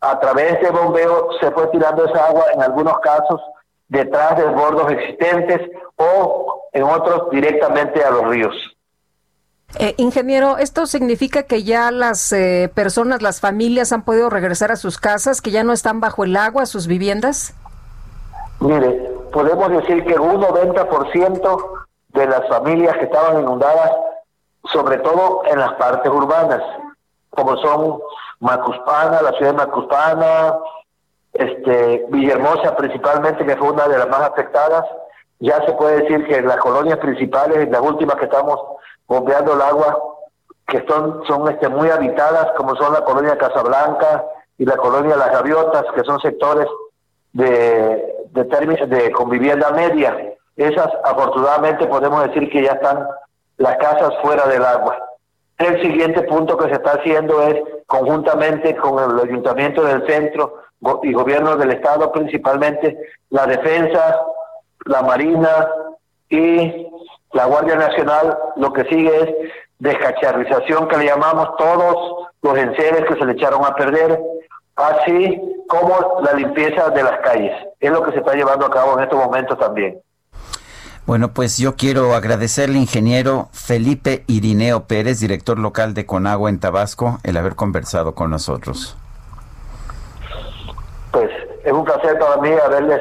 a 0.00 0.18
través 0.18 0.60
de 0.60 0.70
bombeo 0.70 1.30
se 1.40 1.50
fue 1.50 1.66
tirando 1.68 2.04
esa 2.04 2.26
agua, 2.26 2.44
en 2.54 2.62
algunos 2.62 2.98
casos, 3.00 3.40
detrás 3.88 4.36
de 4.36 4.44
bordos 4.44 4.90
existentes 4.92 5.70
o 5.96 6.68
en 6.72 6.84
otros 6.84 7.30
directamente 7.30 8.02
a 8.02 8.10
los 8.10 8.26
ríos. 8.28 8.54
Eh, 9.78 9.94
ingeniero, 9.98 10.58
¿esto 10.58 10.86
significa 10.86 11.44
que 11.44 11.62
ya 11.62 11.90
las 11.90 12.32
eh, 12.32 12.70
personas, 12.74 13.22
las 13.22 13.40
familias 13.40 13.92
han 13.92 14.02
podido 14.02 14.28
regresar 14.28 14.72
a 14.72 14.76
sus 14.76 14.98
casas, 14.98 15.40
que 15.40 15.52
ya 15.52 15.62
no 15.62 15.72
están 15.72 16.00
bajo 16.00 16.24
el 16.24 16.36
agua, 16.36 16.66
sus 16.66 16.86
viviendas? 16.86 17.54
Mire, 18.58 19.10
podemos 19.32 19.70
decir 19.70 20.04
que 20.04 20.18
un 20.18 20.40
90% 20.42 21.86
de 22.08 22.26
las 22.26 22.48
familias 22.48 22.96
que 22.96 23.04
estaban 23.04 23.40
inundadas, 23.40 23.92
sobre 24.72 24.98
todo 24.98 25.42
en 25.46 25.60
las 25.60 25.72
partes 25.74 26.10
urbanas, 26.10 26.62
como 27.30 27.56
son 27.58 28.00
Macuspana, 28.40 29.22
la 29.22 29.32
ciudad 29.32 29.52
de 29.52 29.58
Macuspana, 29.58 30.56
este, 31.32 32.06
Villahermosa 32.10 32.76
principalmente, 32.76 33.46
que 33.46 33.56
fue 33.56 33.70
una 33.70 33.86
de 33.86 33.98
las 33.98 34.08
más 34.08 34.22
afectadas, 34.22 34.84
ya 35.38 35.64
se 35.64 35.72
puede 35.72 36.02
decir 36.02 36.26
que 36.26 36.42
las 36.42 36.56
colonias 36.56 36.98
principales, 36.98 37.70
las 37.70 37.80
últimas 37.80 38.16
que 38.16 38.24
estamos 38.24 38.60
bombeando 39.10 39.54
el 39.54 39.60
agua, 39.60 39.98
que 40.68 40.84
son, 40.86 41.22
son 41.26 41.50
este, 41.50 41.68
muy 41.68 41.90
habitadas, 41.90 42.52
como 42.56 42.76
son 42.76 42.92
la 42.92 43.04
colonia 43.04 43.36
Casablanca 43.36 44.24
y 44.56 44.64
la 44.64 44.76
colonia 44.76 45.16
Las 45.16 45.32
Gaviotas, 45.32 45.84
que 45.96 46.04
son 46.04 46.20
sectores 46.20 46.68
de, 47.32 48.14
de, 48.30 48.86
de 48.86 49.10
con 49.10 49.28
vivienda 49.28 49.72
media. 49.72 50.16
Esas, 50.56 50.88
afortunadamente, 51.04 51.88
podemos 51.88 52.24
decir 52.28 52.48
que 52.50 52.62
ya 52.62 52.74
están 52.74 53.08
las 53.56 53.76
casas 53.78 54.12
fuera 54.22 54.46
del 54.46 54.64
agua. 54.64 54.96
El 55.58 55.82
siguiente 55.82 56.22
punto 56.22 56.56
que 56.56 56.68
se 56.68 56.74
está 56.74 56.92
haciendo 56.92 57.42
es, 57.42 57.56
conjuntamente 57.86 58.76
con 58.76 59.02
el 59.02 59.28
ayuntamiento 59.28 59.82
del 59.82 60.06
centro 60.06 60.54
y 61.02 61.12
gobierno 61.12 61.56
del 61.56 61.72
estado, 61.72 62.12
principalmente 62.12 62.96
la 63.30 63.44
defensa, 63.46 64.20
la 64.84 65.02
marina 65.02 65.68
y 66.28 66.86
la 67.32 67.46
Guardia 67.46 67.76
Nacional 67.76 68.36
lo 68.56 68.72
que 68.72 68.84
sigue 68.84 69.16
es 69.22 69.52
descacharrización 69.78 70.88
que 70.88 70.98
le 70.98 71.06
llamamos 71.06 71.56
todos 71.56 72.28
los 72.42 72.58
enseres 72.58 73.04
que 73.06 73.14
se 73.14 73.24
le 73.24 73.32
echaron 73.32 73.64
a 73.64 73.74
perder, 73.74 74.18
así 74.76 75.40
como 75.68 76.20
la 76.22 76.32
limpieza 76.32 76.90
de 76.90 77.02
las 77.02 77.20
calles. 77.20 77.52
Es 77.78 77.90
lo 77.90 78.02
que 78.02 78.12
se 78.12 78.18
está 78.18 78.34
llevando 78.34 78.66
a 78.66 78.70
cabo 78.70 78.98
en 78.98 79.04
estos 79.04 79.18
momentos 79.18 79.58
también. 79.58 80.00
Bueno, 81.06 81.32
pues 81.32 81.58
yo 81.58 81.76
quiero 81.76 82.14
agradecerle, 82.14 82.78
ingeniero 82.78 83.48
Felipe 83.52 84.22
Irineo 84.26 84.84
Pérez, 84.84 85.18
director 85.18 85.58
local 85.58 85.94
de 85.94 86.06
Conagua 86.06 86.50
en 86.50 86.60
Tabasco, 86.60 87.18
el 87.24 87.36
haber 87.36 87.56
conversado 87.56 88.14
con 88.14 88.30
nosotros. 88.30 88.96
Pues 91.10 91.30
es 91.64 91.72
un 91.72 91.84
placer 91.84 92.18
para 92.18 92.36
mí 92.36 92.50
haberles 92.50 93.00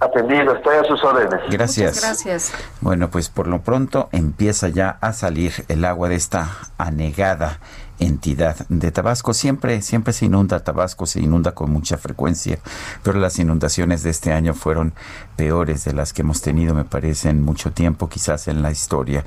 atendido. 0.00 0.54
Estoy 0.54 0.76
a 0.76 0.84
sus 0.84 1.02
órdenes. 1.04 1.40
Gracias. 1.50 2.00
gracias. 2.00 2.52
Bueno, 2.80 3.10
pues 3.10 3.28
por 3.28 3.46
lo 3.46 3.60
pronto 3.60 4.08
empieza 4.12 4.68
ya 4.68 4.98
a 5.00 5.12
salir 5.12 5.52
el 5.68 5.84
agua 5.84 6.08
de 6.08 6.16
esta 6.16 6.48
anegada 6.78 7.58
entidad 8.00 8.66
de 8.68 8.90
Tabasco. 8.90 9.34
Siempre, 9.34 9.82
siempre 9.82 10.12
se 10.12 10.26
inunda 10.26 10.60
Tabasco, 10.60 11.06
se 11.06 11.20
inunda 11.20 11.52
con 11.52 11.70
mucha 11.70 11.96
frecuencia, 11.98 12.58
pero 13.02 13.18
las 13.20 13.38
inundaciones 13.38 14.02
de 14.02 14.10
este 14.10 14.32
año 14.32 14.54
fueron 14.54 14.94
peores 15.36 15.84
de 15.84 15.92
las 15.92 16.12
que 16.12 16.22
hemos 16.22 16.42
tenido, 16.42 16.74
me 16.74 16.84
parece, 16.84 17.28
en 17.28 17.42
mucho 17.42 17.72
tiempo, 17.72 18.08
quizás 18.08 18.48
en 18.48 18.62
la 18.62 18.70
historia. 18.70 19.24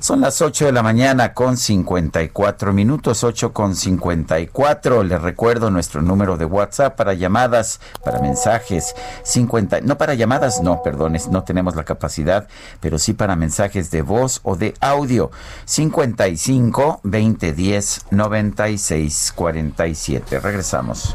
Son 0.00 0.20
las 0.20 0.42
8 0.42 0.66
de 0.66 0.72
la 0.72 0.82
mañana 0.82 1.32
con 1.32 1.56
54 1.56 2.72
minutos, 2.72 3.24
8 3.24 3.52
con 3.52 3.74
54. 3.74 5.02
Les 5.02 5.20
recuerdo 5.20 5.70
nuestro 5.70 6.02
número 6.02 6.36
de 6.36 6.44
WhatsApp 6.44 6.96
para 6.96 7.14
llamadas, 7.14 7.80
para 8.04 8.20
mensajes, 8.20 8.94
50, 9.22 9.80
no 9.82 9.96
para 9.96 10.14
llamadas, 10.14 10.60
no, 10.62 10.82
perdones, 10.82 11.28
no 11.28 11.44
tenemos 11.44 11.76
la 11.76 11.84
capacidad, 11.84 12.48
pero 12.80 12.98
sí 12.98 13.12
para 13.12 13.36
mensajes 13.36 13.90
de 13.90 14.02
voz 14.02 14.40
o 14.42 14.56
de 14.56 14.74
audio. 14.80 15.30
55 15.64 17.00
20 17.04 17.52
10 17.52 17.91
9647. 18.10 20.40
Regresamos. 20.40 21.14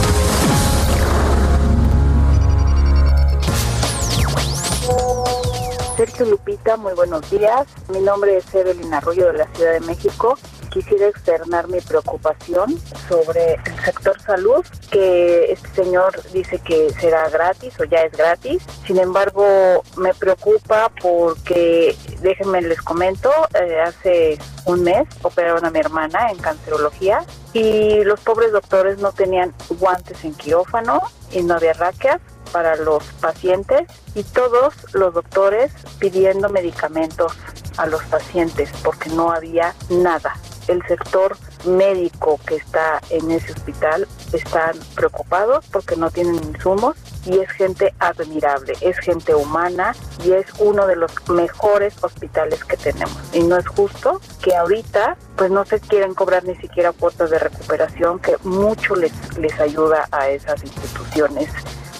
Lupita, 6.25 6.77
muy 6.77 6.93
buenos 6.93 7.29
días. 7.29 7.67
Mi 7.89 7.99
nombre 7.99 8.37
es 8.37 8.53
Evelyn 8.53 8.93
Arroyo 8.93 9.27
de 9.27 9.39
la 9.39 9.47
Ciudad 9.53 9.73
de 9.73 9.79
México. 9.81 10.37
Quisiera 10.69 11.07
externar 11.07 11.67
mi 11.67 11.81
preocupación 11.81 12.79
sobre 13.09 13.55
el 13.55 13.79
sector 13.83 14.21
salud, 14.21 14.65
que 14.89 15.51
este 15.51 15.83
señor 15.83 16.13
dice 16.31 16.59
que 16.59 16.91
será 16.99 17.27
gratis 17.29 17.73
o 17.79 17.83
ya 17.83 18.01
es 18.03 18.11
gratis. 18.13 18.63
Sin 18.85 18.99
embargo, 18.99 19.83
me 19.97 20.13
preocupa 20.13 20.91
porque, 21.01 21.95
déjenme 22.21 22.61
les 22.61 22.81
comento, 22.81 23.31
eh, 23.53 23.81
hace 23.81 24.37
un 24.65 24.83
mes 24.83 25.07
operaron 25.23 25.65
a 25.65 25.71
mi 25.71 25.79
hermana 25.79 26.29
en 26.31 26.37
cancerología 26.37 27.25
y 27.53 28.03
los 28.03 28.19
pobres 28.21 28.51
doctores 28.51 28.99
no 28.99 29.11
tenían 29.11 29.53
guantes 29.69 30.23
en 30.23 30.33
quirófano 30.33 31.01
y 31.31 31.43
no 31.43 31.55
había 31.55 31.73
raquias 31.73 32.21
para 32.51 32.75
los 32.75 33.03
pacientes 33.19 33.87
y 34.15 34.23
todos 34.23 34.73
los 34.93 35.13
doctores 35.13 35.71
pidiendo 35.99 36.49
medicamentos 36.49 37.33
a 37.77 37.85
los 37.85 38.03
pacientes 38.03 38.69
porque 38.83 39.09
no 39.09 39.31
había 39.31 39.73
nada. 39.89 40.35
El 40.67 40.81
sector 40.87 41.37
médico 41.65 42.39
que 42.45 42.55
está 42.55 43.01
en 43.09 43.31
ese 43.31 43.51
hospital 43.53 44.07
están 44.33 44.77
preocupados 44.95 45.65
porque 45.71 45.95
no 45.95 46.11
tienen 46.11 46.35
insumos 46.35 46.95
y 47.25 47.39
es 47.39 47.49
gente 47.51 47.93
admirable, 47.99 48.73
es 48.81 48.97
gente 48.99 49.33
humana 49.35 49.93
y 50.23 50.31
es 50.31 50.45
uno 50.59 50.87
de 50.87 50.95
los 50.95 51.11
mejores 51.29 51.93
hospitales 52.01 52.63
que 52.63 52.77
tenemos. 52.77 53.17
Y 53.33 53.43
no 53.43 53.57
es 53.57 53.67
justo 53.67 54.21
que 54.41 54.55
ahorita 54.55 55.17
pues 55.35 55.51
no 55.51 55.65
se 55.65 55.79
quieran 55.79 56.13
cobrar 56.13 56.43
ni 56.43 56.55
siquiera 56.55 56.91
cuotas 56.91 57.29
de 57.29 57.39
recuperación 57.39 58.19
que 58.19 58.35
mucho 58.43 58.95
les 58.95 59.59
ayuda 59.59 60.07
a 60.11 60.29
esas 60.29 60.63
instituciones. 60.63 61.49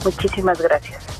Muchísimas 0.03 0.61
gracias. 0.61 1.11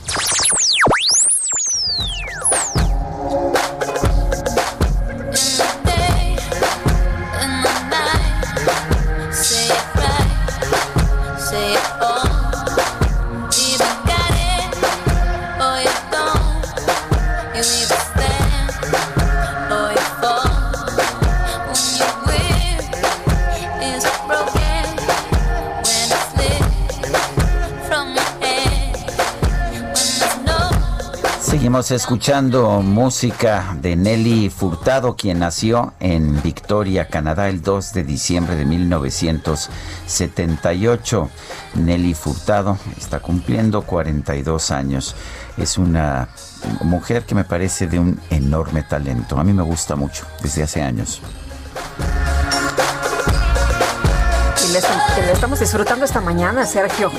Seguimos 31.52 31.92
escuchando 31.92 32.82
música 32.82 33.76
de 33.82 33.98
Nelly 33.98 34.50
Furtado, 34.50 35.18
quien 35.18 35.40
nació 35.40 35.92
en 36.00 36.42
Victoria, 36.42 37.10
Canadá, 37.10 37.50
el 37.50 37.62
2 37.62 37.92
de 37.92 38.06
diciembre 38.06 38.56
de 38.56 38.64
1978. 38.64 41.30
Nelly 41.74 42.14
Furtado 42.14 42.78
está 42.98 43.20
cumpliendo 43.20 43.82
42 43.82 44.72
años. 44.72 45.14
Es 45.58 45.78
una 45.78 46.30
mujer 46.86 47.26
que 47.26 47.36
me 47.36 47.44
parece 47.44 47.88
de 47.88 48.00
un 48.00 48.18
enorme 48.30 48.84
talento. 48.84 49.38
A 49.38 49.44
mí 49.44 49.52
me 49.52 49.64
gusta 49.64 49.98
mucho 49.98 50.26
desde 50.42 50.64
hace 50.64 50.82
años 50.82 51.22
le, 54.72 55.32
estamos 55.32 55.60
disfrutando 55.60 56.06
esta 56.06 56.22
mañana, 56.22 56.66
Sergio. 56.66 57.12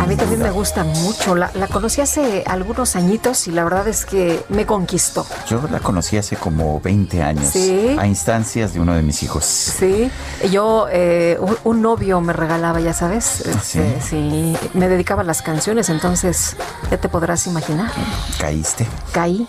A 0.00 0.06
mí 0.06 0.16
también 0.16 0.42
me 0.42 0.50
gusta 0.50 0.84
mucho. 0.84 1.34
La, 1.34 1.50
conocí 1.70 2.00
hace 2.00 2.42
algunos 2.46 2.96
añitos 2.96 3.46
y 3.46 3.52
la 3.52 3.64
verdad 3.64 3.86
es 3.88 4.04
que 4.04 4.44
me 4.48 4.66
conquistó. 4.66 5.26
Yo 5.46 5.60
la 5.70 5.80
conocí 5.80 6.16
hace 6.16 6.36
como 6.36 6.80
20 6.80 7.22
años. 7.22 7.50
¿Sí? 7.52 7.96
A 7.98 8.06
instancias 8.06 8.74
de 8.74 8.80
uno 8.80 8.94
de 8.94 9.02
mis 9.02 9.22
hijos. 9.22 9.44
Sí. 9.44 10.10
Yo, 10.50 10.86
eh, 10.90 11.38
un, 11.64 11.82
novio 11.82 12.20
me 12.20 12.32
regalaba, 12.32 12.80
ya 12.80 12.92
sabes. 12.92 13.44
¿Ah, 13.46 13.60
¿Sí? 13.62 13.78
Este, 13.78 14.00
sí. 14.02 14.56
Me 14.74 14.88
dedicaba 14.88 15.22
a 15.22 15.24
las 15.24 15.42
canciones, 15.42 15.88
entonces 15.90 16.56
ya 16.90 16.98
te 16.98 17.08
podrás 17.08 17.46
imaginar. 17.46 17.90
¿Caíste? 18.38 18.86
Caí. 19.12 19.48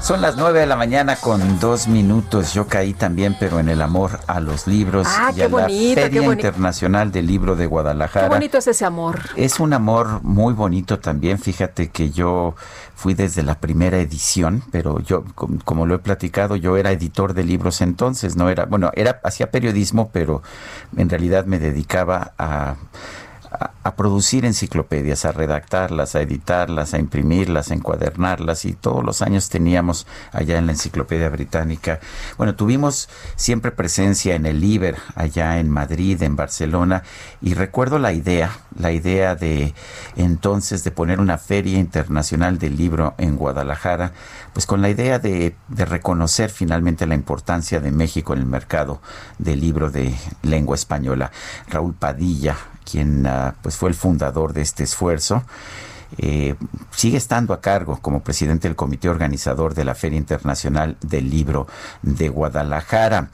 Son 0.00 0.20
las 0.20 0.36
9 0.36 0.60
de 0.60 0.66
la 0.66 0.76
mañana 0.76 1.16
con 1.16 1.58
dos 1.58 1.88
minutos. 1.88 2.54
Yo 2.54 2.68
caí 2.68 2.94
también, 2.94 3.36
pero 3.40 3.58
en 3.58 3.68
el 3.68 3.82
amor 3.82 4.20
a 4.28 4.38
los 4.38 4.66
libros 4.68 5.06
ah, 5.10 5.32
y 5.34 5.40
a 5.40 5.48
la 5.48 5.66
Feria 5.66 6.22
Internacional 6.22 7.10
del 7.10 7.26
Libro 7.26 7.56
de 7.56 7.66
Guadalajara. 7.66 8.28
Qué 8.28 8.34
bonito 8.34 8.58
es 8.58 8.68
ese 8.68 8.84
amor. 8.84 9.18
Es 9.34 9.58
un 9.58 9.72
amor 9.72 10.22
muy 10.22 10.54
bonito 10.54 11.00
también. 11.00 11.38
Fíjate 11.38 11.88
que 11.88 12.10
yo 12.10 12.54
fui 12.94 13.14
desde 13.14 13.42
la 13.42 13.56
primera 13.56 13.98
edición, 13.98 14.62
pero 14.70 15.00
yo, 15.00 15.24
como, 15.34 15.86
lo 15.86 15.96
he 15.96 15.98
platicado, 15.98 16.56
yo 16.56 16.76
era 16.76 16.92
editor 16.92 17.34
de 17.34 17.44
libros 17.44 17.80
entonces, 17.80 18.36
no 18.36 18.48
era, 18.48 18.64
bueno, 18.64 18.90
era 18.94 19.20
hacía 19.24 19.50
periodismo, 19.50 20.10
pero 20.12 20.42
en 20.96 21.10
realidad 21.10 21.46
me 21.46 21.58
dedicaba 21.58 22.32
a 22.38 22.76
a, 23.58 23.96
producir 23.96 24.44
enciclopedias, 24.44 25.24
a 25.24 25.32
redactarlas, 25.32 26.14
a 26.14 26.20
editarlas, 26.20 26.92
a 26.92 26.98
imprimirlas, 26.98 27.70
a 27.70 27.74
encuadernarlas 27.74 28.64
y 28.64 28.74
todos 28.74 29.02
los 29.04 29.22
años 29.22 29.48
teníamos 29.48 30.06
allá 30.32 30.58
en 30.58 30.66
la 30.66 30.72
Enciclopedia 30.72 31.28
Británica. 31.30 32.00
Bueno, 32.36 32.54
tuvimos 32.54 33.08
siempre 33.36 33.70
presencia 33.70 34.34
en 34.34 34.44
el 34.44 34.62
Iber, 34.62 34.96
allá 35.14 35.58
en 35.58 35.70
Madrid, 35.70 36.22
en 36.22 36.36
Barcelona 36.36 37.02
y 37.40 37.54
recuerdo 37.54 37.98
la 37.98 38.12
idea, 38.12 38.50
la 38.78 38.92
idea 38.92 39.34
de 39.34 39.74
entonces 40.16 40.84
de 40.84 40.90
poner 40.90 41.20
una 41.20 41.38
feria 41.38 41.78
internacional 41.78 42.58
del 42.58 42.76
libro 42.76 43.14
en 43.18 43.36
Guadalajara, 43.36 44.12
pues 44.52 44.66
con 44.66 44.82
la 44.82 44.90
idea 44.90 45.18
de, 45.18 45.56
de 45.68 45.84
reconocer 45.84 46.50
finalmente 46.50 47.06
la 47.06 47.14
importancia 47.14 47.80
de 47.80 47.92
México 47.92 48.34
en 48.34 48.40
el 48.40 48.46
mercado 48.46 49.00
del 49.38 49.60
libro 49.60 49.90
de 49.90 50.14
lengua 50.42 50.74
española. 50.74 51.30
Raúl 51.68 51.94
Padilla, 51.94 52.56
quien 52.90 53.26
ah, 53.26 53.54
pues 53.62 53.76
fue 53.76 53.88
el 53.88 53.94
fundador 53.94 54.52
de 54.52 54.62
este 54.62 54.84
esfuerzo. 54.84 55.42
Eh, 56.18 56.54
sigue 56.90 57.16
estando 57.16 57.52
a 57.52 57.60
cargo 57.60 57.98
como 58.00 58.22
presidente 58.22 58.68
del 58.68 58.76
comité 58.76 59.08
organizador 59.08 59.74
de 59.74 59.84
la 59.84 59.94
Feria 59.94 60.18
Internacional 60.18 60.96
del 61.00 61.28
Libro 61.28 61.66
de 62.02 62.28
Guadalajara. 62.28 63.28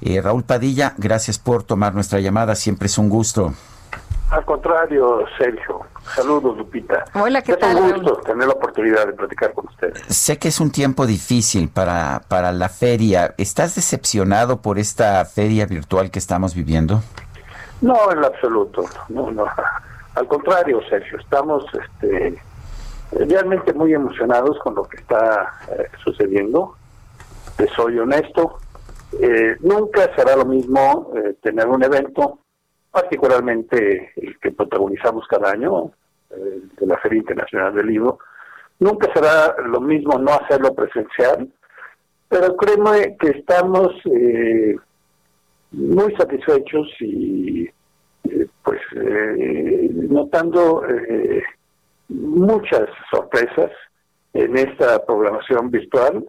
Eh, 0.00 0.20
Raúl 0.20 0.44
Padilla, 0.44 0.94
gracias 0.98 1.38
por 1.38 1.62
tomar 1.62 1.94
nuestra 1.94 2.20
llamada, 2.20 2.54
siempre 2.54 2.86
es 2.86 2.98
un 2.98 3.08
gusto. 3.08 3.52
Al 4.30 4.44
contrario, 4.44 5.24
Sergio. 5.36 5.80
Saludos, 6.14 6.56
Lupita. 6.56 7.04
Hola, 7.14 7.42
¿qué 7.42 7.56
tal? 7.56 7.76
Es 7.76 7.82
un 7.82 7.92
gusto 7.94 8.20
tener 8.20 8.46
la 8.46 8.54
oportunidad 8.54 9.06
de 9.06 9.12
platicar 9.12 9.52
con 9.52 9.66
ustedes. 9.66 10.00
Sé 10.08 10.38
que 10.38 10.48
es 10.48 10.60
un 10.60 10.70
tiempo 10.70 11.04
difícil 11.04 11.68
para, 11.68 12.22
para 12.28 12.52
la 12.52 12.68
feria. 12.68 13.34
¿Estás 13.38 13.74
decepcionado 13.74 14.62
por 14.62 14.78
esta 14.78 15.24
feria 15.24 15.66
virtual 15.66 16.10
que 16.10 16.20
estamos 16.20 16.54
viviendo? 16.54 17.02
No, 17.80 18.12
en 18.12 18.24
absoluto. 18.24 18.84
No, 19.08 19.30
no. 19.30 19.46
Al 20.14 20.26
contrario, 20.26 20.80
Sergio, 20.88 21.18
estamos 21.18 21.64
este, 21.72 22.40
realmente 23.12 23.72
muy 23.72 23.94
emocionados 23.94 24.58
con 24.58 24.74
lo 24.74 24.84
que 24.84 24.98
está 24.98 25.54
eh, 25.70 25.88
sucediendo. 26.02 26.76
Te 27.56 27.66
soy 27.68 27.98
honesto. 27.98 28.58
Eh, 29.20 29.56
nunca 29.60 30.14
será 30.14 30.36
lo 30.36 30.44
mismo 30.44 31.12
eh, 31.16 31.36
tener 31.42 31.66
un 31.68 31.82
evento, 31.82 32.40
particularmente 32.90 34.12
el 34.16 34.38
que 34.38 34.50
protagonizamos 34.52 35.26
cada 35.26 35.50
año, 35.50 35.92
de 36.30 36.86
la 36.86 36.96
Feria 36.98 37.18
Internacional 37.18 37.74
del 37.74 37.88
Libro. 37.88 38.20
Nunca 38.78 39.12
será 39.12 39.56
lo 39.64 39.80
mismo 39.80 40.16
no 40.16 40.30
hacerlo 40.30 40.72
presencial, 40.74 41.48
pero 42.28 42.56
créeme 42.56 43.16
que 43.18 43.30
estamos 43.30 43.92
muy 45.72 46.14
satisfechos 46.16 46.88
y 47.00 47.68
eh, 48.24 48.46
pues 48.62 48.80
eh, 48.96 49.90
notando 49.92 50.84
eh, 50.88 51.42
muchas 52.08 52.88
sorpresas 53.10 53.70
en 54.32 54.56
esta 54.56 55.04
programación 55.04 55.70
virtual 55.70 56.28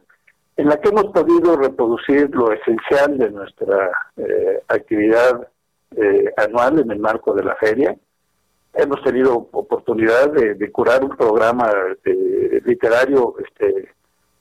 en 0.58 0.68
la 0.68 0.80
que 0.80 0.90
hemos 0.90 1.06
podido 1.06 1.56
reproducir 1.56 2.30
lo 2.36 2.52
esencial 2.52 3.18
de 3.18 3.32
nuestra 3.32 3.92
actividad 4.68 5.48
anual 6.38 6.80
en 6.80 6.92
el 6.92 7.00
marco 7.00 7.34
de 7.34 7.44
la 7.44 7.56
feria. 7.56 7.96
Hemos 8.74 9.02
tenido 9.04 9.48
oportunidad 9.52 10.32
de, 10.32 10.72
curar 10.72 11.04
un 11.04 11.16
programa 11.16 11.72
literario 12.66 13.36
este, 13.44 13.90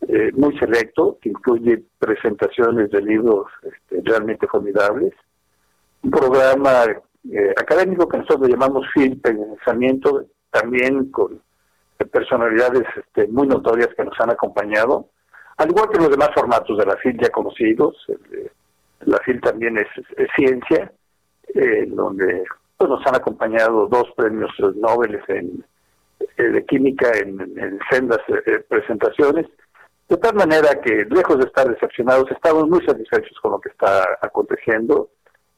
eh, 0.09 0.31
muy 0.35 0.59
selecto, 0.59 1.19
que 1.21 1.29
incluye 1.29 1.83
presentaciones 1.99 2.91
de 2.91 3.03
libros 3.03 3.47
este, 3.63 4.01
realmente 4.03 4.47
formidables. 4.47 5.13
Un 6.03 6.11
programa 6.11 6.85
eh, 7.31 7.55
académico 7.57 8.09
que 8.09 8.19
nosotros 8.19 8.49
llamamos 8.49 8.87
Film 8.95 9.21
Pensamiento, 9.21 10.27
también 10.51 11.11
con 11.11 11.41
personalidades 12.11 12.85
este, 12.97 13.29
muy 13.29 13.47
notorias 13.47 13.89
que 13.95 14.05
nos 14.05 14.19
han 14.21 14.31
acompañado, 14.31 15.09
al 15.59 15.69
igual 15.69 15.91
que 15.91 15.99
los 15.99 16.11
demás 16.11 16.31
formatos 16.35 16.79
de 16.79 16.87
la 16.87 16.97
FIL 16.97 17.19
ya 17.21 17.29
conocidos. 17.29 17.95
la 19.01 19.19
FIL 19.19 19.41
también 19.43 19.77
es, 19.77 19.89
ciencia, 20.35 20.91
donde 21.89 22.45
pues, 22.79 22.89
nos 22.89 23.07
han 23.07 23.17
acompañado 23.17 23.87
dos 23.87 24.11
premios 24.17 24.51
Nobel 24.77 25.21
en, 25.29 25.63
de 26.37 26.65
química 26.65 27.11
en, 27.19 27.79
sendas 27.91 28.21
eh, 28.29 28.65
presentaciones 28.69 29.47
de 30.11 30.17
tal 30.17 30.35
manera 30.35 30.81
que, 30.81 31.07
lejos 31.09 31.39
de 31.39 31.45
estar 31.45 31.69
decepcionados, 31.69 32.29
estamos 32.33 32.69
muy 32.69 32.85
satisfechos 32.85 33.39
con 33.41 33.53
lo 33.53 33.61
que 33.61 33.69
está 33.69 34.19
aconteciendo 34.21 35.11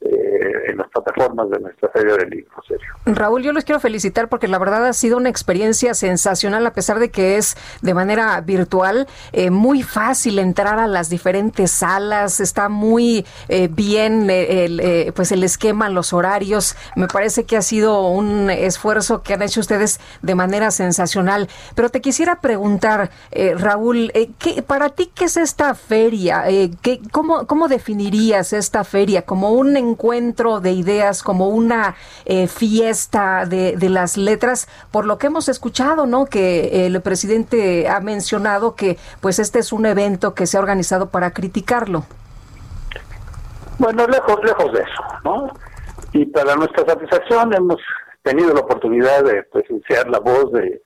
eh, 0.05 0.71
en 0.71 0.77
las 0.77 0.89
plataformas 0.89 1.49
de 1.49 1.59
nuestra 1.59 1.87
feria 1.89 2.17
del 2.17 2.29
libro. 2.29 2.51
Raúl, 3.05 3.41
yo 3.41 3.53
les 3.53 3.63
quiero 3.63 3.79
felicitar 3.79 4.27
porque 4.27 4.49
la 4.49 4.59
verdad 4.59 4.85
ha 4.85 4.91
sido 4.91 5.15
una 5.15 5.29
experiencia 5.29 5.93
sensacional, 5.93 6.65
a 6.67 6.73
pesar 6.73 6.99
de 6.99 7.09
que 7.09 7.37
es 7.37 7.55
de 7.81 7.93
manera 7.93 8.41
virtual, 8.41 9.07
eh, 9.31 9.49
muy 9.49 9.81
fácil 9.81 10.39
entrar 10.39 10.79
a 10.79 10.87
las 10.87 11.09
diferentes 11.09 11.71
salas, 11.71 12.41
está 12.41 12.67
muy 12.67 13.25
eh, 13.47 13.69
bien 13.71 14.29
el, 14.29 15.13
pues 15.13 15.31
el 15.31 15.43
esquema, 15.43 15.87
los 15.87 16.11
horarios, 16.11 16.75
me 16.97 17.07
parece 17.07 17.45
que 17.45 17.55
ha 17.55 17.61
sido 17.61 18.07
un 18.09 18.49
esfuerzo 18.49 19.21
que 19.21 19.35
han 19.35 19.41
hecho 19.41 19.61
ustedes 19.61 20.01
de 20.21 20.35
manera 20.35 20.71
sensacional. 20.71 21.47
Pero 21.75 21.89
te 21.89 22.01
quisiera 22.01 22.41
preguntar, 22.41 23.09
Raúl, 23.57 24.11
¿qué, 24.37 24.63
para 24.63 24.89
ti 24.89 25.11
qué 25.13 25.25
es 25.25 25.37
esta 25.37 25.75
feria? 25.75 26.43
¿qué, 26.81 26.99
cómo, 27.11 27.47
¿Cómo 27.47 27.67
definirías 27.67 28.51
esta 28.53 28.83
feria? 28.83 29.21
¿Como 29.21 29.51
un 29.51 29.92
encuentro 29.93 30.59
de 30.59 30.71
ideas, 30.71 31.23
como 31.23 31.49
una 31.49 31.95
eh, 32.25 32.47
fiesta 32.47 33.45
de, 33.45 33.77
las 33.89 34.17
letras, 34.17 34.67
por 34.91 35.05
lo 35.05 35.17
que 35.17 35.27
hemos 35.27 35.49
escuchado, 35.49 36.05
¿no? 36.05 36.25
Que 36.25 36.85
el 36.85 37.01
presidente 37.01 37.87
ha 37.87 37.99
mencionado 37.99 38.75
que 38.75 38.97
pues 39.21 39.39
este 39.39 39.59
es 39.59 39.71
un 39.71 39.85
evento 39.85 40.33
que 40.33 40.47
se 40.47 40.57
ha 40.57 40.59
organizado 40.59 41.09
para 41.09 41.31
criticarlo. 41.31 42.05
Bueno, 43.79 44.07
lejos, 44.07 44.39
lejos 44.43 44.71
de 44.73 44.79
eso, 44.81 45.03
¿no? 45.23 45.47
Y 46.13 46.25
para 46.25 46.55
nuestra 46.55 46.85
satisfacción 46.85 47.53
hemos 47.53 47.81
tenido 48.21 48.53
la 48.53 48.61
oportunidad 48.61 49.23
de 49.23 49.43
presenciar 49.43 50.09
la 50.09 50.19
voz 50.19 50.51
de 50.51 50.81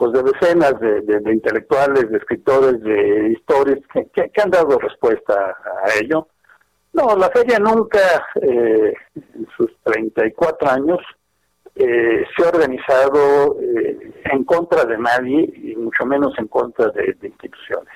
pues 0.00 0.12
de 0.14 0.22
decenas 0.22 0.80
de, 0.80 1.30
intelectuales, 1.30 2.10
de 2.10 2.16
escritores, 2.16 2.80
de 2.80 3.32
historias 3.32 3.80
que, 3.92 4.42
han 4.42 4.50
dado 4.50 4.78
respuesta 4.78 5.34
a 5.34 5.98
ello. 6.02 6.26
No, 6.92 7.16
la 7.16 7.30
feria 7.30 7.58
nunca, 7.58 8.26
eh, 8.42 8.92
en 9.14 9.46
sus 9.56 9.70
34 9.84 10.68
años, 10.68 10.98
eh, 11.76 12.24
se 12.36 12.44
ha 12.44 12.48
organizado 12.48 13.56
eh, 13.60 14.12
en 14.24 14.44
contra 14.44 14.84
de 14.84 14.98
nadie 14.98 15.52
y 15.54 15.76
mucho 15.76 16.04
menos 16.04 16.36
en 16.38 16.48
contra 16.48 16.88
de, 16.90 17.16
instituciones. 17.22 17.94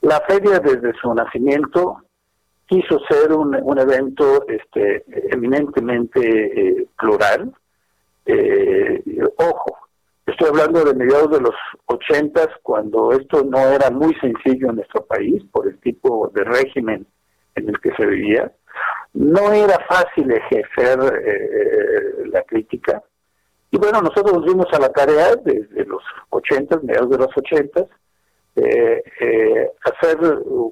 La 0.00 0.20
feria 0.28 0.58
desde 0.58 0.92
su 1.00 1.14
nacimiento 1.14 2.02
quiso 2.66 2.98
ser 3.08 3.32
un, 3.32 3.54
un 3.62 3.78
evento 3.78 4.46
este, 4.48 5.04
eminentemente 5.32 6.88
plural. 6.96 7.52
ojo, 9.36 9.78
Estoy 10.26 10.48
hablando 10.50 10.84
de 10.84 10.92
mediados 10.92 11.30
de 11.30 11.40
los 11.40 11.54
ochentas, 11.86 12.48
cuando 12.62 13.12
esto 13.12 13.42
no 13.44 13.58
era 13.58 13.90
muy 13.90 14.14
sencillo 14.16 14.68
en 14.68 14.76
nuestro 14.76 15.06
país 15.06 15.42
por 15.50 15.66
el 15.66 15.78
tipo 15.80 16.30
de 16.34 16.44
régimen 16.44 17.06
en 17.58 17.68
el 17.68 17.80
que 17.80 17.94
se 17.96 18.06
vivía. 18.06 18.52
No 19.14 19.52
era 19.52 19.78
fácil 19.88 20.30
ejercer 20.30 20.98
eh, 21.24 22.26
la 22.26 22.42
crítica. 22.42 23.02
Y 23.70 23.78
bueno, 23.78 24.00
nosotros 24.00 24.44
nos 24.54 24.72
a 24.72 24.78
la 24.78 24.92
tarea 24.92 25.36
desde 25.36 25.84
los 25.84 26.02
ochentas, 26.30 26.82
mediados 26.82 27.10
de 27.10 27.18
los 27.18 27.36
ochentas, 27.36 27.86
eh, 28.56 29.02
eh, 29.20 29.70
hacer 29.84 30.18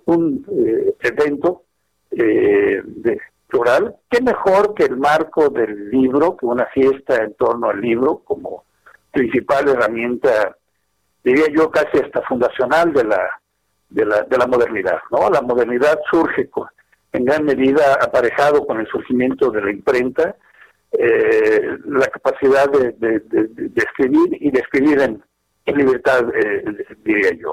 un 0.07 0.45
eh, 0.51 0.95
evento 1.01 1.63
eh, 2.11 2.83
de, 2.85 3.21
plural. 3.49 3.97
¿Qué 4.11 4.21
mejor 4.23 4.75
que 4.75 4.85
el 4.85 4.97
marco 4.97 5.51
del 5.51 5.91
libro, 5.91 6.37
que 6.37 6.47
una 6.47 6.67
fiesta 6.67 7.23
en 7.23 7.35
torno 7.35 7.71
al 7.71 7.81
libro 7.81 8.23
como 8.25 8.65
principal 9.13 9.69
herramienta, 9.69 10.57
diría 11.23 11.47
yo 11.55 11.71
casi 11.71 11.99
hasta 11.99 12.23
fundacional 12.23 12.93
de 12.93 13.05
la 13.05 13.29
de 13.89 14.05
la, 14.05 14.23
de 14.23 14.37
la 14.37 14.49
modernidad, 14.49 14.99
¿no? 15.13 15.31
La 15.31 15.41
modernidad 15.43 16.01
surge 16.11 16.51
con, 16.51 16.67
en 17.17 17.25
gran 17.25 17.45
medida 17.45 17.95
aparejado 17.95 18.67
con 18.67 18.79
el 18.81 18.87
surgimiento 18.87 19.51
de 19.51 19.63
la 19.63 19.71
imprenta, 19.71 20.37
eh, 20.93 21.79
la 21.87 22.07
capacidad 22.07 22.71
de, 22.71 23.23
escribir 23.75 24.37
y 24.41 24.51
de 24.51 24.61
escribir 24.61 25.01
en, 25.01 25.23
libertad, 25.77 26.25
eh, 26.35 26.65
diría 27.05 27.33
yo. 27.41 27.53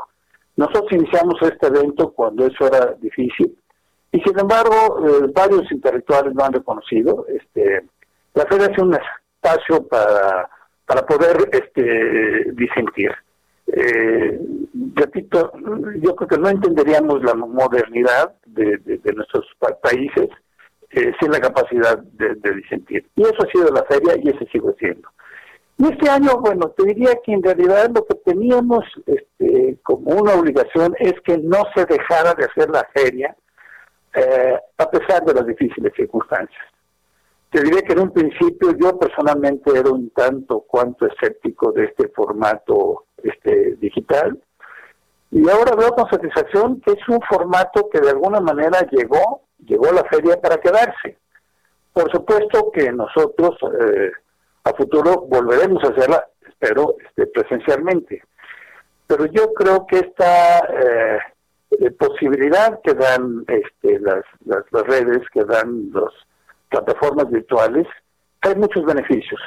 Nosotros 0.56 0.92
iniciamos 0.92 1.42
este 1.42 1.68
evento 1.68 2.12
cuando 2.12 2.46
eso 2.46 2.68
era 2.68 2.94
difícil 3.00 3.58
y 4.12 4.20
sin 4.22 4.40
embargo 4.40 5.00
eh, 5.08 5.32
varios 5.34 5.72
intelectuales 5.72 6.36
lo 6.36 6.44
han 6.44 6.54
reconocido. 6.54 7.26
Este, 7.28 7.84
la 8.36 8.46
feria 8.46 8.68
es 8.68 8.78
un 8.78 8.94
espacio 8.94 9.88
para, 9.88 10.48
para 10.86 11.06
poder 11.06 11.50
este, 11.52 12.52
disentir. 12.54 13.12
Eh, 13.68 14.40
repito, 14.96 15.52
yo 16.02 16.16
creo 16.16 16.28
que 16.28 16.38
no 16.38 16.50
entenderíamos 16.50 17.24
la 17.24 17.34
modernidad 17.34 18.36
de, 18.46 18.80
nuestros 19.16 19.46
países 19.82 20.30
eh, 20.92 21.12
sin 21.20 21.32
la 21.32 21.40
capacidad 21.40 21.98
de, 21.98 22.54
disentir. 22.54 23.08
Y 23.16 23.24
eso 23.24 23.38
ha 23.40 23.52
sido 23.52 23.72
la 23.72 23.84
feria 23.84 24.16
y 24.22 24.30
ese 24.30 24.46
sigue 24.52 24.74
siendo. 24.78 25.10
Y 25.78 25.86
este 25.86 26.10
año, 26.10 26.38
bueno, 26.40 26.70
te 26.78 26.86
diría 26.86 27.16
que 27.26 27.34
en 27.34 27.42
realidad 27.42 27.90
lo 27.94 28.06
que 28.06 28.16
teníamos 28.26 28.86
este, 29.08 29.80
como 29.82 30.12
una 30.12 30.36
obligación 30.36 30.94
es 31.00 31.14
que 31.26 31.38
no 31.40 31.64
se 31.76 31.86
dejara 31.86 32.36
de 32.36 32.46
hacer 32.46 32.70
la 32.70 32.88
feria 32.94 33.36
eh, 34.14 34.56
a 34.78 34.92
pesar 34.92 35.26
de 35.26 35.34
las 35.34 35.48
difíciles 35.48 35.92
circunstancias. 35.96 36.62
Te 37.50 37.64
diré 37.64 37.82
que 37.84 37.94
en 37.94 38.02
un 38.02 38.12
principio 38.12 38.72
yo 38.80 38.98
personalmente 38.98 39.72
era 39.76 39.90
un 39.90 40.12
tanto 40.12 40.62
cuanto 40.62 41.08
escéptico 41.08 41.72
de 41.72 41.86
este 41.86 42.10
formato 42.10 43.06
este, 43.24 43.76
digital 43.76 44.40
y 45.34 45.50
ahora 45.50 45.76
veo 45.76 45.90
con 45.96 46.08
satisfacción 46.12 46.80
que 46.82 46.92
es 46.92 47.10
un 47.10 47.20
formato 47.28 47.90
que 47.92 48.00
de 48.00 48.12
alguna 48.12 48.40
manera 48.40 48.88
llegó, 48.92 49.42
llegó 49.66 49.92
la 49.92 50.04
feria 50.04 50.40
para 50.40 50.58
quedarse. 50.58 51.18
Por 51.92 52.12
supuesto 52.12 52.72
que 52.72 52.92
nosotros 52.92 53.58
eh, 53.82 54.12
a 54.64 54.74
futuro 54.74 55.26
volveremos 55.28 55.84
a 55.84 55.88
hacerla, 55.88 56.24
espero, 56.48 56.98
este, 57.04 57.26
presencialmente. 57.26 58.22
Pero 59.08 59.26
yo 59.26 59.52
creo 59.54 59.88
que 59.88 59.98
esta 59.98 60.60
eh, 60.60 61.20
posibilidad 61.98 62.80
que 62.84 62.94
dan 62.94 63.44
este, 63.48 64.00
las, 64.02 64.24
las, 64.46 64.84
redes, 64.84 65.28
que 65.34 65.44
dan 65.46 65.90
las 65.94 66.14
plataformas 66.70 67.32
virtuales, 67.32 67.88
hay 68.42 68.56
muchos 68.56 68.86
beneficios. 68.86 69.42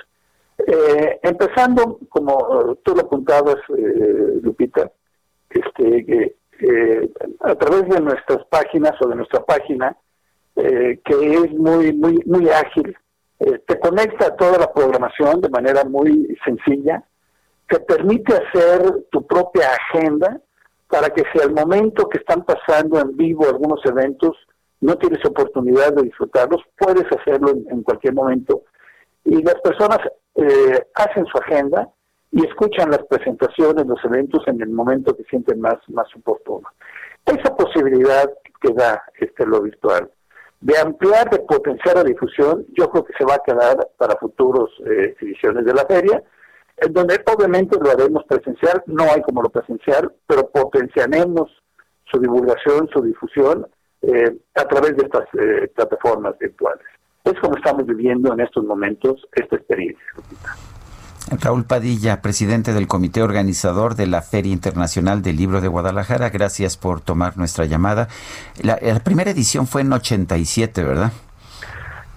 Eh, 0.67 1.21
empezando, 1.23 2.01
como 2.09 2.77
tú 2.83 2.95
lo 2.95 3.03
apuntabas, 3.03 3.57
eh, 3.77 4.41
Lupita, 4.43 4.91
este, 5.51 6.37
a 7.41 7.55
través 7.55 7.89
de 7.89 8.01
nuestras 8.01 8.45
páginas 8.47 8.93
o 9.01 9.09
de 9.09 9.17
nuestra 9.17 9.45
página, 9.45 9.97
que 10.55 11.05
es 11.05 11.53
muy, 11.53 11.93
muy, 11.93 12.19
muy 12.25 12.49
ágil, 12.49 12.97
te 13.39 13.79
conecta 13.79 14.29
a 14.29 14.37
toda 14.37 14.59
la 14.59 14.73
programación 14.73 15.43
de 15.43 15.51
manera 15.51 15.85
muy 15.85 16.37
sencilla, 16.45 17.05
te 17.69 17.79
permite 17.81 18.35
hacer 18.35 19.05
tu 19.11 19.27
propia 19.27 19.69
agenda, 19.73 20.41
para 20.89 21.11
que 21.11 21.23
si 21.33 21.41
al 21.41 21.53
momento 21.53 22.09
que 22.09 22.19
están 22.19 22.45
pasando 22.45 23.01
en 23.01 23.17
vivo 23.17 23.47
algunos 23.47 23.85
eventos 23.85 24.37
no 24.81 24.97
tienes 24.97 25.25
oportunidad 25.25 25.93
de 25.95 26.05
disfrutarlos, 26.05 26.63
puedes 26.79 27.05
hacerlo 27.19 27.51
en, 27.51 27.83
cualquier 27.83 28.15
momento. 28.15 28.63
Y 29.25 29.43
las 29.43 29.57
personas 29.63 29.99
eh, 30.37 30.87
hacen 30.95 31.27
su 31.27 31.39
agenda 31.39 31.89
y 32.33 32.47
escuchan 32.47 32.91
las 32.91 33.05
presentaciones, 33.07 33.87
los 33.87 34.05
eventos 34.05 34.47
en 34.47 34.61
el 34.61 34.71
momento 34.71 35.17
que 35.17 35.25
sienten 35.25 35.61
más, 35.61 35.77
más 35.89 36.07
oportuno. 36.17 36.69
Esa 37.25 37.55
posibilidad 37.57 38.31
que 38.61 38.73
da 38.73 39.03
este 39.19 39.47
lo 39.47 39.63
virtual 39.63 40.11
de 40.61 40.79
ampliar, 40.79 41.29
de 41.31 41.41
potenciar 41.41 41.97
la 41.97 42.05
difusión, 42.05 42.65
yo 42.77 42.91
creo 42.91 43.05
que 43.05 43.13
se 43.19 43.25
va 43.25 43.35
a 43.35 43.43
quedar 43.45 43.89
para 43.99 44.17
futuros 44.17 44.71
eh, 44.87 45.15
ediciones 45.21 45.65
de 45.65 45.75
la 45.75 45.85
feria 45.87 46.23
en 46.79 46.93
donde 46.93 47.23
obviamente 47.35 47.79
lo 47.81 47.91
haremos 47.91 48.25
presencial, 48.25 48.83
no 48.87 49.05
hay 49.05 49.23
como 49.23 49.43
lo 49.43 49.49
presencial, 49.49 50.13
pero 50.27 50.51
potenciaremos 50.51 51.51
su 52.05 52.21
divulgación, 52.21 52.89
su 52.93 53.03
difusión 53.03 53.67
eh, 54.03 54.37
a 54.55 54.65
través 54.65 54.97
de 54.97 55.05
estas 55.05 55.25
eh, 55.39 55.69
plataformas 55.75 56.39
virtuales. 56.39 56.87
Es 57.27 57.39
como 57.41 57.57
estamos 57.57 57.85
viviendo 57.87 58.33
en 58.33 58.41
estos 58.41 58.65
momentos 58.65 59.27
esta 59.35 59.57
experiencia. 59.57 60.05
Raúl 61.43 61.65
Padilla, 61.65 62.23
presidente 62.23 62.73
del 62.73 62.87
comité 62.87 63.23
organizador 63.23 63.97
de 63.97 64.07
la 64.07 64.23
Feria 64.23 64.53
Internacional 64.53 65.23
del 65.23 65.37
Libro 65.37 65.61
de 65.61 65.67
Guadalajara, 65.67 66.31
gracias 66.31 66.77
por 66.77 67.01
tomar 67.01 67.37
nuestra 67.37 67.65
llamada. 67.65 68.07
La, 68.63 68.79
la 68.81 69.01
primera 69.01 69.33
edición 69.33 69.67
fue 69.67 69.81
en 69.81 69.93
87, 69.93 70.85
¿verdad? 70.85 71.13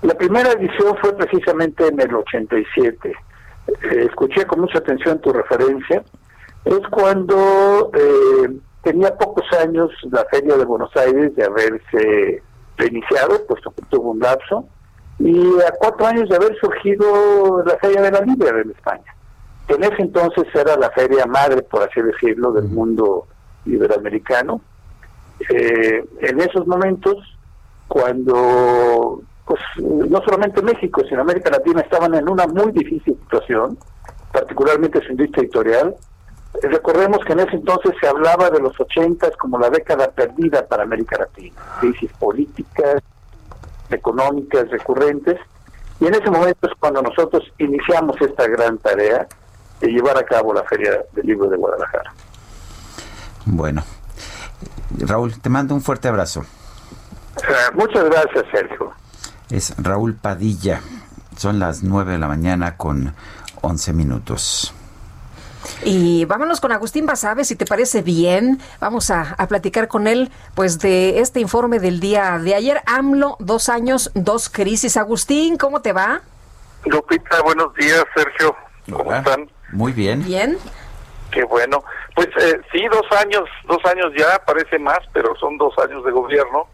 La 0.03 0.13
primera 0.13 0.51
edición 0.51 0.95
fue 1.01 1.15
precisamente 1.17 1.87
en 1.87 1.99
el 1.99 2.13
87. 2.13 3.11
Eh, 3.11 4.05
escuché 4.07 4.45
con 4.45 4.61
mucha 4.61 4.77
atención 4.77 5.19
tu 5.19 5.33
referencia, 5.33 6.03
es 6.65 6.79
cuando 6.91 7.91
eh, 7.93 8.59
tenía 8.83 9.15
pocos 9.17 9.45
años 9.59 9.89
la 10.11 10.25
Feria 10.31 10.55
de 10.55 10.65
Buenos 10.65 10.95
Aires 10.95 11.35
de 11.35 11.43
haberse 11.43 12.43
reiniciado, 12.77 13.45
puesto 13.47 13.71
que 13.71 13.81
tuvo 13.89 14.11
un 14.11 14.19
lapso, 14.19 14.67
y 15.19 15.59
a 15.61 15.71
cuatro 15.77 16.07
años 16.07 16.29
de 16.29 16.35
haber 16.35 16.57
surgido 16.59 17.63
la 17.65 17.77
Feria 17.77 18.01
de 18.01 18.11
la 18.11 18.21
Libia 18.21 18.49
en 18.49 18.71
España. 18.71 19.15
En 19.67 19.83
ese 19.83 20.01
entonces 20.01 20.45
era 20.55 20.75
la 20.77 20.89
feria 20.91 21.27
madre, 21.27 21.61
por 21.61 21.83
así 21.83 22.01
decirlo, 22.01 22.51
del 22.51 22.69
mundo 22.69 23.27
iberoamericano. 23.65 24.61
Eh, 25.47 26.03
en 26.21 26.39
esos 26.39 26.65
momentos, 26.65 27.17
cuando 27.87 29.21
pues 29.45 29.59
no 29.77 30.21
solamente 30.21 30.61
México, 30.61 31.01
sino 31.07 31.21
América 31.21 31.49
Latina 31.49 31.81
estaban 31.81 32.13
en 32.13 32.29
una 32.29 32.45
muy 32.47 32.71
difícil 32.71 33.17
situación, 33.23 33.77
particularmente 34.31 35.01
su 35.01 35.11
industria 35.11 35.43
editorial. 35.43 35.95
Recordemos 36.61 37.19
que 37.25 37.33
en 37.33 37.39
ese 37.39 37.55
entonces 37.55 37.93
se 37.99 38.07
hablaba 38.07 38.49
de 38.49 38.59
los 38.59 38.79
ochentas 38.79 39.35
como 39.37 39.57
la 39.57 39.69
década 39.69 40.11
perdida 40.11 40.67
para 40.67 40.83
América 40.83 41.17
Latina, 41.17 41.55
crisis 41.79 42.11
políticas, 42.19 43.01
económicas 43.89 44.69
recurrentes, 44.69 45.37
y 45.99 46.07
en 46.07 46.15
ese 46.15 46.29
momento 46.29 46.67
es 46.67 46.73
cuando 46.79 47.01
nosotros 47.01 47.43
iniciamos 47.57 48.15
esta 48.21 48.47
gran 48.47 48.77
tarea 48.77 49.27
de 49.81 49.87
llevar 49.87 50.17
a 50.17 50.23
cabo 50.23 50.53
la 50.53 50.63
Feria 50.63 51.03
del 51.13 51.25
Libro 51.25 51.49
de 51.49 51.57
Guadalajara. 51.57 52.13
Bueno, 53.45 53.83
Raúl, 54.99 55.39
te 55.39 55.49
mando 55.49 55.73
un 55.73 55.81
fuerte 55.81 56.07
abrazo. 56.07 56.45
Eh, 57.37 57.75
muchas 57.75 58.03
gracias, 58.05 58.45
Sergio 58.51 58.93
es 59.49 59.73
Raúl 59.77 60.15
Padilla. 60.15 60.81
Son 61.35 61.59
las 61.59 61.83
9 61.83 62.13
de 62.13 62.17
la 62.17 62.27
mañana 62.27 62.77
con 62.77 63.13
11 63.61 63.93
minutos. 63.93 64.73
Y 65.83 66.25
vámonos 66.25 66.61
con 66.61 66.71
Agustín 66.71 67.05
Basabe, 67.05 67.43
si 67.43 67.55
te 67.55 67.65
parece 67.65 68.01
bien. 68.01 68.59
Vamos 68.79 69.11
a, 69.11 69.35
platicar 69.47 69.87
con 69.87 70.07
él, 70.07 70.31
pues, 70.55 70.79
de 70.79 71.19
este 71.19 71.39
informe 71.39 71.79
del 71.79 71.99
día 71.99 72.37
de 72.39 72.55
ayer. 72.55 72.81
AMLO, 72.85 73.37
dos 73.39 73.69
años, 73.69 74.11
dos 74.13 74.49
crisis. 74.49 74.97
Agustín, 74.97 75.57
¿cómo 75.57 75.81
te 75.81 75.93
va? 75.93 76.21
Lupita, 76.85 77.41
buenos 77.41 77.73
días, 77.75 78.03
Sergio. 78.15 78.55
¿Cómo 78.91 79.13
están? 79.13 79.49
Muy 79.71 79.91
bien. 79.91 80.23
Bien. 80.23 80.57
Qué 81.31 81.43
bueno. 81.43 81.83
Pues 82.15 82.27
eh, 82.39 82.59
sí, 82.71 82.83
dos 82.91 83.05
años, 83.19 83.43
dos 83.67 83.79
años 83.85 84.11
ya, 84.17 84.39
parece 84.45 84.79
más, 84.79 84.99
pero 85.13 85.35
son 85.35 85.57
dos 85.57 85.77
años 85.79 86.03
de 86.03 86.11
gobierno. 86.11 86.67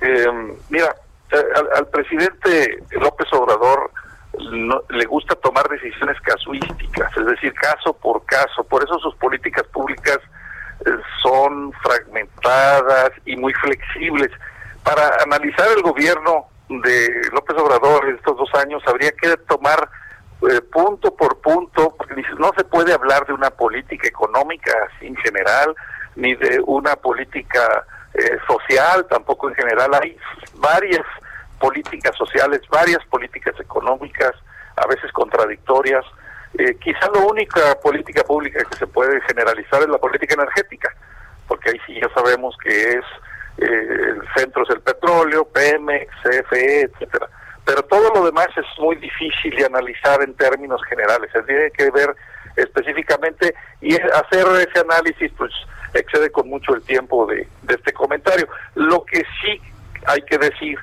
Eh, 0.00 0.56
mira, 0.68 0.94
eh, 1.32 1.44
al, 1.76 1.86
presidente 1.88 2.82
López 2.92 3.28
Obrador 3.32 3.90
le 4.40 5.04
gusta 5.06 5.34
tomar 5.36 5.68
decisiones 5.68 6.20
casuísticas, 6.20 7.16
es 7.16 7.26
decir, 7.26 7.52
caso 7.54 7.92
por 7.92 8.24
caso. 8.24 8.64
Por 8.64 8.82
eso 8.82 8.98
sus 8.98 9.14
políticas 9.16 9.66
públicas 9.68 10.18
eh, 10.86 10.90
son 11.22 11.72
fragmentadas 11.82 13.10
y 13.24 13.36
muy 13.36 13.52
flexibles. 13.54 14.30
Para 14.82 15.22
analizar 15.22 15.68
el 15.76 15.82
gobierno 15.82 16.46
de 16.68 17.28
López 17.32 17.56
Obrador 17.58 18.08
en 18.08 18.16
estos 18.16 18.36
dos 18.36 18.54
años 18.54 18.82
habría 18.86 19.12
que 19.12 19.36
tomar 19.48 19.88
eh, 20.48 20.60
punto 20.72 21.14
por 21.14 21.40
punto, 21.40 21.94
porque 21.96 22.22
no 22.38 22.50
se 22.56 22.64
puede 22.64 22.94
hablar 22.94 23.26
de 23.26 23.34
una 23.34 23.50
política 23.50 24.08
económica 24.08 24.72
en 25.00 25.16
general, 25.16 25.74
ni 26.16 26.34
de 26.34 26.60
una 26.64 26.96
política 26.96 27.84
eh, 28.14 28.38
social 28.46 29.06
tampoco 29.08 29.48
en 29.48 29.54
general. 29.54 29.90
Hay 30.00 30.16
varias 30.54 31.04
políticas 31.60 32.16
sociales, 32.16 32.62
varias 32.70 33.04
políticas 33.06 33.54
económicas, 33.60 34.32
a 34.76 34.86
veces 34.88 35.12
contradictorias. 35.12 36.04
Eh, 36.58 36.74
quizá 36.82 37.08
la 37.14 37.20
única 37.20 37.78
política 37.80 38.24
pública 38.24 38.64
que 38.68 38.76
se 38.76 38.86
puede 38.86 39.20
generalizar 39.20 39.82
es 39.82 39.88
la 39.88 39.98
política 39.98 40.34
energética, 40.34 40.92
porque 41.46 41.70
ahí 41.70 41.80
sí 41.86 42.00
ya 42.00 42.08
sabemos 42.14 42.56
que 42.64 42.70
es 42.70 43.04
eh, 43.58 44.12
el 44.16 44.22
centro 44.34 44.62
es 44.64 44.70
el 44.70 44.80
petróleo, 44.80 45.44
Pemex, 45.44 46.10
CFE, 46.22 46.82
etcétera. 46.82 47.28
Pero 47.64 47.82
todo 47.82 48.10
lo 48.14 48.24
demás 48.24 48.48
es 48.56 48.66
muy 48.78 48.96
difícil 48.96 49.54
de 49.54 49.66
analizar 49.66 50.22
en 50.22 50.34
términos 50.34 50.80
generales. 50.88 51.30
Se 51.30 51.42
tiene 51.42 51.70
que 51.70 51.90
ver 51.90 52.16
específicamente 52.56 53.54
y 53.80 53.94
hacer 53.94 54.46
ese 54.66 54.80
análisis, 54.80 55.30
pues 55.36 55.52
excede 55.92 56.30
con 56.30 56.48
mucho 56.48 56.74
el 56.74 56.82
tiempo 56.82 57.26
de, 57.26 57.46
de 57.62 57.74
este 57.74 57.92
comentario. 57.92 58.48
Lo 58.74 59.04
que 59.04 59.22
sí 59.42 59.60
hay 60.06 60.22
que 60.22 60.38
decir 60.38 60.78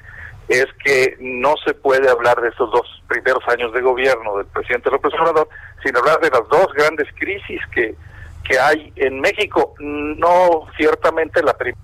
es 0.47 0.67
que 0.83 1.17
no 1.19 1.55
se 1.65 1.73
puede 1.73 2.09
hablar 2.09 2.41
de 2.41 2.49
estos 2.49 2.71
dos 2.71 2.85
primeros 3.07 3.43
años 3.47 3.73
de 3.73 3.81
gobierno 3.81 4.37
del 4.37 4.47
presidente 4.47 4.89
López 4.89 5.13
Obrador 5.13 5.49
sin 5.83 5.95
hablar 5.95 6.19
de 6.19 6.29
las 6.29 6.47
dos 6.49 6.67
grandes 6.73 7.07
crisis 7.15 7.61
que, 7.73 7.95
que 8.43 8.59
hay 8.59 8.93
en 8.95 9.19
México. 9.19 9.73
No 9.79 10.67
ciertamente 10.77 11.43
la 11.43 11.53
primera. 11.53 11.81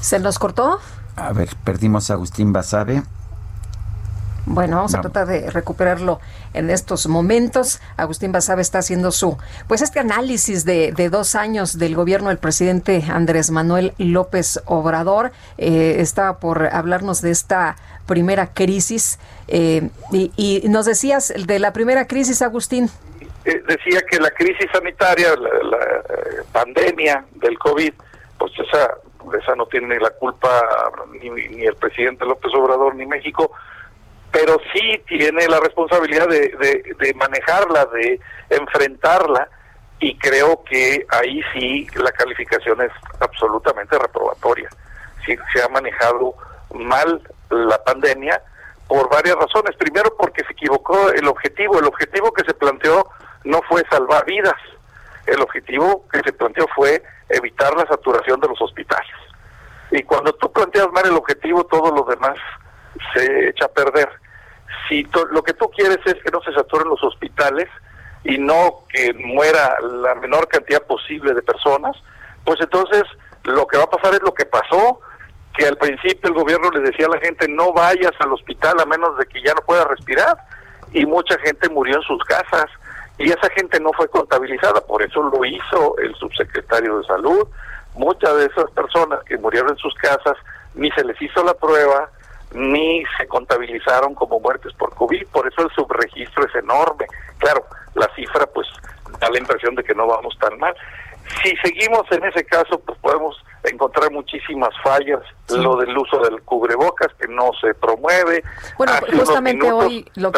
¿Se 0.00 0.18
nos 0.18 0.38
cortó? 0.38 0.80
A 1.16 1.32
ver, 1.32 1.50
perdimos 1.64 2.10
a 2.10 2.14
Agustín 2.14 2.52
Basabe. 2.52 3.02
Bueno, 4.46 4.76
vamos 4.76 4.94
a 4.94 5.00
tratar 5.00 5.26
de 5.26 5.50
recuperarlo 5.50 6.20
en 6.54 6.70
estos 6.70 7.06
momentos. 7.06 7.80
Agustín 7.96 8.32
Basabe 8.32 8.62
está 8.62 8.78
haciendo 8.78 9.10
su, 9.10 9.36
pues 9.68 9.82
este 9.82 10.00
análisis 10.00 10.64
de, 10.64 10.92
dos 11.10 11.34
años 11.34 11.78
del 11.78 11.94
gobierno 11.94 12.28
del 12.28 12.38
presidente 12.38 13.04
Andrés 13.08 13.50
Manuel 13.50 13.92
López 13.98 14.60
Obrador. 14.64 15.32
Eh, 15.58 15.96
estaba 15.98 16.38
por 16.38 16.66
hablarnos 16.66 17.20
de 17.20 17.30
esta 17.30 17.76
primera 18.06 18.52
crisis. 18.52 19.18
Eh, 19.48 19.90
y, 20.12 20.62
nos 20.68 20.86
decías 20.86 21.32
de 21.36 21.58
la 21.58 21.72
primera 21.72 22.06
crisis, 22.06 22.42
Agustín. 22.42 22.88
Eh, 23.44 23.62
decía 23.66 24.00
que 24.10 24.18
la 24.18 24.30
crisis 24.30 24.66
sanitaria, 24.72 25.34
la, 25.36 25.78
pandemia 26.52 27.24
del 27.36 27.58
COVID, 27.58 27.92
pues 28.38 28.52
esa, 28.58 28.94
esa 29.40 29.54
no 29.54 29.66
tiene 29.66 29.98
la 30.00 30.10
culpa 30.10 30.50
ni, 31.20 31.30
ni 31.30 31.64
el 31.64 31.76
presidente 31.76 32.24
López 32.24 32.52
Obrador 32.54 32.96
ni 32.96 33.06
México, 33.06 33.52
pero 34.32 34.58
sí 34.72 35.02
tiene 35.08 35.46
la 35.48 35.60
responsabilidad 35.60 36.28
de, 36.28 36.94
de, 36.98 37.14
manejarla, 37.14 37.86
de 37.86 38.20
enfrentarla, 38.50 39.48
y 39.98 40.16
creo 40.16 40.62
que 40.64 41.04
ahí 41.10 41.42
sí 41.52 41.86
la 41.94 42.10
calificación 42.12 42.80
es 42.80 42.92
absolutamente 43.20 43.98
reprobatoria. 43.98 44.68
Sí, 45.26 45.36
se 45.52 45.62
ha 45.62 45.68
manejado 45.68 46.34
mal 46.74 47.20
la 47.50 47.82
pandemia 47.84 48.40
por 48.88 49.10
varias 49.10 49.36
razones. 49.36 49.76
Primero 49.76 50.16
porque 50.16 50.42
se 50.44 50.52
equivocó 50.52 51.10
el 51.10 51.28
objetivo. 51.28 51.78
El 51.78 51.86
objetivo 51.86 52.32
que 52.32 52.44
se 52.44 52.54
planteó 52.54 53.06
no 53.44 53.60
fue 53.68 53.84
salvar 53.90 54.24
vidas. 54.24 54.56
El 55.26 55.42
objetivo 55.42 56.08
que 56.10 56.20
se 56.20 56.32
planteó 56.32 56.66
fue 56.74 57.02
evitar 57.28 57.76
la 57.76 57.86
saturación 57.86 58.40
de 58.40 58.48
los 58.48 58.60
hospitales. 58.62 59.12
Y 59.90 60.02
cuando 60.04 60.32
tú 60.34 60.50
planteas 60.50 60.90
mal 60.92 61.04
el 61.06 61.16
objetivo, 61.16 61.64
todo 61.64 61.94
lo 61.94 62.04
demás 62.04 62.38
se 63.14 63.48
echa 63.48 63.66
a 63.66 63.68
perder. 63.68 64.08
Si 64.88 65.06
lo 65.30 65.42
que 65.42 65.54
tú 65.54 65.70
quieres 65.70 65.98
es 66.04 66.14
que 66.14 66.30
no 66.32 66.40
se 66.42 66.52
saturen 66.52 66.88
los 66.88 67.02
hospitales 67.02 67.68
y 68.24 68.38
no 68.38 68.84
que 68.88 69.12
muera 69.14 69.78
la 69.80 70.14
menor 70.16 70.48
cantidad 70.48 70.82
posible 70.82 71.34
de 71.34 71.42
personas, 71.42 71.96
pues 72.44 72.60
entonces 72.60 73.04
lo 73.44 73.66
que 73.66 73.78
va 73.78 73.84
a 73.84 73.90
pasar 73.90 74.14
es 74.14 74.22
lo 74.22 74.34
que 74.34 74.46
pasó, 74.46 75.00
que 75.56 75.66
al 75.66 75.76
principio 75.76 76.28
el 76.28 76.34
gobierno 76.34 76.70
le 76.70 76.80
decía 76.80 77.06
a 77.06 77.10
la 77.10 77.20
gente 77.20 77.48
no 77.48 77.72
vayas 77.72 78.12
al 78.20 78.32
hospital 78.32 78.80
a 78.80 78.86
menos 78.86 79.16
de 79.18 79.26
que 79.26 79.42
ya 79.42 79.54
no 79.54 79.62
pueda 79.62 79.84
respirar 79.84 80.36
y 80.92 81.06
mucha 81.06 81.38
gente 81.38 81.68
murió 81.68 81.96
en 81.96 82.02
sus 82.02 82.22
casas 82.24 82.66
y 83.18 83.30
esa 83.30 83.50
gente 83.50 83.78
no 83.80 83.92
fue 83.92 84.08
contabilizada, 84.08 84.80
por 84.80 85.02
eso 85.02 85.22
lo 85.22 85.44
hizo 85.44 85.96
el 85.98 86.14
subsecretario 86.14 86.98
de 86.98 87.06
salud. 87.06 87.46
Muchas 87.94 88.34
de 88.36 88.46
esas 88.46 88.70
personas 88.70 89.22
que 89.24 89.36
murieron 89.36 89.70
en 89.70 89.76
sus 89.76 89.94
casas 89.94 90.36
ni 90.74 90.90
se 90.92 91.04
les 91.04 91.20
hizo 91.20 91.44
la 91.44 91.52
prueba, 91.52 92.08
ni 92.52 93.02
se 93.18 93.26
contabilizaron 93.26 94.14
como 94.14 94.40
muertes 94.40 94.72
por 94.74 94.94
COVID, 94.94 95.26
por 95.28 95.46
eso 95.46 95.62
el 95.62 95.70
subregistro 95.70 96.46
es 96.46 96.54
enorme. 96.54 97.06
Claro, 97.38 97.64
la 97.94 98.08
cifra 98.14 98.46
pues 98.46 98.66
da 99.20 99.30
la 99.30 99.38
impresión 99.38 99.74
de 99.74 99.84
que 99.84 99.94
no 99.94 100.06
vamos 100.06 100.36
tan 100.38 100.58
mal. 100.58 100.74
Si 101.42 101.54
seguimos 101.62 102.02
en 102.10 102.24
ese 102.24 102.44
caso, 102.44 102.80
pues 102.80 102.98
podemos 102.98 103.36
encontrar 103.62 104.10
muchísimas 104.10 104.70
fallas, 104.82 105.20
lo 105.48 105.76
del 105.76 105.96
uso 105.96 106.18
del 106.18 106.40
cubrebocas 106.42 107.08
que 107.18 107.28
no 107.28 107.50
se 107.60 107.74
promueve. 107.74 108.42
Bueno, 108.76 108.92
justamente 109.16 109.70
hoy, 109.70 110.10
lo 110.16 110.32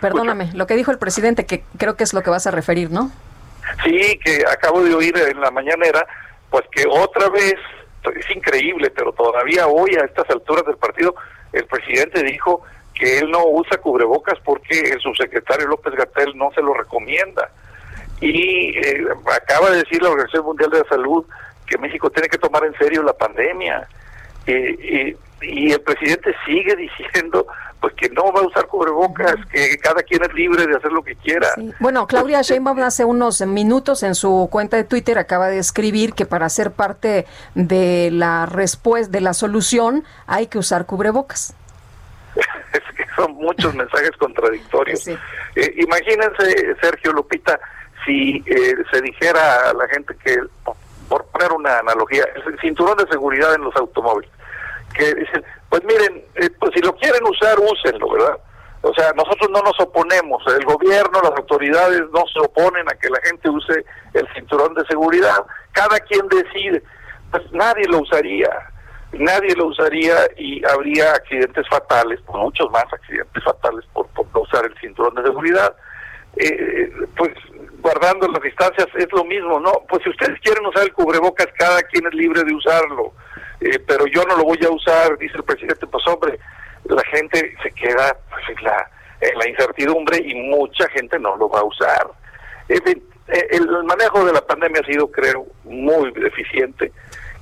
perdóname, 0.00 0.50
lo 0.54 0.66
que 0.66 0.74
dijo 0.74 0.90
el 0.90 0.98
presidente, 0.98 1.46
que 1.46 1.64
creo 1.78 1.96
que 1.96 2.04
es 2.04 2.12
lo 2.12 2.22
que 2.22 2.30
vas 2.30 2.46
a 2.46 2.50
referir, 2.50 2.90
¿no? 2.90 3.10
Sí, 3.82 4.18
que 4.22 4.44
acabo 4.50 4.82
de 4.82 4.94
oír 4.94 5.16
en 5.16 5.40
la 5.40 5.50
mañanera, 5.50 6.06
pues 6.50 6.64
que 6.70 6.84
otra 6.90 7.30
vez, 7.30 7.54
es 8.14 8.36
increíble, 8.36 8.90
pero 8.90 9.12
todavía 9.12 9.66
hoy 9.66 9.94
a 9.94 10.04
estas 10.04 10.28
alturas 10.30 10.64
del 10.66 10.76
partido 10.76 11.14
el 11.54 11.66
presidente 11.66 12.22
dijo 12.22 12.62
que 12.94 13.18
él 13.18 13.30
no 13.30 13.46
usa 13.46 13.78
cubrebocas 13.78 14.38
porque 14.44 14.78
el 14.78 15.00
subsecretario 15.00 15.66
López 15.66 15.94
Gatel 15.94 16.36
no 16.36 16.50
se 16.54 16.62
lo 16.62 16.74
recomienda. 16.74 17.50
Y 18.20 18.76
eh, 18.78 19.04
acaba 19.34 19.70
de 19.70 19.78
decir 19.78 20.02
la 20.02 20.10
Organización 20.10 20.44
Mundial 20.44 20.70
de 20.70 20.78
la 20.80 20.88
Salud 20.88 21.24
que 21.66 21.78
México 21.78 22.10
tiene 22.10 22.28
que 22.28 22.38
tomar 22.38 22.64
en 22.64 22.74
serio 22.74 23.02
la 23.02 23.12
pandemia. 23.12 23.88
y 24.46 25.16
el 25.72 25.80
presidente 25.80 26.34
sigue 26.46 26.76
diciendo 26.76 27.46
pues 27.80 27.92
que 27.96 28.08
no 28.08 28.32
va 28.32 28.40
a 28.40 28.46
usar 28.46 28.66
cubrebocas, 28.66 29.36
que 29.52 29.76
cada 29.76 30.02
quien 30.02 30.22
es 30.24 30.32
libre 30.32 30.66
de 30.66 30.74
hacer 30.74 30.90
lo 30.90 31.02
que 31.02 31.16
quiera. 31.16 31.48
Bueno, 31.80 32.06
Claudia 32.06 32.40
Sheinbaum 32.40 32.80
hace 32.80 33.04
unos 33.04 33.42
minutos 33.42 34.02
en 34.02 34.14
su 34.14 34.48
cuenta 34.50 34.78
de 34.78 34.84
Twitter 34.84 35.18
acaba 35.18 35.48
de 35.48 35.58
escribir 35.58 36.14
que 36.14 36.24
para 36.24 36.48
ser 36.48 36.70
parte 36.70 37.26
de 37.54 38.08
la 38.10 38.46
respuesta 38.46 39.12
de 39.12 39.20
la 39.20 39.34
solución 39.34 40.04
hay 40.26 40.46
que 40.46 40.56
usar 40.56 40.86
cubrebocas. 40.86 41.54
es 42.72 42.96
que 42.96 43.04
son 43.16 43.34
muchos 43.34 43.74
mensajes 43.76 44.12
contradictorios. 44.18 45.06
Eh, 45.08 45.18
imagínense, 45.76 46.76
Sergio 46.80 47.12
Lupita, 47.12 47.60
si 48.04 48.42
eh, 48.46 48.76
se 48.90 49.00
dijera 49.02 49.70
a 49.70 49.74
la 49.74 49.86
gente 49.88 50.16
que, 50.24 50.38
por 51.08 51.26
poner 51.26 51.52
una 51.52 51.78
analogía, 51.80 52.24
el 52.46 52.58
cinturón 52.60 52.96
de 52.96 53.06
seguridad 53.08 53.54
en 53.54 53.64
los 53.64 53.76
automóviles, 53.76 54.30
que 54.94 55.14
dicen, 55.14 55.44
pues 55.68 55.82
miren, 55.84 56.24
eh, 56.36 56.50
pues 56.58 56.72
si 56.74 56.80
lo 56.80 56.94
quieren 56.96 57.22
usar, 57.24 57.58
úsenlo, 57.58 58.10
¿verdad? 58.10 58.38
O 58.82 58.92
sea, 58.94 59.12
nosotros 59.16 59.48
no 59.50 59.62
nos 59.62 59.78
oponemos, 59.80 60.42
el 60.46 60.64
gobierno, 60.64 61.20
las 61.22 61.38
autoridades 61.38 62.02
no 62.12 62.24
se 62.32 62.40
oponen 62.40 62.86
a 62.88 62.94
que 62.94 63.08
la 63.08 63.20
gente 63.22 63.48
use 63.48 63.84
el 64.12 64.28
cinturón 64.34 64.74
de 64.74 64.84
seguridad, 64.86 65.38
cada 65.72 65.98
quien 66.00 66.28
decide, 66.28 66.82
pues 67.30 67.42
nadie 67.52 67.86
lo 67.88 68.00
usaría, 68.00 68.50
nadie 69.12 69.54
lo 69.56 69.66
usaría 69.66 70.14
y 70.36 70.62
habría 70.66 71.12
accidentes 71.12 71.66
fatales, 71.68 72.20
muchos 72.28 72.70
más 72.70 72.84
accidentes 72.92 73.42
fatales 73.42 73.84
por, 73.92 74.06
no 74.34 74.40
usar 74.40 74.66
el 74.66 74.78
cinturón 74.80 75.14
de 75.14 75.22
seguridad. 75.22 75.74
Eh, 76.36 76.90
pues 77.16 77.32
guardando 77.78 78.26
las 78.28 78.42
distancias 78.42 78.88
es 78.96 79.06
lo 79.12 79.24
mismo, 79.24 79.60
¿no? 79.60 79.72
Pues 79.88 80.02
si 80.02 80.10
ustedes 80.10 80.38
quieren 80.40 80.66
usar 80.66 80.82
el 80.82 80.92
cubrebocas, 80.92 81.46
cada 81.56 81.80
quien 81.82 82.06
es 82.06 82.14
libre 82.14 82.42
de 82.42 82.54
usarlo. 82.54 83.12
Eh, 83.64 83.78
pero 83.78 84.06
yo 84.06 84.22
no 84.24 84.36
lo 84.36 84.44
voy 84.44 84.58
a 84.62 84.68
usar, 84.68 85.16
dice 85.16 85.38
el 85.38 85.42
presidente, 85.42 85.86
pues 85.86 86.06
hombre, 86.06 86.38
la 86.84 87.02
gente 87.04 87.56
se 87.62 87.70
queda 87.70 88.14
pues, 88.28 88.44
en, 88.50 88.62
la, 88.62 88.90
en 89.22 89.38
la 89.38 89.48
incertidumbre 89.48 90.18
y 90.18 90.34
mucha 90.34 90.86
gente 90.90 91.18
no 91.18 91.34
lo 91.36 91.48
va 91.48 91.60
a 91.60 91.64
usar. 91.64 92.10
Eh, 92.68 92.78
el 93.52 93.66
manejo 93.84 94.22
de 94.26 94.34
la 94.34 94.46
pandemia 94.46 94.82
ha 94.82 94.86
sido, 94.86 95.10
creo, 95.10 95.46
muy 95.64 96.12
deficiente 96.12 96.92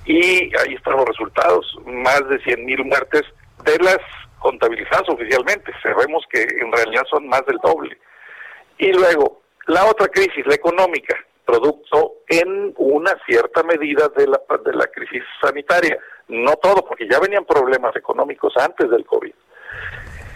y 0.04 0.56
ahí 0.58 0.74
están 0.74 0.96
los 0.96 1.06
resultados, 1.06 1.76
más 1.86 2.28
de 2.28 2.38
100 2.44 2.64
mil 2.64 2.84
muertes 2.84 3.22
de 3.64 3.76
las 3.78 3.98
contabilizadas 4.38 5.08
oficialmente, 5.08 5.72
sabemos 5.82 6.24
que 6.30 6.42
en 6.42 6.70
realidad 6.70 7.02
son 7.10 7.26
más 7.26 7.44
del 7.46 7.58
doble. 7.64 7.98
Y 8.78 8.92
luego, 8.92 9.42
la 9.66 9.86
otra 9.86 10.06
crisis, 10.06 10.46
la 10.46 10.54
económica, 10.54 11.16
producto 11.44 12.14
en 12.28 12.72
una 12.76 13.12
cierta 13.26 13.62
medida 13.62 14.08
de 14.16 14.26
la, 14.26 14.40
de 14.64 14.72
la 14.74 14.86
crisis 14.86 15.22
sanitaria. 15.40 15.98
No 16.28 16.56
todo, 16.56 16.84
porque 16.84 17.08
ya 17.08 17.18
venían 17.20 17.44
problemas 17.44 17.94
económicos 17.96 18.54
antes 18.56 18.88
del 18.90 19.04
COVID. 19.04 19.32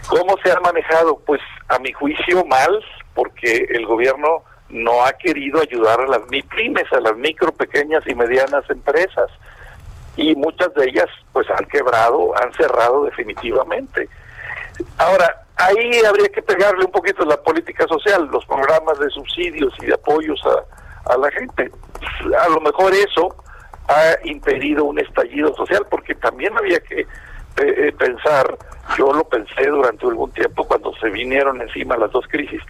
¿Cómo 0.07 0.37
se 0.43 0.51
ha 0.51 0.59
manejado? 0.59 1.19
Pues 1.25 1.41
a 1.67 1.79
mi 1.79 1.91
juicio 1.91 2.45
mal, 2.45 2.83
porque 3.13 3.67
el 3.69 3.85
gobierno 3.85 4.43
no 4.69 5.05
ha 5.05 5.13
querido 5.13 5.61
ayudar 5.61 6.01
a 6.01 6.07
las 6.07 6.29
MIPIMES, 6.29 6.91
a 6.93 6.99
las 6.99 7.15
micro, 7.17 7.51
pequeñas 7.51 8.03
y 8.07 8.15
medianas 8.15 8.69
empresas. 8.69 9.29
Y 10.15 10.35
muchas 10.35 10.73
de 10.73 10.85
ellas 10.89 11.07
pues 11.31 11.49
han 11.49 11.65
quebrado, 11.65 12.33
han 12.41 12.51
cerrado 12.53 13.05
definitivamente. 13.05 14.09
Ahora, 14.97 15.45
ahí 15.55 16.01
habría 16.07 16.29
que 16.29 16.41
pegarle 16.41 16.85
un 16.85 16.91
poquito 16.91 17.25
la 17.25 17.41
política 17.41 17.85
social, 17.87 18.27
los 18.31 18.45
programas 18.45 18.99
de 18.99 19.09
subsidios 19.09 19.73
y 19.81 19.87
de 19.87 19.93
apoyos 19.93 20.41
a, 20.45 20.63
a 21.09 21.17
la 21.17 21.31
gente. 21.31 21.71
A 22.39 22.49
lo 22.49 22.61
mejor 22.61 22.93
eso 22.93 23.35
ha 23.87 24.17
impedido 24.23 24.85
un 24.85 24.99
estallido 24.99 25.55
social, 25.55 25.85
porque 25.89 26.15
también 26.15 26.57
había 26.57 26.79
que 26.81 27.01
eh, 27.01 27.05
eh, 27.57 27.93
pensar, 27.97 28.57
yo 28.97 29.11
lo 29.13 29.23
pensé 29.23 29.67
durante 29.67 30.05
algún 30.05 30.31
tiempo 30.31 30.67
cuando 30.67 30.93
se 30.97 31.09
vinieron 31.09 31.61
encima 31.61 31.97
las 31.97 32.11
dos 32.11 32.27
crisis, 32.27 32.61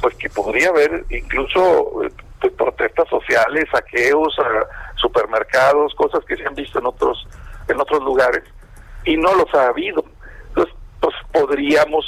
pues 0.00 0.14
que 0.16 0.28
podría 0.28 0.68
haber 0.68 1.04
incluso 1.10 2.04
eh, 2.04 2.10
pues, 2.40 2.52
protestas 2.52 3.08
sociales, 3.08 3.64
saqueos 3.70 4.38
a 4.38 4.96
supermercados, 4.96 5.94
cosas 5.94 6.24
que 6.24 6.36
se 6.36 6.46
han 6.46 6.54
visto 6.54 6.78
en 6.78 6.86
otros 6.86 7.26
en 7.68 7.80
otros 7.80 8.02
lugares 8.02 8.44
y 9.06 9.16
no 9.16 9.34
los 9.34 9.52
ha 9.54 9.68
habido. 9.68 10.04
Entonces, 10.48 10.74
pues 11.00 11.14
podríamos 11.32 12.04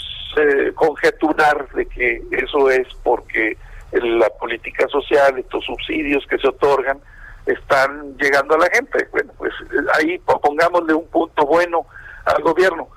conjeturar 0.74 1.66
de 1.70 1.86
que 1.86 2.22
eso 2.30 2.68
es 2.68 2.86
porque 3.02 3.56
la 4.02 4.28
política 4.30 4.86
social, 4.88 5.38
estos 5.38 5.64
subsidios 5.64 6.26
que 6.26 6.38
se 6.38 6.48
otorgan, 6.48 7.00
están 7.46 8.16
llegando 8.18 8.54
a 8.54 8.58
la 8.58 8.68
gente. 8.72 9.08
Bueno, 9.12 9.32
pues 9.38 9.52
ahí 9.94 10.18
pongámosle 10.18 10.94
un 10.94 11.08
punto 11.08 11.46
bueno 11.46 11.86
al 12.24 12.42
gobierno. 12.42 12.88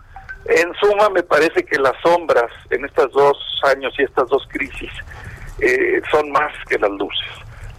En 0.46 0.74
suma, 0.76 1.10
me 1.10 1.24
parece 1.24 1.64
que 1.64 1.78
las 1.78 1.94
sombras 2.02 2.52
en 2.72 2.86
estos 2.86 3.12
dos 3.12 3.38
años 3.66 3.94
y 3.98 4.04
estas 4.04 4.28
dos 4.30 4.48
crisis 4.50 4.92
eh, 5.62 6.02
son 6.10 6.32
más 6.32 6.54
que 6.68 6.80
las 6.80 6.92
luces. 6.92 7.30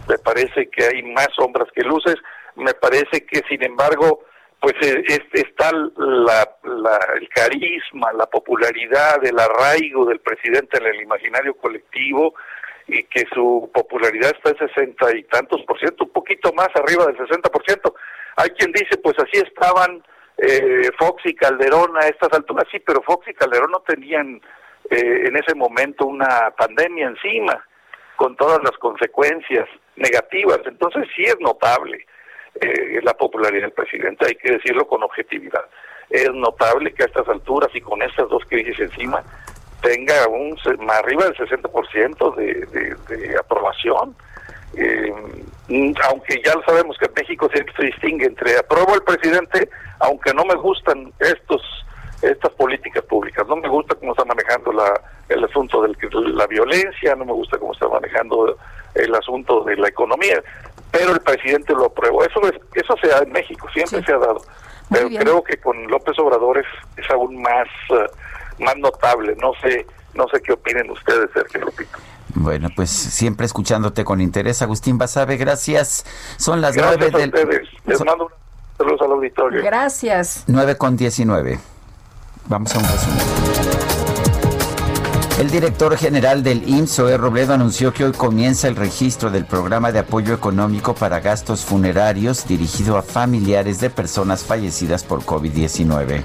Me 0.07 0.17
parece 0.19 0.69
que 0.69 0.85
hay 0.85 1.03
más 1.03 1.27
sombras 1.35 1.67
que 1.73 1.81
luces. 1.81 2.15
Me 2.55 2.73
parece 2.73 3.25
que, 3.25 3.41
sin 3.49 3.63
embargo, 3.63 4.23
pues 4.61 4.75
eh, 4.81 5.03
está 5.33 5.71
la, 5.71 6.57
el 7.19 7.27
carisma, 7.29 8.13
la 8.13 8.27
popularidad, 8.27 9.23
el 9.25 9.39
arraigo 9.39 10.05
del 10.05 10.19
presidente 10.19 10.77
en 10.77 10.85
el 10.85 11.01
imaginario 11.01 11.55
colectivo, 11.55 12.35
y 12.91 13.03
que 13.03 13.25
su 13.33 13.69
popularidad 13.73 14.35
está 14.35 14.49
en 14.49 14.69
sesenta 14.69 15.15
y 15.15 15.23
tantos 15.23 15.61
por 15.63 15.79
ciento, 15.79 16.03
un 16.03 16.11
poquito 16.11 16.51
más 16.53 16.69
arriba 16.75 17.05
del 17.05 17.17
sesenta 17.17 17.49
por 17.49 17.63
ciento. 17.63 17.95
Hay 18.35 18.49
quien 18.51 18.71
dice, 18.71 18.97
pues 18.97 19.17
así 19.19 19.37
estaban 19.37 20.03
eh, 20.37 20.89
Fox 20.99 21.21
y 21.25 21.33
Calderón 21.33 21.95
a 21.97 22.07
estas 22.07 22.33
alturas, 22.33 22.65
sí, 22.71 22.79
pero 22.79 23.01
Fox 23.01 23.27
y 23.27 23.33
Calderón 23.33 23.71
no 23.71 23.79
tenían 23.79 24.41
eh, 24.89 25.23
en 25.27 25.37
ese 25.37 25.55
momento 25.55 26.05
una 26.05 26.51
pandemia 26.57 27.07
encima, 27.07 27.65
con 28.15 28.35
todas 28.35 28.59
las 28.63 28.77
consecuencias 28.77 29.67
negativas. 29.95 30.59
Entonces 30.65 31.07
sí 31.15 31.23
es 31.23 31.39
notable 31.39 32.05
eh, 32.59 32.99
la 33.03 33.13
popularidad 33.13 33.63
del 33.63 33.71
presidente, 33.71 34.25
hay 34.27 34.35
que 34.35 34.53
decirlo 34.53 34.85
con 34.87 35.03
objetividad. 35.03 35.65
Es 36.09 36.31
notable 36.33 36.93
que 36.93 37.03
a 37.03 37.05
estas 37.05 37.27
alturas 37.29 37.69
y 37.73 37.79
con 37.79 38.01
estas 38.01 38.27
dos 38.27 38.43
crisis 38.45 38.79
encima, 38.79 39.23
tenga 39.81 40.27
un 40.27 40.57
más 40.85 40.99
arriba 40.99 41.25
del 41.25 41.35
60% 41.35 42.35
de, 42.35 42.65
de, 42.67 43.17
de 43.17 43.37
aprobación. 43.37 44.15
Eh, 44.73 45.13
aunque 46.07 46.41
ya 46.43 46.53
lo 46.53 46.63
sabemos 46.63 46.97
que 46.97 47.05
en 47.05 47.13
México 47.13 47.49
se 47.53 47.83
distingue 47.83 48.25
entre 48.25 48.57
apruebo 48.57 48.93
al 48.93 49.03
presidente, 49.03 49.69
aunque 49.99 50.33
no 50.33 50.45
me 50.45 50.55
gustan 50.55 51.11
estos 51.19 51.61
estas 52.21 52.51
políticas 52.51 53.03
públicas, 53.05 53.47
no 53.47 53.55
me 53.55 53.67
gusta 53.67 53.95
cómo 53.95 54.11
está 54.11 54.23
manejando 54.25 54.71
la, 54.71 54.93
el 55.27 55.43
asunto 55.43 55.81
de 55.81 55.95
la 56.33 56.45
violencia, 56.47 57.15
no 57.15 57.25
me 57.25 57.33
gusta 57.33 57.57
cómo 57.57 57.73
está 57.73 57.87
manejando 57.87 58.57
el 58.93 59.15
asunto 59.15 59.63
de 59.63 59.75
la 59.77 59.87
economía, 59.87 60.41
pero 60.91 61.13
el 61.13 61.19
presidente 61.21 61.73
lo 61.73 61.85
aprueba. 61.85 62.25
Eso 62.25 62.41
es, 62.47 62.53
eso 62.75 62.95
se 63.01 63.07
da 63.07 63.19
en 63.19 63.31
México, 63.31 63.67
siempre 63.73 64.03
se 64.03 64.13
ha 64.13 64.17
dado. 64.17 64.41
pero 64.89 65.09
creo 65.09 65.43
que 65.43 65.57
con 65.57 65.87
López 65.87 66.17
Obrador 66.19 66.59
es, 66.59 66.67
es 66.97 67.09
aún 67.09 67.41
más 67.41 67.67
uh, 67.89 68.05
más 68.61 68.77
notable. 68.77 69.35
No 69.41 69.51
sé, 69.61 69.85
no 70.13 70.27
sé 70.27 70.41
qué 70.41 70.53
opinen 70.53 70.89
ustedes, 70.89 71.29
Sergio 71.33 71.61
Lupito. 71.61 71.97
Bueno, 72.33 72.69
pues 72.75 72.89
siempre 72.89 73.45
escuchándote 73.45 74.05
con 74.05 74.21
interés, 74.21 74.61
Agustín 74.61 74.97
Basabe, 74.97 75.37
gracias. 75.37 76.05
Son 76.37 76.61
las 76.61 76.75
nueve 76.75 77.09
del... 77.11 77.31
Les 77.85 78.05
mando 78.05 78.25
un 78.25 78.31
saludo 78.77 79.05
al 79.05 79.11
auditorio. 79.11 79.63
Gracias. 79.63 80.45
Nueve 80.47 80.77
con 80.77 80.95
diecinueve. 80.95 81.59
Vamos 82.47 82.73
a 82.75 82.79
un 82.79 82.85
resumen. 82.85 83.61
El 85.39 85.49
director 85.49 85.97
general 85.97 86.43
del 86.43 86.69
IMSS, 86.69 87.17
Robledo, 87.17 87.53
anunció 87.55 87.93
que 87.93 88.05
hoy 88.05 88.11
comienza 88.11 88.67
el 88.67 88.75
registro 88.75 89.31
del 89.31 89.45
programa 89.45 89.91
de 89.91 89.99
apoyo 89.99 90.35
económico 90.35 90.93
para 90.93 91.19
gastos 91.19 91.65
funerarios 91.65 92.47
dirigido 92.47 92.95
a 92.95 93.01
familiares 93.01 93.79
de 93.79 93.89
personas 93.89 94.43
fallecidas 94.43 95.03
por 95.03 95.21
COVID-19. 95.21 96.23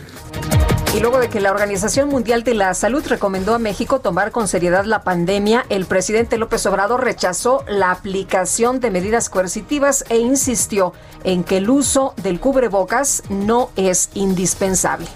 Y 0.96 1.02
luego 1.02 1.20
de 1.20 1.30
que 1.30 1.40
la 1.40 1.52
Organización 1.52 2.10
Mundial 2.10 2.44
de 2.44 2.56
la 2.56 2.74
Salud 2.74 3.06
recomendó 3.08 3.54
a 3.54 3.60
México 3.60 4.00
tomar 4.00 4.32
con 4.32 4.48
seriedad 4.48 4.86
la 4.86 5.04
pandemia, 5.04 5.66
el 5.70 5.86
presidente 5.86 6.38
López 6.38 6.66
Obrador 6.66 7.04
rechazó 7.04 7.64
la 7.68 7.91
aplicación 7.91 8.80
de 8.80 8.90
medidas 8.90 9.30
coercitivas 9.30 10.04
e 10.10 10.18
insistió 10.18 10.94
en 11.24 11.44
que 11.44 11.58
el 11.58 11.70
uso 11.70 12.16
del 12.24 12.40
cubrebocas 12.40 13.22
no 13.30 13.70
es 13.76 14.10
indispensable. 14.16 15.08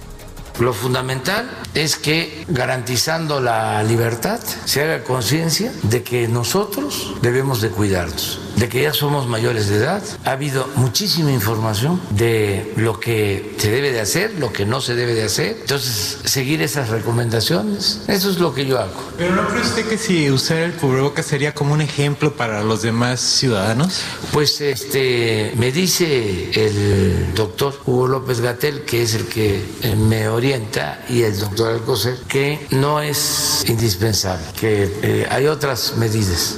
Lo 0.59 0.71
fundamental 0.71 1.49
es 1.73 1.95
que 1.95 2.45
garantizando 2.47 3.41
la 3.41 3.81
libertad 3.81 4.39
se 4.65 4.83
haga 4.83 5.03
conciencia 5.03 5.73
de 5.81 6.03
que 6.03 6.27
nosotros 6.27 7.15
debemos 7.23 7.59
de 7.61 7.69
cuidarnos, 7.69 8.39
de 8.55 8.69
que 8.69 8.83
ya 8.83 8.93
somos 8.93 9.27
mayores 9.27 9.69
de 9.69 9.77
edad. 9.77 10.03
Ha 10.25 10.31
habido 10.31 10.67
muchísima 10.75 11.31
información 11.31 12.01
de 12.11 12.73
lo 12.77 12.99
que 12.99 13.55
se 13.57 13.71
debe 13.71 13.91
de 13.91 14.01
hacer, 14.01 14.33
lo 14.39 14.53
que 14.53 14.65
no 14.65 14.81
se 14.81 14.95
debe 14.95 15.13
de 15.13 15.23
hacer. 15.23 15.57
Entonces, 15.61 16.19
seguir 16.23 16.61
esas 16.61 16.89
recomendaciones, 16.89 18.01
eso 18.07 18.29
es 18.29 18.39
lo 18.39 18.53
que 18.53 18.65
yo 18.65 18.79
hago. 18.79 18.93
¿Pero 19.17 19.35
no 19.35 19.47
cree 19.47 19.61
usted 19.61 19.87
que 19.87 19.97
si 19.97 20.29
usar 20.29 20.57
el 20.57 20.73
cubrebocas 20.73 21.25
sería 21.25 21.53
como 21.53 21.73
un 21.73 21.81
ejemplo 21.81 22.33
para 22.33 22.63
los 22.63 22.81
demás 22.81 23.19
ciudadanos? 23.19 24.01
Pues 24.31 24.61
este 24.61 25.53
me 25.57 25.71
dice 25.71 26.51
el 26.53 27.33
doctor 27.35 27.79
Hugo 27.85 28.07
López 28.07 28.41
Gatel, 28.41 28.83
que 28.83 29.03
es 29.03 29.15
el 29.15 29.25
que 29.25 29.63
me 29.97 30.27
orienta, 30.27 31.03
y 31.09 31.23
el 31.23 31.39
doctor 31.39 31.73
Alcocer, 31.73 32.17
que 32.27 32.65
no 32.71 33.01
es 33.01 33.63
indispensable, 33.67 34.45
que 34.59 34.91
eh, 35.01 35.27
hay 35.29 35.47
otras 35.47 35.95
medidas. 35.97 36.57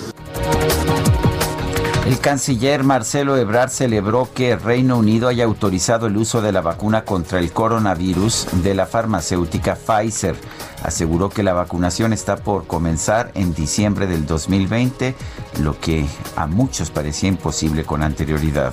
El 2.06 2.20
canciller 2.20 2.84
Marcelo 2.84 3.36
Ebrard 3.36 3.72
celebró 3.72 4.30
que 4.32 4.56
Reino 4.56 4.96
Unido 4.96 5.28
haya 5.28 5.44
autorizado 5.44 6.06
el 6.06 6.18
uso 6.18 6.40
de 6.40 6.52
la 6.52 6.62
vacuna 6.62 7.04
contra 7.04 7.40
el 7.40 7.52
coronavirus 7.52 8.46
de 8.62 8.76
la 8.76 8.86
farmacéutica 8.86 9.76
Pfizer. 9.76 10.36
Aseguró 10.84 11.32
que 11.32 11.42
la 11.42 11.54
vacunación 11.54 12.14
está 12.14 12.36
por 12.36 12.68
comenzar 12.68 13.32
en 13.34 13.56
diciembre 13.56 14.06
del 14.06 14.28
2020, 14.28 15.16
lo 15.64 15.80
que 15.80 16.06
a 16.36 16.46
muchos 16.46 16.92
parecía 16.92 17.28
imposible 17.28 17.86
con 17.86 18.04
anterioridad. 18.04 18.72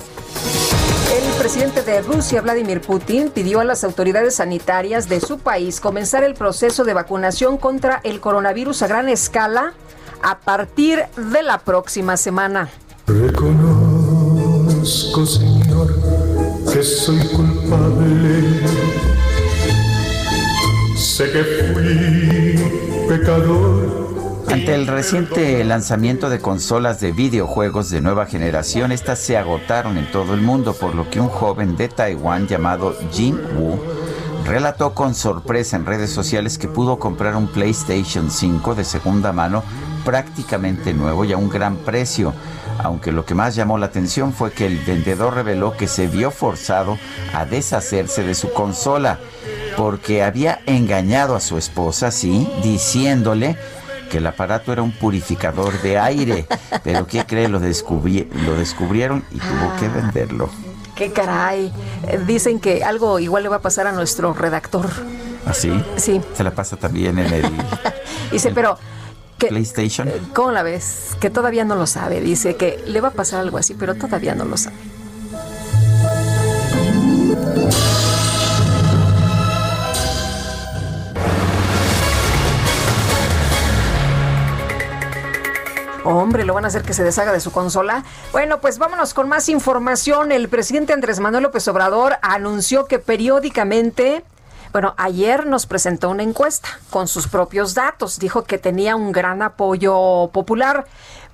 El 1.11 1.33
presidente 1.39 1.81
de 1.81 2.03
Rusia, 2.03 2.39
Vladimir 2.41 2.81
Putin, 2.81 3.31
pidió 3.31 3.61
a 3.61 3.63
las 3.63 3.83
autoridades 3.83 4.35
sanitarias 4.35 5.09
de 5.09 5.19
su 5.19 5.39
país 5.39 5.79
comenzar 5.79 6.23
el 6.23 6.35
proceso 6.35 6.83
de 6.83 6.93
vacunación 6.93 7.57
contra 7.57 7.99
el 8.03 8.19
coronavirus 8.19 8.83
a 8.83 8.87
gran 8.87 9.09
escala 9.09 9.73
a 10.21 10.37
partir 10.37 11.03
de 11.17 11.41
la 11.41 11.57
próxima 11.57 12.15
semana. 12.15 12.69
Reconozco, 13.05 14.85
Señor, 15.25 15.93
que 16.71 16.81
soy 16.81 17.19
culpable. 17.27 18.61
Sé 20.95 21.29
que 21.31 21.43
fui 21.43 22.55
pecador. 23.09 24.45
Ante 24.47 24.73
el 24.73 24.87
reciente 24.87 25.61
lanzamiento 25.65 26.29
de 26.29 26.39
consolas 26.39 27.01
de 27.01 27.11
videojuegos 27.11 27.89
de 27.89 27.99
nueva 27.99 28.25
generación, 28.25 28.93
estas 28.93 29.19
se 29.19 29.35
agotaron 29.35 29.97
en 29.97 30.09
todo 30.09 30.33
el 30.33 30.39
mundo, 30.39 30.73
por 30.73 30.95
lo 30.95 31.09
que 31.09 31.19
un 31.19 31.27
joven 31.27 31.75
de 31.75 31.89
Taiwán 31.89 32.47
llamado 32.47 32.95
Jin 33.11 33.37
Wu 33.57 33.81
relató 34.45 34.93
con 34.93 35.13
sorpresa 35.13 35.75
en 35.75 35.85
redes 35.85 36.11
sociales 36.11 36.57
que 36.57 36.69
pudo 36.69 36.99
comprar 36.99 37.35
un 37.35 37.47
PlayStation 37.47 38.31
5 38.31 38.75
de 38.75 38.85
segunda 38.85 39.33
mano 39.33 39.61
prácticamente 40.05 40.93
nuevo 40.93 41.25
y 41.25 41.33
a 41.33 41.37
un 41.37 41.49
gran 41.49 41.77
precio 41.77 42.33
aunque 42.79 43.11
lo 43.11 43.25
que 43.25 43.35
más 43.35 43.55
llamó 43.55 43.77
la 43.77 43.87
atención 43.87 44.33
fue 44.33 44.51
que 44.51 44.65
el 44.65 44.79
vendedor 44.79 45.35
reveló 45.35 45.75
que 45.75 45.87
se 45.87 46.07
vio 46.07 46.31
forzado 46.31 46.97
a 47.33 47.45
deshacerse 47.45 48.23
de 48.23 48.35
su 48.35 48.51
consola 48.53 49.19
porque 49.75 50.23
había 50.23 50.59
engañado 50.65 51.35
a 51.35 51.39
su 51.39 51.57
esposa, 51.57 52.11
sí, 52.11 52.47
diciéndole 52.61 53.57
que 54.09 54.19
el 54.19 54.27
aparato 54.27 54.71
era 54.71 54.83
un 54.83 54.91
purificador 54.91 55.81
de 55.81 55.97
aire. 55.97 56.45
Pero 56.83 57.07
¿qué 57.07 57.25
cree? 57.25 57.47
Lo, 57.47 57.59
lo 57.59 58.55
descubrieron 58.55 59.23
y 59.31 59.39
tuvo 59.39 59.75
que 59.79 59.87
venderlo. 59.87 60.49
¡Qué 60.95 61.11
caray! 61.11 61.73
Dicen 62.27 62.59
que 62.59 62.83
algo 62.83 63.17
igual 63.19 63.43
le 63.43 63.49
va 63.49 63.55
a 63.55 63.61
pasar 63.61 63.87
a 63.87 63.91
nuestro 63.91 64.33
redactor. 64.33 64.87
¿Ah, 65.45 65.53
sí? 65.53 65.83
Sí. 65.97 66.21
Se 66.35 66.43
la 66.43 66.51
pasa 66.51 66.77
también 66.77 67.17
en 67.17 67.33
el... 67.33 67.51
Dice, 68.31 68.51
pero... 68.53 68.77
Que, 69.43 69.49
PlayStation. 69.49 70.09
¿Cómo 70.33 70.51
la 70.51 70.63
ves? 70.63 71.17
Que 71.19 71.29
todavía 71.29 71.65
no 71.65 71.75
lo 71.75 71.85
sabe. 71.85 72.21
Dice 72.21 72.55
que 72.55 72.81
le 72.87 73.01
va 73.01 73.09
a 73.09 73.11
pasar 73.11 73.41
algo 73.41 73.57
así, 73.57 73.73
pero 73.73 73.95
todavía 73.95 74.35
no 74.35 74.45
lo 74.45 74.55
sabe. 74.57 74.75
Hombre, 86.05 86.43
lo 86.43 86.53
van 86.53 86.65
a 86.65 86.67
hacer 86.67 86.83
que 86.83 86.93
se 86.93 87.03
deshaga 87.03 87.31
de 87.31 87.39
su 87.39 87.51
consola. 87.51 88.03
Bueno, 88.33 88.59
pues 88.59 88.77
vámonos 88.77 89.13
con 89.13 89.29
más 89.29 89.47
información. 89.47 90.31
El 90.31 90.49
presidente 90.49 90.91
Andrés 90.93 91.19
Manuel 91.19 91.43
López 91.43 91.67
Obrador 91.69 92.17
anunció 92.21 92.85
que 92.85 92.99
periódicamente 92.99 94.23
bueno, 94.73 94.95
ayer 94.97 95.45
nos 95.45 95.67
presentó 95.67 96.09
una 96.09 96.23
encuesta 96.23 96.67
con 96.89 97.07
sus 97.07 97.27
propios 97.27 97.75
datos. 97.75 98.17
Dijo 98.17 98.43
que 98.43 98.57
tenía 98.57 98.95
un 98.95 99.11
gran 99.11 99.43
apoyo 99.43 100.31
popular. 100.33 100.85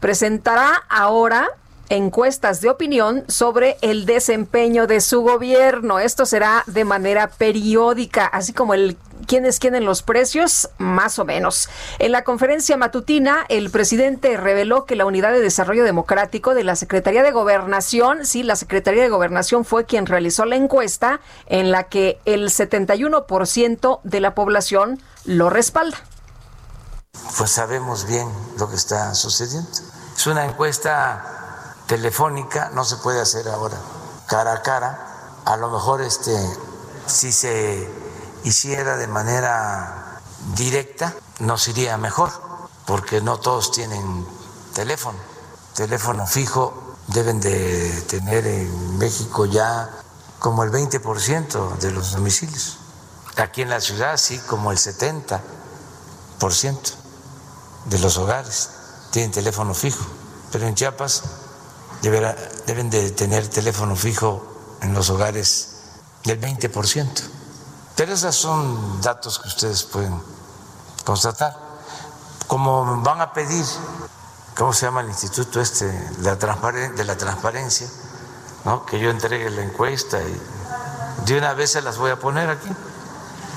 Presentará 0.02 0.84
ahora 0.90 1.48
encuestas 1.88 2.60
de 2.60 2.70
opinión 2.70 3.24
sobre 3.30 3.78
el 3.82 4.06
desempeño 4.06 4.88
de 4.88 5.00
su 5.00 5.22
gobierno. 5.22 6.00
Esto 6.00 6.26
será 6.26 6.64
de 6.68 6.84
manera 6.84 7.30
periódica, 7.30 8.26
así 8.26 8.52
como 8.52 8.74
el 8.74 8.98
quiénes 9.28 9.60
quieren 9.60 9.86
los 9.86 10.04
precios, 10.04 10.70
más 10.78 11.20
o 11.20 11.26
menos. 11.26 11.70
En 12.00 12.12
la 12.12 12.24
conferencia 12.24 12.78
matutina, 12.78 13.46
el 13.50 13.70
presidente 13.70 14.38
reveló 14.38 14.86
que 14.86 14.96
la 14.96 15.06
Unidad 15.06 15.32
de 15.32 15.42
Desarrollo 15.42 15.84
Democrático 15.84 16.54
de 16.54 16.64
la 16.64 16.76
Secretaría 16.76 17.24
de 17.24 17.32
Gobernación, 17.32 18.26
sí, 18.26 18.44
la 18.44 18.56
Secretaría 18.56 19.04
de 19.04 19.10
Gobernación 19.10 19.66
fue 19.66 19.86
quien 19.86 20.06
realizó 20.06 20.46
la 20.46 20.56
encuesta 20.56 21.20
en 21.48 21.72
la 21.72 21.86
que 21.86 22.20
el 22.26 22.50
71% 22.50 24.00
de 24.04 24.20
la 24.20 24.36
población 24.36 25.02
lo 25.26 25.50
respalda. 25.50 25.98
Pues 27.38 27.52
sabemos 27.52 28.08
bien 28.08 28.28
lo 28.58 28.70
que 28.70 28.76
está 28.76 29.14
sucediendo. 29.14 29.70
Es 30.16 30.28
una 30.28 30.46
encuesta 30.46 31.40
telefónica 31.90 32.70
no 32.70 32.86
se 32.86 32.98
puede 32.98 33.20
hacer 33.20 33.48
ahora 33.50 33.78
cara 34.28 34.54
a 34.54 34.62
cara. 34.62 35.06
A 35.46 35.58
lo 35.58 35.72
mejor 35.72 36.02
este, 36.02 36.36
si 37.08 37.32
se 37.32 37.90
hiciera 38.44 38.98
de 38.98 39.08
manera 39.08 40.22
directa, 40.56 41.16
nos 41.40 41.68
iría 41.68 41.98
mejor, 41.98 42.32
porque 42.86 43.22
no 43.22 43.40
todos 43.40 43.72
tienen 43.72 44.26
teléfono. 44.74 45.18
Teléfono 45.76 46.26
fijo 46.28 46.96
deben 47.08 47.40
de 47.40 47.90
tener 48.08 48.46
en 48.48 48.98
México 48.98 49.46
ya 49.46 49.90
como 50.40 50.64
el 50.64 50.72
20% 50.72 51.78
de 51.78 51.92
los 51.92 52.14
domicilios. 52.14 52.78
Aquí 53.38 53.62
en 53.62 53.70
la 53.70 53.80
ciudad 53.80 54.18
sí 54.18 54.40
como 54.48 54.72
el 54.72 54.78
70% 54.78 55.40
de 57.86 58.00
los 58.00 58.18
hogares 58.18 58.70
tienen 59.12 59.32
teléfono 59.32 59.74
fijo, 59.74 60.06
pero 60.52 60.68
en 60.68 60.76
Chiapas 60.76 61.24
deben 62.02 62.90
de 62.90 63.12
tener 63.12 63.48
teléfono 63.48 63.96
fijo 63.96 64.78
en 64.82 64.94
los 64.94 65.10
hogares 65.10 65.76
del 66.24 66.40
20%. 66.40 67.39
Pero 68.00 68.14
esos 68.14 68.34
son 68.34 69.02
datos 69.02 69.40
que 69.40 69.50
ustedes 69.50 69.84
pueden 69.84 70.24
constatar. 71.04 71.54
Como 72.48 73.02
van 73.02 73.20
a 73.20 73.34
pedir, 73.34 73.66
¿cómo 74.58 74.72
se 74.72 74.86
llama 74.86 75.02
el 75.02 75.10
instituto 75.10 75.60
este 75.60 75.84
de 75.86 77.04
la, 77.04 77.18
transparencia? 77.18 77.90
¿no? 78.64 78.86
Que 78.86 79.02
yo 79.02 79.10
entregue 79.10 79.50
la 79.50 79.64
encuesta 79.64 80.18
y 80.22 80.42
de 81.26 81.38
una 81.38 81.54
vez 81.54 81.74
se 81.74 81.82
las 81.82 81.98
voy 81.98 82.12
a 82.12 82.16
poner 82.18 82.50
aquí, 82.50 82.70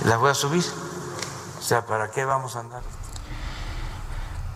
las 0.06 0.18
voy 0.18 0.32
a 0.32 0.34
subir. 0.34 0.64
O 1.60 1.62
sea, 1.62 1.86
¿para 1.86 2.10
qué 2.10 2.24
vamos 2.24 2.56
a 2.56 2.60
andar? 2.60 2.82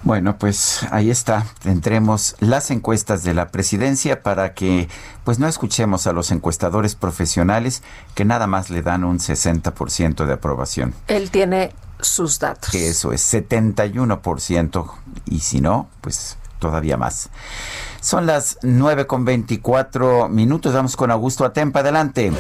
Bueno, 0.07 0.39
pues 0.39 0.87
ahí 0.93 1.11
está. 1.11 1.45
Tendremos 1.65 2.37
las 2.39 2.71
encuestas 2.71 3.25
de 3.25 3.35
la 3.35 3.49
presidencia 3.49 4.23
para 4.23 4.55
que 4.55 4.89
pues 5.25 5.41
no 5.41 5.49
escuchemos 5.49 6.07
a 6.07 6.13
los 6.13 6.31
encuestadores 6.31 6.95
profesionales 6.95 7.83
que 8.15 8.25
nada 8.25 8.47
más 8.47 8.71
le 8.71 8.83
dan 8.83 9.03
un 9.03 9.19
60% 9.19 10.25
de 10.25 10.33
aprobación. 10.33 10.95
Él 11.09 11.33
tiene 11.33 11.73
sus 12.01 12.39
datos. 12.39 12.71
Que 12.71 12.89
eso 12.89 13.13
es 13.13 13.35
71% 13.35 14.93
y 15.25 15.41
si 15.41 15.61
no, 15.61 15.89
pues 16.03 16.39
todavía 16.61 16.97
más. 16.97 17.29
Son 18.01 18.27
las 18.27 18.59
9 18.63 19.09
con 19.09 19.25
24 19.25 20.29
minutos. 20.29 20.73
Vamos 20.73 20.97
con 20.97 21.11
Augusto 21.11 21.45
Atempa. 21.45 21.81
Adelante. 21.81 22.31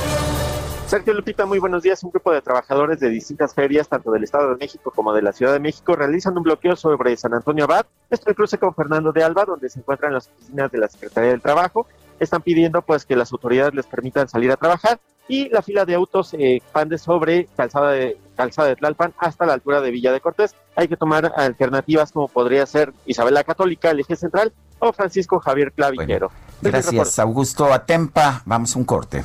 Sergio 0.86 1.14
Lupita, 1.14 1.46
muy 1.46 1.58
buenos 1.58 1.82
días. 1.82 2.00
Un 2.04 2.10
grupo 2.10 2.30
de 2.30 2.40
trabajadores 2.40 3.00
de 3.00 3.08
distintas 3.08 3.52
ferias, 3.52 3.88
tanto 3.88 4.12
del 4.12 4.22
Estado 4.22 4.50
de 4.50 4.56
México 4.56 4.92
como 4.94 5.12
de 5.12 5.20
la 5.20 5.32
Ciudad 5.32 5.52
de 5.52 5.58
México, 5.58 5.96
realizan 5.96 6.36
un 6.36 6.44
bloqueo 6.44 6.76
sobre 6.76 7.16
San 7.16 7.34
Antonio 7.34 7.64
Abad. 7.64 7.86
Esto 8.08 8.32
cruce 8.36 8.56
con 8.56 8.72
Fernando 8.72 9.10
de 9.12 9.24
Alba, 9.24 9.44
donde 9.44 9.68
se 9.68 9.80
encuentran 9.80 10.14
las 10.14 10.28
oficinas 10.28 10.70
de 10.70 10.78
la 10.78 10.86
Secretaría 10.86 11.30
del 11.30 11.42
Trabajo. 11.42 11.88
Están 12.20 12.40
pidiendo 12.40 12.82
pues 12.82 13.04
que 13.04 13.16
las 13.16 13.32
autoridades 13.32 13.74
les 13.74 13.84
permitan 13.84 14.28
salir 14.28 14.52
a 14.52 14.56
trabajar 14.56 15.00
y 15.26 15.48
la 15.48 15.60
fila 15.60 15.84
de 15.84 15.96
autos 15.96 16.28
se 16.28 16.54
expande 16.54 16.98
sobre 16.98 17.46
calzada 17.56 17.90
de, 17.90 18.16
calzada 18.36 18.68
de 18.68 18.76
Tlalpan 18.76 19.12
hasta 19.18 19.44
la 19.44 19.54
altura 19.54 19.80
de 19.80 19.90
Villa 19.90 20.12
de 20.12 20.20
Cortés. 20.20 20.54
Hay 20.76 20.86
que 20.86 20.96
tomar 20.96 21.32
alternativas 21.36 22.12
como 22.12 22.28
podría 22.28 22.64
ser 22.64 22.92
Isabel 23.06 23.34
la 23.34 23.42
Católica, 23.42 23.90
el 23.90 23.98
eje 23.98 24.14
central, 24.14 24.52
o 24.78 24.92
Francisco 24.92 25.40
Javier 25.40 25.72
Clavillero. 25.72 26.30
gracias, 26.62 27.18
Augusto 27.18 27.72
Atempa. 27.72 28.42
Vamos 28.44 28.76
a 28.76 28.78
un 28.78 28.84
corte. 28.84 29.24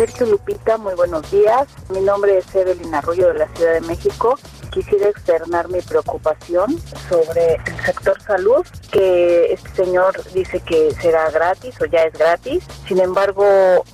Sergio 0.00 0.24
Lupita, 0.24 0.78
muy 0.78 0.94
buenos 0.94 1.30
días. 1.30 1.68
Mi 1.90 2.00
nombre 2.00 2.38
es 2.38 2.54
Evelyn 2.54 2.94
Arroyo 2.94 3.34
de 3.34 3.34
la 3.34 3.48
Ciudad 3.48 3.74
de 3.74 3.82
México. 3.82 4.38
Quisiera 4.70 5.08
externar 5.08 5.68
mi 5.68 5.80
preocupación 5.80 6.80
sobre 7.08 7.54
el 7.54 7.84
sector 7.84 8.20
salud, 8.22 8.64
que 8.92 9.52
este 9.52 9.84
señor 9.84 10.22
dice 10.32 10.60
que 10.60 10.92
será 11.00 11.28
gratis 11.30 11.74
o 11.80 11.86
ya 11.86 12.04
es 12.04 12.12
gratis. 12.12 12.64
Sin 12.86 13.00
embargo, 13.00 13.44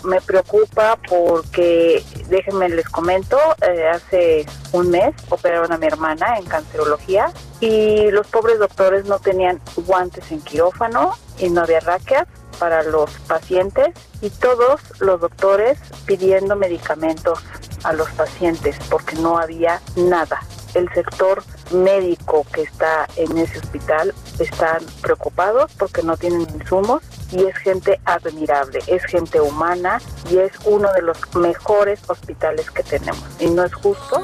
me 0.04 0.20
preocupa 0.20 0.98
porque, 1.08 2.04
déjenme 2.28 2.68
les 2.68 2.88
comento, 2.88 3.38
eh, 3.62 3.88
hace 3.88 4.46
un 4.72 4.90
mes 4.90 5.14
operaron 5.30 5.72
a 5.72 5.78
mi 5.78 5.86
hermana 5.86 6.36
en 6.36 6.44
cancerología 6.44 7.32
y 7.60 8.10
los 8.10 8.26
pobres 8.26 8.58
doctores 8.58 9.06
no 9.06 9.18
tenían 9.18 9.60
guantes 9.76 10.30
en 10.30 10.40
quirófano 10.40 11.16
y 11.38 11.48
no 11.48 11.62
había 11.62 11.80
raquias 11.80 12.26
para 12.58 12.82
los 12.82 13.10
pacientes 13.26 13.88
y 14.20 14.30
todos 14.30 14.80
los 15.00 15.20
doctores 15.20 15.78
pidiendo 16.06 16.56
medicamentos 16.56 17.38
a 17.84 17.92
los 17.92 18.10
pacientes 18.10 18.76
porque 18.90 19.16
no 19.16 19.38
había 19.38 19.80
nada. 19.96 20.40
El 20.76 20.92
sector 20.92 21.42
médico 21.72 22.44
que 22.52 22.62
está 22.62 23.08
en 23.16 23.38
ese 23.38 23.58
hospital 23.58 24.12
están 24.38 24.84
preocupados 25.00 25.72
porque 25.78 26.02
no 26.02 26.18
tienen 26.18 26.42
insumos 26.42 27.02
y 27.32 27.44
es 27.44 27.56
gente 27.56 27.98
admirable, 28.04 28.80
es 28.86 29.02
gente 29.04 29.40
humana 29.40 30.02
y 30.30 30.36
es 30.36 30.52
uno 30.66 30.92
de 30.92 31.00
los 31.00 31.16
mejores 31.34 32.00
hospitales 32.08 32.70
que 32.70 32.82
tenemos. 32.82 33.24
Y 33.40 33.46
no 33.46 33.64
es 33.64 33.74
justo. 33.74 34.22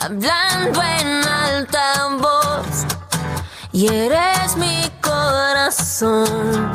hablando 0.00 0.82
en 0.82 1.28
alta 1.28 2.08
voz 2.18 2.86
y 3.72 3.88
eres 3.88 4.56
mi 4.56 4.90
corazón. 5.02 6.72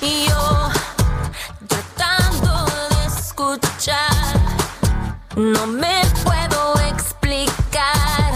Y 0.00 0.26
yo 0.28 0.68
tratando 1.68 2.64
de 2.90 3.06
escuchar, 3.06 4.39
no 5.40 5.66
me 5.66 6.02
puedo 6.22 6.78
explicar 6.90 8.32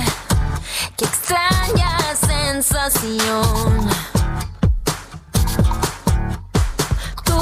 que 0.97 1.05
extraño 1.05 1.90
tentación. 2.26 3.89
Tú 7.24 7.39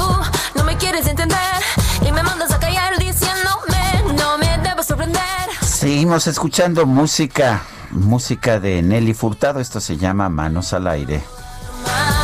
no 0.55 0.63
me 0.65 0.75
quieres 0.77 1.07
entender 1.07 1.39
y 2.05 2.11
me 2.11 2.21
mandas 2.23 2.51
a 2.51 2.59
callar 2.59 2.97
diciéndome 2.97 4.13
no 4.17 4.37
me 4.37 4.57
debo 4.57 4.83
sorprender. 4.83 5.21
Seguimos 5.61 6.27
escuchando 6.27 6.85
música, 6.85 7.61
música 7.91 8.59
de 8.59 8.81
Nelly 8.81 9.13
Furtado. 9.13 9.61
Esto 9.61 9.79
se 9.79 9.95
llama 9.95 10.27
Manos 10.27 10.73
al 10.73 10.87
Aire. 10.87 11.23
Más 11.85 12.22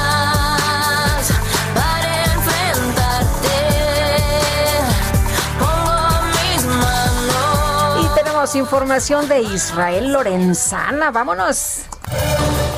información 8.55 9.27
de 9.27 9.41
Israel 9.41 10.13
Lorenzana. 10.13 11.11
Vámonos. 11.11 11.85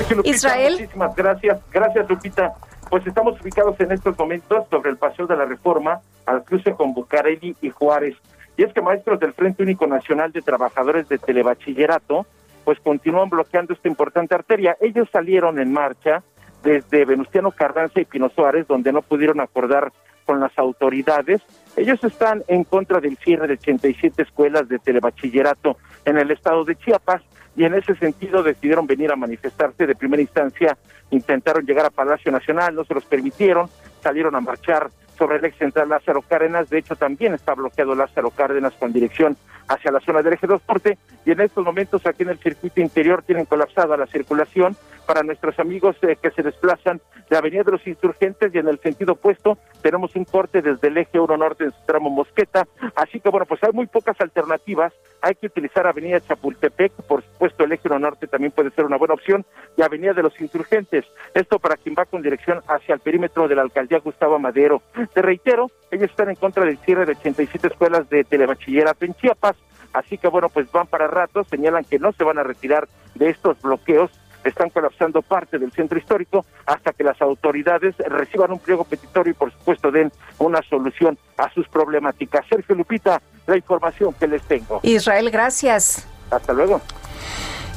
Lupita, 0.10 0.30
Israel. 0.30 0.74
Muchísimas 0.74 1.16
gracias. 1.16 1.60
Gracias, 1.72 2.10
Lupita. 2.10 2.54
Pues 2.90 3.08
estamos 3.08 3.40
ubicados 3.40 3.80
en 3.80 3.92
estos 3.92 4.18
momentos 4.18 4.66
sobre 4.70 4.90
el 4.90 4.98
Paseo 4.98 5.28
de 5.28 5.38
la 5.38 5.46
Reforma, 5.46 6.02
al 6.26 6.44
cruce 6.44 6.74
con 6.74 6.94
Bucareli 6.94 7.56
y 7.62 7.70
Juárez. 7.70 8.16
Y 8.58 8.64
es 8.64 8.74
que 8.74 8.82
maestros 8.82 9.20
del 9.20 9.34
Frente 9.34 9.64
Único 9.64 9.88
Nacional 9.88 10.32
de 10.32 10.42
Trabajadores 10.42 11.08
de 11.08 11.18
Telebachillerato, 11.18 12.26
pues 12.66 12.80
continúan 12.80 13.30
bloqueando 13.30 13.74
esta 13.74 13.88
importante 13.88 14.36
arteria. 14.36 14.76
Ellos 14.82 15.08
salieron 15.12 15.60
en 15.60 15.72
marcha 15.72 16.22
desde 16.64 17.06
Venustiano 17.06 17.52
Carranza 17.52 18.02
y 18.02 18.06
Pino 18.06 18.30
Suárez, 18.30 18.68
donde 18.68 18.92
no 18.92 19.02
pudieron 19.02 19.40
acordar 19.40 19.92
con 20.26 20.40
las 20.40 20.58
autoridades. 20.58 21.42
Ellos 21.76 22.04
están 22.04 22.44
en 22.48 22.64
contra 22.64 23.00
del 23.00 23.18
cierre 23.18 23.48
de 23.48 23.54
87 23.54 24.22
escuelas 24.22 24.68
de 24.68 24.80
telebachillerato 24.80 25.78
en 26.06 26.18
el 26.18 26.32
estado 26.32 26.66
de 26.66 26.76
Chiapas 26.76 27.22
y 27.56 27.64
en 27.66 27.74
ese 27.74 27.96
sentido 27.96 28.44
decidieron 28.44 28.88
venir 28.88 29.12
a 29.12 29.16
manifestarse. 29.16 29.88
De 29.88 29.96
primera 29.96 30.22
instancia 30.22 30.78
intentaron 31.12 31.66
llegar 31.66 31.86
a 31.86 31.90
Palacio 31.90 32.32
Nacional, 32.32 32.76
no 32.76 32.84
se 32.84 32.94
los 32.94 33.06
permitieron, 33.06 33.70
salieron 34.02 34.36
a 34.36 34.42
marchar 34.42 34.90
sobre 35.18 35.38
el 35.38 35.46
ex 35.46 35.58
central 35.58 35.90
Lázaro 35.90 36.22
Cárdenas. 36.22 36.70
De 36.70 36.80
hecho, 36.80 36.96
también 36.96 37.34
está 37.34 37.54
bloqueado 37.54 37.94
Lázaro 37.96 38.32
Cárdenas 38.32 38.74
con 38.74 38.92
dirección 38.92 39.38
hacia 39.68 39.92
la 39.92 40.00
zona 40.00 40.22
del 40.22 40.34
eje 40.34 40.48
2 40.48 40.62
Norte. 40.68 40.98
Y 41.26 41.32
en 41.32 41.42
estos 41.42 41.64
momentos 41.64 42.06
aquí 42.06 42.24
en 42.24 42.30
el 42.30 42.40
circuito 42.40 42.82
interior 42.82 43.22
tienen 43.24 43.46
colapsada 43.46 43.96
la 43.98 44.08
circulación 44.08 44.76
para 45.06 45.24
nuestros 45.24 45.58
amigos 45.60 45.96
eh, 46.02 46.18
que 46.22 46.32
se 46.32 46.44
desplazan 46.44 47.02
de 47.30 47.38
Avenida 47.38 47.64
de 47.64 47.72
los 47.72 47.88
Insurgentes 47.88 48.54
y 48.54 48.58
en 48.58 48.68
el 48.68 48.80
sentido 48.80 49.14
opuesto 49.14 49.58
tenemos 49.82 50.16
un 50.16 50.26
corte 50.26 50.62
desde 50.62 50.88
el 50.88 50.98
eje 50.98 51.20
1 51.20 51.38
Norte 51.38 51.66
en 51.66 51.72
su 51.72 51.86
tramo 51.86 52.10
Mosqueta. 52.10 52.68
Así 52.96 53.20
que 53.20 53.30
bueno, 53.30 53.46
pues 53.46 53.64
hay 53.64 53.72
muy 53.72 53.88
pocas 53.88 54.20
alternativas. 54.20 54.94
Hay 55.22 55.36
que 55.36 55.48
utilizar 55.48 55.88
Avenida 55.88 56.20
Chapultepec, 56.20 56.92
por 57.08 57.24
supuesto 57.24 57.64
el 57.64 57.72
eje 57.72 57.88
1 57.88 58.00
Norte 58.00 58.28
también 58.28 58.52
puede 58.52 58.72
ser 58.72 58.86
una 58.86 58.98
buena 58.98 59.14
opción, 59.14 59.46
y 59.78 59.82
Avenida 59.82 60.14
de 60.14 60.24
los 60.24 60.40
Insurgentes. 60.40 61.06
Esto 61.34 61.60
para 61.60 61.78
quien 61.78 61.96
va 61.98 62.06
con 62.06 62.22
dirección 62.22 62.62
hacia 62.68 62.96
el 62.96 63.00
perímetro 63.00 63.48
de 63.48 63.56
la 63.56 63.62
alcaldía 63.62 64.00
Gustavo 64.00 64.40
Madero. 64.40 64.82
Te 65.14 65.22
reitero, 65.22 65.68
ellos 65.92 66.10
están 66.10 66.30
en 66.30 66.36
contra 66.36 66.66
del 66.66 66.78
cierre 66.80 67.06
de 67.06 67.14
87 67.14 67.68
escuelas 67.68 68.10
de 68.10 68.24
telebachillerato 68.24 69.06
en 69.06 69.14
Chiapas. 69.16 69.56
Así 69.94 70.18
que 70.18 70.28
bueno, 70.28 70.50
pues 70.50 70.72
van 70.72 70.88
para 70.88 71.08
rato, 71.08 71.44
señalan 71.44 71.84
que 71.84 72.00
no 72.00 72.14
se 72.14 72.24
van 72.24 72.40
a 72.40 72.44
retirar 72.44 72.88
de 73.16 73.30
estos 73.30 73.62
bloqueos 73.62 74.12
están 74.50 74.70
colapsando 74.70 75.22
parte 75.22 75.60
del 75.60 75.72
centro 75.72 75.98
histórico 75.98 76.46
hasta 76.66 76.94
que 76.94 77.04
las 77.04 77.22
autoridades 77.22 77.96
reciban 77.98 78.52
un 78.52 78.60
pliego 78.60 78.84
petitorio 78.84 79.32
y 79.32 79.34
por 79.36 79.52
supuesto 79.52 79.92
den 79.92 80.12
una 80.40 80.62
solución 80.64 81.18
a 81.38 81.52
sus 81.54 81.68
problemáticas. 81.68 82.46
Sergio 82.50 82.76
Lupita, 82.76 83.22
la 83.48 83.58
información 83.58 84.14
que 84.14 84.28
les 84.28 84.42
tengo. 84.44 84.80
Israel, 84.84 85.30
gracias. 85.30 86.08
Hasta 86.30 86.54
luego. 86.54 86.82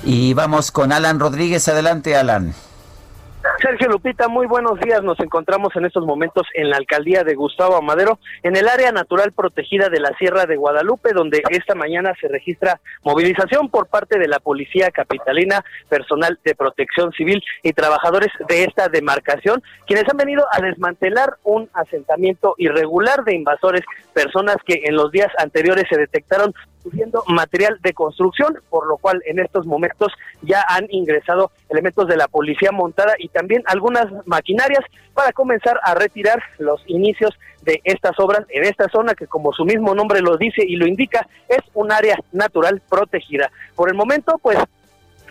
Y 0.05 0.35
vamos 0.35 0.71
con 0.71 0.93
Alan 0.93 1.19
Rodríguez. 1.19 1.67
Adelante, 1.69 2.15
Alan. 2.17 2.55
Sergio 3.61 3.89
Lupita, 3.89 4.29
muy 4.29 4.47
buenos 4.47 4.79
días. 4.81 5.03
Nos 5.03 5.19
encontramos 5.21 5.75
en 5.77 5.85
estos 5.85 6.05
momentos 6.05 6.47
en 6.55 6.71
la 6.71 6.77
alcaldía 6.77 7.25
de 7.25 7.35
Gustavo 7.35 7.77
Amadero, 7.77 8.19
en 8.43 8.57
el 8.57 8.69
área 8.69 8.93
natural 8.93 9.33
protegida 9.33 9.89
de 9.89 10.01
la 10.01 10.11
Sierra 10.19 10.47
de 10.47 10.57
Guadalupe, 10.57 11.13
donde 11.13 11.43
esta 11.51 11.75
mañana 11.75 12.13
se 12.21 12.29
registra 12.29 12.81
movilización 13.05 13.69
por 13.69 13.87
parte 13.87 14.19
de 14.19 14.29
la 14.29 14.41
Policía 14.41 14.91
Capitalina, 14.91 15.65
personal 15.89 16.39
de 16.45 16.55
protección 16.55 17.13
civil 17.13 17.43
y 17.63 17.73
trabajadores 17.73 18.31
de 18.49 18.65
esta 18.65 18.89
demarcación, 18.89 19.63
quienes 19.87 20.09
han 20.11 20.17
venido 20.17 20.45
a 20.53 20.61
desmantelar 20.61 21.37
un 21.45 21.69
asentamiento 21.75 22.55
irregular 22.59 23.25
de 23.25 23.37
invasores, 23.37 23.83
personas 24.13 24.57
que 24.67 24.83
en 24.85 24.97
los 24.97 25.11
días 25.11 25.31
anteriores 25.39 25.85
se 25.89 25.99
detectaron 25.99 26.55
subiendo 26.85 27.25
material 27.29 27.79
de 27.83 27.95
construcción, 27.95 28.59
por 28.69 28.87
lo 28.87 28.99
cual 28.99 29.23
en 29.25 29.39
estos 29.39 29.67
momentos 29.67 30.13
ya 30.43 30.63
han 30.69 30.87
ingresado 30.91 31.51
elementos 31.71 32.07
de 32.07 32.17
la 32.17 32.29
policía 32.29 32.71
montada 32.73 33.15
y 33.19 33.29
también 33.29 33.54
algunas 33.67 34.07
maquinarias 34.27 34.85
para 35.13 35.33
comenzar 35.33 35.79
a 35.85 35.95
retirar 35.95 36.43
los 36.59 36.83
inicios 36.87 37.31
de 37.63 37.81
estas 37.85 38.19
obras 38.19 38.45
en 38.49 38.65
esta 38.65 38.89
zona 38.89 39.15
que 39.15 39.27
como 39.27 39.53
su 39.53 39.65
mismo 39.65 39.95
nombre 39.95 40.21
lo 40.21 40.37
dice 40.37 40.63
y 40.67 40.77
lo 40.77 40.87
indica 40.87 41.27
es 41.49 41.61
un 41.73 41.93
área 41.93 42.19
natural 42.33 42.83
protegida. 42.89 43.51
Por 43.75 43.89
el 43.89 43.95
momento, 43.95 44.39
pues 44.43 44.59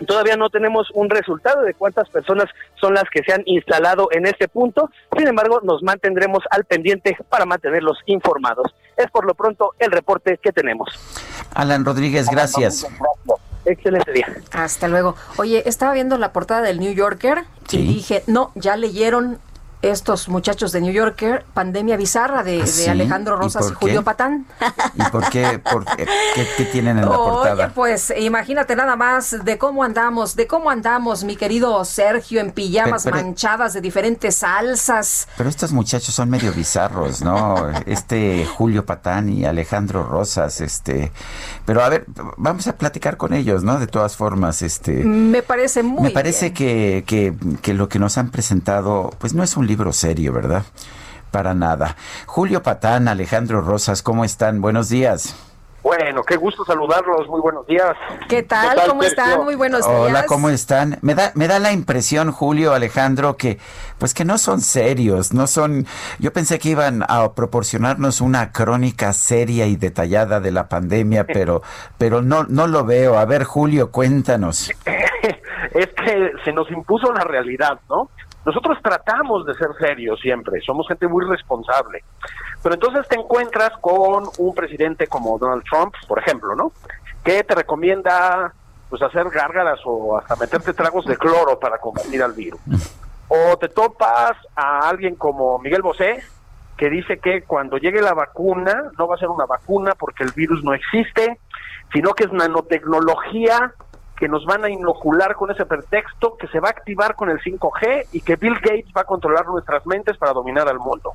Todavía 0.06 0.36
no 0.36 0.50
tenemos 0.50 0.88
un 0.92 1.08
resultado 1.08 1.62
de 1.62 1.72
cuántas 1.74 2.08
personas 2.08 2.46
son 2.80 2.94
las 2.94 3.04
que 3.10 3.22
se 3.22 3.32
han 3.32 3.42
instalado 3.46 4.08
en 4.10 4.26
este 4.26 4.48
punto, 4.48 4.90
sin 5.16 5.28
embargo 5.28 5.60
nos 5.62 5.82
mantendremos 5.82 6.42
al 6.50 6.64
pendiente 6.64 7.16
para 7.28 7.46
mantenerlos 7.46 7.98
informados. 8.06 8.74
Es 8.96 9.10
por 9.10 9.24
lo 9.24 9.34
pronto 9.34 9.70
el 9.78 9.92
reporte 9.92 10.38
que 10.42 10.52
tenemos. 10.52 10.88
Alan 11.54 11.84
Rodríguez, 11.84 12.28
gracias. 12.28 12.86
Excelente 13.64 14.12
día. 14.12 14.26
Hasta 14.52 14.88
luego. 14.88 15.16
Oye, 15.36 15.62
estaba 15.66 15.92
viendo 15.94 16.18
la 16.18 16.32
portada 16.32 16.62
del 16.62 16.80
New 16.80 16.92
Yorker 16.92 17.44
y 17.70 17.78
dije, 17.78 18.22
no, 18.26 18.52
ya 18.54 18.76
leyeron 18.76 19.38
estos 19.90 20.28
muchachos 20.28 20.72
de 20.72 20.80
New 20.80 20.92
Yorker, 20.92 21.44
Pandemia 21.54 21.96
Bizarra 21.96 22.42
de, 22.42 22.62
¿Ah, 22.62 22.64
de? 22.64 22.90
Alejandro 22.90 23.36
¿Y 23.36 23.40
Rosas 23.40 23.70
y, 23.70 23.74
Julio? 23.74 24.02
Patán. 24.04 24.46
¿Y 24.94 25.02
por 25.10 25.28
qué? 25.30 25.58
por 25.58 25.84
qué? 25.84 26.06
¿Qué, 26.34 26.46
qué 26.56 26.64
tienen 26.66 26.98
en 26.98 27.04
la 27.08 27.18
Oye, 27.18 27.30
portada? 27.30 27.68
pues 27.74 28.12
imagínate 28.18 28.76
nada 28.76 28.96
más 28.96 29.44
de 29.44 29.58
cómo 29.58 29.82
andamos, 29.84 30.36
de 30.36 30.46
cómo 30.46 30.70
andamos, 30.70 31.24
mi 31.24 31.36
querido 31.36 31.84
Sergio, 31.84 32.40
en 32.40 32.50
pijamas 32.52 33.04
Pero- 33.04 33.16
pero- 33.16 33.26
manchadas 33.26 33.72
de 33.74 33.80
diferentes 33.80 34.36
salsas. 34.36 35.28
Pero 35.36 35.48
estos 35.48 35.72
muchachos 35.72 36.14
son 36.14 36.30
medio 36.30 36.52
bizarros, 36.52 37.22
¿no? 37.22 37.54
Este 37.86 38.46
Julio 38.46 38.86
Patán 38.86 39.28
y 39.28 39.44
Alejandro 39.44 40.02
Rosas, 40.04 40.60
este. 40.60 41.12
Pero 41.66 41.82
a 41.82 41.88
ver, 41.88 42.04
vamos 42.36 42.66
a 42.66 42.76
platicar 42.76 43.16
con 43.16 43.34
ellos, 43.34 43.62
¿no? 43.64 43.78
De 43.78 43.86
todas 43.86 44.16
formas, 44.16 44.62
este. 44.62 45.04
Me 45.04 45.42
parece 45.42 45.82
muy 45.82 46.02
Me 46.02 46.10
parece 46.10 46.50
bien. 46.50 46.54
que, 46.54 47.04
que, 47.06 47.56
que 47.62 47.74
lo 47.74 47.88
que 47.88 47.98
nos 47.98 48.16
han 48.18 48.30
presentado, 48.30 49.10
pues 49.18 49.34
no 49.34 49.42
es 49.42 49.56
un 49.56 49.66
libro 49.66 49.73
serio, 49.92 50.32
¿verdad? 50.32 50.64
Para 51.30 51.54
nada. 51.54 51.96
Julio 52.26 52.62
Patán, 52.62 53.08
Alejandro 53.08 53.60
Rosas, 53.60 54.02
¿cómo 54.02 54.24
están? 54.24 54.60
Buenos 54.60 54.88
días. 54.88 55.34
Bueno, 55.84 56.22
qué 56.22 56.36
gusto 56.36 56.64
saludarlos, 56.64 57.28
muy 57.28 57.42
buenos 57.42 57.66
días. 57.66 57.94
¿Qué 58.26 58.42
tal? 58.42 58.74
¿Cómo 58.88 59.02
Sergio? 59.02 59.22
están? 59.22 59.44
Muy 59.44 59.54
buenos 59.54 59.86
días. 59.86 60.00
Hola, 60.00 60.24
¿cómo 60.24 60.48
están? 60.48 60.96
Me 61.02 61.14
da, 61.14 61.30
me 61.34 61.46
da 61.46 61.58
la 61.58 61.72
impresión, 61.72 62.32
Julio, 62.32 62.72
Alejandro, 62.72 63.36
que 63.36 63.58
pues 63.98 64.14
que 64.14 64.24
no 64.24 64.38
son 64.38 64.62
serios, 64.62 65.34
no 65.34 65.46
son. 65.46 65.86
Yo 66.18 66.32
pensé 66.32 66.58
que 66.58 66.70
iban 66.70 67.04
a 67.06 67.34
proporcionarnos 67.34 68.22
una 68.22 68.50
crónica 68.50 69.12
seria 69.12 69.66
y 69.66 69.76
detallada 69.76 70.40
de 70.40 70.52
la 70.52 70.70
pandemia, 70.70 71.24
pero, 71.26 71.60
pero 71.98 72.22
no, 72.22 72.44
no 72.44 72.66
lo 72.66 72.86
veo. 72.86 73.18
A 73.18 73.26
ver, 73.26 73.44
Julio, 73.44 73.90
cuéntanos. 73.90 74.70
es 75.74 75.86
que 75.88 76.32
se 76.44 76.52
nos 76.54 76.70
impuso 76.70 77.12
la 77.12 77.24
realidad, 77.24 77.78
¿no? 77.90 78.08
Nosotros 78.44 78.78
tratamos 78.82 79.46
de 79.46 79.54
ser 79.54 79.68
serios 79.78 80.20
siempre, 80.20 80.60
somos 80.60 80.86
gente 80.86 81.08
muy 81.08 81.24
responsable. 81.24 82.04
Pero 82.62 82.74
entonces 82.74 83.08
te 83.08 83.16
encuentras 83.16 83.70
con 83.80 84.24
un 84.38 84.54
presidente 84.54 85.06
como 85.06 85.38
Donald 85.38 85.64
Trump, 85.64 85.94
por 86.06 86.18
ejemplo, 86.18 86.54
¿no? 86.54 86.72
Que 87.22 87.42
te 87.42 87.54
recomienda 87.54 88.52
pues 88.90 89.02
hacer 89.02 89.28
gárgaras 89.30 89.80
o 89.84 90.18
hasta 90.18 90.36
meterte 90.36 90.72
tragos 90.74 91.06
de 91.06 91.16
cloro 91.16 91.58
para 91.58 91.78
combatir 91.78 92.22
al 92.22 92.32
virus. 92.32 92.60
O 93.28 93.56
te 93.56 93.68
topas 93.68 94.36
a 94.54 94.88
alguien 94.88 95.16
como 95.16 95.58
Miguel 95.58 95.82
Bosé, 95.82 96.22
que 96.76 96.90
dice 96.90 97.18
que 97.18 97.42
cuando 97.42 97.78
llegue 97.78 98.02
la 98.02 98.14
vacuna, 98.14 98.90
no 98.98 99.08
va 99.08 99.14
a 99.14 99.18
ser 99.18 99.28
una 99.28 99.46
vacuna 99.46 99.94
porque 99.94 100.24
el 100.24 100.32
virus 100.32 100.62
no 100.62 100.74
existe, 100.74 101.38
sino 101.92 102.12
que 102.12 102.24
es 102.24 102.32
nanotecnología 102.32 103.72
que 104.16 104.28
nos 104.28 104.44
van 104.44 104.64
a 104.64 104.70
inocular 104.70 105.34
con 105.34 105.50
ese 105.50 105.66
pretexto, 105.66 106.36
que 106.36 106.46
se 106.48 106.60
va 106.60 106.68
a 106.68 106.70
activar 106.70 107.16
con 107.16 107.30
el 107.30 107.40
5G 107.40 108.06
y 108.12 108.20
que 108.20 108.36
Bill 108.36 108.54
Gates 108.54 108.92
va 108.96 109.02
a 109.02 109.04
controlar 109.04 109.46
nuestras 109.46 109.84
mentes 109.86 110.16
para 110.16 110.32
dominar 110.32 110.68
al 110.68 110.78
mundo. 110.78 111.12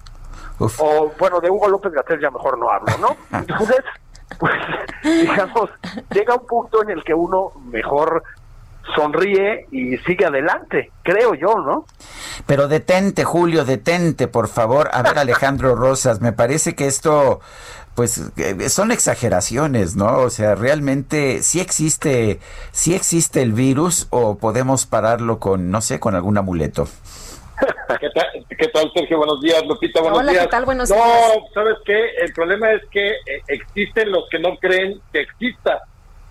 O 0.59 1.11
bueno, 1.17 1.39
de 1.39 1.49
Hugo 1.49 1.69
López 1.69 1.93
Gatel 1.93 2.19
ya 2.19 2.29
mejor 2.29 2.57
no 2.57 2.69
hablo, 2.69 2.97
¿no? 2.99 3.15
Entonces, 3.37 3.83
pues 4.37 4.53
digamos, 5.03 5.69
llega 6.11 6.35
un 6.35 6.45
punto 6.45 6.83
en 6.83 6.89
el 6.89 7.03
que 7.03 7.13
uno 7.13 7.51
mejor 7.71 8.23
sonríe 8.95 9.67
y 9.71 9.97
sigue 9.99 10.25
adelante, 10.25 10.91
creo 11.03 11.35
yo, 11.35 11.55
¿no? 11.59 11.85
Pero 12.45 12.67
detente, 12.67 13.23
Julio, 13.23 13.65
detente, 13.65 14.27
por 14.27 14.47
favor. 14.47 14.89
A 14.91 15.01
ver, 15.01 15.17
Alejandro 15.19 15.75
Rosas, 15.75 16.21
me 16.21 16.33
parece 16.33 16.75
que 16.75 16.87
esto 16.87 17.39
pues 17.99 18.31
eh, 18.37 18.69
son 18.69 18.93
exageraciones, 18.93 19.97
¿no? 19.97 20.19
O 20.19 20.29
sea, 20.29 20.55
realmente 20.55 21.43
sí 21.43 21.59
existe, 21.59 22.39
sí 22.71 22.95
existe 22.95 23.41
el 23.41 23.51
virus 23.51 24.07
o 24.09 24.37
podemos 24.37 24.85
pararlo 24.85 25.37
con, 25.39 25.69
no 25.69 25.81
sé, 25.81 25.99
con 25.99 26.15
algún 26.15 26.37
amuleto. 26.37 26.87
¿Qué 27.99 28.09
tal, 28.15 28.45
¿Qué 28.57 28.67
tal, 28.69 28.89
Sergio? 28.95 29.17
Buenos 29.17 29.41
días, 29.41 29.61
Lupita, 29.67 29.99
buenos 29.99 30.19
Hola, 30.19 30.31
días. 30.31 30.45
¿qué 30.45 30.49
tal? 30.49 30.63
Buenos 30.63 30.89
no, 30.89 30.95
días. 30.95 31.39
¿sabes 31.53 31.75
qué? 31.83 31.99
El 32.21 32.31
problema 32.31 32.71
es 32.71 32.83
que 32.89 33.09
eh, 33.09 33.43
existen 33.49 34.13
los 34.13 34.29
que 34.29 34.39
no 34.39 34.55
creen 34.61 35.01
que 35.11 35.19
exista. 35.19 35.81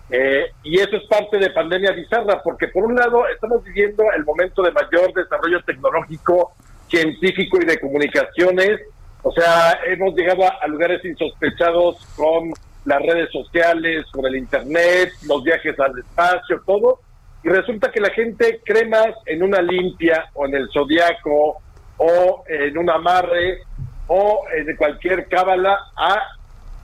Eh, 0.09 0.51
y 0.63 0.79
eso 0.79 0.97
es 0.97 1.03
parte 1.03 1.37
de 1.37 1.51
pandemia 1.51 1.91
bizarra, 1.91 2.41
porque 2.41 2.69
por 2.69 2.83
un 2.83 2.95
lado 2.95 3.27
estamos 3.27 3.63
viviendo 3.63 4.05
el 4.17 4.25
momento 4.25 4.63
de 4.63 4.71
mayor 4.71 5.13
desarrollo 5.13 5.61
tecnológico, 5.63 6.51
científico 6.87 7.59
y 7.61 7.65
de 7.65 7.79
comunicaciones. 7.79 8.79
O 9.23 9.31
sea, 9.31 9.79
hemos 9.85 10.15
llegado 10.15 10.43
a, 10.45 10.67
lugares 10.67 11.03
insospechados 11.03 11.97
con 12.15 12.51
las 12.85 13.01
redes 13.01 13.29
sociales, 13.31 14.05
con 14.11 14.25
el 14.25 14.37
Internet, 14.37 15.11
los 15.27 15.43
viajes 15.43 15.77
al 15.79 15.97
espacio, 15.99 16.61
todo. 16.65 16.99
Y 17.43 17.49
resulta 17.49 17.91
que 17.91 17.99
la 17.99 18.09
gente 18.11 18.61
cree 18.63 18.85
más 18.87 19.09
en 19.25 19.43
una 19.43 19.61
limpia 19.61 20.25
o 20.33 20.45
en 20.45 20.55
el 20.55 20.69
zodiaco 20.71 21.61
o 21.97 22.43
en 22.47 22.77
un 22.77 22.89
amarre 22.89 23.59
o 24.07 24.41
en 24.55 24.75
cualquier 24.75 25.27
cábala, 25.27 25.77
a, 25.95 26.19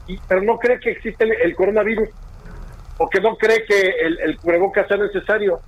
y- 0.08 0.20
pero 0.28 0.42
no 0.42 0.58
cree 0.60 0.80
que 0.80 0.92
existe 0.92 1.24
el, 1.24 1.32
el 1.42 1.56
coronavirus 1.56 2.10
o 2.98 3.10
que 3.10 3.20
no 3.20 3.36
cree 3.36 3.66
que 3.66 3.82
el, 4.02 4.20
el 4.20 4.38
cubrebocas 4.38 4.88
sea 4.88 4.98
necesario. 4.98 5.60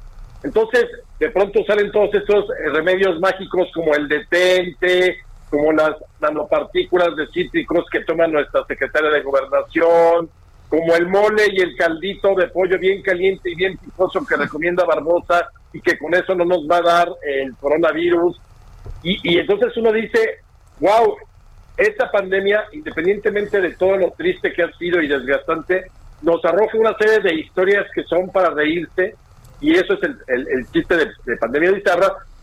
Entonces, 0.43 0.85
de 1.19 1.29
pronto 1.31 1.63
salen 1.65 1.91
todos 1.91 2.13
estos 2.13 2.45
eh, 2.51 2.69
remedios 2.71 3.19
mágicos 3.19 3.67
como 3.73 3.95
el 3.95 4.07
detente, 4.07 5.17
como 5.49 5.71
las 5.71 5.95
nanopartículas 6.19 7.15
de 7.15 7.27
cítricos 7.27 7.85
que 7.91 8.03
toma 8.03 8.27
nuestra 8.27 8.65
secretaria 8.65 9.09
de 9.09 9.21
gobernación, 9.21 10.29
como 10.69 10.95
el 10.95 11.07
mole 11.07 11.43
y 11.53 11.61
el 11.61 11.75
caldito 11.77 12.35
de 12.35 12.47
pollo 12.47 12.77
bien 12.77 13.01
caliente 13.01 13.49
y 13.49 13.55
bien 13.55 13.77
picoso 13.77 14.25
que 14.25 14.35
recomienda 14.35 14.83
Barbosa 14.83 15.47
y 15.71 15.79
que 15.79 15.97
con 15.97 16.13
eso 16.13 16.35
no 16.35 16.43
nos 16.43 16.67
va 16.69 16.77
a 16.77 16.81
dar 16.81 17.09
el 17.25 17.55
coronavirus. 17.55 18.37
Y, 19.03 19.37
entonces 19.37 19.75
uno 19.77 19.91
dice, 19.91 20.39
wow, 20.79 21.15
esta 21.77 22.11
pandemia, 22.11 22.65
independientemente 22.73 23.61
de 23.61 23.75
todo 23.75 23.95
lo 23.97 24.11
triste 24.11 24.51
que 24.51 24.63
ha 24.63 24.71
sido 24.73 25.01
y 25.01 25.07
desgastante, 25.07 25.85
nos 26.21 26.43
arroja 26.43 26.77
una 26.77 26.97
serie 26.97 27.19
de 27.19 27.35
historias 27.35 27.85
que 27.93 28.03
son 28.03 28.29
para 28.29 28.49
reírse 28.49 29.15
y 29.61 29.75
eso 29.75 29.93
es 29.93 30.03
el, 30.03 30.47
el- 30.49 30.71
chiste 30.71 30.95
de, 30.97 31.11
de 31.25 31.37
pandemia 31.37 31.71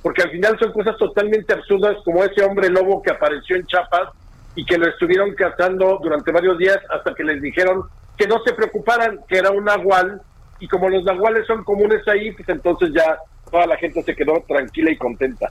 porque 0.04 0.20
al 0.20 0.30
final 0.30 0.58
son 0.58 0.70
cosas 0.72 0.98
totalmente 0.98 1.54
absurdas 1.54 1.96
como 2.04 2.22
ese 2.22 2.44
hombre 2.44 2.68
lobo 2.68 3.02
que 3.02 3.10
apareció 3.10 3.56
en 3.56 3.64
Chiapas 3.64 4.10
y 4.54 4.62
que 4.66 4.76
lo 4.76 4.86
estuvieron 4.86 5.34
cazando 5.34 5.98
durante 6.02 6.30
varios 6.30 6.58
días 6.58 6.76
hasta 6.90 7.14
que 7.14 7.24
les 7.24 7.40
dijeron 7.40 7.84
que 8.14 8.28
no 8.28 8.38
se 8.44 8.52
preocuparan, 8.52 9.20
que 9.26 9.38
era 9.38 9.50
un 9.50 9.64
nahual 9.64 10.20
y 10.60 10.68
como 10.68 10.90
los 10.90 11.04
nahuales 11.04 11.46
son 11.46 11.64
comunes 11.64 12.06
ahí, 12.06 12.32
pues 12.32 12.46
entonces 12.50 12.90
ya 12.94 13.16
toda 13.50 13.66
la 13.66 13.78
gente 13.78 14.02
se 14.02 14.14
quedó 14.14 14.44
tranquila 14.46 14.90
y 14.90 14.98
contenta. 14.98 15.48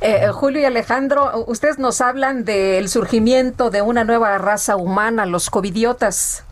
Eh, 0.00 0.28
Julio 0.32 0.62
y 0.62 0.64
Alejandro, 0.64 1.44
ustedes 1.46 1.78
nos 1.78 2.00
hablan 2.00 2.46
del 2.46 2.88
surgimiento 2.88 3.68
de 3.68 3.82
una 3.82 4.04
nueva 4.04 4.38
raza 4.38 4.76
humana, 4.76 5.26
los 5.26 5.50
covidiotas. 5.50 6.46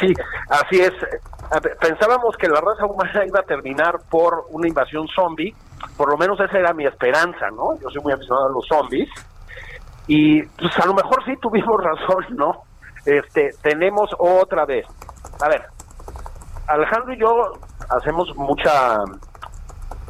Sí, 0.00 0.12
así 0.48 0.80
es. 0.80 0.92
Pensábamos 1.80 2.36
que 2.36 2.48
la 2.48 2.60
raza 2.60 2.84
humana 2.84 3.24
iba 3.24 3.38
a 3.38 3.44
terminar 3.44 4.00
por 4.10 4.46
una 4.50 4.66
invasión 4.66 5.06
zombie, 5.14 5.54
por 5.96 6.10
lo 6.10 6.16
menos 6.16 6.38
esa 6.40 6.58
era 6.58 6.72
mi 6.72 6.86
esperanza, 6.86 7.50
¿no? 7.50 7.78
Yo 7.80 7.90
soy 7.90 8.02
muy 8.02 8.12
aficionado 8.12 8.46
a 8.46 8.52
los 8.52 8.66
zombies 8.66 9.08
y 10.06 10.42
pues 10.42 10.78
a 10.78 10.86
lo 10.86 10.94
mejor 10.94 11.24
sí 11.24 11.36
tuvimos 11.40 11.80
razón, 11.82 12.24
¿no? 12.30 12.62
Este, 13.04 13.50
tenemos 13.62 14.10
otra 14.18 14.64
vez. 14.64 14.86
A 15.40 15.48
ver, 15.48 15.64
Alejandro 16.66 17.12
y 17.12 17.18
yo 17.18 17.52
hacemos 17.90 18.34
mucha 18.36 18.98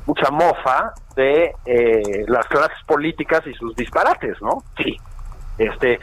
mucha 0.07 0.31
mofa 0.31 0.93
de 1.17 1.55
eh, 1.65 2.25
las 2.29 2.47
clases 2.47 2.77
políticas 2.87 3.47
y 3.47 3.55
sus 3.55 3.75
disparates, 3.75 4.41
¿no? 4.43 4.63
Sí. 4.77 4.97
Este, 5.57 6.01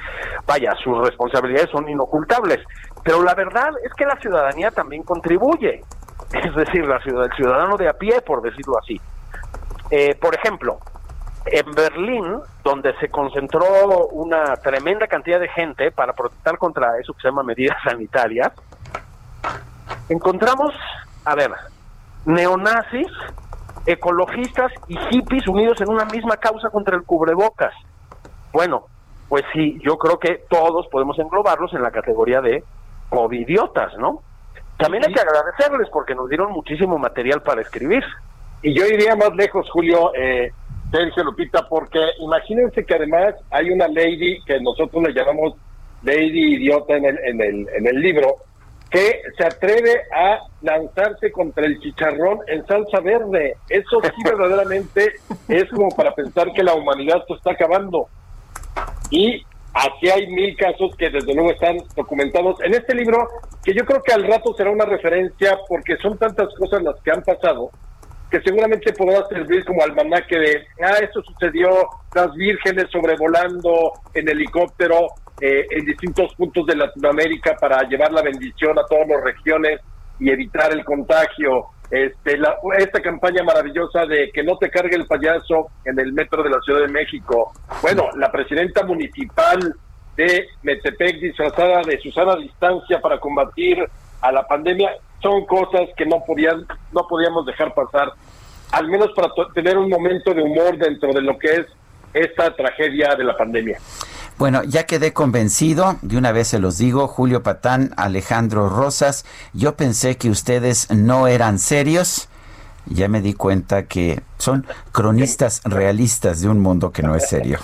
vaya, 0.47 0.73
sus 0.81 0.97
responsabilidades 1.05 1.69
son 1.71 1.87
inocultables, 1.89 2.59
pero 3.03 3.21
la 3.21 3.35
verdad 3.35 3.69
es 3.83 3.93
que 3.93 4.05
la 4.05 4.15
ciudadanía 4.15 4.71
también 4.71 5.03
contribuye, 5.03 5.81
es 6.33 6.55
decir, 6.55 6.85
la 6.85 6.99
ciudad, 7.01 7.25
el 7.25 7.33
ciudadano 7.33 7.77
de 7.77 7.89
a 7.89 7.93
pie, 7.93 8.21
por 8.21 8.41
decirlo 8.41 8.77
así. 8.79 8.99
Eh, 9.91 10.15
por 10.15 10.33
ejemplo, 10.33 10.79
en 11.45 11.71
Berlín, 11.73 12.39
donde 12.63 12.97
se 12.99 13.09
concentró 13.09 14.07
una 14.11 14.55
tremenda 14.55 15.07
cantidad 15.07 15.39
de 15.39 15.49
gente 15.49 15.91
para 15.91 16.13
protestar 16.13 16.57
contra 16.57 16.97
eso 16.97 17.13
que 17.13 17.21
se 17.21 17.27
llama 17.27 17.43
medidas 17.43 17.77
sanitarias, 17.83 18.51
encontramos, 20.09 20.73
a 21.25 21.35
ver, 21.35 21.51
neonazis, 22.25 23.11
ecologistas 23.85 24.71
y 24.87 24.97
hippies 25.09 25.47
unidos 25.47 25.81
en 25.81 25.89
una 25.89 26.05
misma 26.05 26.37
causa 26.37 26.69
contra 26.69 26.95
el 26.95 27.03
cubrebocas. 27.03 27.73
Bueno, 28.53 28.85
pues 29.27 29.43
sí, 29.53 29.79
yo 29.83 29.97
creo 29.97 30.19
que 30.19 30.43
todos 30.49 30.87
podemos 30.87 31.17
englobarlos 31.19 31.73
en 31.73 31.81
la 31.81 31.91
categoría 31.91 32.41
de 32.41 32.63
covidiotas, 33.09 33.97
¿no? 33.97 34.21
También 34.77 35.03
hay 35.05 35.13
que 35.13 35.21
agradecerles 35.21 35.89
porque 35.89 36.15
nos 36.15 36.29
dieron 36.29 36.51
muchísimo 36.51 36.97
material 36.97 37.41
para 37.41 37.61
escribir. 37.61 38.03
Y 38.63 38.73
yo 38.73 38.85
iría 38.85 39.15
más 39.15 39.35
lejos, 39.35 39.69
Julio, 39.71 40.11
eh, 40.15 40.51
Sergio 40.91 41.23
Lupita, 41.23 41.67
porque 41.67 41.99
imagínense 42.19 42.85
que 42.85 42.93
además 42.93 43.35
hay 43.49 43.71
una 43.71 43.87
lady 43.87 44.41
que 44.45 44.59
nosotros 44.59 45.03
le 45.03 45.13
llamamos 45.13 45.55
lady 46.03 46.55
idiota 46.55 46.95
en 46.97 47.05
el, 47.05 47.17
en 47.19 47.41
el, 47.41 47.69
en 47.69 47.87
el 47.87 48.01
libro, 48.01 48.35
que 48.89 49.21
se 49.37 49.45
atreve 49.45 50.01
a 50.13 50.39
lanzarse 50.61 51.31
contra 51.31 51.65
el 51.65 51.79
chicharrón 51.79 52.39
en 52.47 52.65
salsa 52.67 52.99
verde. 52.99 53.55
Eso 53.69 54.01
sí 54.01 54.23
verdaderamente 54.23 55.13
es 55.47 55.69
como 55.69 55.89
para 55.89 56.13
pensar 56.13 56.51
que 56.53 56.63
la 56.63 56.73
humanidad 56.73 57.23
se 57.25 57.33
está 57.33 57.51
acabando. 57.51 58.07
Y 59.09 59.43
así 59.73 60.09
hay 60.09 60.27
mil 60.27 60.55
casos 60.57 60.95
que 60.97 61.09
desde 61.09 61.33
luego 61.33 61.51
están 61.51 61.77
documentados 61.95 62.61
en 62.61 62.73
este 62.73 62.93
libro, 62.93 63.27
que 63.63 63.73
yo 63.73 63.85
creo 63.85 64.03
que 64.03 64.13
al 64.13 64.27
rato 64.27 64.53
será 64.55 64.69
una 64.71 64.85
referencia 64.85 65.57
porque 65.69 65.95
son 65.97 66.17
tantas 66.17 66.53
cosas 66.55 66.83
las 66.83 66.99
que 67.01 67.11
han 67.11 67.23
pasado 67.23 67.71
que 68.31 68.41
seguramente 68.41 68.93
podrá 68.93 69.25
servir 69.27 69.65
como 69.65 69.83
almanaque 69.83 70.39
de, 70.39 70.65
ah, 70.83 70.95
esto 71.01 71.21
sucedió, 71.21 71.69
las 72.15 72.33
vírgenes 72.33 72.85
sobrevolando 72.89 73.91
en 74.13 74.29
helicóptero 74.29 75.07
eh, 75.41 75.65
en 75.69 75.85
distintos 75.85 76.33
puntos 76.35 76.65
de 76.67 76.75
Latinoamérica 76.75 77.55
para 77.59 77.81
llevar 77.89 78.11
la 78.13 78.21
bendición 78.21 78.77
a 78.79 78.85
todas 78.87 79.07
las 79.07 79.23
regiones 79.23 79.81
y 80.19 80.29
evitar 80.29 80.71
el 80.71 80.85
contagio. 80.85 81.65
Este, 81.89 82.37
la- 82.37 82.55
esta 82.77 83.01
campaña 83.01 83.43
maravillosa 83.43 84.05
de 84.05 84.31
que 84.31 84.43
no 84.43 84.57
te 84.57 84.69
cargue 84.69 84.95
el 84.95 85.07
payaso 85.07 85.67
en 85.83 85.99
el 85.99 86.13
metro 86.13 86.41
de 86.41 86.49
la 86.51 86.61
Ciudad 86.61 86.79
de 86.81 86.87
México. 86.87 87.51
Bueno, 87.81 88.07
la 88.15 88.31
presidenta 88.31 88.83
municipal 88.85 89.75
de 90.15 90.47
Metepec 90.63 91.19
disfrazada 91.19 91.81
de 91.81 91.99
Susana 91.99 92.35
Distancia 92.37 93.01
para 93.01 93.19
combatir 93.19 93.77
a 94.21 94.31
la 94.31 94.47
pandemia 94.47 94.91
son 95.21 95.45
cosas 95.45 95.89
que 95.95 96.05
no 96.05 96.23
podían 96.25 96.65
no 96.91 97.07
podíamos 97.07 97.45
dejar 97.45 97.73
pasar 97.73 98.13
al 98.71 98.87
menos 98.87 99.09
para 99.15 99.29
tener 99.53 99.77
un 99.77 99.89
momento 99.89 100.33
de 100.33 100.41
humor 100.41 100.77
dentro 100.77 101.11
de 101.13 101.21
lo 101.21 101.37
que 101.37 101.47
es 101.55 101.65
esta 102.13 102.55
tragedia 102.55 103.15
de 103.15 103.23
la 103.23 103.35
pandemia. 103.37 103.79
Bueno, 104.37 104.63
ya 104.63 104.85
quedé 104.85 105.13
convencido, 105.13 105.97
de 106.01 106.17
una 106.17 106.31
vez 106.31 106.47
se 106.47 106.59
los 106.59 106.77
digo, 106.77 107.07
Julio 107.07 107.43
Patán, 107.43 107.91
Alejandro 107.95 108.69
Rosas, 108.69 109.25
yo 109.53 109.75
pensé 109.75 110.17
que 110.17 110.29
ustedes 110.29 110.89
no 110.89 111.27
eran 111.27 111.59
serios, 111.59 112.27
ya 112.85 113.07
me 113.07 113.21
di 113.21 113.33
cuenta 113.33 113.83
que 113.83 114.21
son 114.37 114.65
cronistas 114.91 115.61
realistas 115.63 116.41
de 116.41 116.49
un 116.49 116.59
mundo 116.59 116.91
que 116.91 117.03
no 117.03 117.15
es 117.15 117.27
serio. 117.29 117.59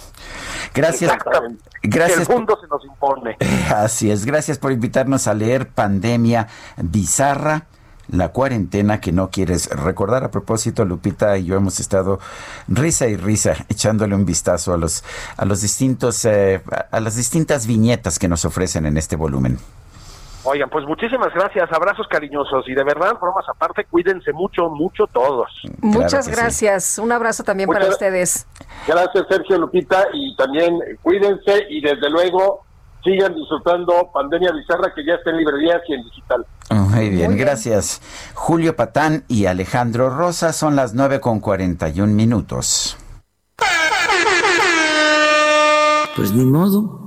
Gracias. 0.73 1.11
Gracias. 1.83 2.29
El 2.29 2.35
mundo 2.35 2.57
se 2.59 2.67
nos 2.67 2.83
impone. 2.85 3.37
Así 3.75 4.11
es, 4.11 4.25
gracias 4.25 4.57
por 4.57 4.71
invitarnos 4.71 5.27
a 5.27 5.33
leer 5.33 5.69
Pandemia 5.69 6.47
Bizarra, 6.77 7.65
la 8.09 8.29
cuarentena 8.29 8.99
que 8.99 9.11
no 9.11 9.29
quieres 9.29 9.69
recordar. 9.69 10.23
A 10.23 10.31
propósito, 10.31 10.85
Lupita 10.85 11.37
y 11.37 11.45
yo 11.45 11.55
hemos 11.55 11.79
estado 11.79 12.19
risa 12.67 13.07
y 13.07 13.15
risa 13.15 13.53
echándole 13.69 14.15
un 14.15 14.25
vistazo 14.25 14.73
a 14.73 14.77
los 14.77 15.03
a 15.37 15.45
los 15.45 15.61
distintos 15.61 16.25
eh, 16.25 16.61
a 16.91 16.99
las 16.99 17.15
distintas 17.15 17.67
viñetas 17.67 18.19
que 18.19 18.27
nos 18.27 18.45
ofrecen 18.45 18.85
en 18.85 18.97
este 18.97 19.15
volumen. 19.15 19.59
Oigan, 20.43 20.69
pues 20.69 20.85
muchísimas 20.85 21.33
gracias, 21.33 21.69
abrazos 21.71 22.07
cariñosos 22.07 22.67
y 22.69 22.73
de 22.73 22.83
verdad, 22.83 23.17
bromas 23.19 23.45
aparte, 23.49 23.85
cuídense 23.85 24.31
mucho, 24.31 24.69
mucho 24.69 25.07
todos. 25.07 25.49
Muchas 25.81 26.27
gracias. 26.27 26.99
Un 26.99 27.11
abrazo 27.11 27.43
también 27.43 27.69
para 27.69 27.87
ustedes. 27.87 28.47
Gracias 28.87 29.25
Sergio 29.29 29.57
Lupita 29.57 30.05
y 30.13 30.35
también 30.35 30.79
cuídense 31.01 31.65
y 31.69 31.81
desde 31.81 32.09
luego 32.09 32.63
sigan 33.03 33.33
disfrutando 33.35 34.09
Pandemia 34.13 34.51
Bizarra 34.51 34.93
que 34.93 35.05
ya 35.05 35.15
está 35.15 35.31
en 35.31 35.37
librerías 35.37 35.81
y 35.87 35.93
en 35.93 36.03
digital. 36.03 36.45
Muy 36.69 37.09
bien, 37.09 37.37
gracias. 37.37 38.01
Julio 38.33 38.75
Patán 38.75 39.23
y 39.27 39.45
Alejandro 39.45 40.09
Rosa 40.09 40.53
son 40.53 40.75
las 40.75 40.93
9 40.93 41.19
con 41.19 41.39
41 41.39 42.13
minutos. 42.13 42.97
Pues 46.15 46.31
ni 46.31 46.45
modo. 46.45 47.06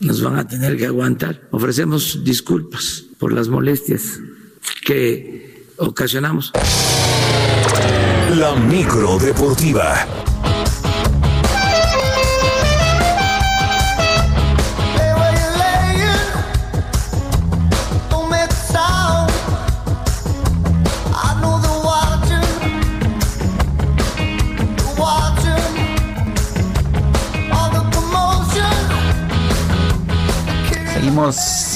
Nos 0.00 0.22
van 0.22 0.36
a 0.36 0.48
tener 0.48 0.76
que 0.76 0.86
aguantar. 0.86 1.48
Ofrecemos 1.50 2.24
disculpas 2.24 3.04
por 3.18 3.32
las 3.32 3.48
molestias 3.48 4.18
que 4.84 5.66
ocasionamos. 5.76 6.52
La 8.36 8.54
micro 8.54 9.18
deportiva. 9.18 10.06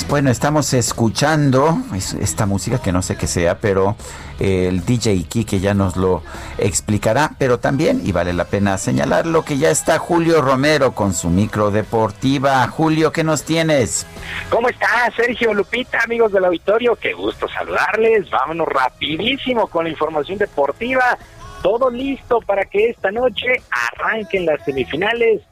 Bueno, 0.09 0.31
estamos 0.31 0.73
escuchando 0.73 1.77
esta 2.19 2.47
música 2.47 2.79
que 2.81 2.93
no 2.93 3.03
sé 3.03 3.17
qué 3.17 3.27
sea, 3.27 3.59
pero 3.59 3.95
el 4.41 4.87
DJ 4.87 5.27
que 5.45 5.61
ya 5.61 5.75
nos 5.75 5.97
lo 5.97 6.23
explicará, 6.57 7.33
pero 7.39 7.59
también, 7.59 8.01
y 8.05 8.13
vale 8.13 8.33
la 8.33 8.47
pena 8.47 8.79
señalarlo, 8.79 9.45
que 9.45 9.59
ya 9.59 9.69
está 9.69 9.99
Julio 9.99 10.41
Romero 10.41 10.93
con 10.95 11.13
su 11.13 11.29
micro 11.29 11.71
deportiva. 11.71 12.67
Julio, 12.69 13.13
¿qué 13.13 13.23
nos 13.23 13.43
tienes? 13.43 14.07
¿Cómo 14.49 14.71
está 14.71 15.13
Sergio 15.15 15.53
Lupita, 15.53 15.99
amigos 16.05 16.33
del 16.33 16.47
auditorio? 16.47 16.97
Qué 16.97 17.13
gusto 17.13 17.47
saludarles. 17.47 18.31
Vámonos 18.31 18.67
rapidísimo 18.67 19.67
con 19.67 19.85
la 19.85 19.91
información 19.91 20.39
deportiva. 20.39 21.19
Todo 21.63 21.91
listo 21.91 22.41
para 22.41 22.65
que 22.65 22.89
esta 22.89 23.11
noche 23.11 23.63
arranquen 23.71 24.47
las 24.47 24.65
semifinales 24.65 25.43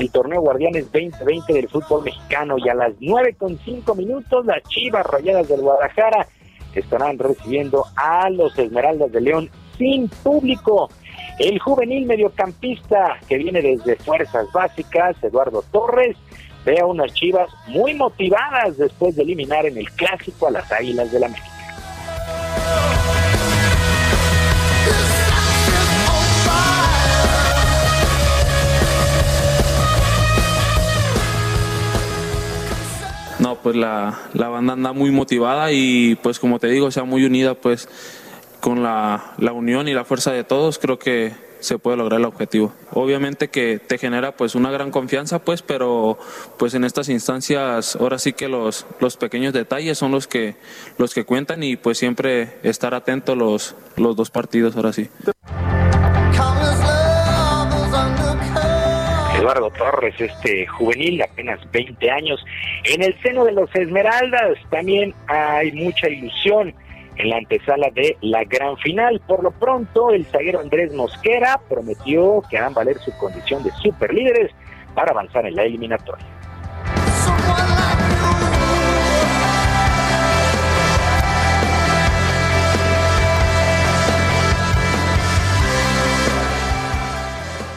el 0.00 0.10
torneo 0.10 0.40
Guardianes 0.40 0.90
2020 0.92 1.52
del 1.52 1.68
fútbol 1.68 2.04
mexicano 2.04 2.56
y 2.58 2.68
a 2.68 2.74
las 2.74 2.92
nueve 3.00 3.34
con 3.38 3.58
cinco 3.64 3.94
minutos 3.94 4.44
las 4.46 4.62
Chivas 4.64 5.06
Rayadas 5.06 5.48
del 5.48 5.60
Guadalajara 5.60 6.26
estarán 6.74 7.18
recibiendo 7.18 7.84
a 7.96 8.28
los 8.30 8.58
Esmeraldas 8.58 9.12
de 9.12 9.20
León 9.20 9.50
sin 9.78 10.08
público. 10.08 10.88
El 11.38 11.58
juvenil 11.58 12.06
mediocampista 12.06 13.18
que 13.28 13.38
viene 13.38 13.60
desde 13.62 13.96
Fuerzas 13.96 14.50
Básicas, 14.52 15.16
Eduardo 15.22 15.62
Torres, 15.70 16.16
ve 16.64 16.80
a 16.80 16.86
unas 16.86 17.12
Chivas 17.14 17.48
muy 17.68 17.94
motivadas 17.94 18.76
después 18.76 19.16
de 19.16 19.22
eliminar 19.22 19.66
en 19.66 19.78
el 19.78 19.90
clásico 19.92 20.48
a 20.48 20.50
las 20.50 20.70
Águilas 20.72 21.12
del 21.12 21.24
América. 21.24 21.50
Pues 33.66 33.74
la, 33.74 34.16
la, 34.32 34.48
banda 34.48 34.74
anda 34.74 34.92
muy 34.92 35.10
motivada 35.10 35.72
y 35.72 36.14
pues 36.22 36.38
como 36.38 36.60
te 36.60 36.68
digo, 36.68 36.92
sea 36.92 37.02
muy 37.02 37.24
unida 37.24 37.54
pues 37.54 37.88
con 38.60 38.84
la, 38.84 39.34
la, 39.38 39.52
unión 39.52 39.88
y 39.88 39.92
la 39.92 40.04
fuerza 40.04 40.30
de 40.30 40.44
todos, 40.44 40.78
creo 40.78 41.00
que 41.00 41.32
se 41.58 41.76
puede 41.76 41.96
lograr 41.96 42.20
el 42.20 42.26
objetivo. 42.26 42.72
Obviamente 42.92 43.48
que 43.48 43.80
te 43.80 43.98
genera 43.98 44.36
pues 44.36 44.54
una 44.54 44.70
gran 44.70 44.92
confianza 44.92 45.40
pues, 45.40 45.62
pero 45.62 46.16
pues 46.58 46.74
en 46.74 46.84
estas 46.84 47.08
instancias 47.08 47.96
ahora 47.96 48.20
sí 48.20 48.34
que 48.34 48.46
los, 48.46 48.86
los 49.00 49.16
pequeños 49.16 49.52
detalles 49.52 49.98
son 49.98 50.12
los 50.12 50.28
que, 50.28 50.54
los 50.96 51.12
que 51.12 51.24
cuentan 51.24 51.64
y 51.64 51.74
pues 51.74 51.98
siempre 51.98 52.58
estar 52.62 52.94
atento 52.94 53.34
los, 53.34 53.74
los 53.96 54.14
dos 54.14 54.30
partidos 54.30 54.76
ahora 54.76 54.92
sí. 54.92 55.08
Eduardo 59.46 59.70
Torres, 59.70 60.14
este 60.18 60.66
juvenil, 60.66 61.22
apenas 61.22 61.60
20 61.70 62.10
años. 62.10 62.44
En 62.82 63.00
el 63.00 63.16
seno 63.22 63.44
de 63.44 63.52
los 63.52 63.72
Esmeraldas 63.76 64.58
también 64.70 65.14
hay 65.28 65.70
mucha 65.70 66.08
ilusión 66.08 66.74
en 67.14 67.30
la 67.30 67.36
antesala 67.36 67.88
de 67.94 68.16
la 68.22 68.42
gran 68.42 68.76
final. 68.78 69.22
Por 69.24 69.44
lo 69.44 69.52
pronto, 69.52 70.10
el 70.10 70.26
zaguero 70.26 70.58
Andrés 70.58 70.92
Mosquera 70.92 71.60
prometió 71.68 72.42
que 72.50 72.58
harán 72.58 72.74
valer 72.74 72.98
su 72.98 73.16
condición 73.18 73.62
de 73.62 73.70
superlíderes 73.82 74.50
para 74.96 75.12
avanzar 75.12 75.46
en 75.46 75.54
la 75.54 75.62
eliminatoria. 75.62 76.26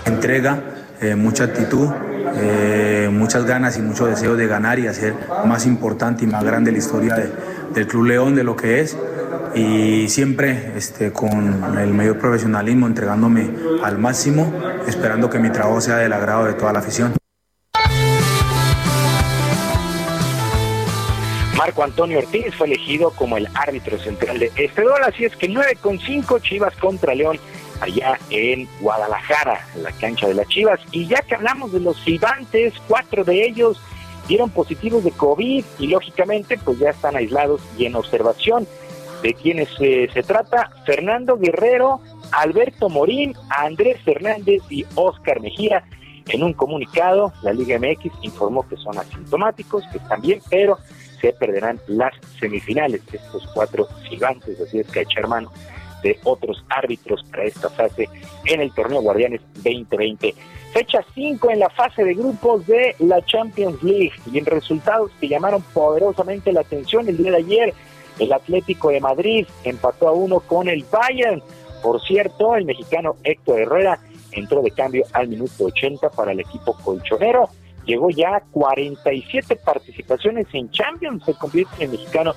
Entrega 0.08 0.79
eh, 1.02 1.16
mucha 1.16 1.46
actitud, 1.46 1.88
eh, 2.36 3.10
muchas 3.12 3.46
ganas 3.46 3.78
y 3.78 3.82
mucho 3.82 4.06
deseo 4.06 4.36
de 4.36 4.48
ganar 4.48 4.80
y 4.80 4.88
hacer 4.88 5.14
más 5.46 5.66
importante 5.66 6.26
y 6.26 6.28
más 6.28 6.44
grande 6.44 6.72
la 6.72 6.78
historia 6.78 7.16
del 7.74 7.88
Club 7.88 8.06
León, 8.06 8.36
de 8.36 8.44
lo 8.44 8.56
que 8.56 8.82
es. 8.82 8.98
Y 9.56 10.10
siempre 10.10 10.74
este, 10.76 11.12
con 11.12 11.78
el 11.78 11.94
mayor 11.94 12.20
profesionalismo, 12.20 12.86
entregándome 12.86 13.50
al 13.84 13.98
máximo, 13.98 14.54
esperando 14.88 15.30
que 15.30 15.40
mi 15.40 15.50
trabajo 15.50 15.82
sea 15.82 15.98
del 15.98 16.14
agrado 16.14 16.46
de 16.46 16.54
toda 16.54 16.74
la 16.74 16.80
afición. 16.80 17.14
Marco 21.58 21.84
Antonio 21.84 22.20
Ortiz 22.20 22.56
fue 22.56 22.68
elegido 22.68 23.12
como 23.12 23.38
el 23.38 23.48
árbitro 23.54 24.00
central 24.00 24.40
de 24.40 24.52
este 24.56 24.82
duelo, 24.82 25.06
así 25.06 25.26
es 25.26 25.36
que 25.36 25.50
9 25.50 25.78
con 25.82 26.00
5 26.00 26.40
Chivas 26.40 26.76
contra 26.78 27.14
León 27.14 27.38
allá 27.82 28.20
en 28.30 28.68
Guadalajara, 28.80 29.68
en 29.76 29.84
la 29.84 29.92
cancha 29.94 30.28
de 30.28 30.34
las 30.34 30.48
Chivas. 30.48 30.80
Y 30.92 31.08
ya 31.08 31.22
que 31.22 31.36
hablamos 31.36 31.72
de 31.72 31.80
los 31.80 31.98
gigantes, 32.02 32.74
cuatro 32.88 33.24
de 33.24 33.46
ellos 33.46 33.82
dieron 34.28 34.50
positivos 34.50 35.04
de 35.04 35.12
COVID 35.12 35.66
y 35.80 35.88
lógicamente 35.88 36.58
pues 36.58 36.78
ya 36.80 36.92
están 36.92 37.16
aislados 37.16 37.62
y 37.78 37.86
en 37.86 37.96
observación. 37.96 38.68
¿De 39.24 39.34
quienes 39.34 39.70
eh, 39.82 40.10
se 40.14 40.24
trata? 40.24 40.72
Fernando 40.86 41.38
Guerrero, 41.38 42.00
Alberto 42.32 42.90
Morín, 42.90 43.34
Andrés 43.50 44.02
Fernández 44.04 44.62
y 44.70 44.86
Oscar 44.96 45.42
Mejía. 45.42 45.84
En 46.28 46.44
un 46.44 46.54
comunicado, 46.54 47.34
la 47.42 47.52
Liga 47.52 47.78
MX 47.80 48.14
informó 48.22 48.68
que 48.68 48.78
son 48.78 48.98
asintomáticos, 48.98 49.84
que 49.92 49.98
están 49.98 50.22
bien, 50.22 50.40
pero 50.50 50.78
se 51.20 51.34
perderán 51.34 51.82
las 51.88 52.14
semifinales. 52.40 53.02
Estos 53.12 53.46
cuatro 53.54 53.88
gigantes, 54.08 54.62
así 54.62 54.80
es 54.80 54.88
que 54.88 55.02
echar 55.02 55.28
mano 55.28 55.52
de 56.02 56.20
otros 56.24 56.64
árbitros 56.70 57.24
para 57.30 57.46
esta 57.46 57.70
fase 57.70 58.10
en 58.46 58.62
el 58.62 58.74
torneo 58.74 59.02
Guardianes 59.02 59.42
2020. 59.56 60.34
Fecha 60.74 61.04
5 61.16 61.50
en 61.50 61.60
la 61.60 61.70
fase 61.70 62.04
de 62.04 62.14
grupos 62.14 62.66
de 62.68 62.96
la 63.00 63.24
Champions 63.26 63.82
League 63.82 64.14
y 64.32 64.38
en 64.38 64.46
resultados 64.46 65.12
que 65.20 65.28
llamaron 65.28 65.64
poderosamente 65.74 66.52
la 66.52 66.62
atención 66.62 67.08
el 67.08 67.18
día 67.18 67.32
de 67.32 67.38
ayer. 67.38 67.74
El 68.20 68.34
Atlético 68.34 68.90
de 68.90 69.00
Madrid 69.00 69.48
empató 69.64 70.08
a 70.08 70.12
uno 70.12 70.42
con 70.42 70.68
el 70.68 70.86
Bayern. 70.92 71.42
Por 71.82 72.02
cierto, 72.02 72.56
el 72.56 72.66
mexicano 72.66 73.16
Héctor 73.24 73.62
Herrera 73.62 74.00
entró 74.32 74.62
de 74.62 74.72
cambio 74.72 75.06
al 75.14 75.28
minuto 75.28 75.66
80 75.66 76.10
para 76.12 76.34
el 76.34 76.42
equipo 76.42 76.74
colchonero. 76.84 77.50
Llegó 77.86 78.10
ya 78.12 78.36
a 78.36 78.42
47 78.42 79.56
participaciones 79.56 80.48
en 80.54 80.70
Champions. 80.70 81.24
Se 81.26 81.34
convierte 81.34 81.84
en 81.84 81.92
mexicano 81.92 82.36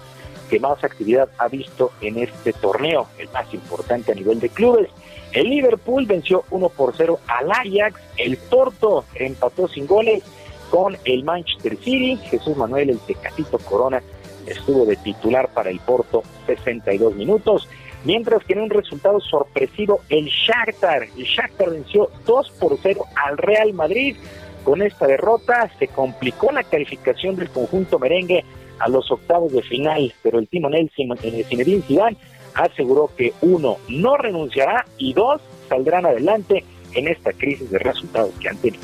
que 0.52 0.60
más 0.60 0.84
actividad 0.84 1.30
ha 1.38 1.48
visto 1.48 1.92
en 2.02 2.18
este 2.18 2.52
torneo, 2.52 3.06
el 3.16 3.26
más 3.30 3.54
importante 3.54 4.12
a 4.12 4.14
nivel 4.14 4.38
de 4.38 4.50
clubes. 4.50 4.90
El 5.32 5.48
Liverpool 5.48 6.04
venció 6.04 6.44
1 6.50 6.68
por 6.68 6.92
0 6.94 7.20
al 7.26 7.50
Ajax, 7.50 7.98
el 8.18 8.36
Porto 8.36 9.06
empató 9.14 9.66
sin 9.66 9.86
goles 9.86 10.22
con 10.68 10.98
el 11.06 11.24
Manchester 11.24 11.78
City, 11.78 12.18
Jesús 12.28 12.54
Manuel 12.54 12.90
el 12.90 12.98
Tecatito 12.98 13.56
Corona 13.60 14.02
estuvo 14.46 14.84
de 14.84 14.96
titular 14.96 15.48
para 15.54 15.70
el 15.70 15.80
Porto 15.80 16.22
62 16.44 17.14
minutos, 17.14 17.66
mientras 18.04 18.44
que 18.44 18.52
en 18.52 18.60
un 18.60 18.68
resultado 18.68 19.20
sorpresivo 19.20 20.00
el 20.10 20.26
Shakhtar, 20.26 21.04
el 21.16 21.24
Shakhtar 21.24 21.70
venció 21.70 22.10
2 22.26 22.50
por 22.60 22.76
0 22.82 23.06
al 23.16 23.38
Real 23.38 23.72
Madrid. 23.72 24.16
Con 24.64 24.82
esta 24.82 25.06
derrota 25.06 25.70
se 25.78 25.88
complicó 25.88 26.52
la 26.52 26.62
calificación 26.62 27.36
del 27.36 27.48
conjunto 27.48 27.98
merengue 27.98 28.44
a 28.82 28.88
los 28.88 29.10
octavos 29.12 29.52
de 29.52 29.62
final, 29.62 30.12
pero 30.22 30.40
el 30.40 30.48
timonel 30.48 30.90
Zinedine 30.94 31.82
Zidane 31.82 32.16
aseguró 32.54 33.10
que 33.16 33.32
uno 33.40 33.76
no 33.88 34.16
renunciará 34.16 34.84
y 34.98 35.12
dos 35.12 35.40
saldrán 35.68 36.04
adelante 36.04 36.64
en 36.94 37.08
esta 37.08 37.32
crisis 37.32 37.70
de 37.70 37.78
resultados 37.78 38.32
que 38.40 38.48
han 38.48 38.56
tenido. 38.56 38.82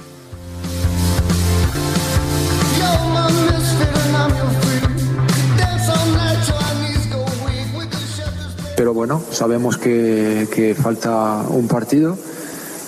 Pero 8.77 8.95
bueno, 8.95 9.21
sabemos 9.33 9.77
que, 9.77 10.77
falta 10.81 11.43
un 11.49 11.67
partido. 11.67 12.17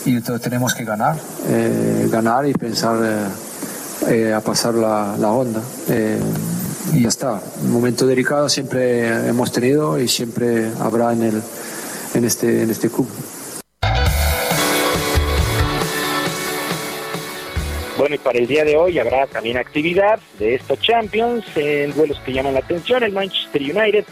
Y 0.07 0.17
entonces 0.17 0.41
tenemos 0.41 0.75
que 0.75 0.85
ganar, 0.85 1.17
eh, 1.49 2.09
ganar 2.11 2.47
y 2.47 2.55
pensar 2.55 2.97
eh, 4.09 4.29
eh, 4.29 4.33
a 4.33 4.41
pasar 4.41 4.73
la, 4.75 5.15
la 5.19 5.31
onda 5.31 5.61
y 6.93 7.03
ya 7.03 7.09
está. 7.09 7.43
Un 7.63 7.73
momento 7.73 8.07
delicado 8.07 8.49
siempre 8.49 9.29
hemos 9.29 9.53
tenido 9.53 9.99
y 10.01 10.09
siempre 10.09 10.71
habrá 10.81 11.13
en, 11.13 11.23
el, 11.23 11.43
en, 12.15 12.25
este, 12.25 12.63
en 12.63 12.71
este 12.71 12.89
club. 12.89 13.09
Bueno, 17.99 18.15
y 18.15 18.19
para 18.19 18.39
el 18.39 18.47
día 18.47 18.65
de 18.65 18.77
hoy 18.77 18.99
habrá 18.99 19.27
también 19.27 19.59
actividad 19.59 20.19
de 20.39 20.55
estos 20.55 20.81
Champions 20.81 21.45
en 21.55 21.93
duelos 21.93 22.19
que 22.25 22.33
llaman 22.33 22.55
la 22.55 22.61
atención. 22.61 23.03
El 23.03 23.13
Manchester 23.13 23.61
United 23.61 24.05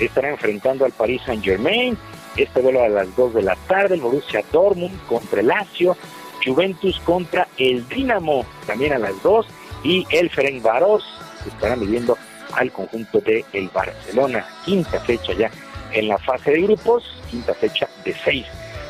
estará 0.00 0.30
enfrentando 0.30 0.84
al 0.84 0.92
Paris 0.92 1.22
Saint 1.24 1.44
Germain. 1.44 1.96
Este 2.36 2.60
duelo 2.60 2.82
a 2.82 2.88
las 2.88 3.14
2 3.14 3.34
de 3.34 3.42
la 3.42 3.56
tarde, 3.68 3.94
el 3.94 4.00
Borussia 4.00 4.42
Dortmund 4.52 5.00
contra 5.06 5.40
el 5.40 5.46
Lazio, 5.46 5.96
Juventus 6.44 7.00
contra 7.04 7.46
el 7.56 7.88
Dinamo 7.88 8.44
también 8.66 8.92
a 8.92 8.98
las 8.98 9.22
2 9.22 9.46
y 9.84 10.06
el 10.10 10.28
Ferencváros 10.28 11.04
estarán 11.48 11.80
viviendo 11.80 12.16
al 12.52 12.70
conjunto 12.72 13.20
de 13.20 13.44
el 13.52 13.68
Barcelona, 13.68 14.46
quinta 14.64 15.00
fecha 15.00 15.32
ya 15.32 15.50
en 15.92 16.08
la 16.08 16.18
fase 16.18 16.52
de 16.52 16.62
grupos, 16.62 17.04
quinta 17.30 17.54
fecha 17.54 17.88
de 18.04 18.14
seis. 18.24 18.46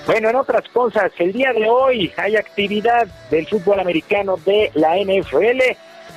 Bueno, 0.07 0.31
en 0.31 0.37
otras 0.37 0.69
cosas, 0.69 1.11
el 1.19 1.33
día 1.33 1.53
de 1.53 1.69
hoy 1.69 2.13
hay 2.17 2.37
actividad 2.37 3.09
del 3.29 3.47
fútbol 3.49 3.81
americano 3.81 4.37
de 4.45 4.71
la 4.75 4.97
NFL. 4.97 5.61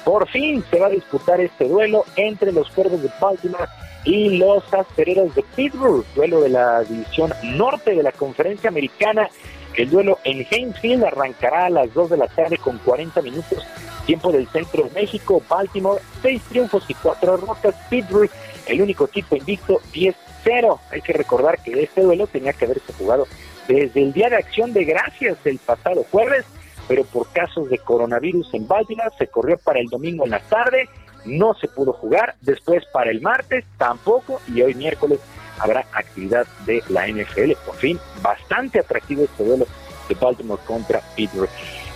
Por 0.05 0.29
fin 0.29 0.63
se 0.69 0.79
va 0.79 0.87
a 0.87 0.91
disputar 0.91 1.41
este 1.41 1.67
duelo 1.67 2.05
entre 2.15 2.51
los 2.51 2.69
Cuervos 2.69 3.01
de 3.01 3.09
Baltimore 3.19 3.65
y 4.05 4.37
los 4.37 4.63
Acereros 4.73 5.33
de 5.33 5.43
Pittsburgh, 5.55 6.05
duelo 6.15 6.41
de 6.41 6.49
la 6.49 6.83
división 6.83 7.33
norte 7.43 7.95
de 7.95 8.03
la 8.03 8.11
conferencia 8.11 8.69
americana. 8.69 9.27
El 9.75 9.89
duelo 9.89 10.19
en 10.23 10.45
Hainesville 10.49 11.05
arrancará 11.05 11.65
a 11.65 11.69
las 11.69 11.93
2 11.93 12.11
de 12.11 12.17
la 12.17 12.27
tarde 12.27 12.57
con 12.57 12.77
40 12.79 13.21
minutos, 13.21 13.65
tiempo 14.05 14.31
del 14.31 14.47
centro 14.49 14.83
de 14.83 14.89
México. 14.91 15.41
Baltimore, 15.47 16.01
6 16.21 16.41
triunfos 16.49 16.83
y 16.87 16.93
4 16.93 17.37
derrotas. 17.37 17.75
Pittsburgh, 17.89 18.29
el 18.67 18.81
único 18.81 19.05
equipo 19.05 19.35
invicto, 19.35 19.81
10-0. 19.93 20.79
Hay 20.91 21.01
que 21.01 21.13
recordar 21.13 21.61
que 21.63 21.81
este 21.81 22.01
duelo 22.01 22.27
tenía 22.27 22.53
que 22.53 22.65
haberse 22.65 22.93
jugado 22.93 23.27
desde 23.67 24.01
el 24.01 24.13
Día 24.13 24.29
de 24.29 24.37
Acción 24.37 24.73
de 24.73 24.83
Gracias 24.83 25.37
el 25.45 25.59
pasado 25.59 26.03
jueves, 26.11 26.45
pero 26.87 27.03
por 27.03 27.31
casos 27.31 27.69
de 27.69 27.77
coronavirus 27.77 28.53
en 28.55 28.67
Baltimore 28.67 29.11
se 29.17 29.27
corrió 29.27 29.57
para 29.59 29.79
el 29.79 29.85
domingo 29.87 30.25
en 30.25 30.31
la 30.31 30.39
tarde, 30.39 30.89
no 31.25 31.53
se 31.53 31.67
pudo 31.67 31.93
jugar, 31.93 32.35
después 32.41 32.83
para 32.91 33.11
el 33.11 33.21
martes 33.21 33.65
tampoco 33.77 34.41
y 34.47 34.63
hoy 34.63 34.73
miércoles 34.73 35.19
habrá 35.59 35.85
actividad 35.93 36.47
de 36.65 36.81
la 36.89 37.07
NFL. 37.07 37.51
Por 37.65 37.75
fin, 37.75 37.99
bastante 38.23 38.79
atractivo 38.79 39.23
este 39.23 39.43
duelo 39.43 39.67
de 40.07 40.15
Baltimore 40.15 40.61
contra 40.65 41.01
Pittsburgh. 41.15 41.49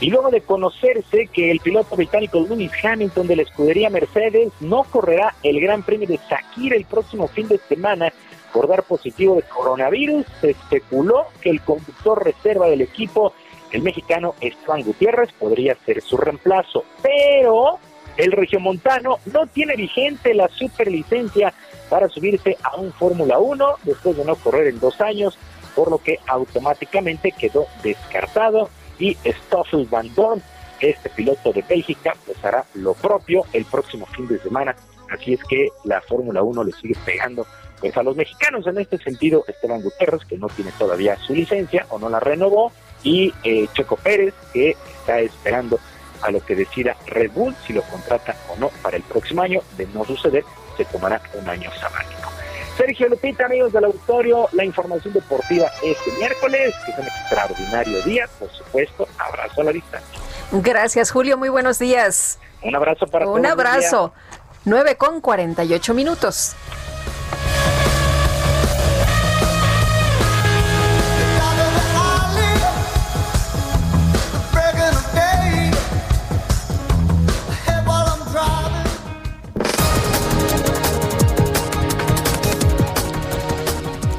Y 0.03 0.09
luego 0.09 0.31
de 0.31 0.41
conocerse 0.41 1.27
que 1.27 1.49
el 1.49 1.61
piloto 1.61 1.95
británico 1.95 2.41
Lewis 2.41 2.73
Hamilton 2.83 3.25
de 3.25 3.37
la 3.37 3.43
escudería 3.43 3.89
Mercedes 3.89 4.51
no 4.59 4.83
correrá 4.83 5.33
el 5.43 5.61
Gran 5.61 5.81
Premio 5.81 6.09
de 6.09 6.19
Sakira 6.27 6.75
el 6.75 6.83
próximo 6.83 7.29
fin 7.29 7.47
de 7.47 7.57
semana 7.57 8.11
por 8.51 8.67
dar 8.67 8.83
positivo 8.83 9.37
de 9.37 9.43
coronavirus, 9.43 10.25
se 10.41 10.49
especuló 10.49 11.27
que 11.39 11.51
el 11.51 11.61
conductor 11.61 12.21
reserva 12.21 12.67
del 12.67 12.81
equipo, 12.81 13.31
el 13.71 13.81
mexicano 13.81 14.35
Esteban 14.41 14.83
Gutiérrez, 14.83 15.31
podría 15.39 15.77
ser 15.85 16.01
su 16.01 16.17
reemplazo, 16.17 16.83
pero 17.01 17.79
el 18.17 18.33
regiomontano 18.33 19.19
no 19.31 19.47
tiene 19.47 19.77
vigente 19.77 20.33
la 20.33 20.49
superlicencia 20.49 21.53
para 21.89 22.09
subirse 22.09 22.57
a 22.61 22.75
un 22.75 22.91
Fórmula 22.91 23.39
1 23.39 23.75
después 23.83 24.17
de 24.17 24.25
no 24.25 24.35
correr 24.35 24.67
en 24.67 24.81
dos 24.81 24.99
años, 24.99 25.39
por 25.77 25.89
lo 25.89 25.97
que 25.97 26.19
automáticamente 26.27 27.31
quedó 27.31 27.67
descartado 27.81 28.69
y 28.99 29.17
Stoffel 29.25 29.85
Van 29.85 30.13
Dorn, 30.13 30.41
este 30.79 31.09
piloto 31.09 31.53
de 31.53 31.61
Bélgica, 31.61 32.13
pues 32.25 32.43
hará 32.43 32.65
lo 32.73 32.93
propio 32.93 33.43
el 33.53 33.65
próximo 33.65 34.05
fin 34.07 34.27
de 34.27 34.39
semana. 34.39 34.75
Así 35.09 35.33
es 35.33 35.43
que 35.43 35.69
la 35.83 36.01
Fórmula 36.01 36.41
1 36.43 36.63
le 36.63 36.71
sigue 36.73 36.95
pegando 37.05 37.45
pues 37.79 37.95
a 37.97 38.03
los 38.03 38.15
mexicanos 38.15 38.65
en 38.65 38.79
este 38.79 38.97
sentido, 38.97 39.43
Esteban 39.47 39.81
Gutiérrez, 39.81 40.23
que 40.25 40.37
no 40.37 40.47
tiene 40.47 40.71
todavía 40.77 41.17
su 41.17 41.33
licencia 41.35 41.85
o 41.89 41.99
no 41.99 42.09
la 42.09 42.19
renovó, 42.19 42.71
y 43.03 43.33
eh, 43.43 43.67
Checo 43.73 43.97
Pérez, 43.97 44.33
que 44.53 44.71
está 44.71 45.19
esperando 45.19 45.79
a 46.21 46.31
lo 46.31 46.39
que 46.43 46.55
decida 46.55 46.95
Red 47.07 47.31
Bull, 47.31 47.53
si 47.67 47.73
lo 47.73 47.81
contrata 47.83 48.35
o 48.49 48.57
no 48.57 48.69
para 48.81 48.97
el 48.97 49.03
próximo 49.03 49.41
año. 49.41 49.61
De 49.77 49.85
no 49.87 50.05
suceder, 50.05 50.45
se 50.77 50.85
tomará 50.85 51.21
un 51.33 51.47
año 51.49 51.69
sabático. 51.79 52.31
Sergio 52.77 53.07
Lupita, 53.07 53.45
amigos 53.45 53.71
del 53.71 53.85
auditorio, 53.85 54.49
la 54.51 54.65
información 54.65 55.13
deportiva 55.13 55.67
este 55.83 56.11
miércoles, 56.17 56.73
que 56.85 56.91
es 56.91 56.97
un 56.97 57.05
extraordinario 57.05 58.01
día, 58.01 58.27
por 58.39 58.49
supuesto, 58.51 59.07
abrazo 59.19 59.61
a 59.61 59.63
la 59.65 59.71
distancia. 59.71 60.19
Gracias, 60.51 61.11
Julio, 61.11 61.37
muy 61.37 61.49
buenos 61.49 61.79
días. 61.79 62.39
Un 62.63 62.75
abrazo 62.75 63.05
para 63.07 63.25
todos. 63.25 63.39
Un 63.39 63.45
abrazo. 63.45 64.13
9 64.65 64.95
con 64.95 65.21
48 65.21 65.93
minutos. 65.93 66.55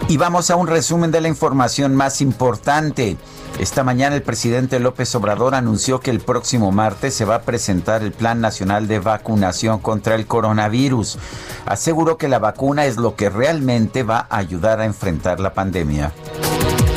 Y 0.07 0.19
vamos 0.19 0.51
a 0.51 0.57
un 0.57 0.67
resumen 0.67 1.11
de 1.11 1.23
la 1.23 1.29
información 1.29 1.95
más 1.95 2.21
importante. 2.21 3.17
Esta 3.59 3.85
mañana 3.85 4.15
el 4.15 4.23
presidente 4.23 4.79
López 4.79 5.15
Obrador 5.15 5.55
anunció 5.55 6.01
que 6.01 6.11
el 6.11 6.21
próximo 6.21 6.73
martes 6.73 7.15
se 7.15 7.25
va 7.25 7.37
a 7.37 7.43
presentar 7.43 8.03
el 8.03 8.13
Plan 8.13 8.41
Nacional 8.41 8.87
de 8.87 8.99
Vacunación 8.99 9.79
contra 9.79 10.15
el 10.15 10.27
coronavirus. 10.27 11.19
Aseguró 11.65 12.19
que 12.19 12.29
la 12.29 12.39
vacuna 12.39 12.85
es 12.85 12.99
lo 12.99 13.17
que 13.17 13.31
realmente 13.31 14.03
va 14.03 14.27
a 14.29 14.37
ayudar 14.37 14.81
a 14.81 14.85
enfrentar 14.85 15.41
la 15.41 15.55
pandemia. 15.55 16.13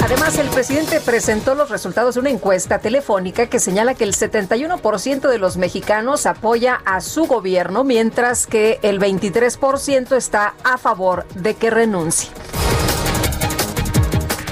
Además, 0.04 0.38
el 0.38 0.48
presidente 0.50 1.00
presentó 1.00 1.56
los 1.56 1.70
resultados 1.70 2.16
de 2.16 2.22
una 2.22 2.30
encuesta 2.30 2.80
telefónica 2.80 3.48
que 3.48 3.60
señala 3.60 3.94
que 3.94 4.04
el 4.04 4.14
71% 4.14 5.30
de 5.30 5.38
los 5.38 5.58
mexicanos 5.58 6.26
apoya 6.26 6.82
a 6.86 7.00
su 7.02 7.26
gobierno, 7.26 7.84
mientras 7.84 8.48
que 8.48 8.80
el 8.84 9.00
23% 9.00 10.16
está 10.16 10.56
a 10.64 10.78
favor 10.78 11.26
de 11.36 11.56
que 11.56 11.70
renuncie. 11.70 12.30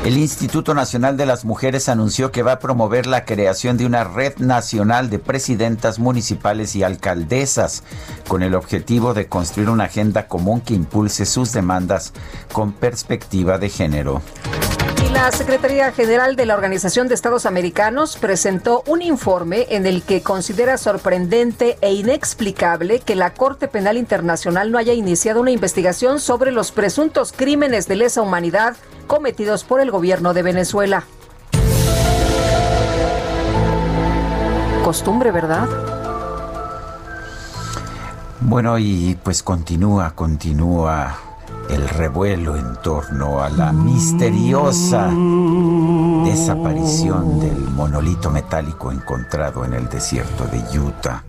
El 0.06 0.20
Instituto 0.20 0.76
Nacional 0.76 1.18
de 1.18 1.26
las 1.26 1.46
Mujeres 1.46 1.90
anunció 1.90 2.32
que 2.32 2.44
va 2.44 2.52
a 2.52 2.60
promover 2.60 3.08
la 3.08 3.26
creación 3.26 3.76
de 3.76 3.88
una 3.88 4.04
red 4.04 4.38
nacional 4.38 5.10
de 5.10 5.18
presidentas 5.18 5.98
municipales 5.98 6.76
y 6.76 6.84
alcaldesas 6.84 7.82
con 8.28 8.44
el 8.44 8.54
objetivo 8.54 9.16
de 9.16 9.26
construir 9.26 9.68
una 9.68 9.86
agenda 9.86 10.28
común 10.28 10.62
que 10.62 10.76
impulse 10.76 11.26
sus 11.26 11.54
demandas 11.54 12.14
con 12.54 12.72
perspectiva 12.72 13.58
de 13.58 13.70
género. 13.70 14.22
Y 15.04 15.10
la 15.10 15.32
Secretaría 15.32 15.92
General 15.92 16.36
de 16.36 16.46
la 16.46 16.56
Organización 16.56 17.08
de 17.08 17.16
Estados 17.16 17.46
Americanos 17.46 18.18
presentó 18.18 18.84
un 18.88 19.02
informe 19.02 19.68
en 19.70 19.86
el 19.86 20.04
que 20.04 20.22
considera 20.22 20.78
sorprendente 20.78 21.78
e 21.82 21.94
inexplicable 21.94 23.00
que 23.00 23.16
la 23.16 23.34
Corte 23.34 23.68
Penal 23.68 23.98
Internacional 23.98 24.72
no 24.72 24.78
haya 24.78 24.94
iniciado 24.94 25.42
una 25.42 25.52
investigación 25.52 26.20
sobre 26.20 26.52
los 26.52 26.72
presuntos 26.72 27.32
crímenes 27.32 27.88
de 27.88 27.96
lesa 27.96 28.22
humanidad 28.22 28.76
cometidos 29.08 29.64
por 29.64 29.82
el 29.82 29.92
gobierno 29.92 30.34
de 30.34 30.44
Venezuela. 30.44 31.04
Costumbre, 34.84 35.32
¿verdad? 35.32 35.68
Bueno, 38.42 38.78
y 38.78 39.18
pues 39.24 39.42
continúa, 39.42 40.12
continúa 40.14 41.25
el 41.70 41.88
revuelo 41.90 42.56
en 42.56 42.76
torno 42.78 43.42
a 43.42 43.50
la 43.50 43.72
misteriosa 43.72 45.10
desaparición 46.24 47.40
del 47.40 47.58
monolito 47.72 48.30
metálico 48.30 48.92
encontrado 48.92 49.66
en 49.66 49.74
el 49.74 49.90
desierto 49.90 50.46
de 50.46 50.80
Utah. 50.80 51.24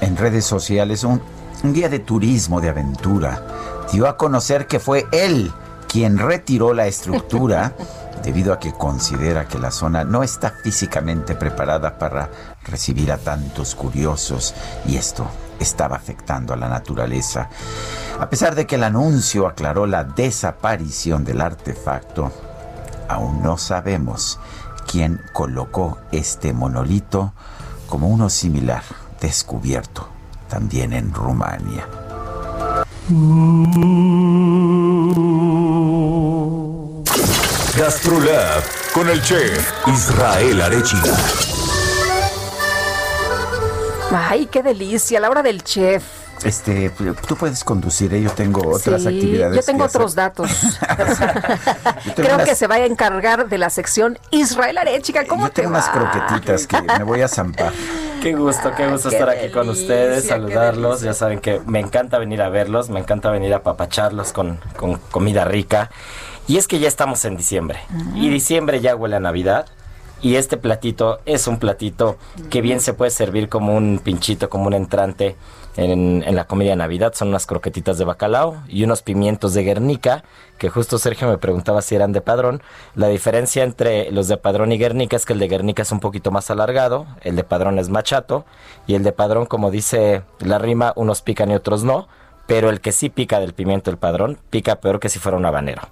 En 0.00 0.16
redes 0.16 0.44
sociales, 0.44 1.04
un, 1.04 1.20
un 1.62 1.72
guía 1.72 1.88
de 1.88 2.00
turismo 2.00 2.60
de 2.60 2.68
aventura 2.68 3.42
dio 3.92 4.06
a 4.06 4.16
conocer 4.16 4.66
que 4.66 4.80
fue 4.80 5.06
él 5.12 5.52
quien 5.88 6.18
retiró 6.18 6.74
la 6.74 6.86
estructura 6.86 7.72
debido 8.22 8.52
a 8.52 8.58
que 8.58 8.72
considera 8.72 9.46
que 9.46 9.58
la 9.58 9.70
zona 9.70 10.04
no 10.04 10.22
está 10.22 10.50
físicamente 10.50 11.34
preparada 11.34 11.98
para 11.98 12.30
recibir 12.64 13.12
a 13.12 13.18
tantos 13.18 13.74
curiosos 13.74 14.54
y 14.86 14.96
esto 14.96 15.26
estaba 15.60 15.96
afectando 15.96 16.54
a 16.54 16.56
la 16.56 16.68
naturaleza. 16.68 17.48
A 18.18 18.28
pesar 18.30 18.54
de 18.54 18.66
que 18.66 18.76
el 18.76 18.84
anuncio 18.84 19.46
aclaró 19.46 19.86
la 19.86 20.04
desaparición 20.04 21.24
del 21.24 21.40
artefacto, 21.40 22.32
aún 23.08 23.42
no 23.42 23.58
sabemos 23.58 24.38
quién 24.90 25.20
colocó 25.32 25.98
este 26.12 26.52
monolito 26.52 27.32
como 27.88 28.08
uno 28.08 28.30
similar 28.30 28.82
descubierto 29.20 30.08
también 30.48 30.92
en 30.92 31.12
Rumania. 31.12 31.86
Gastrolab 37.76 38.62
con 38.92 39.08
el 39.08 39.22
chef 39.22 39.72
Israel 39.86 40.62
Arechiga. 40.62 41.55
Ay, 44.12 44.46
qué 44.46 44.62
delicia, 44.62 45.20
la 45.20 45.30
hora 45.30 45.42
del 45.42 45.62
chef. 45.62 46.04
Este, 46.44 46.90
tú 47.26 47.34
puedes 47.34 47.64
conducir, 47.64 48.12
¿eh? 48.12 48.20
yo 48.22 48.30
tengo 48.30 48.60
otras 48.70 49.02
Sí, 49.02 49.08
actividades. 49.08 49.56
Yo 49.56 49.62
tengo 49.62 49.84
hacer. 49.84 50.00
otros 50.00 50.14
datos. 50.14 50.50
Tengo 52.04 52.14
Creo 52.14 52.34
unas- 52.34 52.48
que 52.48 52.54
se 52.54 52.66
va 52.66 52.74
a 52.76 52.84
encargar 52.84 53.48
de 53.48 53.56
la 53.58 53.70
sección 53.70 54.18
Israel 54.30 54.76
Arechiga. 54.78 55.24
¿Cómo 55.26 55.46
Yo 55.46 55.52
te 55.52 55.62
tengo 55.62 55.74
va? 55.74 55.78
unas 55.78 55.88
croquetitas 55.90 56.66
que 56.66 56.82
me 56.82 57.04
voy 57.04 57.22
a 57.22 57.28
zampar. 57.28 57.72
Qué 58.22 58.34
gusto, 58.34 58.72
qué 58.76 58.86
gusto 58.88 59.10
Qué 59.10 59.16
estar 59.16 59.28
aquí 59.30 59.50
con 59.50 59.68
ustedes, 59.68 60.26
saludarlos. 60.26 61.00
Ya 61.02 61.12
saben 61.14 61.38
que 61.38 61.60
me 61.66 61.78
encanta 61.80 62.18
venir 62.18 62.42
a 62.42 62.48
verlos, 62.48 62.88
me 62.90 62.98
encanta 62.98 63.30
venir 63.30 63.54
a 63.54 63.62
papacharlos 63.62 64.32
con, 64.32 64.58
con 64.76 64.96
comida 64.96 65.44
rica. 65.44 65.90
Y 66.48 66.56
es 66.56 66.66
que 66.66 66.78
ya 66.80 66.88
estamos 66.88 67.24
en 67.24 67.36
diciembre. 67.36 67.78
Y 68.14 68.28
diciembre 68.30 68.80
ya 68.80 68.96
huele 68.96 69.16
a 69.16 69.20
Navidad. 69.20 69.66
Y 70.22 70.36
este 70.36 70.56
platito 70.56 71.20
es 71.26 71.46
un 71.46 71.58
platito 71.58 72.16
que 72.50 72.62
bien 72.62 72.80
se 72.80 72.94
puede 72.94 73.10
servir 73.10 73.48
como 73.48 73.76
un 73.76 74.00
pinchito, 74.02 74.48
como 74.48 74.66
un 74.66 74.74
entrante 74.74 75.36
en, 75.76 76.34
la 76.34 76.46
comida 76.46 76.70
de 76.70 76.76
Navidad. 76.76 77.12
Son 77.14 77.28
unas 77.28 77.46
croquetitas 77.46 77.98
de 77.98 78.04
bacalao 78.04 78.56
y 78.66 78.84
unos 78.84 79.02
pimientos 79.02 79.52
de 79.54 79.62
Guernica, 79.62 80.24
que 80.58 80.70
justo 80.70 80.98
Sergio 80.98 81.28
me 81.28 81.38
preguntaba 81.38 81.82
si 81.82 81.94
eran 81.94 82.12
de 82.12 82.22
padrón. 82.22 82.62
La 82.94 83.08
diferencia 83.08 83.62
entre 83.62 84.10
los 84.10 84.28
de 84.28 84.38
padrón 84.38 84.72
y 84.72 84.78
Guernica 84.78 85.16
es 85.16 85.26
que 85.26 85.34
el 85.34 85.38
de 85.38 85.48
Guernica 85.48 85.82
es 85.82 85.92
un 85.92 86.00
poquito 86.00 86.30
más 86.30 86.50
alargado, 86.50 87.06
el 87.22 87.36
de 87.36 87.44
padrón 87.44 87.78
es 87.78 87.90
machato 87.90 88.44
y 88.86 88.94
el 88.94 89.02
de 89.02 89.12
padrón, 89.12 89.46
como 89.46 89.70
dice 89.70 90.22
la 90.40 90.58
rima, 90.58 90.92
unos 90.96 91.22
pican 91.22 91.50
y 91.50 91.54
otros 91.54 91.84
no. 91.84 92.08
Pero 92.46 92.70
el 92.70 92.80
que 92.80 92.92
sí 92.92 93.08
pica 93.08 93.40
del 93.40 93.54
pimiento 93.54 93.90
del 93.90 93.98
padrón, 93.98 94.38
pica 94.50 94.76
peor 94.76 95.00
que 95.00 95.08
si 95.08 95.18
fuera 95.18 95.36
un 95.36 95.44
habanero. 95.44 95.82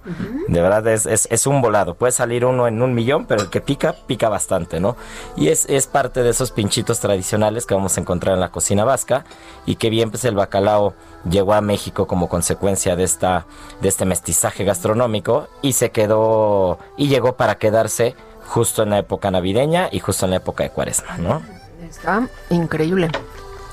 De 0.47 0.61
verdad 0.61 0.87
es, 0.87 1.05
es, 1.05 1.27
es 1.29 1.47
un 1.47 1.61
volado. 1.61 1.95
Puede 1.95 2.11
salir 2.11 2.45
uno 2.45 2.67
en 2.67 2.81
un 2.81 2.93
millón, 2.93 3.25
pero 3.25 3.41
el 3.41 3.49
que 3.49 3.59
pica, 3.59 3.93
pica 4.07 4.29
bastante, 4.29 4.79
¿no? 4.79 4.95
Y 5.35 5.49
es, 5.49 5.65
es 5.67 5.87
parte 5.87 6.23
de 6.23 6.29
esos 6.29 6.51
pinchitos 6.51 6.99
tradicionales 6.99 7.65
que 7.65 7.73
vamos 7.73 7.97
a 7.97 8.01
encontrar 8.01 8.35
en 8.35 8.39
la 8.39 8.51
cocina 8.51 8.85
vasca. 8.85 9.25
Y 9.65 9.75
que 9.75 9.89
bien, 9.89 10.11
pues 10.11 10.23
el 10.23 10.35
bacalao 10.35 10.93
llegó 11.29 11.53
a 11.53 11.61
México 11.61 12.07
como 12.07 12.29
consecuencia 12.29 12.95
de, 12.95 13.03
esta, 13.03 13.45
de 13.81 13.89
este 13.89 14.05
mestizaje 14.05 14.63
gastronómico 14.63 15.47
y 15.61 15.73
se 15.73 15.91
quedó, 15.91 16.79
y 16.97 17.07
llegó 17.07 17.35
para 17.35 17.55
quedarse 17.55 18.15
justo 18.47 18.83
en 18.83 18.91
la 18.91 18.99
época 18.99 19.31
navideña 19.31 19.89
y 19.91 19.99
justo 19.99 20.25
en 20.25 20.31
la 20.31 20.37
época 20.37 20.63
de 20.63 20.69
cuaresma, 20.69 21.17
¿no? 21.17 21.41
Está 21.89 22.27
increíble. 22.49 23.09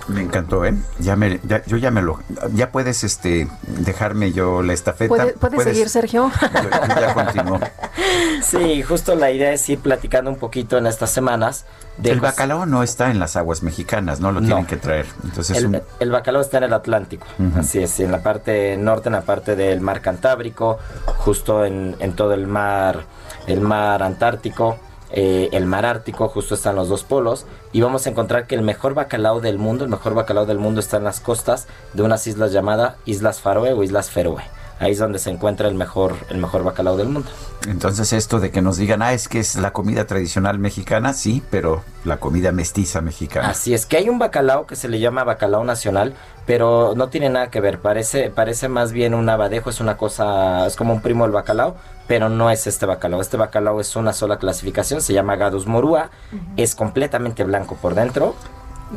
Me 0.08 0.20
encantó, 0.22 0.64
¿eh? 0.64 0.74
Ya 0.98 1.14
me, 1.16 1.38
ya- 1.44 1.62
yo 1.64 1.76
ya 1.76 1.90
me 1.90 2.02
lo, 2.02 2.18
ya 2.54 2.70
puedes, 2.72 3.04
este, 3.04 3.48
dejarme 3.66 4.32
yo 4.32 4.62
la 4.62 4.72
estafeta. 4.72 5.08
¿Puede, 5.08 5.32
puede 5.34 5.54
Puedes- 5.56 5.72
seguir, 5.74 5.88
Sergio? 5.88 6.30
Yo, 6.40 6.48
yo 6.94 7.00
ya 7.00 7.14
continúo. 7.14 7.60
Sí, 8.42 8.82
justo 8.82 9.14
la 9.14 9.30
idea 9.30 9.52
es 9.52 9.68
ir 9.68 9.78
platicando 9.78 10.30
un 10.30 10.36
poquito 10.36 10.76
en 10.76 10.86
estas 10.86 11.10
semanas. 11.10 11.64
De 11.98 12.10
El 12.10 12.18
cos- 12.18 12.22
bacalao 12.22 12.66
no 12.66 12.82
está 12.82 13.10
en 13.10 13.18
las 13.18 13.36
aguas 13.36 13.62
mexicanas, 13.62 14.20
no 14.20 14.32
lo 14.32 14.40
No. 14.40 14.46
tienen 14.46 14.66
que 14.66 14.76
traer. 14.76 15.06
Entonces, 15.24 15.56
el, 15.58 15.66
un- 15.66 15.82
el 16.00 16.10
bacalao 16.10 16.42
está 16.42 16.58
en 16.58 16.64
el 16.64 16.72
Atlántico, 16.72 17.26
Ujú. 17.38 17.60
así 17.60 17.78
es, 17.82 18.00
en 18.00 18.10
la 18.12 18.22
parte 18.22 18.76
norte, 18.76 19.08
en 19.08 19.14
la 19.14 19.22
parte 19.22 19.56
del 19.56 19.80
mar 19.80 20.00
Cantábrico, 20.00 20.78
justo 21.18 21.64
en, 21.64 21.94
en 22.00 22.14
todo 22.14 22.34
el 22.34 22.46
mar, 22.46 23.04
el 23.46 23.60
mar 23.60 24.02
Antártico, 24.02 24.78
eh, 25.12 25.48
el 25.52 25.66
mar 25.66 25.86
Ártico, 25.86 26.28
justo 26.28 26.54
están 26.54 26.76
los 26.76 26.88
dos 26.88 27.04
polos, 27.04 27.46
y 27.72 27.80
vamos 27.80 28.06
a 28.06 28.10
encontrar 28.10 28.46
que 28.46 28.54
el 28.54 28.62
mejor 28.62 28.94
bacalao 28.94 29.40
del 29.40 29.58
mundo, 29.58 29.84
el 29.84 29.90
mejor 29.90 30.14
bacalao 30.14 30.46
del 30.46 30.58
mundo 30.58 30.80
está 30.80 30.96
en 30.96 31.04
las 31.04 31.20
costas 31.20 31.68
de 31.92 32.02
unas 32.02 32.26
islas 32.26 32.52
llamadas 32.52 32.96
Islas 33.04 33.40
Faroe 33.40 33.72
o 33.72 33.82
Islas 33.82 34.10
Feroe. 34.10 34.42
Ahí 34.82 34.92
es 34.92 34.98
donde 34.98 35.20
se 35.20 35.30
encuentra 35.30 35.68
el 35.68 35.76
mejor, 35.76 36.16
el 36.28 36.38
mejor 36.38 36.64
bacalao 36.64 36.96
del 36.96 37.08
mundo. 37.08 37.30
entonces 37.68 38.12
esto 38.12 38.40
de 38.40 38.50
que 38.50 38.62
nos 38.62 38.78
digan, 38.78 39.00
ah, 39.00 39.12
es 39.12 39.28
que 39.28 39.38
es 39.38 39.54
la 39.54 39.72
comida 39.72 40.08
tradicional 40.08 40.58
mexicana, 40.58 41.12
sí, 41.12 41.40
pero 41.50 41.84
la 42.04 42.16
comida 42.16 42.50
mestiza 42.50 43.00
mexicana. 43.00 43.48
Así 43.48 43.74
es 43.74 43.86
que 43.86 43.96
hay 43.96 44.08
un 44.08 44.18
bacalao 44.18 44.66
que 44.66 44.74
se 44.74 44.88
le 44.88 44.98
llama 44.98 45.22
bacalao 45.22 45.62
nacional, 45.62 46.14
pero 46.46 46.94
no 46.96 47.10
tiene 47.10 47.28
nada 47.28 47.48
que 47.48 47.60
ver. 47.60 47.78
Parece, 47.78 48.30
parece 48.30 48.68
más 48.68 48.90
bien 48.90 49.14
un 49.14 49.28
abadejo, 49.28 49.70
es 49.70 49.78
una 49.78 49.96
cosa, 49.96 50.66
es 50.66 50.74
como 50.74 50.92
un 50.92 51.00
primo 51.00 51.22
del 51.22 51.32
bacalao, 51.32 51.76
pero 52.08 52.28
no 52.28 52.50
es 52.50 52.66
este 52.66 52.84
bacalao. 52.84 53.20
Este 53.20 53.36
bacalao 53.36 53.80
es 53.80 53.94
una 53.94 54.12
sola 54.12 54.38
clasificación, 54.38 55.00
se 55.00 55.12
llama 55.12 55.36
Gadus 55.36 55.68
morúa, 55.68 56.10
es 56.56 56.74
completamente 56.74 57.44
blanco 57.44 57.76
por 57.76 57.94
dentro. 57.94 58.34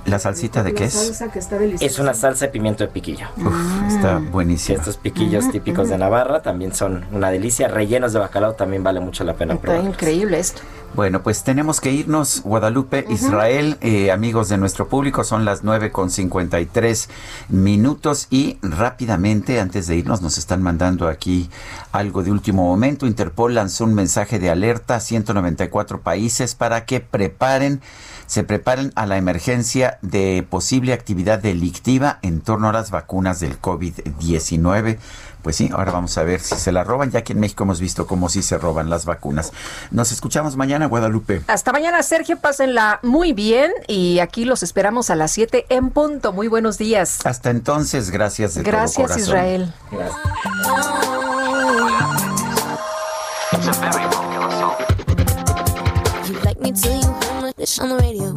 ¿La 0.05 0.19
salsita 0.19 0.63
de 0.63 0.73
qué 0.73 0.81
La 0.81 0.85
es? 0.87 0.93
salsa 0.93 1.31
que 1.31 1.39
está 1.39 1.57
deliciosa. 1.57 1.85
Es 1.85 1.99
una 1.99 2.13
salsa 2.13 2.45
de 2.45 2.51
pimiento 2.51 2.83
de 2.83 2.89
piquillo. 2.89 3.27
Uf, 3.37 3.55
está 3.87 4.17
buenísima. 4.19 4.77
Estos 4.79 4.97
piquillos 4.97 5.49
típicos 5.51 5.89
de 5.89 5.97
Navarra 5.97 6.41
también 6.41 6.73
son 6.73 7.05
una 7.11 7.29
delicia. 7.31 7.67
Rellenos 7.67 8.13
de 8.13 8.19
bacalao 8.19 8.53
también 8.53 8.83
vale 8.83 8.99
mucho 8.99 9.23
la 9.23 9.33
pena 9.35 9.55
Está 9.55 9.77
increíble 9.79 10.39
esto. 10.39 10.61
Bueno, 10.95 11.21
pues 11.23 11.43
tenemos 11.43 11.81
que 11.81 11.91
irnos, 11.91 12.41
Guadalupe, 12.43 13.05
Israel, 13.09 13.77
eh, 13.81 14.11
amigos 14.11 14.47
de 14.47 14.57
nuestro 14.57 14.87
público, 14.87 15.25
son 15.25 15.43
las 15.43 15.61
9 15.61 15.91
con 15.91 16.09
53 16.09 17.09
minutos 17.49 18.27
y 18.29 18.57
rápidamente, 18.61 19.59
antes 19.59 19.87
de 19.87 19.97
irnos, 19.97 20.21
nos 20.21 20.37
están 20.37 20.61
mandando 20.61 21.09
aquí 21.09 21.49
algo 21.91 22.23
de 22.23 22.31
último 22.31 22.63
momento. 22.63 23.07
Interpol 23.07 23.55
lanzó 23.55 23.83
un 23.83 23.93
mensaje 23.93 24.39
de 24.39 24.49
alerta 24.49 24.95
a 24.95 24.99
194 25.01 25.99
países 25.99 26.55
para 26.55 26.85
que 26.85 27.01
preparen, 27.01 27.81
se 28.27 28.43
preparen 28.43 28.91
a 28.95 29.05
la 29.05 29.17
emergencia 29.17 29.97
de 30.01 30.45
posible 30.49 30.93
actividad 30.93 31.39
delictiva 31.39 32.19
en 32.21 32.41
torno 32.41 32.69
a 32.69 32.73
las 32.73 32.91
vacunas 32.91 33.39
del 33.39 33.59
COVID-19. 33.61 34.97
Pues 35.41 35.57
sí, 35.57 35.69
ahora 35.71 35.91
vamos 35.91 36.17
a 36.17 36.23
ver 36.23 36.39
si 36.39 36.55
se 36.55 36.71
la 36.71 36.83
roban. 36.83 37.11
Ya 37.11 37.23
que 37.23 37.33
en 37.33 37.39
México 37.39 37.65
hemos 37.65 37.79
visto 37.79 38.07
cómo 38.07 38.29
sí 38.29 38.41
se 38.41 38.57
roban 38.57 38.89
las 38.89 39.05
vacunas. 39.05 39.51
Nos 39.91 40.11
escuchamos 40.11 40.55
mañana, 40.55 40.87
Guadalupe. 40.87 41.43
Hasta 41.47 41.71
mañana, 41.71 42.01
Sergio. 42.01 42.39
Pásenla 42.39 42.99
muy 43.03 43.31
bien 43.33 43.71
y 43.87 44.17
aquí 44.19 44.45
los 44.45 44.63
esperamos 44.63 45.11
a 45.11 45.15
las 45.15 45.31
7 45.33 45.67
en 45.69 45.91
punto. 45.91 46.33
Muy 46.33 46.47
buenos 46.47 46.79
días. 46.79 47.23
Hasta 47.27 47.51
entonces, 47.51 48.09
gracias 48.09 48.55
de 48.55 48.63
todo 48.63 48.71
Gracias, 48.71 49.07
corazón. 49.07 49.21
Israel. 49.21 49.73
You 49.91 51.24
on 57.79 57.89
the 57.89 57.97
radio. 57.97 58.31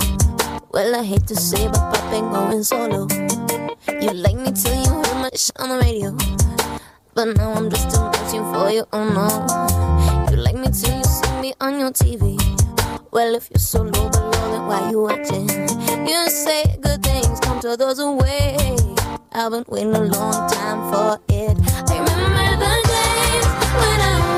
Well, 0.72 0.96
I 0.96 1.04
hate 1.04 1.26
to 1.26 1.36
say, 1.36 1.68
but 1.68 1.78
I've 1.78 2.10
been 2.10 2.30
going 2.30 2.62
solo. 2.64 3.06
You 4.00 4.12
like 4.12 4.36
me 4.36 4.52
till 4.52 4.74
you 4.74 4.88
heard 4.88 5.20
my 5.20 5.28
dish 5.28 5.50
on 5.58 5.68
the 5.68 5.78
radio. 5.84 6.16
But 7.12 7.36
now 7.36 7.52
I'm 7.52 7.68
just 7.68 7.88
much 8.00 8.30
for 8.52 8.70
you, 8.70 8.86
oh 8.90 9.04
no. 9.04 9.28
You 10.30 10.38
like 10.38 10.54
me 10.56 10.68
till 10.70 10.96
you 10.96 11.04
see 11.04 11.40
me 11.42 11.52
on 11.60 11.78
your 11.78 11.90
TV. 11.90 12.40
Well, 13.12 13.34
if 13.34 13.50
you're 13.50 13.58
so 13.58 13.82
low 13.82 14.08
below, 14.08 14.30
then 14.50 14.66
why 14.66 14.90
you 14.90 15.02
watching? 15.02 15.46
You 16.08 16.30
say 16.30 16.64
good 16.80 17.02
things 17.02 17.38
come 17.40 17.60
to 17.60 17.76
those 17.76 17.98
who 17.98 18.16
wait. 18.16 18.80
I've 19.32 19.52
been 19.52 19.64
waiting 19.68 19.94
a 19.94 20.04
long 20.04 20.50
time 20.50 20.90
for 20.90 21.20
it. 21.28 21.56
I 21.68 21.98
remember 22.00 22.64
the 22.64 22.74
days 22.88 23.46
when 23.76 24.00
I 24.00 24.37